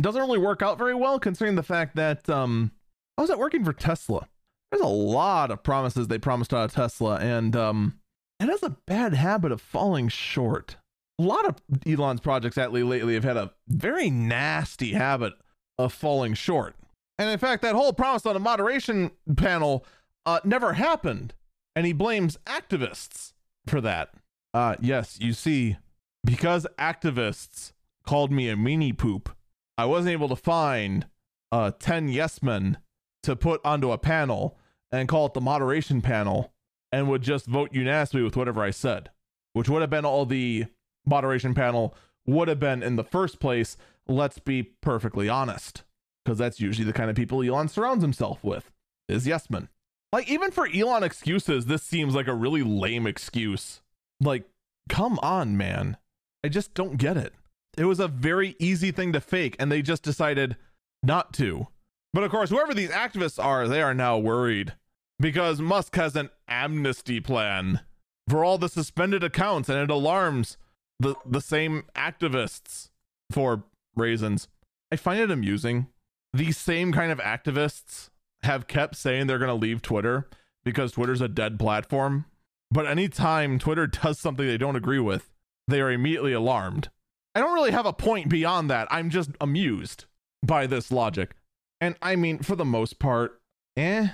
doesn't 0.00 0.20
really 0.20 0.38
work 0.38 0.62
out 0.62 0.78
very 0.78 0.94
well 0.94 1.18
considering 1.18 1.56
the 1.56 1.62
fact 1.62 1.96
that 1.96 2.28
um, 2.28 2.72
how's 3.16 3.28
that 3.28 3.38
working 3.38 3.64
for 3.64 3.72
Tesla? 3.72 4.28
there's 4.74 4.84
a 4.84 4.92
lot 4.92 5.52
of 5.52 5.62
promises 5.62 6.08
they 6.08 6.18
promised 6.18 6.52
out 6.52 6.64
of 6.64 6.74
Tesla, 6.74 7.16
and 7.18 7.54
um, 7.54 7.94
it 8.40 8.48
has 8.48 8.64
a 8.64 8.76
bad 8.86 9.14
habit 9.14 9.52
of 9.52 9.60
falling 9.60 10.08
short. 10.08 10.76
A 11.20 11.22
lot 11.22 11.46
of 11.46 11.62
Elon's 11.86 12.20
projects 12.20 12.56
lately 12.56 12.82
lately 12.82 13.14
have 13.14 13.22
had 13.22 13.36
a 13.36 13.52
very 13.68 14.10
nasty 14.10 14.92
habit 14.92 15.34
of 15.78 15.92
falling 15.92 16.34
short. 16.34 16.74
And 17.18 17.30
in 17.30 17.38
fact, 17.38 17.62
that 17.62 17.76
whole 17.76 17.92
promise 17.92 18.26
on 18.26 18.34
a 18.34 18.40
moderation 18.40 19.12
panel 19.36 19.86
uh, 20.26 20.40
never 20.42 20.72
happened. 20.72 21.34
And 21.76 21.86
he 21.86 21.92
blames 21.92 22.36
activists 22.44 23.32
for 23.68 23.80
that. 23.80 24.10
Uh, 24.52 24.74
yes, 24.80 25.18
you 25.20 25.32
see, 25.32 25.76
because 26.24 26.66
activists 26.80 27.72
called 28.04 28.32
me 28.32 28.48
a 28.48 28.56
meanie 28.56 28.96
poop, 28.96 29.36
I 29.76 29.86
wasn't 29.86 30.12
able 30.12 30.28
to 30.28 30.36
find 30.36 31.06
uh, 31.50 31.72
10 31.78 32.08
yes 32.08 32.42
men 32.42 32.78
to 33.22 33.36
put 33.36 33.60
onto 33.64 33.90
a 33.90 33.98
panel 33.98 34.56
and 34.92 35.08
call 35.08 35.26
it 35.26 35.34
the 35.34 35.40
moderation 35.40 36.00
panel 36.00 36.52
and 36.92 37.08
would 37.08 37.22
just 37.22 37.46
vote 37.46 37.70
unanimously 37.72 38.22
with 38.22 38.36
whatever 38.36 38.62
I 38.62 38.70
said, 38.70 39.10
which 39.52 39.68
would 39.68 39.80
have 39.80 39.90
been 39.90 40.04
all 40.04 40.26
the 40.26 40.66
moderation 41.04 41.54
panel 41.54 41.94
would 42.26 42.48
have 42.48 42.60
been 42.60 42.82
in 42.82 42.96
the 42.96 43.04
first 43.04 43.40
place. 43.40 43.76
Let's 44.06 44.38
be 44.38 44.62
perfectly 44.62 45.28
honest, 45.28 45.82
because 46.24 46.38
that's 46.38 46.60
usually 46.60 46.84
the 46.84 46.92
kind 46.92 47.10
of 47.10 47.16
people 47.16 47.42
Elon 47.42 47.68
surrounds 47.68 48.02
himself 48.02 48.44
with 48.44 48.70
is 49.08 49.26
yes 49.26 49.50
men. 49.50 49.68
Like, 50.12 50.30
even 50.30 50.52
for 50.52 50.68
Elon 50.68 51.02
excuses, 51.02 51.66
this 51.66 51.82
seems 51.82 52.14
like 52.14 52.28
a 52.28 52.34
really 52.34 52.62
lame 52.62 53.06
excuse. 53.06 53.82
Like, 54.20 54.44
come 54.88 55.18
on, 55.22 55.56
man. 55.56 55.96
I 56.44 56.48
just 56.48 56.74
don't 56.74 56.98
get 56.98 57.16
it. 57.16 57.32
It 57.76 57.84
was 57.84 58.00
a 58.00 58.08
very 58.08 58.56
easy 58.58 58.90
thing 58.90 59.12
to 59.12 59.20
fake, 59.20 59.56
and 59.58 59.70
they 59.70 59.82
just 59.82 60.02
decided 60.02 60.56
not 61.02 61.32
to. 61.34 61.68
But 62.12 62.22
of 62.22 62.30
course, 62.30 62.50
whoever 62.50 62.74
these 62.74 62.90
activists 62.90 63.42
are, 63.42 63.66
they 63.66 63.82
are 63.82 63.94
now 63.94 64.18
worried 64.18 64.74
because 65.18 65.60
Musk 65.60 65.96
has 65.96 66.16
an 66.16 66.30
amnesty 66.48 67.20
plan 67.20 67.80
for 68.28 68.44
all 68.44 68.58
the 68.58 68.68
suspended 68.68 69.22
accounts, 69.22 69.68
and 69.68 69.78
it 69.78 69.90
alarms 69.90 70.56
the, 71.00 71.14
the 71.26 71.40
same 71.40 71.84
activists 71.94 72.90
for 73.30 73.64
reasons. 73.96 74.48
I 74.92 74.96
find 74.96 75.20
it 75.20 75.30
amusing. 75.30 75.88
These 76.32 76.56
same 76.56 76.92
kind 76.92 77.10
of 77.12 77.18
activists 77.18 78.10
have 78.42 78.66
kept 78.66 78.96
saying 78.96 79.26
they're 79.26 79.38
going 79.38 79.48
to 79.48 79.54
leave 79.54 79.82
Twitter 79.82 80.28
because 80.64 80.92
Twitter's 80.92 81.20
a 81.20 81.28
dead 81.28 81.58
platform. 81.58 82.26
But 82.70 82.86
anytime 82.86 83.58
Twitter 83.58 83.86
does 83.86 84.18
something 84.18 84.46
they 84.46 84.58
don't 84.58 84.76
agree 84.76 85.00
with, 85.00 85.30
they 85.68 85.80
are 85.80 85.90
immediately 85.90 86.32
alarmed. 86.32 86.90
I 87.34 87.40
don't 87.40 87.54
really 87.54 87.72
have 87.72 87.86
a 87.86 87.92
point 87.92 88.28
beyond 88.28 88.70
that. 88.70 88.88
I'm 88.90 89.10
just 89.10 89.30
amused 89.40 90.04
by 90.42 90.66
this 90.66 90.90
logic. 90.90 91.34
And 91.80 91.96
I 92.00 92.16
mean, 92.16 92.38
for 92.38 92.56
the 92.56 92.64
most 92.64 92.98
part, 92.98 93.40
eh, 93.76 94.08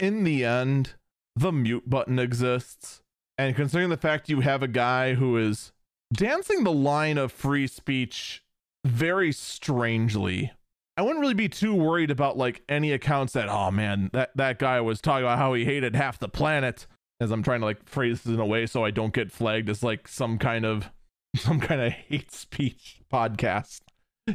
in 0.00 0.24
the 0.24 0.44
end, 0.44 0.94
the 1.34 1.52
mute 1.52 1.88
button 1.88 2.18
exists. 2.18 3.02
And 3.38 3.54
considering 3.54 3.90
the 3.90 3.96
fact 3.96 4.30
you 4.30 4.40
have 4.40 4.62
a 4.62 4.68
guy 4.68 5.14
who 5.14 5.36
is 5.36 5.72
dancing 6.12 6.64
the 6.64 6.72
line 6.72 7.18
of 7.18 7.32
free 7.32 7.66
speech 7.66 8.42
very 8.84 9.32
strangely 9.32 10.52
I 10.96 11.02
wouldn't 11.02 11.20
really 11.20 11.34
be 11.34 11.48
too 11.48 11.74
worried 11.74 12.10
about 12.10 12.38
like 12.38 12.62
any 12.68 12.92
accounts 12.92 13.34
that 13.34 13.48
oh 13.48 13.70
man 13.70 14.10
that 14.12 14.30
that 14.36 14.58
guy 14.58 14.80
was 14.80 15.00
talking 15.00 15.24
about 15.24 15.38
how 15.38 15.52
he 15.52 15.64
hated 15.64 15.94
half 15.94 16.18
the 16.18 16.28
planet 16.28 16.86
as 17.20 17.30
I'm 17.30 17.42
trying 17.42 17.60
to 17.60 17.66
like 17.66 17.86
phrase 17.86 18.22
this 18.22 18.34
in 18.34 18.40
a 18.40 18.46
way 18.46 18.66
so 18.66 18.84
I 18.84 18.90
don't 18.90 19.12
get 19.12 19.30
flagged 19.30 19.68
as 19.68 19.82
like 19.82 20.08
some 20.08 20.38
kind 20.38 20.64
of 20.64 20.90
some 21.40 21.60
kind 21.60 21.80
of 21.80 21.92
hate 21.92 22.32
speech 22.32 23.00
podcast. 23.12 23.80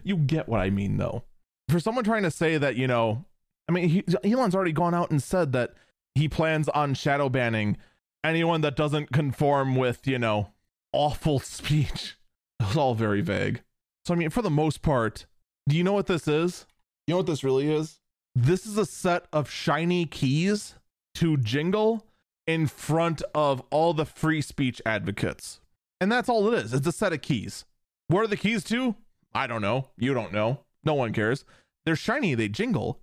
You 0.04 0.18
get 0.18 0.48
what 0.48 0.62
I 0.62 0.70
mean 0.70 0.98
though. 0.98 1.24
For 1.70 1.80
someone 1.80 2.04
trying 2.04 2.24
to 2.24 2.32
say 2.32 2.58
that, 2.58 2.76
you 2.76 2.88
know, 2.88 3.26
I 3.68 3.72
mean, 3.72 3.90
he, 3.90 4.04
Elon's 4.24 4.56
already 4.56 4.74
gone 4.74 4.94
out 4.94 5.12
and 5.12 5.22
said 5.22 5.54
that 5.54 5.74
he 6.16 6.28
plans 6.28 6.68
on 6.70 6.94
shadow 6.94 7.30
banning 7.30 7.78
anyone 8.24 8.62
that 8.62 8.76
doesn't 8.76 9.12
conform 9.12 9.76
with, 9.76 10.08
you 10.08 10.20
know, 10.20 10.50
awful 10.94 11.40
speech. 11.40 12.18
It 12.60 12.68
was 12.68 12.78
all 12.78 12.96
very 12.96 13.22
vague. 13.22 13.64
So 14.06 14.14
I 14.14 14.18
mean, 14.18 14.30
for 14.30 14.42
the 14.42 14.50
most 14.50 14.82
part, 14.82 15.26
do 15.68 15.78
you 15.78 15.84
know 15.84 15.94
what 15.94 16.08
this 16.08 16.28
is? 16.28 16.66
You 17.08 17.14
know 17.14 17.18
what 17.18 17.28
this 17.28 17.44
really 17.44 17.72
is? 17.72 18.00
This 18.36 18.66
is 18.66 18.78
a 18.78 18.86
set 18.86 19.26
of 19.34 19.50
shiny 19.50 20.06
keys 20.06 20.76
to 21.16 21.38
jingle 21.38 22.06
in 22.48 22.68
front 22.68 23.22
of 23.34 23.62
all 23.70 23.94
the 23.94 24.06
free 24.06 24.42
speech 24.42 24.82
advocates. 24.86 25.61
And 26.02 26.12
that's 26.12 26.28
all 26.28 26.52
it 26.52 26.58
is. 26.58 26.74
It's 26.74 26.88
a 26.88 26.92
set 26.92 27.14
of 27.14 27.22
keys. 27.22 27.64
What 28.08 28.24
are 28.24 28.28
the 28.28 28.36
keys 28.36 28.64
to? 28.66 28.96
I 29.34 29.46
don't 29.46 29.62
know. 29.62 29.90
You 29.98 30.16
don't 30.16 30.34
know. 30.34 30.62
No 30.84 30.96
one 30.96 31.14
cares. 31.14 31.46
They're 31.86 31.96
shiny, 31.96 32.34
they 32.34 32.50
jingle. 32.50 33.00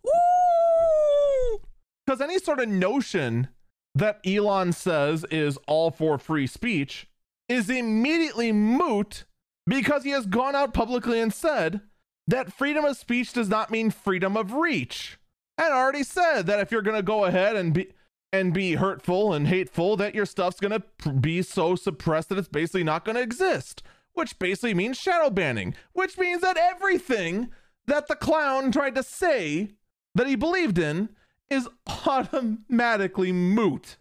Because 2.05 2.20
any 2.20 2.40
sort 2.40 2.59
of 2.59 2.68
notion 2.68 3.49
that 3.94 4.18
Elon 4.26 4.72
says 4.72 5.24
is 5.30 5.59
all 5.68 5.92
for 5.92 6.18
free 6.18 6.49
speech 6.49 7.07
is 7.49 7.70
immediately 7.70 8.51
moot 8.51 9.24
because 9.66 10.03
he 10.03 10.11
has 10.11 10.26
gone 10.26 10.57
out 10.57 10.74
publicly 10.74 11.20
and 11.20 11.32
said 11.32 11.80
that 12.26 12.53
freedom 12.53 12.84
of 12.84 12.96
speech 12.96 13.32
does 13.32 13.49
not 13.49 13.70
mean 13.70 13.90
freedom 13.90 14.36
of 14.36 14.55
reach. 14.55 15.18
And 15.57 15.72
already 15.72 16.03
said 16.03 16.46
that 16.46 16.61
if 16.61 16.72
you're 16.72 16.82
going 16.82 16.96
to 16.96 17.03
go 17.03 17.24
ahead 17.24 17.57
and 17.57 17.72
be 17.72 17.88
and 18.33 18.53
be 18.53 18.74
hurtful 18.74 19.33
and 19.33 19.49
hateful 19.49 19.97
that 19.97 20.14
your 20.14 20.26
stuff's 20.26 20.61
going 20.61 20.83
to 20.83 21.12
be 21.12 21.43
so 21.43 21.74
suppressed 21.74 22.29
that 22.29 22.39
it's 22.39 22.49
basically 22.49 22.85
not 22.85 23.05
going 23.05 23.16
to 23.16 23.22
exist, 23.22 23.83
which 24.12 24.39
basically 24.39 24.74
means 24.74 24.99
shadow 24.99 25.31
banning, 25.31 25.74
which 25.93 26.18
means 26.18 26.43
that 26.43 26.57
everything 26.57 27.49
that 27.87 28.07
the 28.09 28.16
clown 28.16 28.70
tried 28.70 28.95
to 28.95 29.03
say 29.03 29.70
that 30.14 30.26
he 30.26 30.37
believed 30.37 30.79
in 30.79 31.09
is 31.49 31.68
automatically 32.07 33.33
moot. 33.33 33.97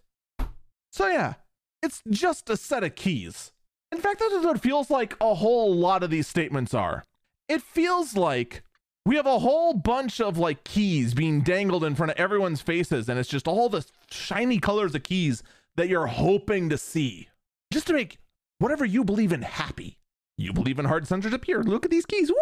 So 0.91 1.07
yeah, 1.07 1.36
it's 1.82 2.01
just 2.09 2.49
a 2.49 2.57
set 2.57 2.84
of 2.84 2.95
keys. 2.95 3.51
In 3.91 3.99
fact, 3.99 4.19
that's 4.19 4.43
what 4.43 4.57
it 4.57 4.61
feels 4.61 4.89
like 4.89 5.15
a 5.21 5.36
whole 5.36 5.73
lot 5.73 6.03
of 6.03 6.09
these 6.09 6.28
statements 6.28 6.73
are 6.73 7.03
it 7.47 7.61
feels 7.61 8.17
like 8.17 8.63
we 9.08 9.16
have 9.16 9.26
a 9.26 9.39
whole 9.39 9.74
bunch 9.74 10.20
of 10.20 10.38
like 10.38 10.66
keys 10.66 11.14
being 11.14 11.39
dangled 11.39 11.86
in 11.86 11.95
front 11.95 12.12
of 12.12 12.18
everyone's 12.18 12.60
faces, 12.60 13.08
and 13.08 13.18
it's 13.18 13.30
just 13.30 13.47
all 13.47 13.70
the 13.70 13.86
shiny 14.12 14.60
colors 14.60 14.93
of 14.93 15.03
keys 15.03 15.43
that 15.78 15.88
you're 15.88 16.08
hoping 16.08 16.70
to 16.70 16.78
see 16.78 17.30
just 17.72 17.88
to 17.88 17.93
make 17.93 18.18
whatever 18.60 18.84
you 18.84 19.05
believe 19.05 19.32
in 19.32 19.43
happy. 19.43 19.97
You 20.38 20.51
believe 20.51 20.78
in 20.78 20.84
hard 20.84 21.08
censorship 21.08 21.45
here. 21.45 21.62
Look 21.62 21.86
at 21.86 21.91
these 21.91 22.05
keys. 22.05 22.30
Woo! 22.30 22.38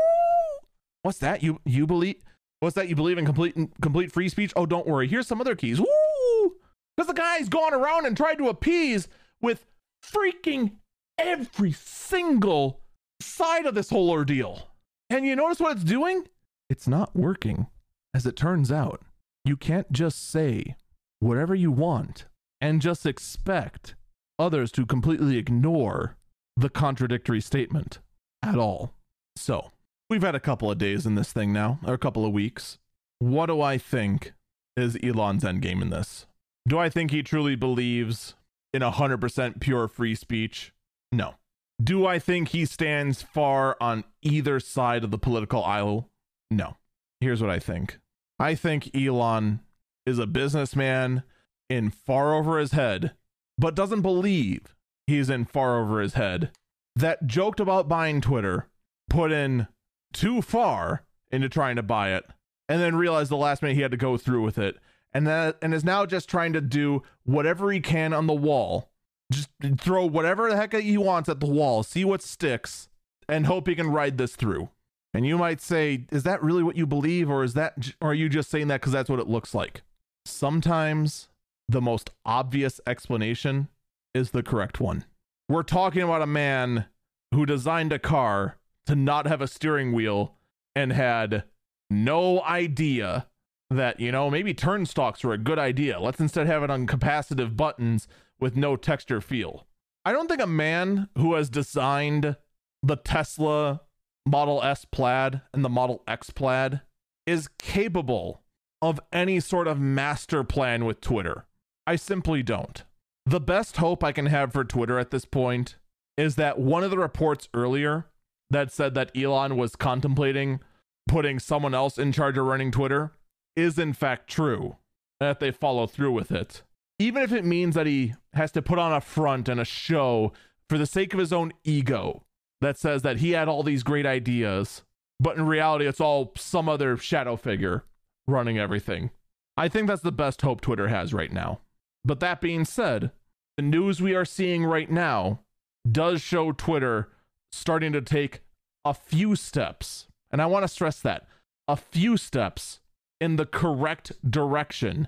What's 1.04 1.20
that? 1.20 1.44
You 1.44 1.62
you 1.66 1.86
believe 1.86 2.16
what's 2.62 2.76
that? 2.76 2.90
You 2.90 2.96
believe 2.96 3.20
in 3.20 3.26
complete 3.26 3.56
complete 3.80 4.12
free 4.12 4.28
speech? 4.28 4.52
Oh, 4.56 4.66
don't 4.66 4.88
worry. 4.88 5.08
Here's 5.08 5.28
some 5.28 5.40
other 5.40 5.56
keys. 5.56 5.80
Because 5.80 7.08
the 7.08 7.14
guy's 7.14 7.48
gone 7.48 7.76
around 7.76 8.08
and 8.08 8.18
tried 8.18 8.40
to 8.40 8.50
appease 8.50 9.08
with 9.40 9.68
freaking 10.04 10.72
every 11.20 11.74
single 11.74 12.82
side 13.22 13.68
of 13.68 13.76
this 13.76 13.92
whole 13.92 14.10
ordeal. 14.10 14.70
And 15.12 15.28
you 15.28 15.36
notice 15.36 15.60
what 15.60 15.74
it's 15.74 15.84
doing? 15.84 16.26
It's 16.70 16.88
not 16.88 17.16
working. 17.16 17.68
As 18.14 18.26
it 18.26 18.36
turns 18.36 18.72
out, 18.72 19.02
you 19.44 19.58
can't 19.58 19.92
just 19.92 20.30
say 20.30 20.76
whatever 21.20 21.54
you 21.54 21.72
want 21.72 22.26
and 22.62 22.82
just 22.82 23.06
expect 23.06 23.96
others 24.40 24.72
to 24.72 24.86
completely 24.86 25.38
ignore 25.38 26.16
the 26.58 26.70
contradictory 26.70 27.42
statement 27.42 28.00
at 28.42 28.58
all. 28.58 28.94
So, 29.36 29.72
we've 30.10 30.24
had 30.24 30.36
a 30.36 30.40
couple 30.40 30.72
of 30.72 30.78
days 30.78 31.06
in 31.06 31.16
this 31.16 31.32
thing 31.32 31.52
now, 31.52 31.80
or 31.86 31.94
a 31.94 32.00
couple 32.00 32.26
of 32.26 32.32
weeks. 32.32 32.78
What 33.20 33.48
do 33.48 33.62
I 33.62 33.78
think 33.78 34.34
is 34.76 34.98
Elon's 35.04 35.44
endgame 35.44 35.82
in 35.82 35.90
this? 35.90 36.26
Do 36.68 36.80
I 36.80 36.90
think 36.90 37.12
he 37.12 37.22
truly 37.22 37.56
believes 37.56 38.36
in 38.74 38.82
100% 38.82 39.60
pure 39.60 39.88
free 39.88 40.16
speech? 40.16 40.74
No. 41.12 41.36
Do 41.84 42.06
I 42.06 42.20
think 42.20 42.50
he 42.50 42.66
stands 42.66 43.22
far 43.22 43.78
on 43.80 44.06
either 44.22 44.60
side 44.60 45.04
of 45.04 45.12
the 45.12 45.18
political 45.18 45.64
aisle? 45.64 46.10
No. 46.52 46.78
Here's 47.20 47.42
what 47.42 47.50
I 47.50 47.60
think 47.60 48.00
I 48.40 48.56
think 48.56 48.96
Elon 48.96 49.62
is 50.06 50.20
a 50.20 50.28
businessman 50.28 51.24
in 51.70 51.90
far 51.90 52.34
over 52.34 52.60
his 52.60 52.72
head, 52.72 53.14
but 53.58 53.76
doesn't 53.76 54.02
believe 54.02 54.76
he's 55.08 55.30
in 55.30 55.46
far 55.46 55.80
over 55.80 56.02
his 56.02 56.14
head, 56.14 56.52
that 56.96 57.26
joked 57.26 57.60
about 57.60 57.88
buying 57.88 58.22
Twitter, 58.22 58.68
put 59.10 59.32
in 59.32 59.68
too 60.14 60.42
far 60.42 61.04
into 61.32 61.50
trying 61.50 61.76
to 61.76 61.84
buy 61.84 62.14
it, 62.14 62.26
and 62.70 62.82
then 62.82 62.96
realized 62.96 63.32
the 63.32 63.38
last 63.38 63.62
minute 63.62 63.76
he 63.76 63.82
had 63.82 63.92
to 63.92 63.98
go 63.98 64.18
through 64.18 64.42
with 64.42 64.58
it, 64.58 64.78
and 65.14 65.26
that 65.26 65.58
and 65.62 65.74
is 65.74 65.84
now 65.84 66.06
just 66.06 66.30
trying 66.30 66.54
to 66.54 66.62
do 66.62 67.02
whatever 67.24 67.72
he 67.72 67.80
can 67.80 68.14
on 68.14 68.28
the 68.28 68.34
wall 68.34 68.90
just 69.32 69.50
throw 69.80 70.06
whatever 70.06 70.50
the 70.50 70.56
heck 70.56 70.74
he 70.74 70.98
wants 70.98 71.30
at 71.30 71.40
the 71.40 71.46
wall, 71.48 71.84
see 71.84 72.06
what 72.06 72.22
sticks, 72.22 72.88
and 73.28 73.46
hope 73.46 73.68
he 73.68 73.76
can 73.76 73.88
ride 73.88 74.18
this 74.18 74.36
through. 74.36 74.70
And 75.16 75.26
you 75.26 75.38
might 75.38 75.62
say, 75.62 76.06
is 76.12 76.24
that 76.24 76.44
really 76.44 76.62
what 76.62 76.76
you 76.76 76.86
believe, 76.86 77.30
or 77.30 77.44
is 77.44 77.54
that, 77.54 77.94
or 78.02 78.12
are 78.12 78.14
you 78.14 78.28
just 78.28 78.50
saying 78.50 78.68
that 78.68 78.82
because 78.82 78.92
that's 78.92 79.10
what 79.10 79.20
it 79.20 79.30
looks 79.30 79.56
like? 79.56 79.82
Sometimes 80.26 81.30
the 81.70 81.82
most 81.82 82.12
obvious 82.26 82.82
explanation 82.86 83.70
is 84.14 84.32
the 84.32 84.44
correct 84.44 84.82
one. 84.82 85.06
We're 85.48 85.64
talking 85.64 86.02
about 86.02 86.22
a 86.22 86.28
man 86.28 86.88
who 87.34 87.46
designed 87.46 87.94
a 87.94 88.00
car 88.00 88.58
to 88.88 88.96
not 88.96 89.26
have 89.26 89.42
a 89.42 89.48
steering 89.48 89.94
wheel 89.94 90.36
and 90.76 90.92
had 90.92 91.46
no 91.90 92.42
idea 92.44 93.28
that, 93.70 94.02
you 94.02 94.12
know, 94.12 94.30
maybe 94.30 94.54
turn 94.54 94.86
stalks 94.86 95.24
were 95.24 95.34
a 95.34 95.38
good 95.38 95.58
idea. 95.58 96.00
Let's 96.00 96.20
instead 96.20 96.48
have 96.48 96.62
it 96.62 96.70
on 96.70 96.88
capacitive 96.88 97.56
buttons 97.56 98.08
with 98.40 98.58
no 98.58 98.76
texture 98.76 99.22
feel. 99.22 99.66
I 100.04 100.12
don't 100.12 100.28
think 100.28 100.42
a 100.42 100.48
man 100.48 101.08
who 101.18 101.36
has 101.36 101.50
designed 101.50 102.36
the 102.84 102.98
Tesla 102.98 103.82
Model 104.26 104.62
S 104.64 104.86
plaid 104.86 105.42
and 105.54 105.64
the 105.64 105.70
Model 105.70 106.02
X 106.08 106.32
plaid 106.32 106.82
is 107.26 107.50
capable 107.60 108.42
of 108.82 109.00
any 109.14 109.40
sort 109.40 109.68
of 109.68 109.80
master 109.80 110.44
plan 110.44 110.86
with 110.86 111.02
Twitter. 111.02 111.46
I 111.88 111.96
simply 111.96 112.44
don't. 112.44 112.84
The 113.26 113.40
best 113.40 113.78
hope 113.78 114.04
I 114.04 114.12
can 114.12 114.28
have 114.28 114.54
for 114.54 114.64
Twitter 114.64 115.00
at 115.00 115.12
this 115.12 115.26
point 115.26 115.78
is 116.18 116.36
that 116.36 116.60
one 116.60 116.84
of 116.84 116.92
the 116.92 116.98
reports 116.98 117.50
earlier 117.54 118.06
that 118.50 118.72
said 118.72 118.94
that 118.96 119.12
Elon 119.16 119.58
was 119.58 119.76
contemplating 119.76 120.60
putting 121.08 121.40
someone 121.40 121.74
else 121.74 121.98
in 121.98 122.12
charge 122.12 122.38
of 122.38 122.46
running 122.46 122.72
Twitter 122.72 123.12
is 123.56 123.78
in 123.78 123.94
fact 123.94 124.28
true, 124.28 124.78
and 125.20 125.30
that 125.30 125.40
they 125.40 125.52
follow 125.52 125.86
through 125.86 126.12
with 126.12 126.32
it. 126.32 126.64
Even 126.98 127.22
if 127.22 127.32
it 127.32 127.46
means 127.46 127.76
that 127.76 127.86
he 127.86 128.14
has 128.34 128.52
to 128.52 128.62
put 128.62 128.80
on 128.80 128.92
a 128.92 129.02
front 129.02 129.48
and 129.48 129.60
a 129.60 129.66
show 129.66 130.34
for 130.70 130.78
the 130.78 130.86
sake 130.86 131.14
of 131.14 131.20
his 131.20 131.34
own 131.34 131.54
ego 131.64 132.24
that 132.62 132.78
says 132.78 133.02
that 133.04 133.18
he 133.18 133.32
had 133.32 133.48
all 133.48 133.64
these 133.64 133.84
great 133.84 134.06
ideas, 134.06 134.84
but 135.20 135.38
in 135.38 135.46
reality, 135.46 135.88
it's 135.88 136.02
all 136.02 136.32
some 136.38 136.68
other 136.68 136.98
shadow 136.98 137.36
figure 137.36 137.86
running 138.28 138.58
everything. 138.58 139.12
I 139.58 139.68
think 139.68 139.88
that's 139.88 140.02
the 140.02 140.12
best 140.12 140.42
hope 140.42 140.62
Twitter 140.62 140.88
has 140.88 141.14
right 141.14 141.32
now. 141.32 141.62
But 142.04 142.20
that 142.20 142.42
being 142.42 142.66
said, 142.66 143.12
the 143.58 143.64
news 143.64 144.02
we 144.02 144.14
are 144.16 144.26
seeing 144.26 144.66
right 144.66 144.92
now 144.92 145.42
does 145.90 146.22
show 146.22 146.52
Twitter 146.52 147.10
starting 147.52 147.94
to 147.94 148.02
take 148.02 148.42
a 148.84 148.94
few 148.94 149.36
steps, 149.36 150.08
and 150.32 150.42
I 150.42 150.46
want 150.46 150.64
to 150.64 150.68
stress 150.68 151.00
that 151.02 151.28
a 151.68 151.76
few 151.76 152.18
steps 152.18 152.80
in 153.20 153.38
the 153.38 153.46
correct 153.46 154.12
direction, 154.30 155.08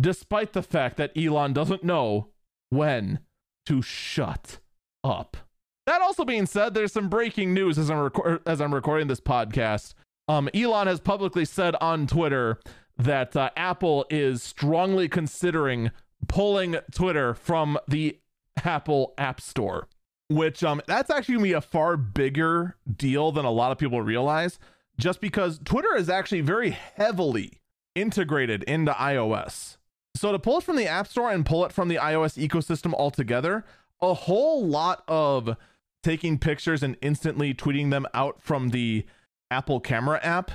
despite 0.00 0.52
the 0.52 0.62
fact 0.62 0.96
that 0.96 1.16
Elon 1.16 1.52
doesn't 1.52 1.84
know 1.84 2.28
when 2.70 3.18
to 3.66 3.82
shut 3.82 4.58
up. 5.04 5.36
That 5.88 6.02
also 6.02 6.26
being 6.26 6.44
said, 6.44 6.74
there's 6.74 6.92
some 6.92 7.08
breaking 7.08 7.54
news 7.54 7.78
as 7.78 7.90
I'm 7.90 7.98
rec- 7.98 8.42
as 8.44 8.60
I'm 8.60 8.74
recording 8.74 9.08
this 9.08 9.22
podcast. 9.22 9.94
Um, 10.28 10.50
Elon 10.52 10.86
has 10.86 11.00
publicly 11.00 11.46
said 11.46 11.74
on 11.80 12.06
Twitter 12.06 12.60
that 12.98 13.34
uh, 13.34 13.48
Apple 13.56 14.04
is 14.10 14.42
strongly 14.42 15.08
considering 15.08 15.90
pulling 16.26 16.76
Twitter 16.92 17.32
from 17.32 17.78
the 17.88 18.18
Apple 18.62 19.14
App 19.16 19.40
Store, 19.40 19.88
which 20.28 20.62
um 20.62 20.82
that's 20.86 21.08
actually 21.08 21.36
gonna 21.36 21.44
be 21.44 21.52
a 21.54 21.62
far 21.62 21.96
bigger 21.96 22.76
deal 22.94 23.32
than 23.32 23.46
a 23.46 23.50
lot 23.50 23.72
of 23.72 23.78
people 23.78 24.02
realize. 24.02 24.58
Just 24.98 25.22
because 25.22 25.58
Twitter 25.64 25.96
is 25.96 26.10
actually 26.10 26.42
very 26.42 26.68
heavily 26.68 27.62
integrated 27.94 28.62
into 28.64 28.92
iOS. 28.92 29.78
So 30.14 30.32
to 30.32 30.38
pull 30.38 30.58
it 30.58 30.64
from 30.64 30.76
the 30.76 30.86
App 30.86 31.08
Store 31.08 31.30
and 31.30 31.46
pull 31.46 31.64
it 31.64 31.72
from 31.72 31.88
the 31.88 31.96
iOS 31.96 32.36
ecosystem 32.36 32.92
altogether, 32.92 33.64
a 34.02 34.12
whole 34.12 34.66
lot 34.66 35.02
of 35.08 35.56
taking 36.08 36.38
pictures 36.38 36.82
and 36.82 36.96
instantly 37.02 37.52
tweeting 37.52 37.90
them 37.90 38.06
out 38.14 38.40
from 38.40 38.70
the 38.70 39.04
Apple 39.50 39.78
camera 39.78 40.18
app 40.22 40.52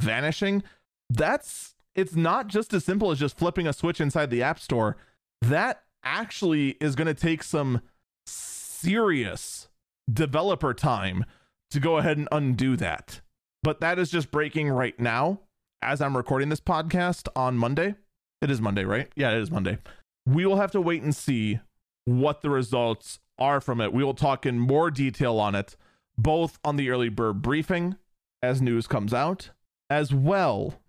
vanishing, 0.00 0.62
that's 1.10 1.74
it's 1.94 2.16
not 2.16 2.48
just 2.48 2.72
as 2.72 2.86
simple 2.86 3.10
as 3.10 3.18
just 3.18 3.36
flipping 3.36 3.66
a 3.66 3.74
switch 3.74 4.00
inside 4.00 4.30
the 4.30 4.42
App 4.42 4.58
Store. 4.58 4.96
That 5.42 5.82
actually 6.02 6.70
is 6.80 6.96
going 6.96 7.06
to 7.06 7.14
take 7.14 7.42
some 7.42 7.82
serious 8.26 9.68
developer 10.10 10.72
time 10.72 11.26
to 11.70 11.80
go 11.80 11.98
ahead 11.98 12.16
and 12.16 12.28
undo 12.32 12.74
that. 12.78 13.20
But 13.62 13.80
that 13.80 13.98
is 13.98 14.10
just 14.10 14.30
breaking 14.30 14.70
right 14.70 14.98
now 14.98 15.40
as 15.82 16.00
I'm 16.00 16.16
recording 16.16 16.48
this 16.48 16.60
podcast 16.60 17.28
on 17.36 17.58
Monday. 17.58 17.94
It 18.40 18.50
is 18.50 18.62
Monday, 18.62 18.86
right? 18.86 19.10
Yeah, 19.14 19.32
it 19.32 19.42
is 19.42 19.50
Monday. 19.50 19.76
We 20.24 20.46
will 20.46 20.56
have 20.56 20.70
to 20.70 20.80
wait 20.80 21.02
and 21.02 21.14
see 21.14 21.60
what 22.06 22.40
the 22.40 22.48
results 22.48 23.20
are 23.38 23.60
from 23.60 23.80
it. 23.80 23.92
We 23.92 24.04
will 24.04 24.14
talk 24.14 24.46
in 24.46 24.58
more 24.58 24.90
detail 24.90 25.38
on 25.38 25.54
it, 25.54 25.76
both 26.16 26.58
on 26.64 26.76
the 26.76 26.90
early 26.90 27.08
bird 27.08 27.42
briefing 27.42 27.96
as 28.42 28.60
news 28.60 28.86
comes 28.86 29.14
out, 29.14 29.50
as 29.88 30.12
well 30.12 30.80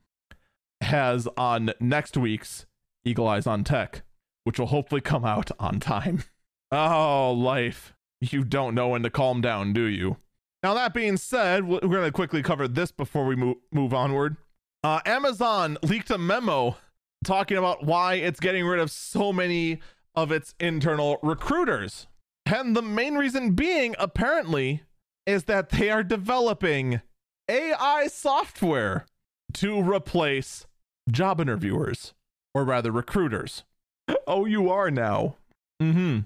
as 0.82 1.28
on 1.38 1.72
next 1.80 2.18
week's 2.18 2.66
Eagle 3.04 3.28
Eyes 3.28 3.48
on 3.48 3.64
Tech, 3.64 4.04
which 4.44 4.60
will 4.60 4.68
hopefully 4.68 5.02
come 5.02 5.26
out 5.26 5.52
on 5.60 5.80
time. 5.80 6.24
Oh, 6.72 7.32
life. 7.32 7.94
You 8.20 8.44
don't 8.44 8.76
know 8.76 8.90
when 8.90 9.04
to 9.04 9.10
calm 9.10 9.42
down, 9.42 9.74
do 9.74 9.84
you? 9.84 10.18
Now, 10.64 10.74
that 10.74 10.94
being 10.94 11.18
said, 11.18 11.68
we're 11.68 11.80
going 11.80 12.06
to 12.06 12.12
quickly 12.12 12.42
cover 12.42 12.68
this 12.68 12.92
before 12.92 13.26
we 13.26 13.36
move, 13.36 13.58
move 13.72 13.94
onward. 13.94 14.38
Uh, 14.84 15.00
Amazon 15.06 15.78
leaked 15.84 16.10
a 16.10 16.18
memo 16.18 16.78
talking 17.24 17.58
about 17.58 17.86
why 17.86 18.16
it's 18.16 18.40
getting 18.40 18.66
rid 18.66 18.80
of 18.80 18.90
so 18.90 19.32
many 19.32 19.80
of 20.16 20.32
its 20.32 20.56
internal 20.60 21.18
recruiters. 21.22 22.08
And 22.46 22.76
the 22.76 22.82
main 22.82 23.16
reason 23.16 23.52
being, 23.52 23.96
apparently, 23.98 24.84
is 25.26 25.46
that 25.46 25.70
they 25.70 25.90
are 25.90 26.04
developing 26.04 27.02
AI 27.50 28.08
software 28.08 29.06
to 29.54 29.82
replace 29.82 30.66
job 31.10 31.40
interviewers, 31.40 32.14
or 32.54 32.64
rather, 32.64 32.92
recruiters. 32.92 33.64
Oh, 34.28 34.46
you 34.46 34.70
are 34.70 34.92
now. 34.92 35.38
Mm 35.82 35.94
hmm. 35.94 36.20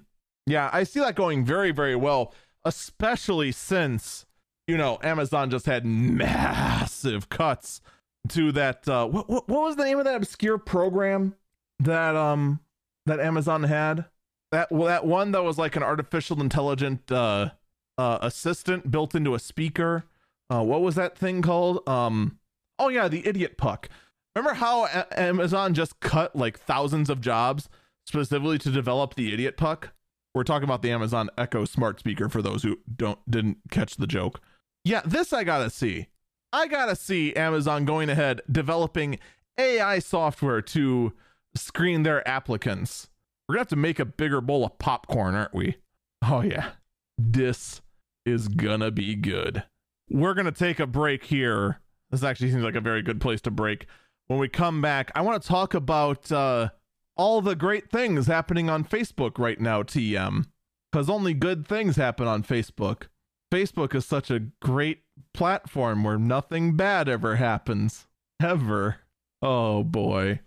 Yeah, 0.45 0.69
I 0.73 0.83
see 0.83 0.99
that 0.99 1.15
going 1.15 1.45
very, 1.45 1.71
very 1.71 1.95
well, 1.95 2.33
especially 2.65 3.51
since, 3.51 4.25
you 4.67 4.77
know, 4.77 4.97
Amazon 5.03 5.49
just 5.49 5.67
had 5.67 5.85
massive 5.85 7.29
cuts 7.29 7.81
to 8.29 8.51
that. 8.53 8.87
Uh, 8.87 9.05
what, 9.07 9.29
what, 9.29 9.47
what 9.47 9.61
was 9.61 9.75
the 9.75 9.83
name 9.83 9.99
of 9.99 10.05
that 10.05 10.15
obscure 10.15 10.57
program 10.57 11.35
that, 11.79 12.15
um, 12.15 12.59
that 13.05 13.19
Amazon 13.19 13.63
had? 13.63 14.05
That 14.51 14.71
well, 14.71 14.87
that 14.87 15.05
one 15.05 15.31
that 15.31 15.43
was 15.43 15.57
like 15.57 15.75
an 15.75 15.83
artificial 15.83 16.41
intelligent 16.41 17.11
uh, 17.11 17.51
uh, 17.97 18.19
assistant 18.21 18.89
built 18.91 19.15
into 19.15 19.35
a 19.35 19.39
speaker. 19.39 20.05
Uh, 20.49 20.63
what 20.63 20.81
was 20.81 20.95
that 20.95 21.17
thing 21.17 21.41
called? 21.41 21.87
Um, 21.87 22.39
oh 22.77 22.89
yeah, 22.89 23.07
the 23.07 23.25
idiot 23.27 23.57
puck. 23.57 23.89
Remember 24.35 24.55
how 24.55 24.85
a- 24.85 25.19
Amazon 25.19 25.73
just 25.73 25.99
cut 25.99 26.35
like 26.35 26.59
thousands 26.59 27.09
of 27.09 27.21
jobs 27.21 27.69
specifically 28.05 28.57
to 28.59 28.71
develop 28.71 29.15
the 29.15 29.33
idiot 29.33 29.57
puck? 29.57 29.91
We're 30.33 30.43
talking 30.43 30.63
about 30.63 30.81
the 30.81 30.91
Amazon 30.91 31.29
Echo 31.37 31.65
smart 31.65 31.99
speaker 31.99 32.29
for 32.29 32.41
those 32.41 32.63
who 32.63 32.79
don't 32.95 33.19
didn't 33.29 33.57
catch 33.69 33.95
the 33.97 34.07
joke. 34.07 34.41
Yeah, 34.83 35.01
this 35.05 35.33
I 35.33 35.43
gotta 35.43 35.69
see. 35.69 36.07
I 36.51 36.67
gotta 36.67 36.95
see 36.95 37.35
Amazon 37.35 37.85
going 37.85 38.09
ahead 38.09 38.41
developing 38.51 39.19
AI 39.57 39.99
software 39.99 40.61
to 40.61 41.13
screen 41.55 42.03
their 42.03 42.27
applicants 42.27 43.08
we're 43.49 43.55
gonna 43.55 43.61
have 43.61 43.67
to 43.69 43.75
make 43.75 43.97
a 43.97 44.05
bigger 44.05 44.41
bowl 44.41 44.63
of 44.63 44.77
popcorn, 44.77 45.33
aren't 45.33 45.55
we? 45.55 45.77
Oh 46.21 46.41
yeah. 46.41 46.69
This 47.17 47.81
is 48.23 48.47
gonna 48.47 48.91
be 48.91 49.15
good. 49.15 49.63
We're 50.07 50.35
gonna 50.35 50.51
take 50.51 50.79
a 50.79 50.85
break 50.85 51.25
here. 51.25 51.79
This 52.11 52.21
actually 52.21 52.51
seems 52.51 52.63
like 52.63 52.75
a 52.75 52.81
very 52.81 53.01
good 53.01 53.19
place 53.19 53.41
to 53.41 53.51
break. 53.51 53.87
When 54.27 54.37
we 54.37 54.49
come 54.49 54.83
back, 54.83 55.11
I 55.15 55.21
want 55.21 55.41
to 55.41 55.47
talk 55.47 55.73
about 55.73 56.31
uh, 56.31 56.69
all 57.17 57.41
the 57.41 57.55
great 57.55 57.89
things 57.89 58.27
happening 58.27 58.69
on 58.69 58.83
Facebook 58.83 59.39
right 59.39 59.59
now, 59.59 59.81
TM. 59.81 60.45
Because 60.91 61.09
only 61.09 61.33
good 61.33 61.67
things 61.67 61.95
happen 61.95 62.27
on 62.27 62.43
Facebook. 62.43 63.07
Facebook 63.51 63.95
is 63.95 64.05
such 64.05 64.29
a 64.29 64.45
great 64.61 65.01
platform 65.33 66.03
where 66.03 66.19
nothing 66.19 66.77
bad 66.77 67.09
ever 67.09 67.37
happens. 67.37 68.05
Ever. 68.39 68.97
Oh 69.41 69.83
boy. 69.83 70.41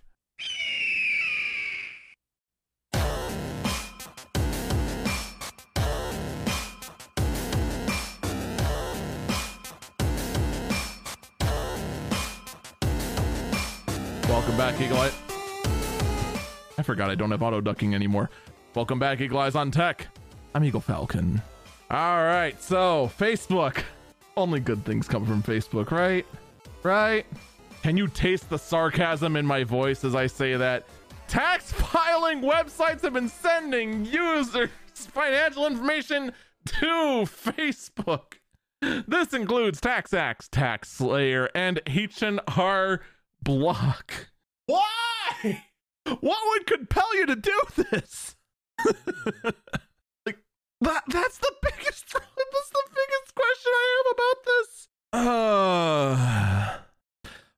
Welcome 14.32 14.56
back, 14.56 14.80
Eagle 14.80 14.96
Eye. 14.96 15.12
I 16.78 16.82
forgot 16.82 17.10
I 17.10 17.14
don't 17.14 17.30
have 17.32 17.42
auto 17.42 17.60
ducking 17.60 17.94
anymore. 17.94 18.30
Welcome 18.74 18.98
back, 18.98 19.20
Eagle 19.20 19.38
Eyes 19.38 19.54
on 19.54 19.70
Tech. 19.70 20.08
I'm 20.54 20.64
Eagle 20.64 20.80
Falcon. 20.80 21.42
All 21.90 22.24
right, 22.24 22.60
so 22.60 23.12
Facebook. 23.18 23.82
Only 24.34 24.58
good 24.58 24.86
things 24.86 25.06
come 25.06 25.26
from 25.26 25.42
Facebook, 25.42 25.90
right? 25.90 26.24
Right? 26.82 27.26
Can 27.82 27.98
you 27.98 28.08
taste 28.08 28.48
the 28.48 28.58
sarcasm 28.58 29.36
in 29.36 29.44
my 29.44 29.64
voice 29.64 30.02
as 30.02 30.14
I 30.14 30.28
say 30.28 30.56
that? 30.56 30.86
Tax 31.28 31.70
filing 31.70 32.40
websites 32.40 33.02
have 33.02 33.12
been 33.12 33.28
sending 33.28 34.06
users 34.06 34.70
financial 34.94 35.66
information 35.66 36.32
to 36.64 37.26
Facebook. 37.26 38.38
This 38.80 39.34
includes 39.34 39.78
TaxAct, 39.80 40.48
TaxSlayer, 40.48 41.48
and 41.54 41.82
H&R 41.86 43.00
Block. 43.42 44.30
Why? 44.66 45.64
What 46.20 46.38
would 46.48 46.66
compel 46.66 47.14
you 47.16 47.26
to 47.26 47.36
do 47.36 47.60
this? 47.76 48.36
like 50.26 50.38
that 50.80 51.02
that's 51.08 51.38
the 51.38 51.52
biggest 51.62 52.12
that's 52.12 52.70
the 52.70 52.84
biggest 52.90 53.34
question 53.34 53.72
I 53.72 54.02
have 54.04 54.12
about 54.16 54.44
this. 54.46 54.88
Uh 55.12 56.78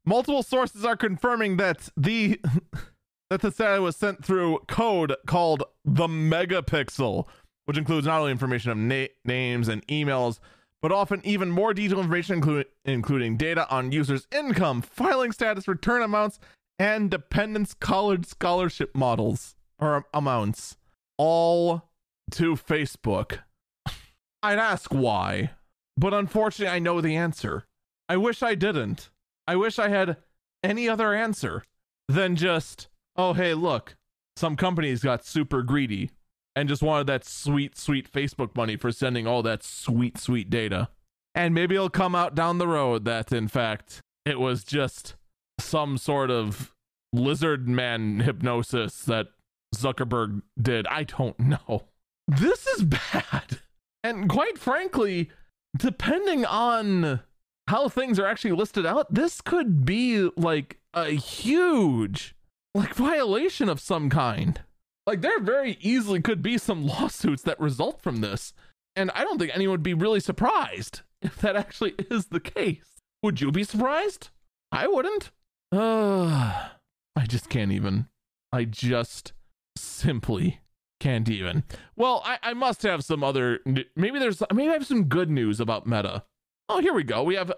Multiple 0.07 0.43
sources 0.43 0.85
are 0.85 0.97
confirming 0.97 1.57
that 1.57 1.89
the 1.97 2.41
that 3.30 3.41
the 3.41 3.51
satellite 3.51 3.80
was 3.80 3.97
sent 3.97 4.24
through 4.24 4.59
code 4.68 5.14
called 5.26 5.62
the 5.85 6.09
Meta 6.09 6.62
Pixel, 6.62 7.26
which 7.64 7.78
includes 7.78 8.07
not 8.07 8.20
only 8.20 8.32
information 8.32 8.70
of 8.70 8.76
na- 8.76 9.07
names 9.24 9.68
and 9.68 9.87
emails, 9.87 10.39
but 10.85 10.93
often 10.93 11.22
even 11.24 11.51
more 11.51 11.72
detailed 11.72 12.01
information, 12.01 12.43
inclu- 12.43 12.66
including 12.85 13.39
data 13.39 13.66
on 13.70 13.91
users' 13.91 14.26
income, 14.30 14.82
filing 14.82 15.32
status, 15.32 15.66
return 15.66 16.03
amounts, 16.03 16.39
and 16.78 17.11
dependence 17.11 17.72
college 17.72 18.26
scholarship 18.26 18.95
models 18.95 19.55
or 19.78 20.05
amounts, 20.12 20.76
all 21.16 21.89
to 22.30 22.55
Facebook. 22.55 23.39
I'd 24.43 24.59
ask 24.59 24.93
why, 24.93 25.53
but 25.97 26.12
unfortunately, 26.12 26.76
I 26.76 26.80
know 26.80 27.01
the 27.01 27.16
answer. 27.16 27.64
I 28.07 28.18
wish 28.18 28.43
I 28.43 28.55
didn't. 28.55 29.09
I 29.47 29.57
wish 29.57 29.78
I 29.78 29.89
had 29.89 30.18
any 30.62 30.87
other 30.87 31.14
answer 31.14 31.64
than 32.09 32.37
just, 32.37 32.89
oh, 33.16 33.32
hey, 33.32 33.55
look, 33.55 33.97
some 34.37 34.55
companies 34.55 35.03
got 35.03 35.24
super 35.24 35.62
greedy 35.62 36.11
and 36.57 36.68
just 36.68 36.82
wanted 36.82 37.07
that 37.09 37.24
sweet, 37.24 37.76
sweet 37.76 38.11
Facebook 38.11 38.55
money 38.57 38.76
for 38.76 38.92
sending 38.92 39.26
all 39.26 39.42
that 39.42 39.62
sweet, 39.62 40.18
sweet 40.18 40.50
data. 40.50 40.88
And 41.34 41.55
maybe 41.55 41.74
it'll 41.74 41.90
come 41.90 42.14
out 42.14 42.34
down 42.34 42.59
the 42.59 42.68
road 42.68 43.05
that, 43.07 43.32
in 43.32 43.48
fact, 43.48 44.00
it 44.24 44.38
was 44.38 44.62
just 44.62 45.16
some 45.59 45.98
sort 45.98 46.30
of 46.30 46.72
lizard 47.12 47.68
man 47.68 48.20
hypnosis 48.20 49.02
that 49.02 49.28
Zuckerberg 49.74 50.42
did. 50.61 50.86
I 50.86 51.05
don't 51.05 51.38
know. 51.38 51.84
This 52.28 52.66
is 52.66 52.84
bad. 52.84 53.61
And 54.02 54.28
quite 54.28 54.59
frankly, 54.59 55.30
depending 55.76 56.44
on 56.44 57.20
how 57.68 57.88
things 57.88 58.18
are 58.18 58.26
actually 58.26 58.52
listed 58.52 58.86
out, 58.86 59.12
this 59.12 59.40
could 59.40 59.84
be 59.84 60.30
like 60.36 60.78
a 60.92 61.11
huge 61.11 62.34
like 62.74 62.94
violation 62.94 63.68
of 63.68 63.80
some 63.80 64.11
kind. 64.11 64.61
Like 65.07 65.20
there 65.20 65.40
very 65.40 65.78
easily 65.80 66.20
could 66.20 66.42
be 66.42 66.59
some 66.59 66.86
lawsuits 66.86 67.42
that 67.42 67.61
result 67.61 68.02
from 68.02 68.20
this. 68.20 68.52
And 68.96 69.11
I 69.14 69.24
don't 69.24 69.38
think 69.38 69.50
anyone 69.55 69.72
would 69.72 69.82
be 69.82 69.94
really 69.94 70.20
surprised 70.20 71.02
if 71.22 71.36
that 71.38 71.57
actually 71.57 71.94
is 72.11 72.26
the 72.26 72.40
case. 72.40 72.84
Would 73.22 73.40
you 73.40 73.50
be 73.50 73.64
surprised? 73.64 74.28
I 74.70 74.86
wouldn't. 74.86 75.30
Uh, 75.72 76.68
I 77.16 77.26
just 77.26 77.48
can't 77.48 77.72
even. 77.72 78.07
I 78.52 78.64
just 78.64 79.32
simply 79.76 80.61
can't 81.00 81.28
even. 81.28 81.64
Well, 81.96 82.22
I, 82.24 82.38
I 82.42 82.55
must 82.55 82.82
have 82.82 83.05
some 83.05 83.24
other. 83.24 83.61
Maybe 83.96 84.18
there's. 84.18 84.42
Maybe 84.52 84.70
I 84.70 84.74
have 84.74 84.86
some 84.86 85.05
good 85.05 85.30
news 85.30 85.61
about 85.61 85.86
Meta. 85.86 86.24
Oh, 86.68 86.80
here 86.80 86.94
we 86.94 87.02
go. 87.02 87.22
We 87.22 87.34
have 87.34 87.52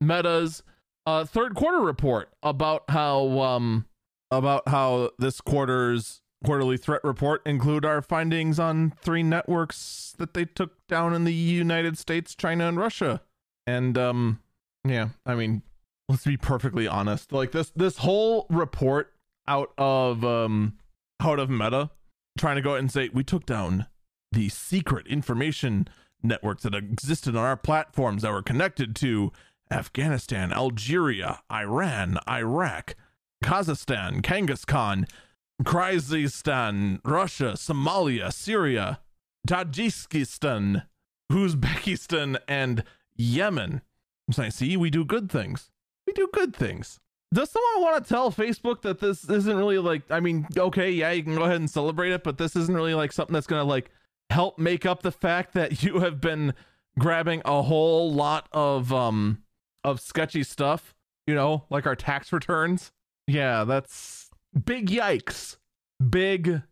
Meta's 0.00 0.62
uh, 1.06 1.24
third 1.24 1.54
quarter 1.54 1.80
report 1.80 2.30
about 2.42 2.84
how 2.88 3.40
um 3.40 3.86
about 4.30 4.68
how 4.68 5.10
this 5.18 5.40
quarter's 5.40 6.21
quarterly 6.44 6.76
threat 6.76 7.02
report 7.04 7.42
include 7.46 7.84
our 7.84 8.02
findings 8.02 8.58
on 8.58 8.92
three 9.02 9.22
networks 9.22 10.14
that 10.18 10.34
they 10.34 10.44
took 10.44 10.86
down 10.86 11.14
in 11.14 11.24
the 11.24 11.32
United 11.32 11.98
States, 11.98 12.34
China, 12.34 12.68
and 12.68 12.78
Russia. 12.78 13.22
And 13.66 13.96
um 13.96 14.40
yeah, 14.86 15.10
I 15.24 15.34
mean, 15.34 15.62
let's 16.08 16.24
be 16.24 16.36
perfectly 16.36 16.86
honest. 16.86 17.32
Like 17.32 17.52
this 17.52 17.70
this 17.76 17.98
whole 17.98 18.46
report 18.50 19.12
out 19.46 19.72
of 19.78 20.24
um 20.24 20.78
out 21.20 21.38
of 21.38 21.50
Meta 21.50 21.90
trying 22.38 22.56
to 22.56 22.62
go 22.62 22.72
out 22.72 22.80
and 22.80 22.90
say 22.90 23.10
we 23.12 23.24
took 23.24 23.46
down 23.46 23.86
the 24.32 24.48
secret 24.48 25.06
information 25.06 25.86
networks 26.22 26.62
that 26.62 26.74
existed 26.74 27.36
on 27.36 27.44
our 27.44 27.56
platforms 27.56 28.22
that 28.22 28.32
were 28.32 28.42
connected 28.42 28.96
to 28.96 29.32
Afghanistan, 29.70 30.52
Algeria, 30.52 31.40
Iran, 31.50 32.18
Iraq, 32.28 32.94
Kazakhstan, 33.42 34.22
Kangaskhan, 34.22 35.08
Kyrgyzstan, 35.64 37.00
Russia, 37.04 37.52
Somalia, 37.52 38.32
Syria, 38.32 39.00
Tajikistan, 39.46 40.86
Uzbekistan, 41.30 42.38
and 42.48 42.84
Yemen. 43.16 43.82
I'm 44.28 44.32
saying, 44.32 44.50
see, 44.52 44.76
we 44.76 44.90
do 44.90 45.04
good 45.04 45.30
things. 45.30 45.70
We 46.06 46.12
do 46.12 46.28
good 46.32 46.54
things. 46.54 47.00
Does 47.32 47.50
someone 47.50 47.82
want 47.82 48.04
to 48.04 48.08
tell 48.08 48.30
Facebook 48.30 48.82
that 48.82 49.00
this 49.00 49.24
isn't 49.24 49.56
really 49.56 49.78
like, 49.78 50.02
I 50.10 50.20
mean, 50.20 50.46
okay, 50.56 50.90
yeah, 50.90 51.12
you 51.12 51.22
can 51.22 51.34
go 51.34 51.44
ahead 51.44 51.56
and 51.56 51.70
celebrate 51.70 52.12
it, 52.12 52.22
but 52.22 52.38
this 52.38 52.54
isn't 52.56 52.74
really 52.74 52.94
like 52.94 53.12
something 53.12 53.32
that's 53.32 53.46
going 53.46 53.60
to 53.60 53.68
like 53.68 53.90
help 54.30 54.58
make 54.58 54.84
up 54.84 55.02
the 55.02 55.12
fact 55.12 55.54
that 55.54 55.82
you 55.82 56.00
have 56.00 56.20
been 56.20 56.54
grabbing 56.98 57.40
a 57.44 57.62
whole 57.62 58.12
lot 58.12 58.48
of, 58.52 58.92
um, 58.92 59.42
of 59.82 60.00
sketchy 60.00 60.42
stuff, 60.42 60.94
you 61.26 61.34
know, 61.34 61.64
like 61.70 61.86
our 61.86 61.96
tax 61.96 62.32
returns. 62.32 62.92
Yeah, 63.26 63.64
that's 63.64 64.31
big 64.64 64.88
yikes. 64.90 65.56
Big, 66.10 66.62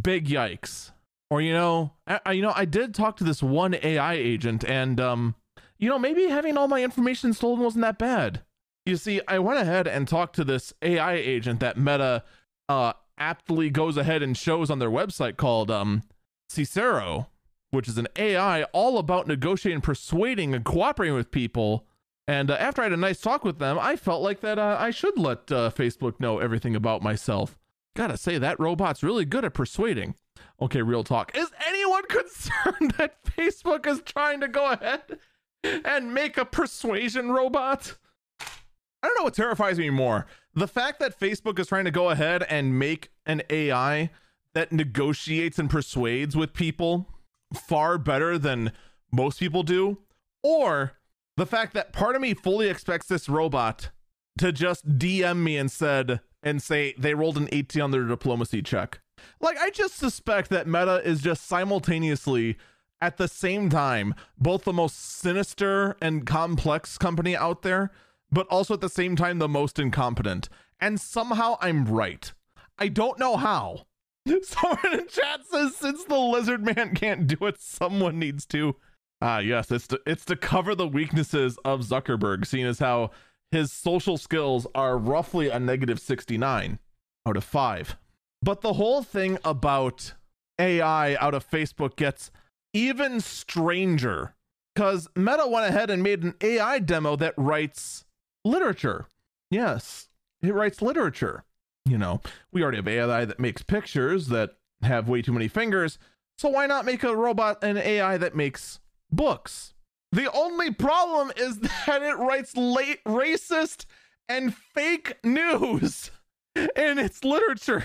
big 0.00 0.28
yikes. 0.28 0.92
Or, 1.30 1.40
you 1.42 1.52
know, 1.52 1.92
I, 2.06 2.32
you 2.32 2.42
know, 2.42 2.52
I 2.56 2.64
did 2.64 2.94
talk 2.94 3.18
to 3.18 3.24
this 3.24 3.42
one 3.42 3.74
AI 3.82 4.14
agent 4.14 4.64
and, 4.64 4.98
um, 4.98 5.34
you 5.78 5.88
know, 5.88 5.98
maybe 5.98 6.28
having 6.28 6.56
all 6.56 6.68
my 6.68 6.82
information 6.82 7.32
stolen 7.34 7.60
wasn't 7.60 7.82
that 7.82 7.98
bad. 7.98 8.42
You 8.86 8.96
see, 8.96 9.20
I 9.28 9.38
went 9.38 9.60
ahead 9.60 9.86
and 9.86 10.08
talked 10.08 10.34
to 10.36 10.44
this 10.44 10.72
AI 10.80 11.14
agent 11.14 11.60
that 11.60 11.76
Meta 11.76 12.24
uh, 12.68 12.94
aptly 13.18 13.68
goes 13.68 13.98
ahead 13.98 14.22
and 14.22 14.36
shows 14.36 14.70
on 14.70 14.78
their 14.78 14.90
website 14.90 15.36
called 15.36 15.70
um, 15.70 16.02
Cicero, 16.48 17.28
which 17.70 17.88
is 17.88 17.98
an 17.98 18.08
AI 18.16 18.62
all 18.64 18.96
about 18.96 19.26
negotiating, 19.26 19.82
persuading, 19.82 20.54
and 20.54 20.64
cooperating 20.64 21.14
with 21.14 21.30
people. 21.30 21.84
And 22.28 22.50
uh, 22.50 22.54
after 22.60 22.82
I 22.82 22.84
had 22.84 22.92
a 22.92 22.98
nice 22.98 23.22
talk 23.22 23.42
with 23.42 23.58
them, 23.58 23.78
I 23.80 23.96
felt 23.96 24.22
like 24.22 24.40
that 24.40 24.58
uh, 24.58 24.76
I 24.78 24.90
should 24.90 25.18
let 25.18 25.50
uh, 25.50 25.70
Facebook 25.70 26.20
know 26.20 26.40
everything 26.40 26.76
about 26.76 27.02
myself. 27.02 27.58
Gotta 27.96 28.18
say, 28.18 28.36
that 28.36 28.60
robot's 28.60 29.02
really 29.02 29.24
good 29.24 29.46
at 29.46 29.54
persuading. 29.54 30.14
Okay, 30.60 30.82
real 30.82 31.02
talk. 31.02 31.34
Is 31.34 31.50
anyone 31.66 32.04
concerned 32.08 32.94
that 32.98 33.24
Facebook 33.24 33.86
is 33.86 34.02
trying 34.02 34.40
to 34.40 34.48
go 34.48 34.70
ahead 34.70 35.18
and 35.64 36.12
make 36.12 36.36
a 36.36 36.44
persuasion 36.44 37.32
robot? 37.32 37.96
I 38.40 39.06
don't 39.06 39.16
know 39.16 39.24
what 39.24 39.34
terrifies 39.34 39.78
me 39.78 39.88
more. 39.88 40.26
The 40.54 40.68
fact 40.68 41.00
that 41.00 41.18
Facebook 41.18 41.58
is 41.58 41.68
trying 41.68 41.86
to 41.86 41.90
go 41.90 42.10
ahead 42.10 42.42
and 42.42 42.78
make 42.78 43.10
an 43.24 43.42
AI 43.48 44.10
that 44.52 44.70
negotiates 44.70 45.58
and 45.58 45.70
persuades 45.70 46.36
with 46.36 46.52
people 46.52 47.08
far 47.54 47.96
better 47.96 48.36
than 48.36 48.72
most 49.10 49.40
people 49.40 49.62
do, 49.62 49.98
or 50.42 50.98
the 51.38 51.46
fact 51.46 51.72
that 51.72 51.92
part 51.92 52.16
of 52.16 52.20
me 52.20 52.34
fully 52.34 52.68
expects 52.68 53.06
this 53.06 53.28
robot 53.28 53.90
to 54.38 54.50
just 54.50 54.98
DM 54.98 55.38
me 55.38 55.56
and 55.56 55.70
said 55.70 56.20
and 56.42 56.60
say 56.60 56.94
they 56.98 57.14
rolled 57.14 57.36
an 57.36 57.48
18 57.52 57.80
on 57.80 57.90
their 57.92 58.02
diplomacy 58.02 58.60
check. 58.60 59.00
Like 59.40 59.56
I 59.56 59.70
just 59.70 59.96
suspect 59.96 60.50
that 60.50 60.66
Meta 60.66 61.00
is 61.04 61.22
just 61.22 61.46
simultaneously 61.46 62.56
at 63.00 63.18
the 63.18 63.28
same 63.28 63.70
time 63.70 64.16
both 64.36 64.64
the 64.64 64.72
most 64.72 64.98
sinister 64.98 65.96
and 66.00 66.26
complex 66.26 66.98
company 66.98 67.36
out 67.36 67.62
there 67.62 67.92
but 68.32 68.48
also 68.48 68.74
at 68.74 68.80
the 68.80 68.88
same 68.88 69.14
time 69.14 69.38
the 69.38 69.48
most 69.48 69.78
incompetent. 69.78 70.48
And 70.80 71.00
somehow 71.00 71.56
I'm 71.60 71.84
right. 71.84 72.32
I 72.80 72.88
don't 72.88 73.18
know 73.18 73.36
how. 73.36 73.86
Someone 74.42 74.92
in 74.92 75.06
chat 75.06 75.46
says 75.48 75.76
since 75.76 76.02
the 76.04 76.18
lizard 76.18 76.64
man 76.64 76.96
can't 76.96 77.28
do 77.28 77.46
it, 77.46 77.60
someone 77.60 78.18
needs 78.18 78.44
to. 78.46 78.74
Ah, 79.20 79.38
yes, 79.38 79.70
it's 79.70 79.88
to, 79.88 80.00
it's 80.06 80.24
to 80.26 80.36
cover 80.36 80.74
the 80.74 80.86
weaknesses 80.86 81.58
of 81.64 81.80
Zuckerberg, 81.80 82.46
seeing 82.46 82.66
as 82.66 82.78
how 82.78 83.10
his 83.50 83.72
social 83.72 84.16
skills 84.16 84.66
are 84.74 84.96
roughly 84.96 85.48
a 85.48 85.58
negative 85.58 86.00
69 86.00 86.78
out 87.26 87.36
of 87.36 87.44
5. 87.44 87.96
But 88.42 88.60
the 88.60 88.74
whole 88.74 89.02
thing 89.02 89.38
about 89.44 90.14
AI 90.58 91.16
out 91.16 91.34
of 91.34 91.48
Facebook 91.48 91.96
gets 91.96 92.30
even 92.72 93.20
stranger 93.20 94.34
because 94.74 95.08
Meta 95.16 95.46
went 95.48 95.66
ahead 95.66 95.90
and 95.90 96.02
made 96.02 96.22
an 96.22 96.34
AI 96.40 96.78
demo 96.78 97.16
that 97.16 97.34
writes 97.36 98.04
literature. 98.44 99.06
Yes, 99.50 100.08
it 100.40 100.54
writes 100.54 100.80
literature. 100.80 101.44
You 101.84 101.98
know, 101.98 102.20
we 102.52 102.62
already 102.62 102.76
have 102.76 102.86
AI 102.86 103.24
that 103.24 103.40
makes 103.40 103.62
pictures 103.62 104.28
that 104.28 104.56
have 104.82 105.08
way 105.08 105.22
too 105.22 105.32
many 105.32 105.48
fingers. 105.48 105.98
So 106.36 106.48
why 106.48 106.66
not 106.66 106.84
make 106.84 107.02
a 107.02 107.16
robot, 107.16 107.64
an 107.64 107.76
AI 107.78 108.18
that 108.18 108.36
makes 108.36 108.78
books? 109.10 109.74
The 110.12 110.32
only 110.32 110.72
problem 110.72 111.32
is 111.36 111.58
that 111.86 112.02
it 112.02 112.16
writes 112.18 112.56
late 112.56 113.02
racist 113.04 113.84
and 114.28 114.54
fake 114.54 115.16
news 115.24 116.10
in 116.54 116.98
its 116.98 117.24
literature. 117.24 117.84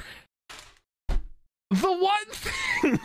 The 1.09 1.91
one 1.91 2.25
thing, 2.29 2.99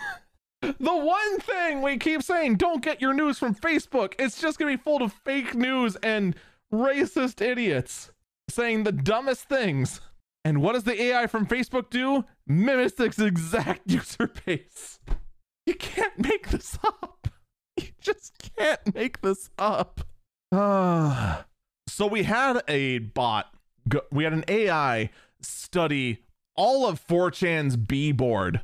the 0.78 0.96
one 0.96 1.40
thing 1.40 1.82
we 1.82 1.96
keep 1.96 2.22
saying, 2.22 2.56
don't 2.56 2.82
get 2.82 3.00
your 3.00 3.14
news 3.14 3.38
from 3.38 3.54
Facebook. 3.54 4.14
It's 4.18 4.40
just 4.40 4.58
gonna 4.58 4.72
be 4.72 4.76
full 4.76 5.02
of 5.02 5.12
fake 5.12 5.54
news 5.54 5.96
and 5.96 6.36
racist 6.72 7.40
idiots 7.40 8.10
saying 8.50 8.84
the 8.84 8.92
dumbest 8.92 9.48
things. 9.48 10.00
And 10.44 10.62
what 10.62 10.72
does 10.72 10.84
the 10.84 11.00
AI 11.00 11.26
from 11.26 11.46
Facebook 11.46 11.90
do? 11.90 12.24
Mimics 12.46 12.98
its 13.00 13.18
exact 13.18 13.90
user 13.90 14.30
base. 14.46 14.98
You 15.66 15.74
can't 15.74 16.18
make 16.18 16.48
this 16.48 16.78
up. 16.84 17.17
Just 18.09 18.52
can't 18.56 18.94
make 18.94 19.20
this 19.20 19.50
up. 19.59 20.00
So 21.90 22.06
we 22.06 22.24
had 22.24 22.61
a 22.68 22.98
bot 22.98 23.52
we 24.12 24.24
had 24.24 24.32
an 24.34 24.44
AI 24.46 25.09
study 25.40 26.22
all 26.54 26.86
of 26.86 27.04
4chan's 27.04 27.76
B 27.76 28.12
board 28.12 28.61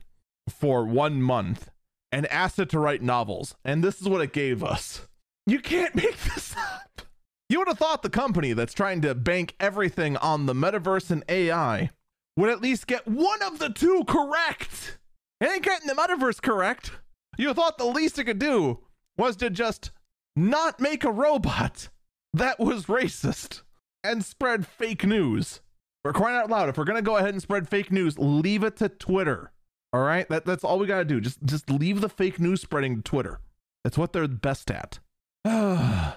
for 0.49 0.85
one 0.85 1.23
month 1.23 1.71
and 2.13 2.27
asked 2.27 2.59
it 2.59 2.69
to 2.71 2.79
write 2.79 3.03
novels. 3.03 3.57
And 3.65 3.83
this 3.83 4.01
is 4.01 4.09
what 4.09 4.21
it 4.21 4.33
gave 4.33 4.63
us. 4.63 5.09
You 5.47 5.59
can't 5.59 5.95
make 5.95 6.17
this 6.23 6.55
up. 6.57 7.03
You 7.49 7.59
would 7.59 7.69
have 7.69 7.79
thought 7.79 8.03
the 8.03 8.11
company 8.11 8.53
that's 8.53 8.75
trying 8.75 9.01
to 9.01 9.15
bank 9.15 9.55
everything 9.59 10.17
on 10.19 10.47
the 10.47 10.55
metaverse 10.55 11.11
and 11.11 11.25
AI 11.29 11.91
would 12.37 12.51
at 12.51 12.61
least 12.61 12.87
get 12.87 13.09
one 13.09 13.43
of 13.43 13.59
the 13.59 13.71
two 13.71 14.05
correct. 14.07 14.99
It 15.41 15.51
ain't 15.51 15.65
getting 15.65 15.89
the 15.89 15.95
metaverse 15.95 16.43
correct. 16.43 16.93
You 17.37 17.53
thought 17.55 17.79
the 17.79 17.85
least 17.85 18.19
it 18.19 18.25
could 18.25 18.39
do 18.39 18.81
was 19.17 19.37
to 19.37 19.51
just 19.51 19.91
not 20.37 20.81
make 20.81 21.05
a 21.05 21.13
robot 21.13 21.89
that 22.33 22.59
was 22.59 22.87
racist 22.87 23.63
and 24.03 24.25
spread 24.25 24.67
fake 24.67 25.05
news. 25.05 25.61
We're 26.05 26.13
crying 26.13 26.37
out 26.37 26.51
loud. 26.51 26.69
If 26.69 26.77
we're 26.77 26.85
gonna 26.85 27.03
go 27.03 27.17
ahead 27.17 27.31
and 27.31 27.43
spread 27.43 27.69
fake 27.69 27.91
news, 27.91 28.19
leave 28.19 28.65
it 28.65 28.77
to 28.79 28.89
Twitter. 28.89 29.53
All 29.93 30.03
right, 30.03 30.29
that, 30.29 30.45
that's 30.45 30.65
all 30.65 30.79
we 30.79 30.87
gotta 30.87 31.05
do. 31.05 31.21
Just 31.21 31.43
just 31.45 31.71
leave 31.71 32.01
the 32.01 32.09
fake 32.09 32.41
news 32.41 32.61
spreading 32.61 32.97
to 32.97 33.03
Twitter. 33.03 33.41
That's 33.85 33.97
what 33.97 34.13
they're 34.13 34.29
best 34.29 34.71
at. 34.71 34.99
I 35.45 36.17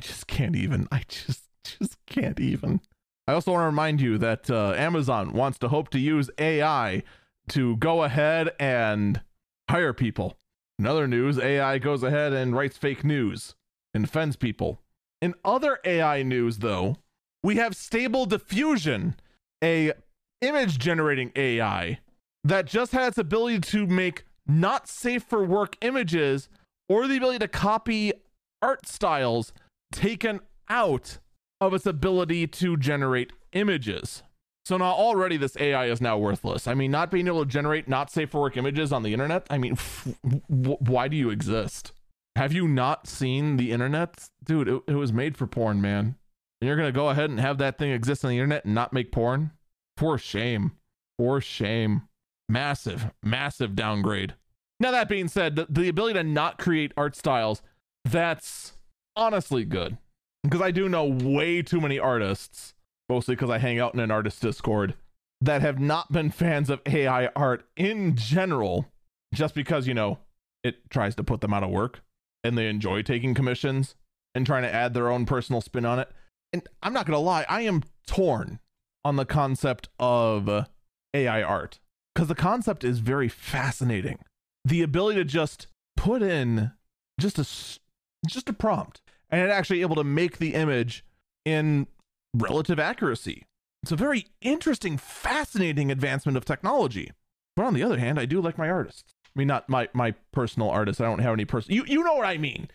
just 0.00 0.26
can't 0.26 0.56
even. 0.56 0.88
I 0.92 1.02
just 1.08 1.42
just 1.64 1.98
can't 2.06 2.38
even. 2.38 2.80
I 3.26 3.32
also 3.32 3.52
want 3.52 3.62
to 3.62 3.66
remind 3.66 4.00
you 4.00 4.18
that 4.18 4.48
uh, 4.48 4.74
Amazon 4.76 5.32
wants 5.32 5.58
to 5.58 5.68
hope 5.68 5.88
to 5.90 5.98
use 5.98 6.30
AI 6.38 7.02
to 7.48 7.76
go 7.76 8.04
ahead 8.04 8.52
and 8.60 9.20
hire 9.68 9.92
people. 9.92 10.38
In 10.78 10.86
other 10.86 11.08
news, 11.08 11.38
AI 11.38 11.78
goes 11.78 12.02
ahead 12.02 12.32
and 12.32 12.54
writes 12.54 12.76
fake 12.76 13.04
news 13.04 13.54
and 13.94 14.04
offends 14.04 14.36
people. 14.36 14.80
In 15.22 15.34
other 15.44 15.78
AI 15.84 16.22
news, 16.22 16.58
though, 16.58 16.96
we 17.42 17.56
have 17.56 17.74
Stable 17.74 18.26
Diffusion, 18.26 19.16
a 19.64 19.92
image 20.42 20.78
generating 20.78 21.32
AI 21.34 22.00
that 22.44 22.66
just 22.66 22.92
had 22.92 23.08
its 23.08 23.18
ability 23.18 23.60
to 23.60 23.86
make 23.86 24.24
not 24.46 24.86
safe 24.86 25.22
for 25.24 25.44
work 25.44 25.76
images 25.80 26.48
or 26.88 27.08
the 27.08 27.16
ability 27.16 27.38
to 27.38 27.48
copy 27.48 28.12
art 28.60 28.86
styles 28.86 29.52
taken 29.92 30.40
out 30.68 31.18
of 31.60 31.72
its 31.72 31.86
ability 31.86 32.46
to 32.46 32.76
generate 32.76 33.32
images. 33.52 34.22
So 34.66 34.76
now 34.76 34.86
already 34.86 35.36
this 35.36 35.56
AI 35.60 35.86
is 35.86 36.00
now 36.00 36.18
worthless. 36.18 36.66
I 36.66 36.74
mean, 36.74 36.90
not 36.90 37.12
being 37.12 37.28
able 37.28 37.44
to 37.44 37.48
generate 37.48 37.86
not 37.86 38.10
safe 38.10 38.30
for 38.30 38.40
work 38.40 38.56
images 38.56 38.92
on 38.92 39.04
the 39.04 39.12
internet. 39.12 39.46
I 39.48 39.58
mean, 39.58 39.74
f- 39.74 40.08
w- 40.50 40.78
why 40.80 41.06
do 41.06 41.16
you 41.16 41.30
exist? 41.30 41.92
Have 42.34 42.52
you 42.52 42.66
not 42.66 43.06
seen 43.06 43.58
the 43.58 43.70
internet, 43.70 44.28
dude? 44.42 44.66
It, 44.66 44.82
it 44.88 44.94
was 44.94 45.12
made 45.12 45.36
for 45.36 45.46
porn, 45.46 45.80
man. 45.80 46.16
And 46.60 46.66
you're 46.66 46.76
gonna 46.76 46.90
go 46.90 47.10
ahead 47.10 47.30
and 47.30 47.38
have 47.38 47.58
that 47.58 47.78
thing 47.78 47.92
exist 47.92 48.24
on 48.24 48.30
the 48.30 48.38
internet 48.38 48.64
and 48.64 48.74
not 48.74 48.92
make 48.92 49.12
porn? 49.12 49.52
For 49.96 50.18
shame. 50.18 50.72
For 51.16 51.40
shame. 51.40 52.08
Massive, 52.48 53.12
massive 53.22 53.76
downgrade. 53.76 54.34
Now 54.80 54.90
that 54.90 55.08
being 55.08 55.28
said, 55.28 55.54
the, 55.54 55.68
the 55.70 55.88
ability 55.88 56.14
to 56.14 56.24
not 56.24 56.58
create 56.58 56.90
art 56.96 57.14
styles, 57.14 57.62
that's 58.04 58.72
honestly 59.14 59.64
good 59.64 59.96
because 60.42 60.60
I 60.60 60.72
do 60.72 60.88
know 60.88 61.04
way 61.04 61.62
too 61.62 61.80
many 61.80 62.00
artists 62.00 62.74
mostly 63.08 63.34
because 63.34 63.50
I 63.50 63.58
hang 63.58 63.78
out 63.78 63.94
in 63.94 64.00
an 64.00 64.10
artist 64.10 64.42
Discord, 64.42 64.94
that 65.40 65.62
have 65.62 65.78
not 65.78 66.12
been 66.12 66.30
fans 66.30 66.70
of 66.70 66.80
AI 66.86 67.26
art 67.36 67.66
in 67.76 68.16
general, 68.16 68.86
just 69.34 69.54
because, 69.54 69.86
you 69.86 69.94
know, 69.94 70.18
it 70.64 70.90
tries 70.90 71.14
to 71.16 71.24
put 71.24 71.40
them 71.40 71.52
out 71.52 71.62
of 71.62 71.70
work 71.70 72.00
and 72.42 72.56
they 72.56 72.68
enjoy 72.68 73.02
taking 73.02 73.34
commissions 73.34 73.94
and 74.34 74.46
trying 74.46 74.62
to 74.62 74.72
add 74.72 74.94
their 74.94 75.10
own 75.10 75.26
personal 75.26 75.60
spin 75.60 75.84
on 75.84 75.98
it. 75.98 76.10
And 76.52 76.66
I'm 76.82 76.92
not 76.92 77.06
going 77.06 77.16
to 77.16 77.20
lie, 77.20 77.44
I 77.48 77.62
am 77.62 77.82
torn 78.06 78.60
on 79.04 79.16
the 79.16 79.24
concept 79.24 79.88
of 79.98 80.66
AI 81.14 81.42
art 81.42 81.80
because 82.14 82.28
the 82.28 82.34
concept 82.34 82.82
is 82.82 82.98
very 82.98 83.28
fascinating. 83.28 84.18
The 84.64 84.82
ability 84.82 85.20
to 85.20 85.24
just 85.24 85.68
put 85.96 86.22
in 86.22 86.72
just 87.20 87.38
a 87.38 87.46
just 88.26 88.48
a 88.48 88.52
prompt 88.52 89.00
and 89.30 89.50
actually 89.50 89.80
able 89.80 89.96
to 89.96 90.04
make 90.04 90.38
the 90.38 90.54
image 90.54 91.04
in 91.44 91.86
relative 92.36 92.78
accuracy. 92.78 93.46
It's 93.82 93.92
a 93.92 93.96
very 93.96 94.26
interesting, 94.40 94.98
fascinating 94.98 95.90
advancement 95.90 96.36
of 96.36 96.44
technology. 96.44 97.12
But 97.54 97.66
on 97.66 97.74
the 97.74 97.82
other 97.82 97.98
hand, 97.98 98.18
I 98.18 98.26
do 98.26 98.40
like 98.40 98.58
my 98.58 98.68
artists. 98.68 99.14
I 99.24 99.38
mean, 99.38 99.48
not 99.48 99.68
my 99.68 99.88
my 99.92 100.14
personal 100.32 100.70
artists. 100.70 101.00
I 101.00 101.04
don't 101.04 101.20
have 101.20 101.32
any 101.32 101.44
personal. 101.44 101.76
You 101.76 101.84
you 101.86 102.04
know 102.04 102.14
what 102.14 102.26
I 102.26 102.36
mean. 102.36 102.68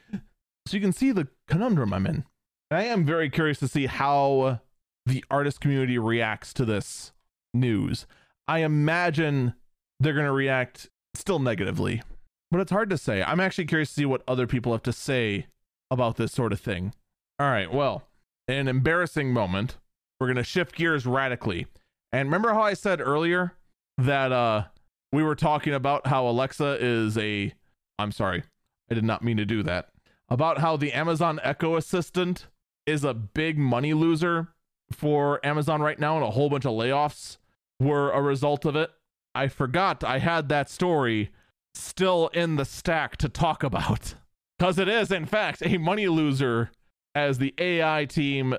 So 0.67 0.77
you 0.77 0.81
can 0.81 0.93
see 0.93 1.11
the 1.11 1.27
conundrum 1.47 1.93
I'm 1.93 2.05
in. 2.05 2.23
I 2.69 2.83
am 2.83 3.05
very 3.05 3.29
curious 3.29 3.59
to 3.59 3.67
see 3.67 3.87
how 3.87 4.61
the 5.05 5.25
artist 5.29 5.59
community 5.59 5.97
reacts 5.97 6.53
to 6.53 6.65
this 6.65 7.11
news. 7.53 8.05
I 8.47 8.59
imagine 8.59 9.55
they're 9.99 10.13
going 10.13 10.25
to 10.25 10.31
react 10.31 10.89
still 11.13 11.39
negatively, 11.39 12.01
but 12.49 12.61
it's 12.61 12.71
hard 12.71 12.89
to 12.91 12.97
say. 12.97 13.23
I'm 13.23 13.39
actually 13.39 13.65
curious 13.65 13.89
to 13.89 13.95
see 13.95 14.05
what 14.05 14.23
other 14.27 14.47
people 14.47 14.71
have 14.71 14.83
to 14.83 14.93
say 14.93 15.47
about 15.89 16.17
this 16.17 16.31
sort 16.31 16.53
of 16.53 16.59
thing. 16.59 16.93
All 17.39 17.49
right, 17.49 17.71
well, 17.71 18.03
an 18.51 18.67
embarrassing 18.67 19.33
moment. 19.33 19.77
We're 20.19 20.27
going 20.27 20.37
to 20.37 20.43
shift 20.43 20.75
gears 20.75 21.05
radically. 21.05 21.67
And 22.11 22.27
remember 22.27 22.53
how 22.53 22.61
I 22.61 22.73
said 22.73 23.01
earlier 23.01 23.53
that 23.97 24.31
uh 24.31 24.65
we 25.11 25.23
were 25.23 25.35
talking 25.35 25.73
about 25.73 26.07
how 26.07 26.27
Alexa 26.27 26.77
is 26.79 27.17
a 27.17 27.53
I'm 27.99 28.11
sorry. 28.11 28.43
I 28.89 28.93
did 28.93 29.03
not 29.03 29.23
mean 29.23 29.37
to 29.37 29.45
do 29.45 29.63
that. 29.63 29.89
About 30.29 30.59
how 30.59 30.77
the 30.77 30.93
Amazon 30.93 31.39
Echo 31.43 31.75
Assistant 31.75 32.47
is 32.85 33.03
a 33.03 33.13
big 33.13 33.57
money 33.57 33.93
loser 33.93 34.49
for 34.91 35.45
Amazon 35.45 35.81
right 35.81 35.99
now 35.99 36.15
and 36.15 36.25
a 36.25 36.31
whole 36.31 36.49
bunch 36.49 36.65
of 36.65 36.73
layoffs 36.73 37.37
were 37.79 38.11
a 38.11 38.21
result 38.21 38.65
of 38.65 38.75
it. 38.75 38.91
I 39.33 39.47
forgot 39.47 40.03
I 40.03 40.19
had 40.19 40.49
that 40.49 40.69
story 40.69 41.31
still 41.73 42.29
in 42.33 42.55
the 42.55 42.65
stack 42.65 43.17
to 43.17 43.29
talk 43.29 43.63
about. 43.63 44.15
Because 44.57 44.77
it 44.77 44.87
is, 44.87 45.11
in 45.11 45.25
fact, 45.25 45.63
a 45.65 45.77
money 45.77 46.07
loser 46.07 46.71
as 47.15 47.37
the 47.37 47.53
AI 47.57 48.05
team 48.05 48.55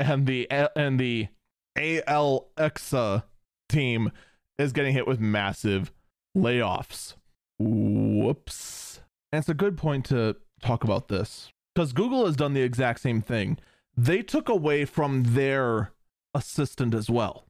and 0.00 0.26
the 0.26 0.50
and 0.50 0.98
the 0.98 1.28
Alexa 1.76 3.24
team 3.68 4.10
is 4.58 4.72
getting 4.72 4.92
hit 4.92 5.06
with 5.06 5.20
massive 5.20 5.92
layoffs. 6.36 7.14
Whoops. 7.58 9.00
And 9.32 9.40
it's 9.40 9.48
a 9.48 9.54
good 9.54 9.76
point 9.76 10.04
to 10.06 10.36
talk 10.62 10.84
about 10.84 11.08
this 11.08 11.52
because 11.74 11.92
Google 11.92 12.26
has 12.26 12.36
done 12.36 12.54
the 12.54 12.62
exact 12.62 13.00
same 13.00 13.20
thing. 13.20 13.58
They 13.96 14.22
took 14.22 14.48
away 14.48 14.84
from 14.84 15.34
their 15.34 15.92
assistant 16.34 16.94
as 16.94 17.08
well. 17.10 17.46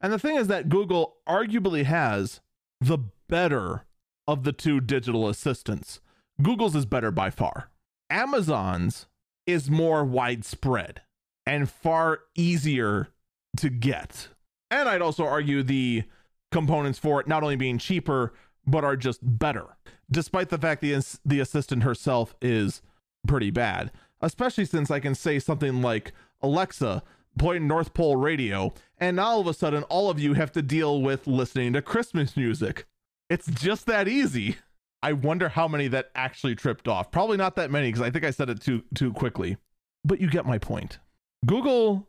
And 0.00 0.12
the 0.12 0.18
thing 0.18 0.36
is 0.36 0.46
that 0.48 0.68
Google 0.68 1.16
arguably 1.28 1.84
has 1.84 2.40
the 2.80 2.98
better 3.28 3.84
of 4.26 4.44
the 4.44 4.52
two 4.52 4.80
digital 4.80 5.28
assistants. 5.28 6.00
Google's 6.40 6.76
is 6.76 6.86
better 6.86 7.10
by 7.10 7.30
far. 7.30 7.70
Amazon's 8.10 9.06
is 9.48 9.70
more 9.70 10.04
widespread 10.04 11.00
and 11.46 11.70
far 11.70 12.20
easier 12.36 13.08
to 13.56 13.70
get. 13.70 14.28
And 14.70 14.86
I'd 14.86 15.00
also 15.00 15.24
argue 15.24 15.62
the 15.62 16.04
components 16.52 16.98
for 16.98 17.18
it 17.20 17.26
not 17.26 17.42
only 17.42 17.56
being 17.56 17.78
cheaper, 17.78 18.34
but 18.66 18.84
are 18.84 18.96
just 18.96 19.20
better, 19.22 19.78
despite 20.10 20.50
the 20.50 20.58
fact 20.58 20.82
the, 20.82 21.02
the 21.24 21.40
assistant 21.40 21.82
herself 21.82 22.34
is 22.42 22.82
pretty 23.26 23.50
bad. 23.50 23.90
Especially 24.20 24.66
since 24.66 24.90
I 24.90 25.00
can 25.00 25.14
say 25.14 25.38
something 25.38 25.80
like, 25.80 26.12
Alexa, 26.42 27.02
play 27.38 27.58
North 27.58 27.94
Pole 27.94 28.16
radio, 28.16 28.74
and 28.98 29.18
all 29.18 29.40
of 29.40 29.46
a 29.46 29.54
sudden 29.54 29.84
all 29.84 30.10
of 30.10 30.20
you 30.20 30.34
have 30.34 30.52
to 30.52 30.62
deal 30.62 31.00
with 31.00 31.26
listening 31.26 31.72
to 31.72 31.80
Christmas 31.80 32.36
music. 32.36 32.84
It's 33.30 33.46
just 33.46 33.86
that 33.86 34.08
easy. 34.08 34.56
I 35.02 35.12
wonder 35.12 35.48
how 35.48 35.68
many 35.68 35.88
that 35.88 36.10
actually 36.14 36.54
tripped 36.54 36.88
off. 36.88 37.10
Probably 37.10 37.36
not 37.36 37.56
that 37.56 37.70
many 37.70 37.88
because 37.88 38.02
I 38.02 38.10
think 38.10 38.24
I 38.24 38.30
said 38.30 38.50
it 38.50 38.60
too 38.60 38.82
too 38.94 39.12
quickly. 39.12 39.56
But 40.04 40.20
you 40.20 40.28
get 40.28 40.46
my 40.46 40.58
point. 40.58 40.98
Google 41.46 42.08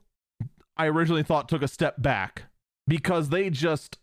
I 0.80 0.88
originally 0.88 1.24
thought 1.24 1.50
took 1.50 1.62
a 1.62 1.68
step 1.68 2.02
back 2.02 2.44
because 2.88 3.30
they 3.30 3.50
just 3.50 4.00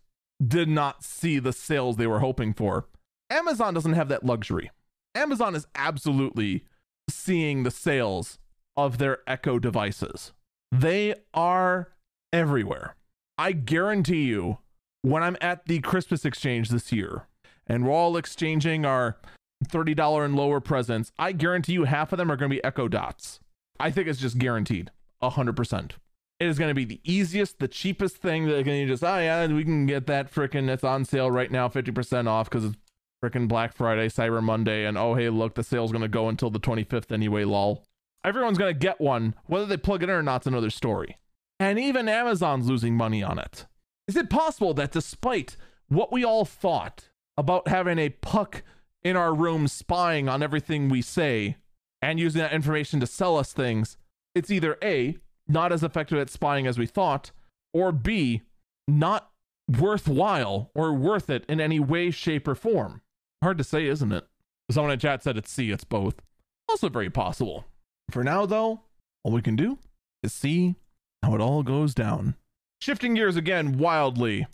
did 0.46 0.68
not 0.68 1.02
see 1.02 1.38
the 1.38 1.52
sales 1.52 1.96
they 1.96 2.06
were 2.06 2.20
hoping 2.20 2.52
for. 2.52 2.86
Amazon 3.30 3.72
doesn't 3.72 3.94
have 3.94 4.08
that 4.08 4.26
luxury. 4.26 4.70
Amazon 5.14 5.54
is 5.54 5.66
absolutely 5.74 6.66
seeing 7.08 7.62
the 7.62 7.70
sales 7.70 8.38
of 8.76 8.98
their 8.98 9.20
Echo 9.26 9.58
devices. 9.58 10.34
They 10.70 11.14
are 11.32 11.92
everywhere. 12.30 12.94
I 13.38 13.52
guarantee 13.52 14.24
you, 14.24 14.58
when 15.00 15.22
I'm 15.22 15.38
at 15.40 15.64
the 15.64 15.80
Christmas 15.80 16.26
exchange 16.26 16.68
this 16.68 16.92
year, 16.92 17.26
and 17.66 17.84
we're 17.84 17.92
all 17.92 18.16
exchanging 18.16 18.84
our 18.84 19.16
$30 19.64 20.24
and 20.24 20.36
lower 20.36 20.60
presents, 20.60 21.12
I 21.18 21.32
guarantee 21.32 21.72
you 21.72 21.84
half 21.84 22.12
of 22.12 22.18
them 22.18 22.30
are 22.30 22.36
going 22.36 22.50
to 22.50 22.56
be 22.56 22.64
Echo 22.64 22.88
Dots. 22.88 23.40
I 23.80 23.90
think 23.90 24.08
it's 24.08 24.20
just 24.20 24.38
guaranteed 24.38 24.90
100%. 25.22 25.90
It 26.38 26.46
is 26.46 26.58
going 26.58 26.68
to 26.68 26.74
be 26.74 26.84
the 26.84 27.00
easiest, 27.04 27.58
the 27.58 27.68
cheapest 27.68 28.18
thing 28.18 28.46
that 28.46 28.58
you 28.58 28.64
can 28.64 28.88
just, 28.88 29.02
oh 29.02 29.18
yeah, 29.18 29.46
we 29.46 29.64
can 29.64 29.86
get 29.86 30.06
that 30.06 30.32
freaking, 30.32 30.68
it's 30.68 30.84
on 30.84 31.04
sale 31.04 31.30
right 31.30 31.50
now, 31.50 31.68
50% 31.68 32.28
off 32.28 32.50
because 32.50 32.64
it's 32.66 32.76
freaking 33.24 33.48
Black 33.48 33.72
Friday, 33.74 34.08
Cyber 34.08 34.42
Monday, 34.42 34.84
and 34.84 34.98
oh 34.98 35.14
hey, 35.14 35.30
look, 35.30 35.54
the 35.54 35.62
sale's 35.62 35.92
going 35.92 36.02
to 36.02 36.08
go 36.08 36.28
until 36.28 36.50
the 36.50 36.60
25th 36.60 37.10
anyway, 37.10 37.44
lol. 37.44 37.84
Everyone's 38.22 38.58
going 38.58 38.74
to 38.74 38.78
get 38.78 39.00
one. 39.00 39.34
Whether 39.46 39.66
they 39.66 39.76
plug 39.76 40.02
it 40.02 40.10
in 40.10 40.14
or 40.14 40.22
not's 40.22 40.46
another 40.46 40.70
story. 40.70 41.16
and 41.58 41.78
even 41.78 42.08
Amazon's 42.08 42.68
losing 42.68 42.96
money 42.96 43.22
on 43.22 43.38
it. 43.38 43.66
Is 44.06 44.16
it 44.16 44.28
possible 44.28 44.74
that 44.74 44.92
despite 44.92 45.56
what 45.88 46.12
we 46.12 46.24
all 46.24 46.44
thought 46.44 47.08
about 47.36 47.68
having 47.68 47.98
a 47.98 48.10
puck 48.10 48.62
in 49.02 49.16
our 49.16 49.34
room 49.34 49.68
spying 49.68 50.28
on 50.28 50.42
everything 50.42 50.88
we 50.88 51.02
say 51.02 51.56
and 52.02 52.18
using 52.18 52.40
that 52.40 52.52
information 52.52 53.00
to 53.00 53.06
sell 53.06 53.36
us 53.36 53.52
things, 53.52 53.96
it's 54.34 54.50
either 54.50 54.76
A, 54.82 55.16
not 55.48 55.72
as 55.72 55.82
effective 55.82 56.18
at 56.18 56.30
spying 56.30 56.66
as 56.66 56.78
we 56.78 56.86
thought, 56.86 57.30
or 57.72 57.92
B, 57.92 58.42
not 58.88 59.30
worthwhile 59.68 60.70
or 60.74 60.92
worth 60.92 61.30
it 61.30 61.44
in 61.48 61.60
any 61.60 61.80
way, 61.80 62.10
shape, 62.10 62.46
or 62.48 62.54
form? 62.54 63.02
Hard 63.42 63.58
to 63.58 63.64
say, 63.64 63.86
isn't 63.86 64.12
it? 64.12 64.26
Someone 64.70 64.92
in 64.92 64.98
chat 64.98 65.22
said 65.22 65.36
it's 65.36 65.50
C, 65.50 65.70
it's 65.70 65.84
both. 65.84 66.20
Also 66.68 66.88
very 66.88 67.10
possible. 67.10 67.64
For 68.10 68.24
now, 68.24 68.46
though, 68.46 68.82
all 69.22 69.32
we 69.32 69.42
can 69.42 69.56
do 69.56 69.78
is 70.22 70.32
see 70.32 70.76
how 71.22 71.34
it 71.34 71.40
all 71.40 71.62
goes 71.62 71.94
down. 71.94 72.34
Shifting 72.80 73.14
gears 73.14 73.36
again 73.36 73.78
wildly, 73.78 74.46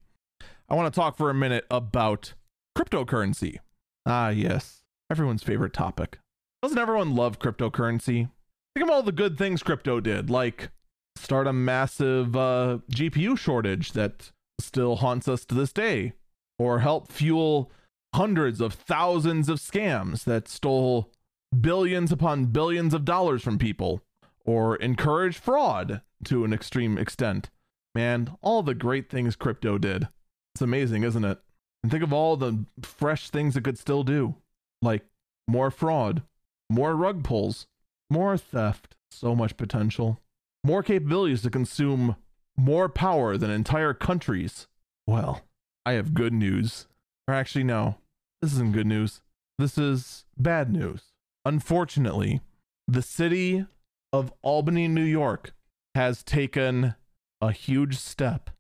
I 0.69 0.75
want 0.75 0.93
to 0.93 0.99
talk 0.99 1.17
for 1.17 1.31
a 1.31 1.35
minute 1.35 1.67
about 1.71 2.35
cryptocurrency. 2.77 3.59
Ah, 4.07 4.31
yes, 4.31 4.83
everyone's 5.11 5.43
favorite 5.43 5.73
topic. 5.73 6.19
Doesn't 6.63 6.79
everyone 6.79 7.15
love 7.15 7.39
cryptocurrency? 7.39 8.31
Think 8.75 8.85
of 8.85 8.91
all 8.91 9.03
the 9.03 9.13
good 9.13 9.37
things 9.37 9.63
crypto 9.63 10.01
did, 10.01 10.31
like 10.31 10.71
start 11.17 11.47
a 11.47 11.53
massive 11.53 12.37
uh, 12.37 12.79
GPU 12.91 13.37
shortage 13.37 13.93
that 13.93 14.31
still 14.59 14.97
haunts 14.97 15.29
us 15.29 15.45
to 15.47 15.55
this 15.55 15.73
day, 15.73 16.15
or 16.59 16.79
help 16.79 17.11
fuel 17.11 17.71
hundreds 18.15 18.61
of 18.61 18.75
thousands 18.75 19.49
of 19.49 19.59
scams 19.59 20.25
that 20.25 20.49
stole 20.49 21.11
billions 21.59 22.13
upon 22.13 22.47
billions 22.47 22.95
of 22.95 23.05
dollars 23.05 23.43
from 23.43 23.59
people, 23.59 24.03
or 24.45 24.77
encourage 24.77 25.39
fraud 25.39 26.01
to 26.25 26.45
an 26.45 26.53
extreme 26.53 26.97
extent. 26.97 27.51
Man, 27.95 28.37
all 28.41 28.63
the 28.63 28.75
great 28.75 29.11
things 29.11 29.37
crypto 29.37 29.77
did. 29.79 30.09
It's 30.55 30.63
amazing, 30.63 31.03
isn't 31.03 31.25
it? 31.25 31.39
And 31.83 31.91
think 31.91 32.03
of 32.03 32.13
all 32.13 32.37
the 32.37 32.65
fresh 32.83 33.31
things 33.31 33.57
it 33.57 33.65
could 33.65 33.79
still 33.79 34.05
do, 34.05 34.37
like 34.81 35.05
more 35.49 35.71
fraud, 35.71 36.23
more 36.71 36.95
rug 36.95 37.25
pulls, 37.25 37.67
more 38.09 38.37
theft, 38.37 38.97
so 39.11 39.35
much 39.35 39.57
potential, 39.57 40.21
more 40.65 40.83
capabilities 40.83 41.43
to 41.43 41.51
consume 41.51 42.17
more 42.57 42.89
power 42.89 43.37
than 43.37 43.51
entire 43.51 43.95
countries. 43.95 44.69
Well, 45.07 45.43
I 45.85 45.93
have 45.93 46.15
good 46.15 46.33
news. 46.33 46.87
Or 47.27 47.35
actually, 47.35 47.65
no, 47.65 47.97
this 48.41 48.53
isn't 48.53 48.73
good 48.73 48.87
news. 48.87 49.23
This 49.59 49.77
is 49.77 50.25
bad 50.37 50.73
news. 50.73 51.03
Unfortunately, 51.45 52.41
the 52.87 53.03
city 53.03 53.67
of 54.13 54.33
Albany, 54.43 54.89
New 54.89 55.05
York 55.05 55.53
has 55.95 56.23
taken 56.23 56.95
a 57.41 57.53
huge 57.53 57.97
step 57.99 58.51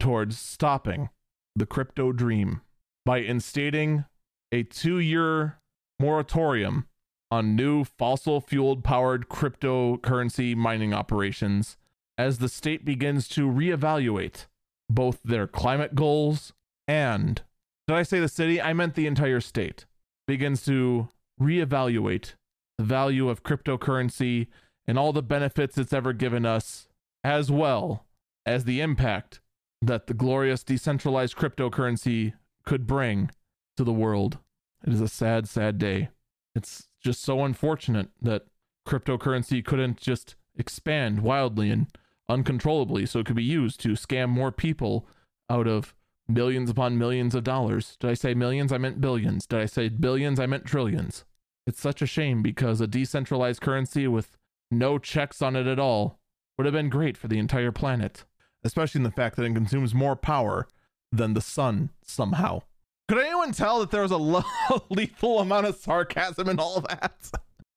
towards 0.00 0.38
stopping 0.38 1.10
the 1.54 1.66
crypto 1.66 2.12
dream 2.12 2.62
by 3.04 3.20
instating 3.22 4.06
a 4.50 4.62
two 4.62 4.98
year 4.98 5.58
moratorium 5.98 6.86
on 7.30 7.56
new 7.56 7.84
fossil 7.84 8.40
fueled 8.40 8.84
powered 8.84 9.28
cryptocurrency 9.28 10.54
mining 10.54 10.92
operations 10.92 11.76
as 12.18 12.38
the 12.38 12.48
state 12.48 12.84
begins 12.84 13.26
to 13.28 13.48
reevaluate 13.48 14.46
both 14.90 15.20
their 15.24 15.46
climate 15.46 15.94
goals 15.94 16.52
and, 16.86 17.42
did 17.88 17.96
I 17.96 18.02
say 18.02 18.20
the 18.20 18.28
city? 18.28 18.60
I 18.60 18.72
meant 18.72 18.94
the 18.94 19.06
entire 19.06 19.40
state, 19.40 19.86
begins 20.26 20.64
to 20.66 21.08
reevaluate 21.40 22.34
the 22.76 22.84
value 22.84 23.28
of 23.28 23.42
cryptocurrency 23.42 24.48
and 24.86 24.98
all 24.98 25.12
the 25.12 25.22
benefits 25.22 25.78
it's 25.78 25.92
ever 25.92 26.12
given 26.12 26.44
us, 26.44 26.88
as 27.24 27.50
well 27.50 28.04
as 28.44 28.64
the 28.64 28.80
impact 28.80 29.40
that 29.80 30.06
the 30.06 30.14
glorious 30.14 30.62
decentralized 30.62 31.36
cryptocurrency 31.36 32.34
could 32.64 32.86
bring 32.86 33.30
to 33.76 33.84
the 33.84 33.92
world. 33.92 34.38
It 34.86 34.92
is 34.92 35.00
a 35.00 35.08
sad, 35.08 35.48
sad 35.48 35.78
day. 35.78 36.10
It's 36.54 36.88
just 37.02 37.22
so 37.22 37.44
unfortunate 37.44 38.10
that 38.20 38.46
cryptocurrency 38.86 39.64
couldn't 39.64 40.00
just 40.00 40.34
expand 40.56 41.20
wildly 41.20 41.70
and 41.70 41.86
uncontrollably 42.28 43.06
so 43.06 43.20
it 43.20 43.26
could 43.26 43.36
be 43.36 43.44
used 43.44 43.80
to 43.80 43.90
scam 43.90 44.28
more 44.28 44.52
people 44.52 45.06
out 45.48 45.66
of 45.66 45.94
millions 46.28 46.70
upon 46.70 46.98
millions 46.98 47.34
of 47.34 47.44
dollars. 47.44 47.96
Did 48.00 48.10
I 48.10 48.14
say 48.14 48.34
millions? 48.34 48.72
I 48.72 48.78
meant 48.78 49.00
billions. 49.00 49.46
Did 49.46 49.60
I 49.60 49.66
say 49.66 49.88
billions? 49.88 50.40
I 50.40 50.46
meant 50.46 50.64
trillions. 50.64 51.24
It's 51.66 51.80
such 51.80 52.02
a 52.02 52.06
shame 52.06 52.42
because 52.42 52.80
a 52.80 52.86
decentralized 52.86 53.60
currency 53.60 54.08
with 54.08 54.36
no 54.70 54.98
checks 54.98 55.42
on 55.42 55.54
it 55.56 55.66
at 55.66 55.78
all 55.78 56.18
would 56.56 56.64
have 56.64 56.74
been 56.74 56.88
great 56.88 57.16
for 57.16 57.28
the 57.28 57.38
entire 57.38 57.72
planet, 57.72 58.24
especially 58.64 59.00
in 59.00 59.04
the 59.04 59.10
fact 59.10 59.36
that 59.36 59.44
it 59.44 59.54
consumes 59.54 59.94
more 59.94 60.16
power 60.16 60.66
than 61.12 61.34
the 61.34 61.40
sun 61.40 61.90
somehow. 62.02 62.62
Could 63.08 63.18
anyone 63.18 63.52
tell 63.52 63.80
that 63.80 63.90
there 63.90 64.02
was 64.02 64.10
a 64.10 64.16
lethal 64.90 65.40
amount 65.40 65.66
of 65.66 65.76
sarcasm 65.76 66.48
in 66.48 66.58
all 66.58 66.80
that? 66.80 67.30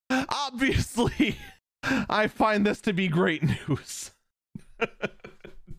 Obviously, 0.30 1.38
I 1.84 2.28
find 2.28 2.66
this 2.66 2.82
to 2.82 2.94
be 2.94 3.08
great 3.08 3.44
news. 3.44 4.12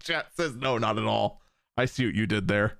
Chat 0.00 0.26
says 0.36 0.54
no, 0.56 0.78
not 0.78 0.98
at 0.98 1.04
all. 1.04 1.40
I 1.76 1.86
see 1.86 2.06
what 2.06 2.14
you 2.14 2.26
did 2.26 2.48
there. 2.48 2.78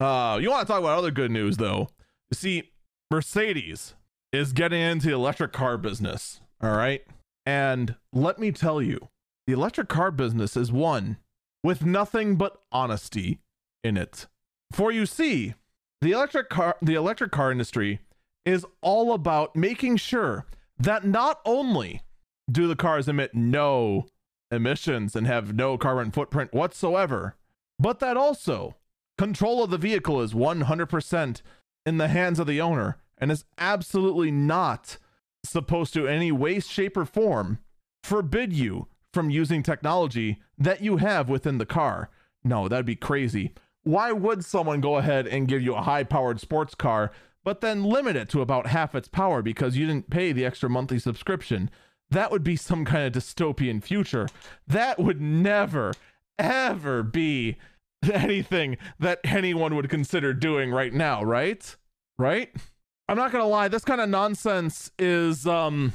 uh, 0.00 0.38
you 0.40 0.50
want 0.50 0.66
to 0.66 0.72
talk 0.72 0.80
about 0.80 0.98
other 0.98 1.10
good 1.10 1.30
news 1.30 1.56
though? 1.56 1.88
You 2.30 2.34
see, 2.34 2.72
Mercedes 3.10 3.94
is 4.32 4.52
getting 4.52 4.80
into 4.80 5.08
the 5.08 5.14
electric 5.14 5.52
car 5.52 5.78
business. 5.78 6.40
All 6.60 6.76
right. 6.76 7.04
And 7.44 7.94
let 8.12 8.38
me 8.38 8.50
tell 8.50 8.82
you, 8.82 9.08
the 9.46 9.52
electric 9.52 9.88
car 9.88 10.10
business 10.10 10.56
is 10.56 10.72
one 10.72 11.18
with 11.62 11.84
nothing 11.84 12.36
but 12.36 12.60
honesty 12.72 13.40
in 13.86 13.96
it. 13.96 14.26
For 14.72 14.90
you 14.92 15.06
see, 15.06 15.54
the 16.00 16.12
electric 16.12 16.50
car 16.50 16.76
the 16.82 16.94
electric 16.94 17.30
car 17.30 17.50
industry 17.50 18.00
is 18.44 18.66
all 18.82 19.14
about 19.14 19.56
making 19.56 19.96
sure 19.96 20.44
that 20.78 21.04
not 21.04 21.40
only 21.44 22.02
do 22.50 22.68
the 22.68 22.76
cars 22.76 23.08
emit 23.08 23.34
no 23.34 24.06
emissions 24.50 25.16
and 25.16 25.26
have 25.26 25.54
no 25.54 25.78
carbon 25.78 26.10
footprint 26.10 26.52
whatsoever, 26.52 27.34
but 27.78 27.98
that 28.00 28.16
also 28.16 28.76
control 29.18 29.64
of 29.64 29.70
the 29.70 29.78
vehicle 29.78 30.20
is 30.20 30.34
100% 30.34 31.42
in 31.84 31.98
the 31.98 32.08
hands 32.08 32.38
of 32.38 32.46
the 32.46 32.60
owner 32.60 32.98
and 33.18 33.32
is 33.32 33.44
absolutely 33.58 34.30
not 34.30 34.98
supposed 35.44 35.94
to, 35.94 36.06
in 36.06 36.14
any 36.14 36.32
way, 36.32 36.60
shape, 36.60 36.96
or 36.96 37.04
form, 37.04 37.58
forbid 38.02 38.52
you 38.52 38.88
from 39.12 39.30
using 39.30 39.62
technology 39.62 40.38
that 40.58 40.82
you 40.82 40.98
have 40.98 41.28
within 41.28 41.58
the 41.58 41.66
car. 41.66 42.10
No, 42.44 42.68
that'd 42.68 42.86
be 42.86 42.96
crazy. 42.96 43.52
Why 43.86 44.12
would 44.12 44.44
someone 44.44 44.80
go 44.80 44.96
ahead 44.96 45.26
and 45.26 45.48
give 45.48 45.62
you 45.62 45.74
a 45.74 45.82
high 45.82 46.04
powered 46.04 46.40
sports 46.40 46.74
car, 46.74 47.12
but 47.44 47.60
then 47.60 47.84
limit 47.84 48.16
it 48.16 48.28
to 48.30 48.42
about 48.42 48.66
half 48.66 48.94
its 48.94 49.08
power 49.08 49.42
because 49.42 49.76
you 49.76 49.86
didn't 49.86 50.10
pay 50.10 50.32
the 50.32 50.44
extra 50.44 50.68
monthly 50.68 50.98
subscription? 50.98 51.70
that 52.10 52.30
would 52.30 52.44
be 52.44 52.56
some 52.56 52.84
kind 52.84 53.06
of 53.06 53.22
dystopian 53.22 53.82
future. 53.82 54.28
That 54.66 54.98
would 54.98 55.20
never, 55.20 55.92
ever 56.38 57.02
be 57.02 57.56
anything 58.12 58.76
that 58.98 59.20
anyone 59.24 59.74
would 59.74 59.88
consider 59.88 60.32
doing 60.34 60.70
right 60.70 60.92
now, 60.92 61.22
right? 61.22 61.76
Right? 62.18 62.54
I'm 63.08 63.16
not 63.16 63.30
gonna 63.30 63.46
lie, 63.46 63.68
this 63.68 63.84
kind 63.84 64.00
of 64.00 64.08
nonsense 64.08 64.90
is 64.98 65.46
um 65.46 65.92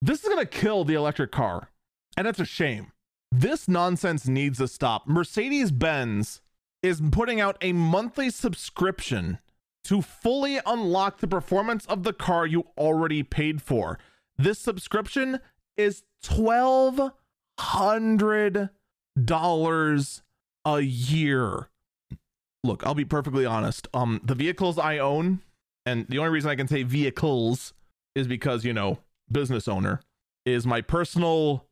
this 0.00 0.22
is 0.22 0.28
gonna 0.28 0.46
kill 0.46 0.84
the 0.84 0.94
electric 0.94 1.32
car. 1.32 1.68
And 2.16 2.26
it's 2.26 2.40
a 2.40 2.44
shame. 2.44 2.92
This 3.32 3.66
nonsense 3.66 4.28
needs 4.28 4.58
to 4.58 4.68
stop. 4.68 5.08
Mercedes 5.08 5.72
Benz 5.72 6.40
is 6.84 7.00
putting 7.10 7.40
out 7.40 7.56
a 7.62 7.72
monthly 7.72 8.28
subscription 8.28 9.38
to 9.84 10.02
fully 10.02 10.60
unlock 10.66 11.18
the 11.18 11.26
performance 11.26 11.86
of 11.86 12.02
the 12.02 12.12
car 12.12 12.46
you 12.46 12.66
already 12.76 13.22
paid 13.22 13.62
for. 13.62 13.98
This 14.36 14.58
subscription 14.58 15.40
is 15.78 16.02
twelve 16.22 17.00
hundred 17.58 18.68
dollars 19.22 20.22
a 20.66 20.80
year. 20.80 21.70
Look, 22.62 22.86
I'll 22.86 22.94
be 22.94 23.06
perfectly 23.06 23.46
honest. 23.46 23.88
Um, 23.94 24.20
the 24.22 24.34
vehicles 24.34 24.78
I 24.78 24.98
own, 24.98 25.40
and 25.86 26.06
the 26.08 26.18
only 26.18 26.30
reason 26.30 26.50
I 26.50 26.56
can 26.56 26.68
say 26.68 26.82
vehicles 26.82 27.72
is 28.14 28.26
because 28.26 28.62
you 28.62 28.74
know 28.74 28.98
business 29.32 29.68
owner 29.68 30.00
is 30.44 30.66
my 30.66 30.82
personal 30.82 31.64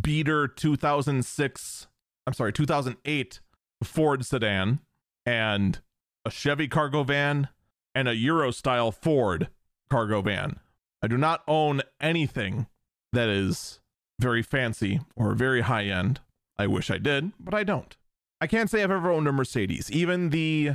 beater 0.00 0.46
2006 0.46 1.88
i'm 2.24 2.32
sorry 2.32 2.52
2008 2.52 3.40
ford 3.82 4.24
sedan 4.24 4.80
and 5.26 5.80
a 6.24 6.30
chevy 6.30 6.68
cargo 6.68 7.02
van 7.02 7.48
and 7.94 8.08
a 8.08 8.16
euro 8.16 8.50
style 8.50 8.90
ford 8.90 9.48
cargo 9.90 10.20
van 10.22 10.58
i 11.02 11.06
do 11.06 11.16
not 11.16 11.42
own 11.46 11.82
anything 12.00 12.66
that 13.12 13.28
is 13.28 13.80
very 14.22 14.42
fancy 14.42 15.00
or 15.16 15.34
very 15.34 15.62
high 15.62 15.84
end. 15.84 16.20
I 16.58 16.66
wish 16.66 16.90
I 16.90 16.98
did, 16.98 17.32
but 17.38 17.54
I 17.54 17.64
don't. 17.64 17.96
I 18.40 18.46
can't 18.46 18.70
say 18.70 18.82
I've 18.82 18.90
ever 18.90 19.10
owned 19.10 19.28
a 19.28 19.32
Mercedes. 19.32 19.90
Even 19.90 20.30
the 20.30 20.72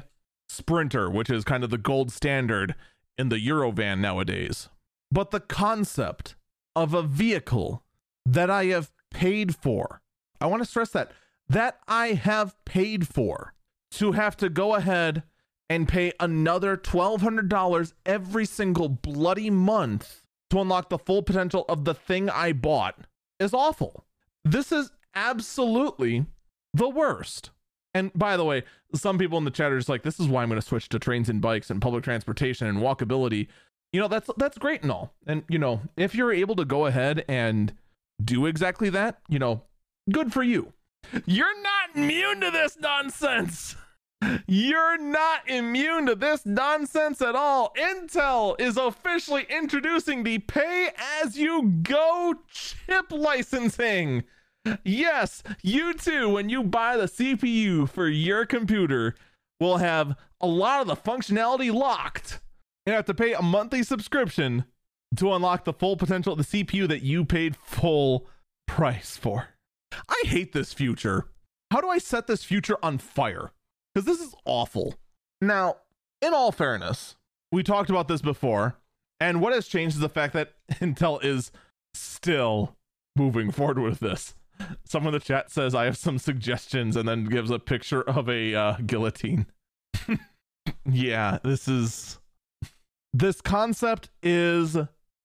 Sprinter, 0.50 1.10
which 1.10 1.30
is 1.30 1.44
kind 1.44 1.64
of 1.64 1.70
the 1.70 1.78
gold 1.78 2.12
standard 2.12 2.76
in 3.18 3.30
the 3.30 3.46
Eurovan 3.46 4.00
nowadays. 4.00 4.70
But 5.12 5.32
the 5.32 5.40
concept 5.40 6.36
of 6.76 6.94
a 6.94 7.02
vehicle 7.02 7.84
that 8.26 8.50
I 8.50 8.66
have 8.66 8.92
paid 9.12 9.56
for, 9.56 10.02
I 10.40 10.48
want 10.48 10.62
to 10.62 10.70
stress 10.70 10.90
that 10.92 11.12
that 11.50 11.80
I 11.88 12.10
have 12.10 12.56
paid 12.66 13.08
for 13.08 13.54
to 13.92 14.14
have 14.14 14.36
to 14.38 14.50
go 14.50 14.76
ahead 14.76 15.24
and 15.70 15.88
pay 15.88 16.14
another 16.20 16.78
$1,200 16.78 17.94
every 18.06 18.46
single 18.46 18.90
bloody 18.90 19.50
month 19.50 20.24
to 20.50 20.62
unlock 20.62 20.90
the 20.90 20.98
full 20.98 21.22
potential 21.22 21.66
of 21.68 21.86
the 21.86 21.94
thing 21.94 22.30
I 22.30 22.54
bought 22.54 23.06
is 23.40 23.54
awful. 23.54 24.06
This 24.46 24.72
is 24.72 24.92
absolutely 25.14 26.26
the 26.74 26.88
worst. 26.88 27.52
And 27.94 28.14
by 28.14 28.38
the 28.38 28.46
way, 28.46 28.64
some 28.94 29.18
people 29.18 29.38
in 29.38 29.44
the 29.44 29.52
chat 29.52 29.72
are 29.72 29.78
just 29.78 29.90
like, 29.90 30.04
this 30.04 30.20
is 30.20 30.28
why 30.28 30.44
I'm 30.44 30.50
going 30.50 30.62
to 30.62 30.66
switch 30.66 30.90
to 30.90 31.00
trains 31.00 31.30
and 31.30 31.42
bikes 31.42 31.70
and 31.70 31.82
public 31.82 32.04
transportation 32.04 32.68
and 32.68 32.78
walkability. 32.80 33.48
You 33.92 34.02
know, 34.02 34.08
that's 34.08 34.30
that's 34.38 34.58
great 34.58 34.84
and 34.84 34.92
all. 34.92 35.14
And 35.26 35.44
you 35.50 35.58
know, 35.58 35.82
if 35.96 36.14
you're 36.14 36.34
able 36.34 36.56
to 36.58 36.66
go 36.66 36.86
ahead 36.86 37.26
and 37.28 37.74
do 38.24 38.46
exactly 38.46 38.90
that, 38.92 39.20
you 39.30 39.40
know, 39.40 39.64
good 40.12 40.32
for 40.32 40.44
you. 40.44 40.74
You're 41.26 41.62
not 41.62 41.96
immune 41.96 42.42
to 42.42 42.52
this 42.52 42.78
nonsense. 42.80 43.76
You're 44.48 44.98
not 44.98 45.48
immune 45.48 46.08
to 46.08 46.16
this 46.16 46.46
nonsense 46.46 47.22
at 47.22 47.36
all. 47.36 47.74
Intel 47.78 48.60
is 48.60 48.78
officially 48.78 49.46
introducing 49.50 50.24
the 50.24 50.40
pay 50.40 50.90
as 51.22 51.38
you 51.38 51.80
go 51.84 52.36
chip 52.50 53.12
licensing. 53.12 54.24
Yes, 54.84 55.44
you 55.62 55.94
too, 55.94 56.30
when 56.30 56.50
you 56.50 56.64
buy 56.64 56.98
the 56.98 57.06
CPU 57.06 57.88
for 57.88 58.08
your 58.08 58.46
computer, 58.46 59.16
will 59.60 59.78
have 59.78 60.16
a 60.42 60.48
lot 60.48 60.82
of 60.82 60.88
the 60.88 60.96
functionality 60.96 61.74
locked. 61.74 62.40
You 62.86 62.94
have 62.94 63.06
to 63.06 63.14
pay 63.14 63.34
a 63.34 63.42
monthly 63.42 63.84
subscription 63.84 64.66
to 65.16 65.34
unlock 65.34 65.64
the 65.64 65.74
full 65.74 65.96
potential 65.96 66.34
of 66.34 66.40
the 66.40 66.64
CPU 66.64 66.88
that 66.88 67.02
you 67.02 67.24
paid 67.24 67.56
full 67.56 68.28
price 68.66 69.16
for. 69.16 69.50
I 70.10 70.24
hate 70.26 70.54
this 70.54 70.74
future. 70.74 71.28
How 71.72 71.82
do 71.82 71.90
I 71.90 71.98
set 71.98 72.28
this 72.28 72.44
future 72.44 72.78
on 72.82 72.98
fire? 72.98 73.52
Because 73.94 74.06
this 74.06 74.20
is 74.20 74.36
awful. 74.46 74.96
Now, 75.42 75.78
in 76.22 76.34
all 76.34 76.52
fairness, 76.52 77.16
we 77.52 77.64
talked 77.64 77.90
about 77.90 78.08
this 78.08 78.22
before, 78.22 78.78
and 79.20 79.42
what 79.42 79.54
has 79.54 79.68
changed 79.68 79.96
is 79.96 80.02
the 80.02 80.10
fact 80.10 80.34
that 80.34 80.54
Intel 80.74 81.24
is 81.24 81.52
still 81.94 82.76
moving 83.16 83.52
forward 83.52 83.80
with 83.80 84.00
this. 84.00 84.36
Someone 84.86 85.14
in 85.14 85.20
the 85.20 85.26
chat 85.26 85.52
says, 85.52 85.76
I 85.76 85.86
have 85.86 85.98
some 85.98 86.18
suggestions, 86.18 86.96
and 86.96 87.08
then 87.08 87.26
gives 87.26 87.52
a 87.52 87.60
picture 87.60 88.02
of 88.02 88.28
a 88.28 88.56
uh, 88.56 88.78
guillotine. 88.86 89.46
yeah, 90.86 91.40
this 91.44 91.68
is. 91.68 92.20
This 93.14 93.42
concept 93.42 94.10
is 94.22 94.78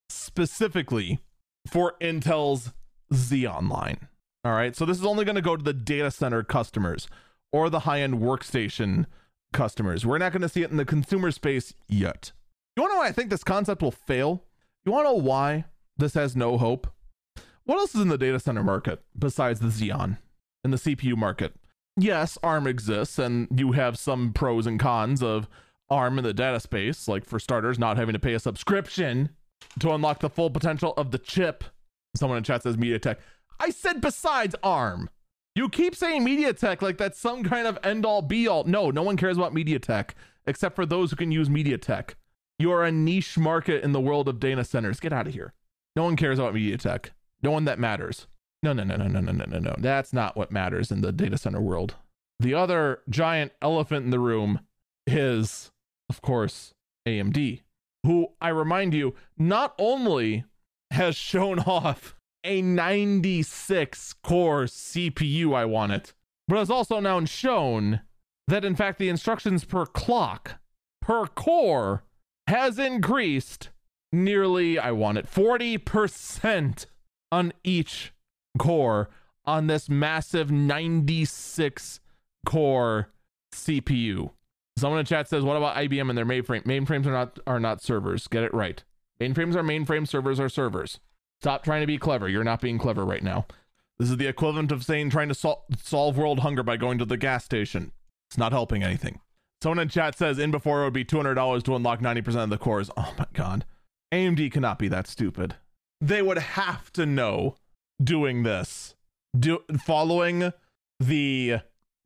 specifically 0.08 1.20
for 1.70 1.94
Intel's 2.00 2.72
Xeon 3.12 3.68
line. 3.70 4.08
All 4.44 4.52
right. 4.52 4.74
So 4.74 4.84
this 4.84 4.98
is 4.98 5.04
only 5.04 5.24
going 5.24 5.36
to 5.36 5.42
go 5.42 5.56
to 5.56 5.62
the 5.62 5.72
data 5.72 6.10
center 6.10 6.42
customers 6.42 7.08
or 7.52 7.70
the 7.70 7.80
high 7.80 8.00
end 8.00 8.14
workstation 8.14 9.06
customers. 9.52 10.04
We're 10.04 10.18
not 10.18 10.32
going 10.32 10.42
to 10.42 10.48
see 10.48 10.62
it 10.62 10.70
in 10.70 10.76
the 10.76 10.84
consumer 10.84 11.30
space 11.30 11.74
yet. 11.88 12.32
You 12.76 12.82
want 12.82 12.92
to 12.92 12.94
know 12.94 13.00
why 13.00 13.08
I 13.08 13.12
think 13.12 13.30
this 13.30 13.44
concept 13.44 13.82
will 13.82 13.90
fail? 13.90 14.44
You 14.84 14.92
want 14.92 15.06
to 15.06 15.12
know 15.12 15.18
why 15.18 15.66
this 15.96 16.14
has 16.14 16.34
no 16.34 16.58
hope? 16.58 16.88
What 17.64 17.78
else 17.78 17.94
is 17.94 18.00
in 18.00 18.08
the 18.08 18.18
data 18.18 18.40
center 18.40 18.64
market 18.64 19.02
besides 19.16 19.60
the 19.60 19.68
Xeon 19.68 20.18
in 20.64 20.70
the 20.72 20.76
CPU 20.76 21.16
market? 21.16 21.54
Yes, 21.96 22.38
ARM 22.42 22.66
exists, 22.66 23.18
and 23.18 23.48
you 23.54 23.72
have 23.72 23.98
some 23.98 24.32
pros 24.32 24.66
and 24.66 24.80
cons 24.80 25.22
of 25.22 25.48
ARM 25.90 26.18
in 26.18 26.24
the 26.24 26.32
data 26.32 26.58
space, 26.58 27.06
like 27.06 27.26
for 27.26 27.38
starters, 27.38 27.78
not 27.78 27.98
having 27.98 28.14
to 28.14 28.18
pay 28.18 28.32
a 28.32 28.40
subscription 28.40 29.28
to 29.78 29.92
unlock 29.92 30.20
the 30.20 30.30
full 30.30 30.50
potential 30.50 30.94
of 30.96 31.10
the 31.10 31.18
chip. 31.18 31.64
Someone 32.16 32.38
in 32.38 32.44
chat 32.44 32.62
says 32.62 32.76
MediaTek. 32.76 33.18
I 33.62 33.70
said 33.70 34.00
besides 34.00 34.56
ARM. 34.64 35.08
You 35.54 35.68
keep 35.68 35.94
saying 35.94 36.26
MediaTek 36.26 36.82
like 36.82 36.98
that's 36.98 37.20
some 37.20 37.44
kind 37.44 37.68
of 37.68 37.78
end 37.84 38.04
all 38.04 38.20
be 38.20 38.48
all. 38.48 38.64
No, 38.64 38.90
no 38.90 39.04
one 39.04 39.16
cares 39.16 39.36
about 39.36 39.54
MediaTek 39.54 40.10
except 40.46 40.74
for 40.74 40.84
those 40.84 41.10
who 41.10 41.16
can 41.16 41.30
use 41.30 41.48
MediaTek. 41.48 42.14
You 42.58 42.72
are 42.72 42.82
a 42.84 42.90
niche 42.90 43.38
market 43.38 43.84
in 43.84 43.92
the 43.92 44.00
world 44.00 44.28
of 44.28 44.40
data 44.40 44.64
centers. 44.64 44.98
Get 44.98 45.12
out 45.12 45.28
of 45.28 45.34
here. 45.34 45.52
No 45.94 46.02
one 46.02 46.16
cares 46.16 46.40
about 46.40 46.54
MediaTek. 46.54 47.10
No 47.40 47.52
one 47.52 47.64
that 47.66 47.78
matters. 47.78 48.26
No, 48.64 48.72
no, 48.72 48.82
no, 48.82 48.96
no, 48.96 49.06
no, 49.06 49.20
no, 49.20 49.30
no, 49.30 49.44
no, 49.44 49.58
no. 49.60 49.74
That's 49.78 50.12
not 50.12 50.36
what 50.36 50.50
matters 50.50 50.90
in 50.90 51.00
the 51.00 51.12
data 51.12 51.38
center 51.38 51.60
world. 51.60 51.94
The 52.40 52.54
other 52.54 53.02
giant 53.08 53.52
elephant 53.62 54.04
in 54.04 54.10
the 54.10 54.18
room 54.18 54.58
is, 55.06 55.70
of 56.08 56.20
course, 56.20 56.74
AMD, 57.06 57.60
who 58.04 58.28
I 58.40 58.48
remind 58.48 58.92
you 58.92 59.14
not 59.38 59.72
only 59.78 60.46
has 60.90 61.14
shown 61.14 61.58
off 61.66 62.16
a 62.44 62.62
96 62.62 64.14
core 64.22 64.64
CPU, 64.64 65.54
I 65.54 65.64
want 65.64 65.92
it, 65.92 66.12
but 66.48 66.58
it's 66.58 66.70
also 66.70 67.00
now 67.00 67.24
shown 67.24 68.00
that 68.48 68.64
in 68.64 68.74
fact 68.74 68.98
the 68.98 69.08
instructions 69.08 69.64
per 69.64 69.86
clock 69.86 70.56
per 71.00 71.26
core 71.26 72.04
has 72.46 72.78
increased 72.78 73.70
nearly, 74.12 74.78
I 74.78 74.90
want 74.92 75.18
it, 75.18 75.26
40% 75.30 76.86
on 77.30 77.52
each 77.64 78.12
core 78.58 79.08
on 79.44 79.66
this 79.66 79.88
massive 79.88 80.50
96 80.50 82.00
core 82.44 83.08
CPU. 83.54 84.30
Someone 84.76 85.00
in 85.00 85.06
chat 85.06 85.28
says, 85.28 85.44
"What 85.44 85.56
about 85.56 85.76
IBM 85.76 86.08
and 86.08 86.16
their 86.16 86.24
mainframe? 86.26 86.64
Mainframes 86.64 87.06
are 87.06 87.12
not 87.12 87.38
are 87.46 87.60
not 87.60 87.82
servers. 87.82 88.26
Get 88.26 88.42
it 88.42 88.54
right. 88.54 88.82
Mainframes 89.20 89.54
are 89.54 89.62
mainframe. 89.62 90.08
Servers 90.08 90.40
are 90.40 90.48
servers. 90.48 90.98
Stop 91.42 91.64
trying 91.64 91.80
to 91.80 91.88
be 91.88 91.98
clever. 91.98 92.28
You're 92.28 92.44
not 92.44 92.60
being 92.60 92.78
clever 92.78 93.04
right 93.04 93.22
now. 93.22 93.46
This 93.98 94.10
is 94.10 94.16
the 94.16 94.28
equivalent 94.28 94.70
of 94.70 94.84
saying 94.84 95.10
trying 95.10 95.26
to 95.26 95.34
sol- 95.34 95.66
solve 95.76 96.16
world 96.16 96.38
hunger 96.38 96.62
by 96.62 96.76
going 96.76 96.98
to 96.98 97.04
the 97.04 97.16
gas 97.16 97.44
station. 97.44 97.90
It's 98.30 98.38
not 98.38 98.52
helping 98.52 98.84
anything." 98.84 99.18
Someone 99.60 99.80
in 99.80 99.88
chat 99.88 100.16
says, 100.16 100.38
"In 100.38 100.52
before 100.52 100.82
it 100.82 100.84
would 100.84 100.92
be 100.92 101.04
two 101.04 101.16
hundred 101.16 101.34
dollars 101.34 101.64
to 101.64 101.74
unlock 101.74 102.00
ninety 102.00 102.22
percent 102.22 102.44
of 102.44 102.50
the 102.50 102.58
cores." 102.58 102.92
Oh 102.96 103.12
my 103.18 103.26
god, 103.32 103.64
AMD 104.12 104.52
cannot 104.52 104.78
be 104.78 104.86
that 104.86 105.08
stupid. 105.08 105.56
They 106.00 106.22
would 106.22 106.38
have 106.38 106.92
to 106.92 107.06
know 107.06 107.56
doing 108.00 108.44
this, 108.44 108.94
do 109.36 109.64
following 109.84 110.52
the 111.00 111.56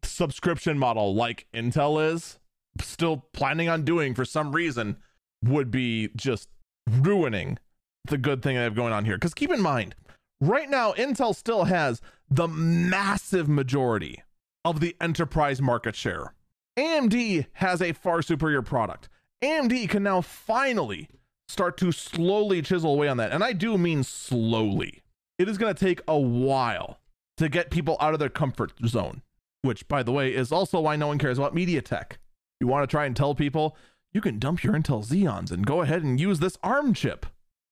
subscription 0.02 0.78
model 0.78 1.14
like 1.14 1.46
Intel 1.52 2.02
is 2.10 2.38
still 2.80 3.26
planning 3.34 3.68
on 3.68 3.84
doing 3.84 4.14
for 4.14 4.24
some 4.24 4.52
reason 4.52 4.96
would 5.42 5.70
be 5.70 6.08
just 6.16 6.48
ruining 6.88 7.58
the 8.06 8.18
good 8.18 8.42
thing 8.42 8.56
I 8.56 8.62
have 8.62 8.74
going 8.74 8.92
on 8.92 9.04
here. 9.04 9.16
Because 9.16 9.34
keep 9.34 9.50
in 9.50 9.60
mind, 9.60 9.94
right 10.40 10.68
now, 10.68 10.92
Intel 10.92 11.34
still 11.34 11.64
has 11.64 12.00
the 12.30 12.48
massive 12.48 13.48
majority 13.48 14.22
of 14.64 14.80
the 14.80 14.96
enterprise 15.00 15.62
market 15.62 15.94
share. 15.94 16.34
AMD 16.76 17.46
has 17.54 17.80
a 17.80 17.92
far 17.92 18.22
superior 18.22 18.62
product. 18.62 19.08
AMD 19.42 19.88
can 19.88 20.02
now 20.02 20.20
finally 20.20 21.08
start 21.48 21.76
to 21.78 21.92
slowly 21.92 22.62
chisel 22.62 22.92
away 22.92 23.08
on 23.08 23.16
that. 23.18 23.32
And 23.32 23.44
I 23.44 23.52
do 23.52 23.78
mean 23.78 24.02
slowly. 24.02 25.02
It 25.38 25.48
is 25.48 25.58
going 25.58 25.74
to 25.74 25.84
take 25.84 26.00
a 26.08 26.18
while 26.18 26.98
to 27.36 27.48
get 27.48 27.70
people 27.70 27.96
out 28.00 28.14
of 28.14 28.18
their 28.18 28.28
comfort 28.28 28.72
zone, 28.86 29.22
which, 29.62 29.86
by 29.88 30.02
the 30.02 30.12
way, 30.12 30.34
is 30.34 30.50
also 30.50 30.80
why 30.80 30.96
no 30.96 31.06
one 31.06 31.18
cares 31.18 31.38
about 31.38 31.54
MediaTek. 31.54 32.12
You 32.60 32.66
want 32.66 32.82
to 32.82 32.92
try 32.92 33.04
and 33.04 33.14
tell 33.14 33.34
people 33.34 33.76
you 34.12 34.20
can 34.20 34.38
dump 34.38 34.64
your 34.64 34.72
Intel 34.72 35.06
Xeons 35.06 35.50
and 35.50 35.66
go 35.66 35.82
ahead 35.82 36.02
and 36.02 36.18
use 36.18 36.38
this 36.38 36.56
ARM 36.62 36.94
chip, 36.94 37.26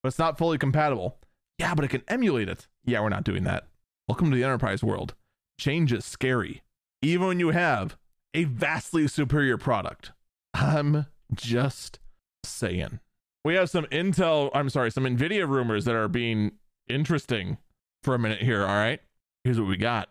but 0.05 0.09
it's 0.09 0.19
not 0.19 0.37
fully 0.37 0.59
compatible. 0.59 1.17
Yeah, 1.59 1.75
but 1.75 1.87
it 1.87 1.89
can 1.89 2.03
emulate 2.09 2.51
it. 2.51 2.69
Yeah, 2.85 3.01
we're 3.01 3.09
not 3.09 3.25
doing 3.25 3.45
that. 3.45 3.69
Welcome 4.07 4.31
to 4.31 4.37
the 4.37 4.45
enterprise 4.45 4.85
world. 4.85 5.15
Change 5.59 5.95
is 5.95 6.05
scary, 6.05 6.63
even 7.01 7.27
when 7.27 7.41
you 7.41 7.53
have 7.53 7.97
a 8.35 8.45
vastly 8.45 9.09
superior 9.09 9.57
product. 9.57 10.13
I'm 10.53 11.07
just 11.33 12.01
saying. 12.45 13.01
We 13.47 13.55
have 13.55 13.71
some 13.71 13.87
Intel, 13.87 14.51
I'm 14.53 14.69
sorry, 14.69 14.91
some 14.91 15.05
NVIDIA 15.05 15.49
rumors 15.49 15.87
that 15.87 15.95
are 15.95 16.09
being 16.09 16.53
interesting 16.87 17.57
for 18.03 18.15
a 18.15 18.19
minute 18.19 18.43
here. 18.43 18.61
All 18.61 18.77
right. 18.77 19.01
Here's 19.43 19.59
what 19.59 19.69
we 19.69 19.79
got 19.79 20.11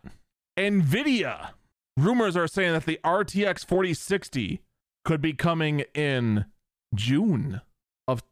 NVIDIA 0.57 1.52
rumors 1.98 2.36
are 2.36 2.48
saying 2.48 2.74
that 2.74 2.88
the 2.88 2.99
RTX 3.03 3.64
4060 3.64 4.60
could 5.06 5.22
be 5.22 5.34
coming 5.34 5.82
in 5.94 6.45
June 6.95 7.61
of 8.07 8.24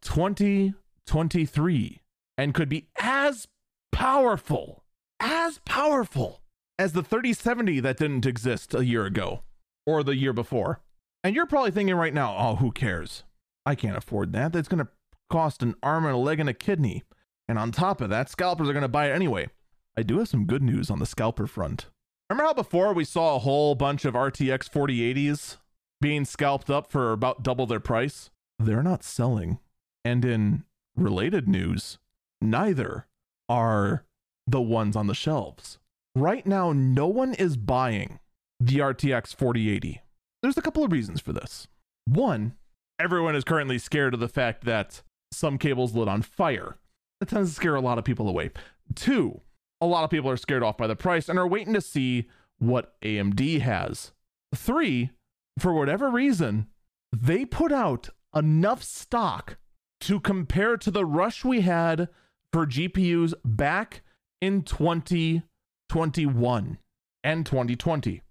2023 1.12 2.00
and 2.38 2.54
could 2.54 2.70
be 2.70 2.88
as 2.98 3.50
powerful, 3.92 4.86
as 5.20 5.60
powerful 5.66 6.42
as 6.80 6.94
the 6.94 7.04
3070 7.04 7.82
that 7.82 7.98
didn't 7.98 8.26
exist 8.26 8.74
a 8.74 8.86
year 8.86 9.06
ago 9.06 9.44
or 9.86 10.04
the 10.04 10.16
year 10.16 10.32
before. 10.32 10.80
And 11.22 11.36
you're 11.36 11.46
probably 11.46 11.72
thinking 11.72 11.96
right 11.96 12.14
now, 12.14 12.38
oh, 12.40 12.56
who 12.56 12.72
cares? 12.72 13.26
I 13.66 13.76
can't 13.76 13.98
afford 13.98 14.32
that. 14.32 14.54
That's 14.54 14.70
going 14.70 14.86
to 14.86 14.92
cost 15.30 15.62
an 15.62 15.76
arm 15.84 16.06
and 16.06 16.16
a 16.16 16.18
leg 16.18 16.40
and 16.40 16.48
a 16.48 16.54
kidney. 16.54 17.04
And 17.46 17.60
on 17.60 17.74
top 17.74 18.00
of 18.00 18.10
that, 18.10 18.30
scalpers 18.30 18.70
are 18.70 18.74
going 18.74 18.82
to 18.82 18.88
buy 18.88 19.10
it 19.10 19.14
anyway. 19.14 19.50
I 19.98 20.04
do 20.04 20.20
have 20.20 20.30
some 20.30 20.46
good 20.46 20.64
news 20.64 20.90
on 20.90 21.00
the 21.00 21.06
scalper 21.06 21.46
front. 21.46 21.88
Remember 22.30 22.48
how 22.48 22.54
before 22.54 22.94
we 22.94 23.04
saw 23.04 23.36
a 23.36 23.40
whole 23.40 23.76
bunch 23.76 24.06
of 24.06 24.14
RTX 24.14 24.70
4080s 24.70 25.58
being 26.00 26.24
scalped 26.24 26.70
up 26.70 26.90
for 26.90 27.12
about 27.12 27.44
double 27.44 27.68
their 27.68 27.82
price? 27.82 28.30
They're 28.58 28.82
not 28.82 29.04
selling. 29.04 29.60
And 30.06 30.24
in 30.24 30.64
related 30.96 31.48
news, 31.48 31.98
neither 32.42 33.08
are 33.50 34.06
the 34.48 34.62
ones 34.62 34.96
on 34.96 35.08
the 35.08 35.16
shelves. 35.16 35.78
right 36.14 36.46
now, 36.46 36.74
no 36.74 37.08
one 37.08 37.34
is 37.36 37.56
buying 37.56 38.20
the 38.60 38.80
RTX 38.80 39.34
4080. 39.34 40.02
There's 40.42 40.58
a 40.58 40.62
couple 40.62 40.84
of 40.84 40.92
reasons 40.92 41.22
for 41.22 41.32
this. 41.32 41.68
One, 42.06 42.56
everyone 43.00 43.36
is 43.36 43.44
currently 43.44 43.78
scared 43.78 44.14
of 44.14 44.20
the 44.20 44.28
fact 44.28 44.66
that 44.66 45.02
some 45.32 45.58
cables 45.58 45.96
lit 45.96 46.08
on 46.08 46.22
fire. 46.22 46.76
That 47.20 47.30
tends 47.30 47.52
to 47.52 47.56
scare 47.56 47.76
a 47.76 47.82
lot 47.82 47.98
of 47.98 48.04
people 48.04 48.28
away. 48.28 48.52
Two, 48.94 49.42
a 49.80 49.86
lot 49.86 50.04
of 50.04 50.10
people 50.10 50.30
are 50.30 50.38
scared 50.38 50.64
off 50.64 50.78
by 50.78 50.88
the 50.88 50.96
price 50.96 51.30
and 51.30 51.40
are 51.40 51.48
waiting 51.48 51.74
to 51.74 51.82
see 51.82 52.28
what 52.60 53.00
AMD 53.02 53.62
has. 53.62 54.12
Three, 54.54 55.12
for 55.58 55.74
whatever 55.74 56.10
reason, 56.10 56.68
they 57.12 57.46
put 57.46 57.72
out 57.72 58.10
enough 58.36 58.84
stock 58.84 59.58
to 60.02 60.20
compare 60.20 60.76
to 60.78 60.92
the 60.92 61.06
rush 61.06 61.46
we 61.46 61.62
had 61.62 62.10
for 62.52 62.66
GPUs 62.66 63.34
back 63.46 64.02
in 64.42 64.64
2021 64.64 66.78
and 67.24 67.46
2020. 67.46 68.22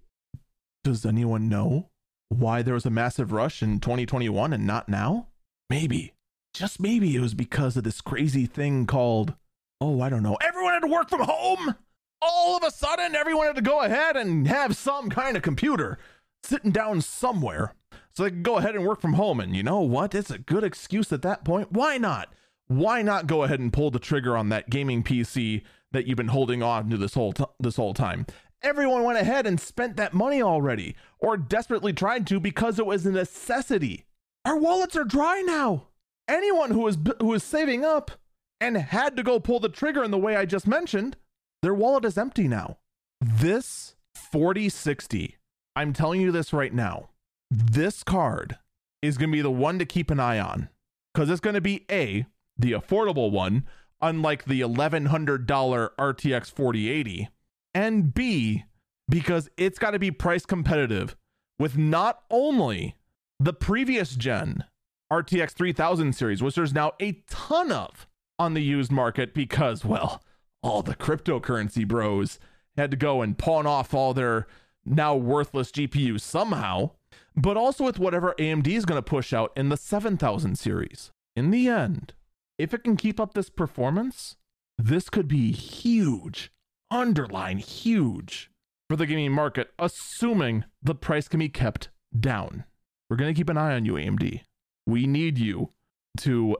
Does 0.82 1.06
anyone 1.06 1.48
know 1.48 1.90
why 2.28 2.62
there 2.62 2.74
was 2.74 2.86
a 2.86 2.90
massive 2.90 3.30
rush 3.32 3.62
in 3.62 3.78
2021 3.80 4.52
and 4.52 4.66
not 4.66 4.88
now? 4.88 5.28
Maybe, 5.68 6.14
just 6.52 6.80
maybe 6.80 7.14
it 7.14 7.20
was 7.20 7.34
because 7.34 7.76
of 7.76 7.84
this 7.84 8.00
crazy 8.00 8.46
thing 8.46 8.86
called, 8.86 9.34
oh, 9.80 10.00
I 10.00 10.08
don't 10.08 10.24
know, 10.24 10.36
everyone 10.42 10.74
had 10.74 10.80
to 10.80 10.88
work 10.88 11.08
from 11.08 11.22
home. 11.22 11.76
All 12.22 12.56
of 12.56 12.64
a 12.64 12.70
sudden, 12.70 13.14
everyone 13.14 13.46
had 13.46 13.56
to 13.56 13.62
go 13.62 13.80
ahead 13.80 14.16
and 14.16 14.46
have 14.46 14.76
some 14.76 15.08
kind 15.08 15.36
of 15.36 15.42
computer 15.42 15.98
sitting 16.42 16.72
down 16.72 17.00
somewhere 17.00 17.74
so 18.12 18.24
they 18.24 18.30
can 18.30 18.42
go 18.42 18.56
ahead 18.56 18.74
and 18.74 18.84
work 18.84 19.00
from 19.00 19.14
home. 19.14 19.40
And 19.40 19.54
you 19.54 19.62
know 19.62 19.80
what? 19.80 20.14
It's 20.14 20.30
a 20.30 20.38
good 20.38 20.64
excuse 20.64 21.12
at 21.12 21.22
that 21.22 21.44
point. 21.44 21.72
Why 21.72 21.98
not? 21.98 22.32
Why 22.66 23.02
not 23.02 23.26
go 23.26 23.42
ahead 23.42 23.60
and 23.60 23.72
pull 23.72 23.90
the 23.90 23.98
trigger 23.98 24.36
on 24.36 24.48
that 24.50 24.70
gaming 24.70 25.02
PC 25.02 25.62
that 25.92 26.06
you've 26.06 26.16
been 26.16 26.28
holding 26.28 26.62
on 26.62 26.88
to 26.90 26.96
this 26.96 27.14
whole 27.14 27.32
t- 27.32 27.44
this 27.58 27.76
whole 27.76 27.94
time? 27.94 28.26
Everyone 28.62 29.04
went 29.04 29.18
ahead 29.18 29.46
and 29.46 29.58
spent 29.58 29.96
that 29.96 30.12
money 30.12 30.42
already, 30.42 30.94
or 31.18 31.36
desperately 31.36 31.92
tried 31.92 32.26
to 32.28 32.38
because 32.38 32.78
it 32.78 32.86
was 32.86 33.06
a 33.06 33.10
necessity. 33.10 34.04
Our 34.44 34.58
wallets 34.58 34.96
are 34.96 35.04
dry 35.04 35.40
now. 35.40 35.88
Anyone 36.28 36.70
who 36.70 36.86
is 36.86 36.96
who 37.20 37.34
is 37.34 37.42
saving 37.42 37.84
up 37.84 38.12
and 38.60 38.76
had 38.76 39.16
to 39.16 39.22
go 39.22 39.40
pull 39.40 39.58
the 39.60 39.68
trigger 39.68 40.04
in 40.04 40.10
the 40.10 40.18
way 40.18 40.36
I 40.36 40.44
just 40.44 40.66
mentioned, 40.66 41.16
their 41.62 41.74
wallet 41.74 42.04
is 42.04 42.18
empty 42.18 42.46
now. 42.46 42.78
This 43.20 43.96
4060, 44.14 45.36
I'm 45.74 45.92
telling 45.92 46.20
you 46.20 46.30
this 46.30 46.52
right 46.52 46.72
now 46.72 47.10
this 47.50 48.02
card 48.02 48.58
is 49.02 49.18
going 49.18 49.30
to 49.30 49.36
be 49.36 49.42
the 49.42 49.50
one 49.50 49.78
to 49.78 49.84
keep 49.84 50.10
an 50.10 50.20
eye 50.20 50.38
on 50.38 50.68
because 51.12 51.30
it's 51.30 51.40
going 51.40 51.54
to 51.54 51.60
be 51.60 51.84
A, 51.90 52.26
the 52.56 52.72
affordable 52.72 53.30
one, 53.30 53.66
unlike 54.00 54.44
the 54.44 54.60
$1,100 54.60 55.46
RTX 55.46 56.52
4080, 56.52 57.28
and 57.74 58.14
B, 58.14 58.64
because 59.08 59.48
it's 59.56 59.78
got 59.78 59.90
to 59.90 59.98
be 59.98 60.10
price 60.10 60.46
competitive 60.46 61.16
with 61.58 61.76
not 61.76 62.22
only 62.30 62.96
the 63.38 63.52
previous 63.52 64.14
gen 64.14 64.64
RTX 65.12 65.52
3000 65.52 66.14
series, 66.14 66.42
which 66.42 66.54
there's 66.54 66.72
now 66.74 66.92
a 67.00 67.12
ton 67.28 67.72
of 67.72 68.06
on 68.38 68.54
the 68.54 68.62
used 68.62 68.92
market 68.92 69.34
because, 69.34 69.84
well, 69.84 70.22
all 70.62 70.82
the 70.82 70.94
cryptocurrency 70.94 71.86
bros 71.86 72.38
had 72.76 72.90
to 72.90 72.96
go 72.96 73.22
and 73.22 73.36
pawn 73.36 73.66
off 73.66 73.92
all 73.92 74.14
their 74.14 74.46
now 74.84 75.16
worthless 75.16 75.70
GPUs 75.70 76.20
somehow 76.20 76.90
but 77.36 77.56
also 77.56 77.84
with 77.84 77.98
whatever 77.98 78.34
AMD 78.38 78.66
is 78.66 78.84
going 78.84 78.98
to 78.98 79.02
push 79.02 79.32
out 79.32 79.52
in 79.56 79.68
the 79.68 79.76
7000 79.76 80.56
series. 80.56 81.10
In 81.36 81.50
the 81.50 81.68
end, 81.68 82.12
if 82.58 82.74
it 82.74 82.84
can 82.84 82.96
keep 82.96 83.18
up 83.20 83.34
this 83.34 83.50
performance, 83.50 84.36
this 84.76 85.08
could 85.08 85.28
be 85.28 85.52
huge, 85.52 86.52
underline 86.90 87.58
huge 87.58 88.50
for 88.88 88.96
the 88.96 89.06
gaming 89.06 89.32
market, 89.32 89.70
assuming 89.78 90.64
the 90.82 90.94
price 90.94 91.28
can 91.28 91.38
be 91.38 91.48
kept 91.48 91.90
down. 92.18 92.64
We're 93.08 93.16
going 93.16 93.32
to 93.32 93.38
keep 93.38 93.48
an 93.48 93.56
eye 93.56 93.74
on 93.74 93.84
you, 93.84 93.94
AMD. 93.94 94.42
We 94.86 95.06
need 95.06 95.38
you 95.38 95.70
to 96.18 96.56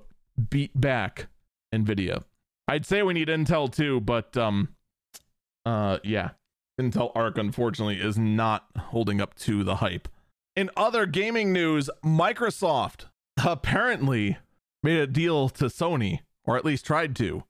beat 0.49 0.81
back 0.81 1.29
Nvidia. 1.75 2.25
I'd 2.69 2.87
say 2.87 3.03
we 3.03 3.15
need 3.15 3.29
Intel 3.29 3.73
too, 3.73 4.01
but 4.01 4.37
um 4.37 4.69
uh 5.67 5.99
yeah. 6.05 6.31
Intel 6.81 7.13
Arc 7.15 7.37
unfortunately 7.37 8.01
is 8.01 8.17
not 8.19 8.67
holding 8.79 9.21
up 9.21 9.35
to 9.41 9.65
the 9.65 9.77
hype. 9.77 10.09
In 10.61 10.69
other 10.77 11.07
gaming 11.07 11.55
news, 11.55 11.89
Microsoft 12.05 13.07
apparently 13.43 14.37
made 14.82 14.99
a 14.99 15.07
deal 15.07 15.49
to 15.49 15.65
Sony, 15.65 16.20
or 16.45 16.59
at 16.59 16.66
least 16.66 16.85
tried 16.85 17.16
to. 17.16 17.45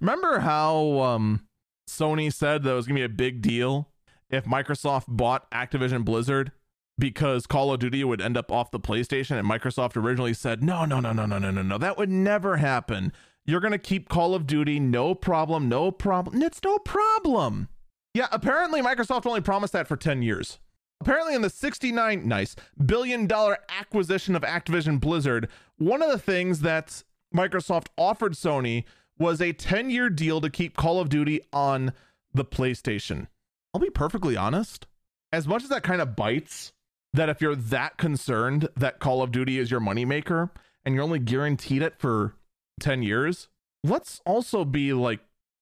Remember 0.00 0.40
how 0.40 0.98
um, 1.02 1.46
Sony 1.88 2.34
said 2.34 2.64
that 2.64 2.72
it 2.72 2.74
was 2.74 2.88
going 2.88 2.96
to 2.96 3.08
be 3.08 3.14
a 3.14 3.16
big 3.16 3.42
deal 3.42 3.90
if 4.28 4.44
Microsoft 4.44 5.04
bought 5.06 5.48
Activision 5.52 6.04
Blizzard 6.04 6.50
because 6.98 7.46
Call 7.46 7.72
of 7.72 7.78
Duty 7.78 8.02
would 8.02 8.20
end 8.20 8.36
up 8.36 8.50
off 8.50 8.72
the 8.72 8.80
PlayStation? 8.80 9.38
And 9.38 9.48
Microsoft 9.48 9.96
originally 9.96 10.34
said, 10.34 10.64
no, 10.64 10.84
no, 10.84 10.98
no, 10.98 11.12
no, 11.12 11.26
no, 11.26 11.38
no, 11.38 11.52
no, 11.52 11.62
no. 11.62 11.78
That 11.78 11.96
would 11.96 12.10
never 12.10 12.56
happen. 12.56 13.12
You're 13.46 13.60
going 13.60 13.70
to 13.70 13.78
keep 13.78 14.08
Call 14.08 14.34
of 14.34 14.48
Duty, 14.48 14.80
no 14.80 15.14
problem, 15.14 15.68
no 15.68 15.92
problem. 15.92 16.42
It's 16.42 16.60
no 16.64 16.78
problem. 16.80 17.68
Yeah, 18.14 18.26
apparently 18.32 18.82
Microsoft 18.82 19.26
only 19.26 19.42
promised 19.42 19.74
that 19.74 19.86
for 19.86 19.96
10 19.96 20.22
years. 20.22 20.58
Apparently, 21.02 21.34
in 21.34 21.42
the 21.42 21.50
69 21.50 22.28
nice 22.28 22.54
billion 22.86 23.26
dollar 23.26 23.58
acquisition 23.68 24.36
of 24.36 24.42
Activision 24.42 25.00
Blizzard, 25.00 25.48
one 25.76 26.00
of 26.00 26.12
the 26.12 26.18
things 26.18 26.60
that 26.60 27.02
Microsoft 27.34 27.86
offered 27.98 28.34
Sony 28.34 28.84
was 29.18 29.40
a 29.40 29.52
10 29.52 29.90
year 29.90 30.08
deal 30.08 30.40
to 30.40 30.48
keep 30.48 30.76
Call 30.76 31.00
of 31.00 31.08
Duty 31.08 31.40
on 31.52 31.92
the 32.32 32.44
PlayStation. 32.44 33.26
I'll 33.74 33.80
be 33.80 33.90
perfectly 33.90 34.36
honest. 34.36 34.86
As 35.32 35.48
much 35.48 35.64
as 35.64 35.70
that 35.70 35.82
kind 35.82 36.00
of 36.00 36.14
bites, 36.14 36.72
that 37.12 37.28
if 37.28 37.40
you're 37.40 37.56
that 37.56 37.96
concerned 37.96 38.68
that 38.76 39.00
Call 39.00 39.22
of 39.22 39.32
Duty 39.32 39.58
is 39.58 39.72
your 39.72 39.80
moneymaker 39.80 40.50
and 40.84 40.94
you're 40.94 41.02
only 41.02 41.18
guaranteed 41.18 41.82
it 41.82 41.98
for 41.98 42.36
10 42.78 43.02
years, 43.02 43.48
let's 43.82 44.20
also 44.24 44.64
be 44.64 44.92
like 44.92 45.18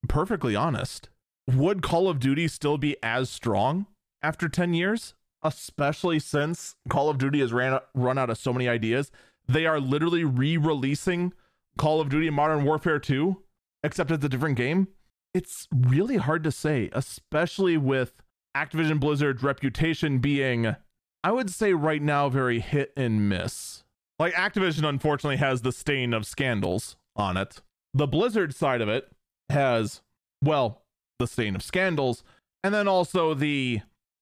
perfectly 0.07 0.55
honest. 0.55 1.09
Would 1.47 1.81
Call 1.81 2.11
of 2.11 2.21
Duty 2.21 2.47
still 2.47 2.77
be 2.77 2.99
as 3.03 3.31
strong 3.31 3.87
after 4.23 4.47
10 4.47 4.75
years? 4.75 5.15
Especially 5.43 6.19
since 6.19 6.77
Call 6.89 7.09
of 7.09 7.19
Duty 7.19 7.41
has 7.41 7.53
ran 7.53 7.79
run 7.95 8.19
out 8.19 8.31
of 8.31 8.39
so 8.39 8.53
many 8.53 8.69
ideas. 8.69 9.11
They 9.49 9.67
are 9.67 9.81
literally 9.81 10.25
re-releasing 10.25 11.33
Call 11.79 12.01
of 12.01 12.09
Duty 12.09 12.31
Modern 12.31 12.65
Warfare 12.65 12.99
2, 12.99 13.43
except 13.83 14.11
it's 14.11 14.25
a 14.25 14.29
different 14.29 14.57
game. 14.57 14.89
It's 15.33 15.69
really 15.73 16.17
hard 16.17 16.45
to 16.45 16.53
say, 16.53 16.91
especially 16.93 17.77
with 17.77 18.23
Activision 18.57 18.99
Blizzard's 19.01 19.43
reputation 19.43 20.19
being, 20.19 20.75
I 21.23 21.33
would 21.33 21.51
say 21.51 21.73
right 21.73 22.03
now, 22.03 22.29
very 22.29 22.61
hit 22.61 22.93
and 22.97 23.29
miss. 23.29 23.85
Like 24.19 24.35
Activision, 24.35 24.89
unfortunately, 24.89 25.37
has 25.37 25.63
the 25.63 25.73
stain 25.73 26.13
of 26.13 26.27
scandals 26.27 26.97
on 27.17 27.37
it. 27.37 27.63
The 27.95 28.07
Blizzard 28.07 28.55
side 28.55 28.81
of 28.81 28.89
it 28.89 29.11
has, 29.49 30.03
well, 30.43 30.83
the 31.19 31.27
stain 31.27 31.55
of 31.55 31.63
scandals, 31.63 32.23
and 32.63 32.75
then 32.75 32.87
also 32.89 33.35
the 33.35 33.81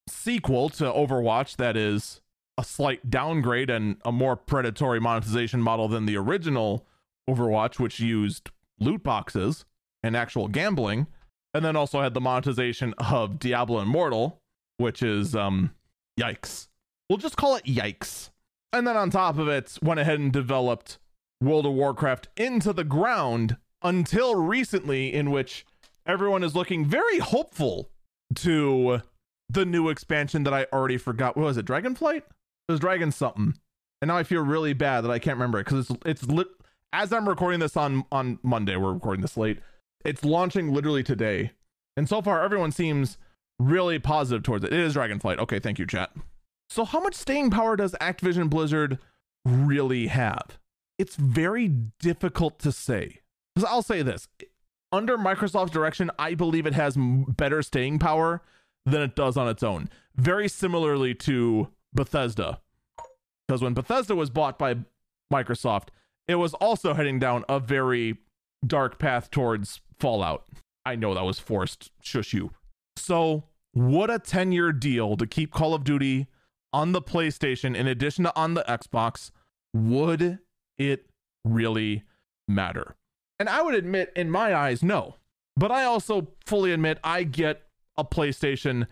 sequel 0.08 0.68
to 0.70 0.84
Overwatch 0.84 1.56
that 1.56 1.76
is 1.76 2.20
a 2.56 2.64
slight 2.64 3.08
downgrade 3.08 3.70
and 3.70 3.96
a 4.04 4.10
more 4.10 4.36
predatory 4.36 5.00
monetization 5.00 5.62
model 5.62 5.88
than 5.88 6.06
the 6.06 6.16
original 6.16 6.86
Overwatch, 7.28 7.78
which 7.78 8.00
used 8.00 8.50
loot 8.80 9.02
boxes 9.02 9.64
and 10.02 10.16
actual 10.16 10.48
gambling, 10.48 11.06
and 11.54 11.64
then 11.64 11.76
also 11.76 12.00
had 12.00 12.14
the 12.14 12.20
monetization 12.20 12.94
of 12.98 13.38
Diablo 13.38 13.80
Immortal, 13.80 14.40
which 14.78 15.02
is 15.02 15.34
um 15.36 15.70
yikes. 16.18 16.68
We'll 17.08 17.18
just 17.18 17.36
call 17.36 17.56
it 17.56 17.64
yikes. 17.64 18.30
And 18.72 18.86
then 18.86 18.96
on 18.96 19.10
top 19.10 19.38
of 19.38 19.48
it, 19.48 19.78
went 19.82 20.00
ahead 20.00 20.18
and 20.18 20.32
developed 20.32 20.98
World 21.40 21.66
of 21.66 21.72
Warcraft 21.72 22.28
into 22.36 22.72
the 22.72 22.84
ground 22.84 23.56
until 23.82 24.34
recently, 24.34 25.14
in 25.14 25.30
which 25.30 25.64
everyone 26.04 26.42
is 26.42 26.54
looking 26.54 26.84
very 26.84 27.18
hopeful 27.18 27.90
to 28.34 29.00
the 29.48 29.64
new 29.64 29.88
expansion 29.88 30.44
that 30.44 30.54
I 30.54 30.66
already 30.72 30.98
forgot. 30.98 31.36
What 31.36 31.44
was 31.44 31.56
it? 31.56 31.66
Dragonflight? 31.66 32.18
It 32.18 32.72
was 32.72 32.80
Dragon 32.80 33.12
something. 33.12 33.54
And 34.00 34.08
now 34.08 34.16
I 34.16 34.22
feel 34.22 34.42
really 34.42 34.74
bad 34.74 35.02
that 35.02 35.10
I 35.10 35.18
can't 35.18 35.36
remember 35.36 35.58
it 35.58 35.64
because 35.64 35.90
it's 36.04 36.22
it's. 36.22 36.50
As 36.92 37.12
I'm 37.12 37.28
recording 37.28 37.60
this 37.60 37.76
on 37.76 38.04
on 38.12 38.38
Monday, 38.42 38.76
we're 38.76 38.92
recording 38.92 39.22
this 39.22 39.36
late. 39.36 39.58
It's 40.04 40.24
launching 40.24 40.72
literally 40.72 41.02
today, 41.02 41.52
and 41.96 42.08
so 42.08 42.22
far 42.22 42.42
everyone 42.42 42.72
seems 42.72 43.18
really 43.58 43.98
positive 43.98 44.42
towards 44.42 44.64
it. 44.64 44.72
It 44.72 44.78
is 44.78 44.94
Dragonflight. 44.94 45.38
Okay, 45.38 45.58
thank 45.58 45.78
you, 45.78 45.86
chat. 45.86 46.12
So 46.70 46.84
how 46.84 47.00
much 47.00 47.14
staying 47.14 47.50
power 47.50 47.76
does 47.76 47.92
Activision 48.00 48.48
Blizzard 48.48 48.98
really 49.44 50.06
have? 50.06 50.58
It's 50.98 51.16
very 51.16 51.68
difficult 51.68 52.58
to 52.60 52.72
say. 52.72 53.20
Because 53.54 53.68
I'll 53.68 53.82
say 53.82 54.02
this: 54.02 54.28
under 54.92 55.18
Microsoft's 55.18 55.72
direction, 55.72 56.10
I 56.18 56.34
believe 56.34 56.66
it 56.66 56.74
has 56.74 56.96
better 56.96 57.62
staying 57.62 57.98
power 57.98 58.42
than 58.90 59.02
it 59.02 59.14
does 59.14 59.36
on 59.36 59.48
its 59.48 59.62
own. 59.62 59.88
Very 60.16 60.48
similarly 60.48 61.14
to 61.14 61.68
Bethesda. 61.92 62.60
Because 63.46 63.62
when 63.62 63.74
Bethesda 63.74 64.14
was 64.14 64.30
bought 64.30 64.58
by 64.58 64.76
Microsoft, 65.32 65.88
it 66.26 66.36
was 66.36 66.54
also 66.54 66.94
heading 66.94 67.18
down 67.18 67.44
a 67.48 67.58
very 67.58 68.18
dark 68.66 68.98
path 68.98 69.30
towards 69.30 69.80
Fallout. 69.98 70.44
I 70.84 70.96
know 70.96 71.14
that 71.14 71.24
was 71.24 71.38
forced. 71.38 71.90
Shush 72.02 72.34
you. 72.34 72.50
So, 72.96 73.44
what 73.72 74.10
a 74.10 74.18
10 74.18 74.52
year 74.52 74.72
deal 74.72 75.16
to 75.16 75.26
keep 75.26 75.52
Call 75.52 75.74
of 75.74 75.84
Duty 75.84 76.26
on 76.72 76.92
the 76.92 77.02
PlayStation 77.02 77.76
in 77.76 77.86
addition 77.86 78.24
to 78.24 78.36
on 78.36 78.54
the 78.54 78.64
Xbox. 78.68 79.30
Would 79.74 80.38
it 80.76 81.06
really 81.44 82.04
matter? 82.46 82.96
And 83.38 83.48
I 83.48 83.62
would 83.62 83.74
admit, 83.74 84.12
in 84.16 84.30
my 84.30 84.54
eyes, 84.54 84.82
no. 84.82 85.14
But 85.56 85.70
I 85.70 85.84
also 85.84 86.28
fully 86.46 86.72
admit 86.72 86.98
I 87.04 87.24
get 87.24 87.62
a 87.98 88.04
PlayStation 88.04 88.86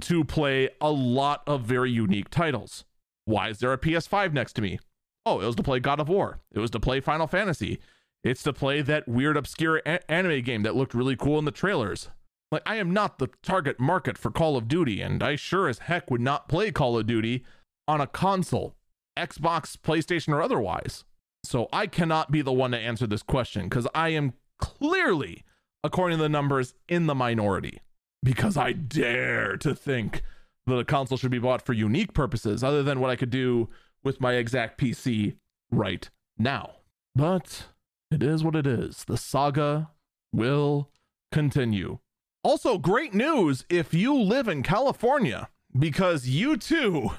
to 0.00 0.24
play 0.24 0.70
a 0.80 0.90
lot 0.90 1.42
of 1.46 1.62
very 1.62 1.90
unique 1.90 2.30
titles. 2.30 2.84
Why 3.24 3.48
is 3.48 3.58
there 3.58 3.72
a 3.72 3.78
PS5 3.78 4.32
next 4.32 4.54
to 4.54 4.62
me? 4.62 4.78
Oh, 5.26 5.40
it 5.40 5.46
was 5.46 5.56
to 5.56 5.62
play 5.62 5.80
God 5.80 6.00
of 6.00 6.08
War. 6.08 6.40
It 6.52 6.58
was 6.58 6.70
to 6.70 6.80
play 6.80 7.00
Final 7.00 7.26
Fantasy. 7.26 7.78
It's 8.24 8.42
to 8.44 8.52
play 8.52 8.82
that 8.82 9.06
weird, 9.08 9.36
obscure 9.36 9.82
a- 9.84 10.10
anime 10.10 10.42
game 10.42 10.62
that 10.62 10.74
looked 10.74 10.94
really 10.94 11.16
cool 11.16 11.38
in 11.38 11.44
the 11.44 11.50
trailers. 11.50 12.08
Like, 12.50 12.62
I 12.66 12.76
am 12.76 12.92
not 12.92 13.18
the 13.18 13.28
target 13.42 13.80
market 13.80 14.18
for 14.18 14.30
Call 14.30 14.56
of 14.56 14.68
Duty, 14.68 15.00
and 15.00 15.22
I 15.22 15.36
sure 15.36 15.68
as 15.68 15.80
heck 15.80 16.10
would 16.10 16.20
not 16.20 16.48
play 16.48 16.70
Call 16.70 16.98
of 16.98 17.06
Duty 17.06 17.44
on 17.88 18.00
a 18.00 18.06
console, 18.06 18.74
Xbox, 19.16 19.76
PlayStation, 19.76 20.34
or 20.34 20.42
otherwise. 20.42 21.04
So 21.44 21.68
I 21.72 21.86
cannot 21.86 22.30
be 22.30 22.42
the 22.42 22.52
one 22.52 22.70
to 22.72 22.78
answer 22.78 23.06
this 23.06 23.22
question 23.22 23.64
because 23.64 23.88
I 23.94 24.10
am 24.10 24.34
clearly, 24.58 25.44
according 25.82 26.18
to 26.18 26.22
the 26.22 26.28
numbers, 26.28 26.74
in 26.88 27.06
the 27.06 27.14
minority. 27.14 27.80
Because 28.22 28.56
I 28.56 28.72
dare 28.72 29.56
to 29.58 29.74
think 29.74 30.22
that 30.66 30.78
a 30.78 30.84
console 30.84 31.18
should 31.18 31.30
be 31.30 31.38
bought 31.38 31.64
for 31.64 31.72
unique 31.72 32.14
purposes 32.14 32.62
other 32.62 32.82
than 32.82 33.00
what 33.00 33.10
I 33.10 33.16
could 33.16 33.30
do 33.30 33.68
with 34.04 34.20
my 34.20 34.34
exact 34.34 34.80
PC 34.80 35.36
right 35.70 36.08
now. 36.38 36.76
But 37.14 37.66
it 38.10 38.22
is 38.22 38.44
what 38.44 38.56
it 38.56 38.66
is. 38.66 39.04
The 39.04 39.16
saga 39.16 39.90
will 40.32 40.90
continue. 41.30 41.98
Also, 42.44 42.78
great 42.78 43.14
news 43.14 43.64
if 43.68 43.94
you 43.94 44.20
live 44.20 44.48
in 44.48 44.62
California, 44.62 45.48
because 45.78 46.28
you 46.28 46.56
too 46.56 47.10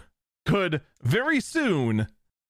could 0.45 0.81
very 1.01 1.39
soon 1.39 2.07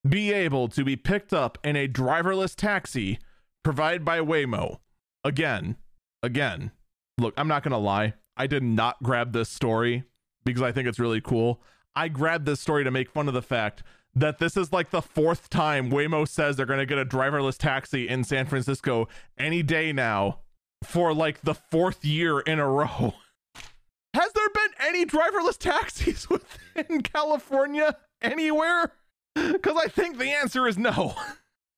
be 0.08 0.32
able 0.32 0.68
to 0.68 0.84
be 0.84 0.96
picked 0.96 1.34
up 1.34 1.58
in 1.64 1.76
a 1.76 1.88
driverless 1.88 2.56
taxi 2.56 3.20
provided 3.64 4.04
by 4.04 4.20
Waymo. 4.20 4.80
Again, 5.24 5.78
again, 6.22 6.72
look, 7.18 7.34
I'm 7.38 7.48
not 7.48 7.64
going 7.64 7.72
to 7.72 7.78
lie. 7.78 8.14
I 8.36 8.48
did 8.48 8.64
not 8.64 9.02
grab 9.04 9.34
this 9.34 9.50
story 9.50 10.04
because 10.44 10.62
I 10.62 10.72
think 10.72 10.88
it's 10.88 11.00
really 11.00 11.22
cool. 11.22 11.62
I 11.96 12.08
grabbed 12.08 12.46
this 12.46 12.60
story 12.60 12.84
to 12.84 12.92
make 12.92 13.10
fun 13.10 13.28
of 13.28 13.34
the 13.34 13.42
fact 13.42 13.84
that 14.16 14.40
this 14.40 14.58
is 14.58 14.72
like 14.72 14.92
the 14.92 15.02
fourth 15.02 15.50
time 15.50 15.90
Waymo 15.90 16.28
says 16.28 16.56
they're 16.56 16.66
going 16.66 16.80
to 16.80 16.86
get 16.86 16.98
a 17.00 17.06
driverless 17.06 17.58
taxi 17.58 18.08
in 18.08 18.24
San 18.24 18.46
Francisco 18.46 19.08
any 19.38 19.64
day 19.64 19.92
now 19.92 20.40
for 20.84 21.14
like 21.14 21.42
the 21.42 21.54
fourth 21.54 22.04
year 22.06 22.40
in 22.40 22.60
a 22.60 22.68
row. 22.68 23.14
Has 24.14 24.32
there 24.34 24.50
been 24.50 24.72
any 24.80 25.06
driverless 25.06 25.58
taxis 25.58 26.30
within 26.30 27.02
California 27.02 27.96
anywhere? 28.22 28.94
Because 29.34 29.78
I 29.78 29.88
think 29.88 30.18
the 30.18 30.30
answer 30.30 30.68
is 30.68 30.78
no. 30.78 31.16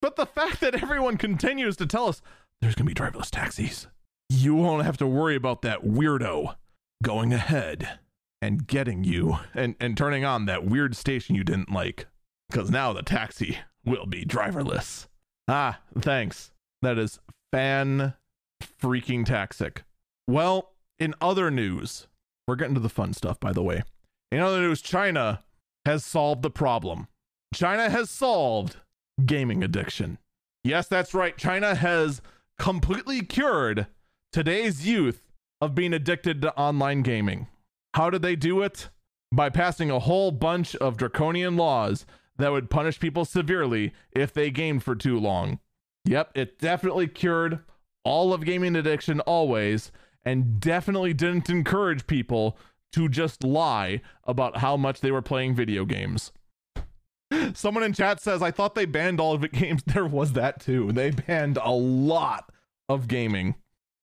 But 0.01 0.17
the 0.17 0.25
fact 0.27 0.59
that 0.59 0.83
everyone 0.83 1.17
continues 1.17 1.77
to 1.77 1.87
tell 1.87 2.07
us 2.07 2.21
there's 2.61 2.75
going 2.75 2.87
to 2.87 2.93
be 2.93 3.01
driverless 3.01 3.31
taxis, 3.31 3.87
you 4.35 4.55
won't 4.55 4.85
have 4.85 4.97
to 4.97 5.07
worry 5.07 5.35
about 5.35 5.61
that 5.61 5.83
weirdo 5.83 6.55
going 7.03 7.33
ahead 7.33 7.99
and 8.41 8.67
getting 8.67 9.03
you 9.03 9.37
and, 9.53 9.75
and 9.79 9.97
turning 9.97 10.25
on 10.25 10.45
that 10.45 10.65
weird 10.65 10.95
station 10.95 11.35
you 11.35 11.43
didn't 11.43 11.71
like. 11.71 12.07
Because 12.49 12.69
now 12.69 12.93
the 12.93 13.01
taxi 13.01 13.59
will 13.85 14.05
be 14.05 14.23
driverless. 14.23 15.07
Ah, 15.47 15.79
thanks. 15.97 16.51
That 16.81 16.97
is 16.99 17.19
fan 17.51 18.13
freaking 18.61 19.25
taxic. 19.25 19.83
Well, 20.27 20.73
in 20.99 21.15
other 21.21 21.49
news, 21.49 22.07
we're 22.47 22.55
getting 22.55 22.75
to 22.75 22.79
the 22.79 22.89
fun 22.89 23.13
stuff, 23.13 23.39
by 23.39 23.51
the 23.51 23.63
way. 23.63 23.83
In 24.31 24.39
other 24.39 24.59
news, 24.59 24.81
China 24.81 25.43
has 25.85 26.03
solved 26.05 26.41
the 26.41 26.49
problem. 26.49 27.07
China 27.53 27.89
has 27.89 28.09
solved 28.09 28.77
gaming 29.25 29.63
addiction. 29.63 30.17
Yes, 30.63 30.87
that's 30.87 31.13
right. 31.13 31.37
China 31.37 31.75
has 31.75 32.21
completely 32.59 33.21
cured 33.21 33.87
today's 34.35 34.85
youth 34.85 35.31
of 35.61 35.73
being 35.73 35.93
addicted 35.93 36.41
to 36.41 36.53
online 36.57 37.03
gaming. 37.03 37.47
How 37.93 38.09
did 38.09 38.21
they 38.21 38.35
do 38.35 38.61
it? 38.63 38.89
By 39.31 39.49
passing 39.49 39.89
a 39.89 39.99
whole 39.99 40.31
bunch 40.31 40.75
of 40.75 40.97
draconian 40.97 41.55
laws 41.55 42.05
that 42.35 42.51
would 42.51 42.69
punish 42.69 42.99
people 42.99 43.23
severely 43.23 43.93
if 44.11 44.33
they 44.33 44.51
gamed 44.51 44.83
for 44.83 44.93
too 44.93 45.17
long. 45.17 45.59
Yep, 46.03 46.31
it 46.35 46.59
definitely 46.59 47.07
cured 47.07 47.59
all 48.03 48.33
of 48.33 48.43
gaming 48.43 48.75
addiction 48.75 49.21
always 49.21 49.89
and 50.25 50.59
definitely 50.59 51.13
didn't 51.13 51.49
encourage 51.49 52.05
people 52.05 52.57
to 52.91 53.07
just 53.07 53.41
lie 53.41 54.01
about 54.25 54.57
how 54.57 54.75
much 54.75 54.99
they 54.99 55.11
were 55.11 55.21
playing 55.21 55.55
video 55.55 55.85
games. 55.85 56.33
Someone 57.53 57.83
in 57.83 57.93
chat 57.93 58.19
says, 58.19 58.41
I 58.41 58.51
thought 58.51 58.75
they 58.75 58.83
banned 58.83 59.21
all 59.21 59.33
of 59.33 59.39
the 59.39 59.47
games. 59.61 59.81
There 59.85 60.05
was 60.05 60.33
that 60.33 60.59
too. 60.59 60.91
They 60.91 61.11
banned 61.11 61.57
a 61.63 61.71
lot 61.71 62.51
of 62.89 63.07
gaming. 63.07 63.55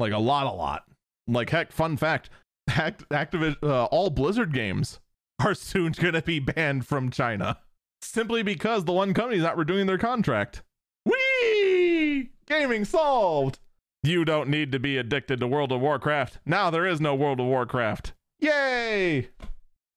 Like 0.03 0.13
a 0.13 0.19
lot, 0.19 0.47
a 0.47 0.51
lot. 0.51 0.83
Like, 1.29 1.51
heck, 1.51 1.71
fun 1.71 1.97
fact 1.97 2.29
Act- 2.69 3.05
uh, 3.13 3.85
all 3.85 4.11
Blizzard 4.11 4.53
games 4.53 4.99
are 5.41 5.55
soon 5.55 5.93
going 5.93 6.15
to 6.15 6.23
be 6.23 6.41
banned 6.41 6.89
from 6.89 7.09
China 7.09 7.59
simply 8.01 8.43
because 8.43 8.85
the 8.85 8.93
one 8.93 9.15
company's 9.15 9.45
not 9.45 9.57
renewing 9.57 9.87
their 9.87 9.99
contract. 9.99 10.65
Whee! 11.05 12.31
Gaming 12.49 12.85
solved! 12.85 13.61
You 14.03 14.25
don't 14.25 14.49
need 14.49 14.73
to 14.73 14.81
be 14.81 14.99
addicted 14.99 15.39
to 15.39 15.47
World 15.47 15.71
of 15.71 15.81
Warcraft. 15.81 16.41
Now 16.45 16.69
there 16.69 16.85
is 16.85 17.01
no 17.01 17.15
World 17.15 17.39
of 17.39 17.47
Warcraft. 17.47 18.13
Yay! 18.41 19.29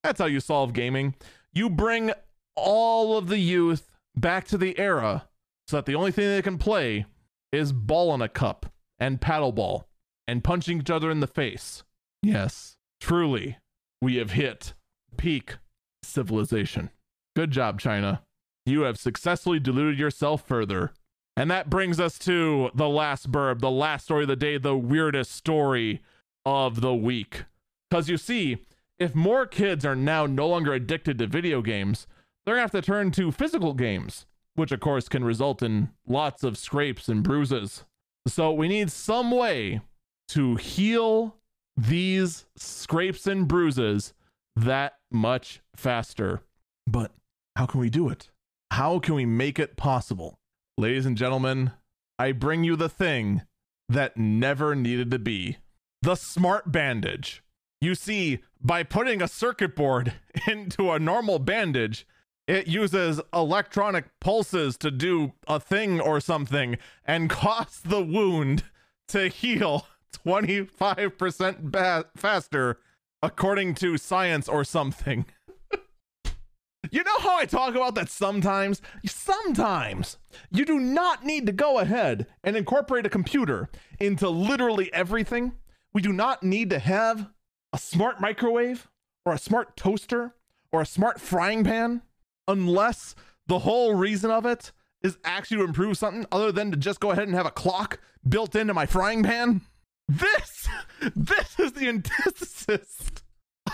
That's 0.03 0.19
how 0.19 0.27
you 0.27 0.39
solve 0.39 0.73
gaming. 0.73 1.15
You 1.51 1.67
bring 1.67 2.11
all 2.55 3.17
of 3.17 3.27
the 3.27 3.39
youth 3.39 3.89
back 4.15 4.45
to 4.49 4.57
the 4.59 4.77
era 4.77 5.27
so 5.67 5.77
that 5.77 5.87
the 5.87 5.95
only 5.95 6.11
thing 6.11 6.27
they 6.27 6.43
can 6.43 6.59
play 6.59 7.07
is 7.51 7.73
ball 7.73 8.13
in 8.13 8.21
a 8.21 8.29
cup 8.29 8.67
and 8.99 9.19
paddleball 9.19 9.85
and 10.27 10.43
punching 10.43 10.79
each 10.79 10.89
other 10.89 11.11
in 11.11 11.19
the 11.19 11.27
face. 11.27 11.83
Yes, 12.21 12.77
truly, 12.99 13.57
we 14.01 14.15
have 14.15 14.31
hit 14.31 14.73
peak 15.17 15.57
civilization. 16.03 16.89
Good 17.35 17.51
job, 17.51 17.79
China. 17.79 18.23
You 18.65 18.81
have 18.81 18.97
successfully 18.97 19.59
deluded 19.59 19.99
yourself 19.99 20.45
further. 20.47 20.93
And 21.37 21.51
that 21.51 21.69
brings 21.69 21.99
us 21.99 22.17
to 22.19 22.69
the 22.73 22.87
last 22.87 23.31
burb, 23.31 23.59
the 23.59 23.69
last 23.69 24.05
story 24.05 24.23
of 24.23 24.29
the 24.29 24.35
day, 24.35 24.57
the 24.57 24.77
weirdest 24.77 25.31
story 25.31 26.01
of 26.45 26.81
the 26.81 26.95
week. 26.95 27.43
Because 27.89 28.09
you 28.09 28.17
see, 28.17 28.65
if 28.97 29.13
more 29.13 29.45
kids 29.45 29.85
are 29.85 29.95
now 29.95 30.25
no 30.25 30.47
longer 30.47 30.73
addicted 30.73 31.17
to 31.17 31.27
video 31.27 31.61
games, 31.61 32.07
they're 32.45 32.55
going 32.55 32.67
to 32.67 32.77
have 32.77 32.83
to 32.83 32.85
turn 32.85 33.11
to 33.11 33.31
physical 33.31 33.73
games, 33.73 34.25
which 34.55 34.71
of 34.71 34.79
course 34.79 35.09
can 35.09 35.23
result 35.23 35.61
in 35.61 35.89
lots 36.07 36.43
of 36.43 36.57
scrapes 36.57 37.09
and 37.09 37.21
bruises. 37.21 37.83
So 38.27 38.53
we 38.53 38.67
need 38.67 38.91
some 38.91 39.29
way 39.29 39.81
to 40.29 40.55
heal 40.55 41.35
these 41.77 42.45
scrapes 42.55 43.27
and 43.27 43.47
bruises 43.47 44.13
that 44.55 44.97
much 45.11 45.61
faster. 45.75 46.41
But 46.87 47.11
how 47.55 47.65
can 47.65 47.79
we 47.79 47.89
do 47.89 48.09
it? 48.09 48.29
How 48.71 48.99
can 48.99 49.15
we 49.15 49.25
make 49.25 49.59
it 49.59 49.77
possible? 49.77 50.39
Ladies 50.77 51.05
and 51.05 51.17
gentlemen, 51.17 51.71
I 52.17 52.31
bring 52.31 52.63
you 52.63 52.75
the 52.75 52.89
thing 52.89 53.43
that 53.89 54.17
never 54.17 54.75
needed 54.75 55.11
to 55.11 55.19
be 55.19 55.57
the 56.01 56.15
smart 56.15 56.71
bandage. 56.71 57.43
You 57.81 57.95
see, 57.95 58.39
by 58.61 58.83
putting 58.83 59.21
a 59.21 59.27
circuit 59.27 59.75
board 59.75 60.13
into 60.47 60.91
a 60.91 60.99
normal 60.99 61.39
bandage, 61.39 62.07
it 62.47 62.67
uses 62.67 63.21
electronic 63.33 64.05
pulses 64.21 64.77
to 64.77 64.91
do 64.91 65.33
a 65.47 65.59
thing 65.59 65.99
or 65.99 66.19
something 66.19 66.77
and 67.05 67.29
cause 67.29 67.79
the 67.83 68.03
wound 68.03 68.63
to 69.07 69.29
heal 69.29 69.87
25% 70.17 71.71
ba- 71.71 72.05
faster, 72.15 72.79
according 73.21 73.75
to 73.75 73.97
science 73.97 74.47
or 74.47 74.63
something. 74.63 75.25
you 76.91 77.03
know 77.03 77.19
how 77.19 77.37
I 77.37 77.45
talk 77.45 77.75
about 77.75 77.95
that 77.95 78.09
sometimes? 78.09 78.81
Sometimes 79.05 80.17
you 80.51 80.65
do 80.65 80.79
not 80.79 81.25
need 81.25 81.45
to 81.45 81.51
go 81.51 81.79
ahead 81.79 82.27
and 82.43 82.55
incorporate 82.55 83.05
a 83.05 83.09
computer 83.09 83.69
into 83.99 84.29
literally 84.29 84.93
everything. 84.93 85.53
We 85.93 86.01
do 86.01 86.13
not 86.13 86.43
need 86.43 86.69
to 86.71 86.79
have 86.79 87.29
a 87.73 87.77
smart 87.77 88.21
microwave 88.21 88.87
or 89.25 89.33
a 89.33 89.39
smart 89.39 89.75
toaster 89.75 90.33
or 90.71 90.81
a 90.81 90.85
smart 90.85 91.19
frying 91.19 91.63
pan 91.63 92.01
unless 92.47 93.15
the 93.47 93.59
whole 93.59 93.95
reason 93.95 94.31
of 94.31 94.45
it 94.45 94.71
is 95.01 95.17
actually 95.23 95.57
to 95.57 95.63
improve 95.63 95.97
something 95.97 96.25
other 96.31 96.51
than 96.51 96.71
to 96.71 96.77
just 96.77 96.99
go 96.99 97.11
ahead 97.11 97.27
and 97.27 97.35
have 97.35 97.45
a 97.45 97.51
clock 97.51 97.99
built 98.27 98.55
into 98.55 98.73
my 98.73 98.85
frying 98.85 99.23
pan. 99.23 99.61
This 100.07 100.67
this 101.15 101.59
is 101.59 101.73
the 101.73 101.87
antithesis 101.87 103.11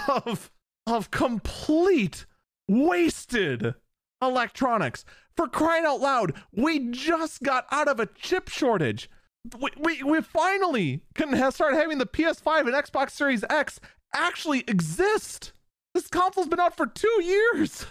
of 0.08 0.52
of 0.88 1.12
complete 1.12 2.26
wasted 2.68 3.76
electronics. 4.22 5.06
For 5.36 5.48
crying 5.48 5.86
out 5.86 6.02
loud, 6.02 6.34
we 6.52 6.92
just 6.92 7.42
got 7.42 7.66
out 7.72 7.88
of 7.88 8.00
a 8.00 8.06
chip 8.06 8.50
shortage. 8.50 9.10
We, 9.58 9.70
we, 9.78 10.04
we 10.04 10.22
finally 10.22 11.02
can 11.16 11.36
start 11.52 11.74
having 11.74 11.98
the 11.98 12.06
PS5 12.06 12.62
and 12.62 12.74
Xbox 12.74 13.12
Series 13.12 13.44
X 13.50 13.80
actually 14.14 14.64
exist. 14.68 15.54
This 15.94 16.08
console's 16.08 16.48
been 16.48 16.60
out 16.60 16.78
for 16.78 16.86
two 16.86 17.24
years 17.24 17.86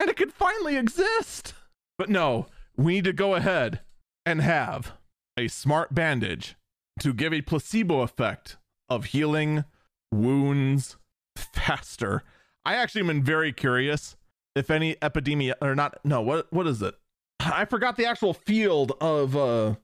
and 0.00 0.10
it 0.10 0.16
could 0.16 0.32
finally 0.32 0.76
exist. 0.76 1.54
But 1.98 2.08
no, 2.08 2.46
we 2.76 2.94
need 2.94 3.04
to 3.04 3.12
go 3.12 3.34
ahead 3.34 3.80
and 4.24 4.40
have 4.40 4.94
a 5.36 5.48
smart 5.48 5.94
bandage 5.94 6.56
to 7.00 7.12
give 7.12 7.32
a 7.32 7.42
placebo 7.42 8.00
effect 8.00 8.56
of 8.88 9.06
healing 9.06 9.64
wounds 10.12 10.96
faster. 11.36 12.22
I 12.64 12.74
actually 12.76 13.08
am 13.08 13.22
very 13.22 13.52
curious 13.52 14.16
if 14.54 14.70
any 14.70 14.94
epidemia 14.96 15.54
or 15.60 15.74
not 15.74 15.98
no 16.04 16.20
what 16.22 16.52
what 16.52 16.66
is 16.66 16.82
it? 16.82 16.94
I 17.40 17.64
forgot 17.64 17.96
the 17.96 18.06
actual 18.06 18.34
field 18.34 18.92
of 19.00 19.36
uh 19.36 19.74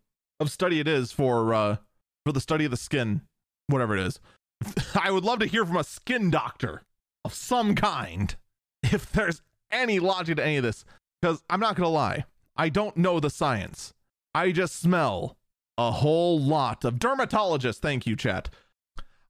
of 0.40 0.50
study 0.50 0.80
it 0.80 0.88
is 0.88 1.12
for 1.12 1.54
uh 1.54 1.76
for 2.24 2.32
the 2.32 2.40
study 2.40 2.64
of 2.64 2.70
the 2.70 2.76
skin, 2.76 3.22
whatever 3.66 3.96
it 3.96 4.06
is. 4.06 4.20
I 5.00 5.10
would 5.10 5.24
love 5.24 5.40
to 5.40 5.46
hear 5.46 5.66
from 5.66 5.76
a 5.76 5.84
skin 5.84 6.30
doctor 6.30 6.82
of 7.24 7.34
some 7.34 7.74
kind 7.74 8.34
if 8.82 9.10
there's 9.12 9.42
any 9.70 9.98
logic 9.98 10.36
to 10.36 10.44
any 10.44 10.56
of 10.56 10.62
this 10.62 10.84
because 11.20 11.42
I'm 11.48 11.60
not 11.60 11.76
to 11.88 11.88
lie. 11.88 12.24
I 12.56 12.68
don't 12.68 12.96
know 12.96 13.20
the 13.20 13.30
science. 13.30 13.94
I 14.34 14.52
just 14.52 14.78
smell 14.80 15.36
a 15.78 15.90
whole 15.90 16.38
lot 16.38 16.84
of 16.84 16.96
dermatologists. 16.96 17.78
Thank 17.78 18.06
you, 18.06 18.16
chat. 18.16 18.50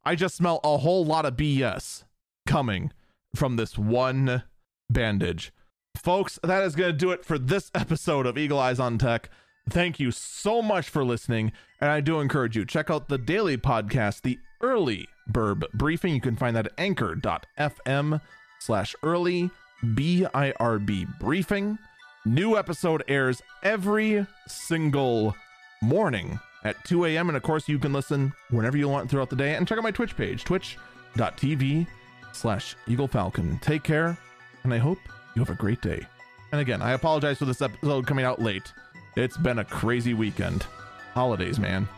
I 0.05 0.15
just 0.15 0.37
smell 0.37 0.61
a 0.65 0.79
whole 0.79 1.05
lot 1.05 1.25
of 1.25 1.37
BS 1.37 2.05
coming 2.47 2.93
from 3.35 3.57
this 3.57 3.79
one 3.79 4.43
bandage. 4.91 5.53
Folks, 5.97 6.39
that 6.43 6.63
is 6.65 6.75
going 6.75 6.93
to 6.93 6.99
do 6.99 7.11
it 7.13 7.25
for 7.25 7.39
this 7.39 7.71
episode 7.75 8.27
of 8.27 8.37
Eagle 8.37 8.59
Eyes 8.59 8.81
on 8.81 8.99
Tech. 8.99 9.31
Thank 9.69 10.01
you 10.01 10.11
so 10.11 10.61
much 10.61 10.89
for 10.89 11.05
listening. 11.05 11.53
And 11.81 11.91
I 11.91 12.01
do 12.01 12.19
encourage 12.21 12.57
you, 12.57 12.65
check 12.65 12.91
out 12.91 13.09
the 13.09 13.19
daily 13.19 13.57
podcast, 13.57 14.23
the 14.23 14.41
early 14.61 15.07
burb 15.31 15.63
briefing. 15.75 16.15
You 16.15 16.21
can 16.21 16.37
find 16.37 16.57
that 16.57 16.67
at 16.67 16.73
anchor.fm 16.79 18.21
slash 18.59 18.95
early 19.03 19.51
BIRB 19.85 21.19
briefing. 21.21 21.79
New 22.25 22.57
episode 22.57 23.03
airs 23.09 23.43
every 23.63 24.27
single 24.47 25.37
morning 25.83 26.39
at 26.65 26.83
2 26.85 27.05
a.m. 27.07 27.29
And 27.29 27.37
of 27.37 27.43
course, 27.43 27.69
you 27.69 27.79
can 27.79 27.93
listen 27.93 28.33
whenever 28.51 28.77
you 28.77 28.89
want 28.89 29.11
throughout 29.11 29.31
the 29.31 29.37
day. 29.37 29.55
And 29.55 29.67
check 29.67 29.79
out 29.79 29.85
my 29.85 29.91
Twitch 29.91 30.17
page, 30.17 30.45
twitch.tv 30.45 31.87
slash 32.33 32.77
Eagle 32.87 33.09
Falcon. 33.09 33.59
Take 33.59 33.83
care, 33.83 34.17
and 34.65 34.73
I 34.73 34.79
hope 34.79 34.99
you 35.35 35.43
have 35.43 35.51
a 35.51 35.55
great 35.55 35.83
day. 35.83 36.07
And 36.53 36.61
again, 36.61 36.83
I 36.83 36.93
apologize 36.93 37.39
for 37.39 37.47
this 37.47 37.63
episode 37.63 38.07
coming 38.07 38.25
out 38.25 38.41
late. 38.41 38.73
It's 39.17 39.37
been 39.37 39.59
a 39.59 39.65
crazy 39.65 40.15
weekend. 40.15 40.65
Holidays, 41.15 41.59
man. 41.59 41.89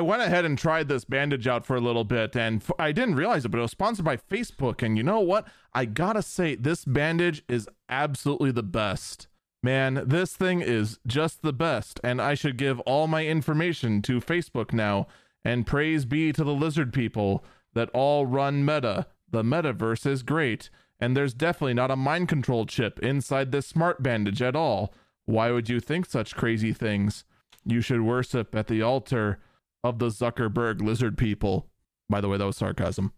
I 0.00 0.02
went 0.02 0.22
ahead 0.22 0.46
and 0.46 0.56
tried 0.56 0.88
this 0.88 1.04
bandage 1.04 1.46
out 1.46 1.66
for 1.66 1.76
a 1.76 1.80
little 1.80 2.04
bit, 2.04 2.34
and 2.34 2.64
I 2.78 2.90
didn't 2.90 3.16
realize 3.16 3.44
it, 3.44 3.50
but 3.50 3.58
it 3.58 3.60
was 3.60 3.72
sponsored 3.72 4.06
by 4.06 4.16
Facebook. 4.16 4.82
And 4.82 4.96
you 4.96 5.02
know 5.02 5.20
what? 5.20 5.46
I 5.74 5.84
gotta 5.84 6.22
say, 6.22 6.54
this 6.54 6.86
bandage 6.86 7.42
is 7.50 7.68
absolutely 7.90 8.50
the 8.50 8.62
best. 8.62 9.28
Man, 9.62 10.02
this 10.06 10.34
thing 10.34 10.62
is 10.62 11.00
just 11.06 11.42
the 11.42 11.52
best, 11.52 12.00
and 12.02 12.18
I 12.18 12.32
should 12.32 12.56
give 12.56 12.80
all 12.80 13.08
my 13.08 13.26
information 13.26 14.00
to 14.00 14.22
Facebook 14.22 14.72
now. 14.72 15.06
And 15.44 15.66
praise 15.66 16.06
be 16.06 16.32
to 16.32 16.44
the 16.44 16.54
lizard 16.54 16.94
people 16.94 17.44
that 17.74 17.90
all 17.92 18.24
run 18.24 18.64
Meta. 18.64 19.06
The 19.30 19.42
metaverse 19.42 20.06
is 20.06 20.22
great, 20.22 20.70
and 20.98 21.14
there's 21.14 21.34
definitely 21.34 21.74
not 21.74 21.90
a 21.90 21.96
mind 21.96 22.28
control 22.28 22.64
chip 22.64 22.98
inside 23.00 23.52
this 23.52 23.66
smart 23.66 24.02
bandage 24.02 24.40
at 24.40 24.56
all. 24.56 24.94
Why 25.26 25.50
would 25.50 25.68
you 25.68 25.78
think 25.78 26.06
such 26.06 26.36
crazy 26.36 26.72
things? 26.72 27.24
You 27.66 27.82
should 27.82 28.00
worship 28.00 28.54
at 28.54 28.66
the 28.66 28.80
altar 28.80 29.40
of 29.82 29.98
the 29.98 30.08
Zuckerberg 30.08 30.82
lizard 30.82 31.16
people. 31.16 31.68
By 32.08 32.20
the 32.20 32.28
way, 32.28 32.38
that 32.38 32.46
was 32.46 32.56
sarcasm. 32.56 33.12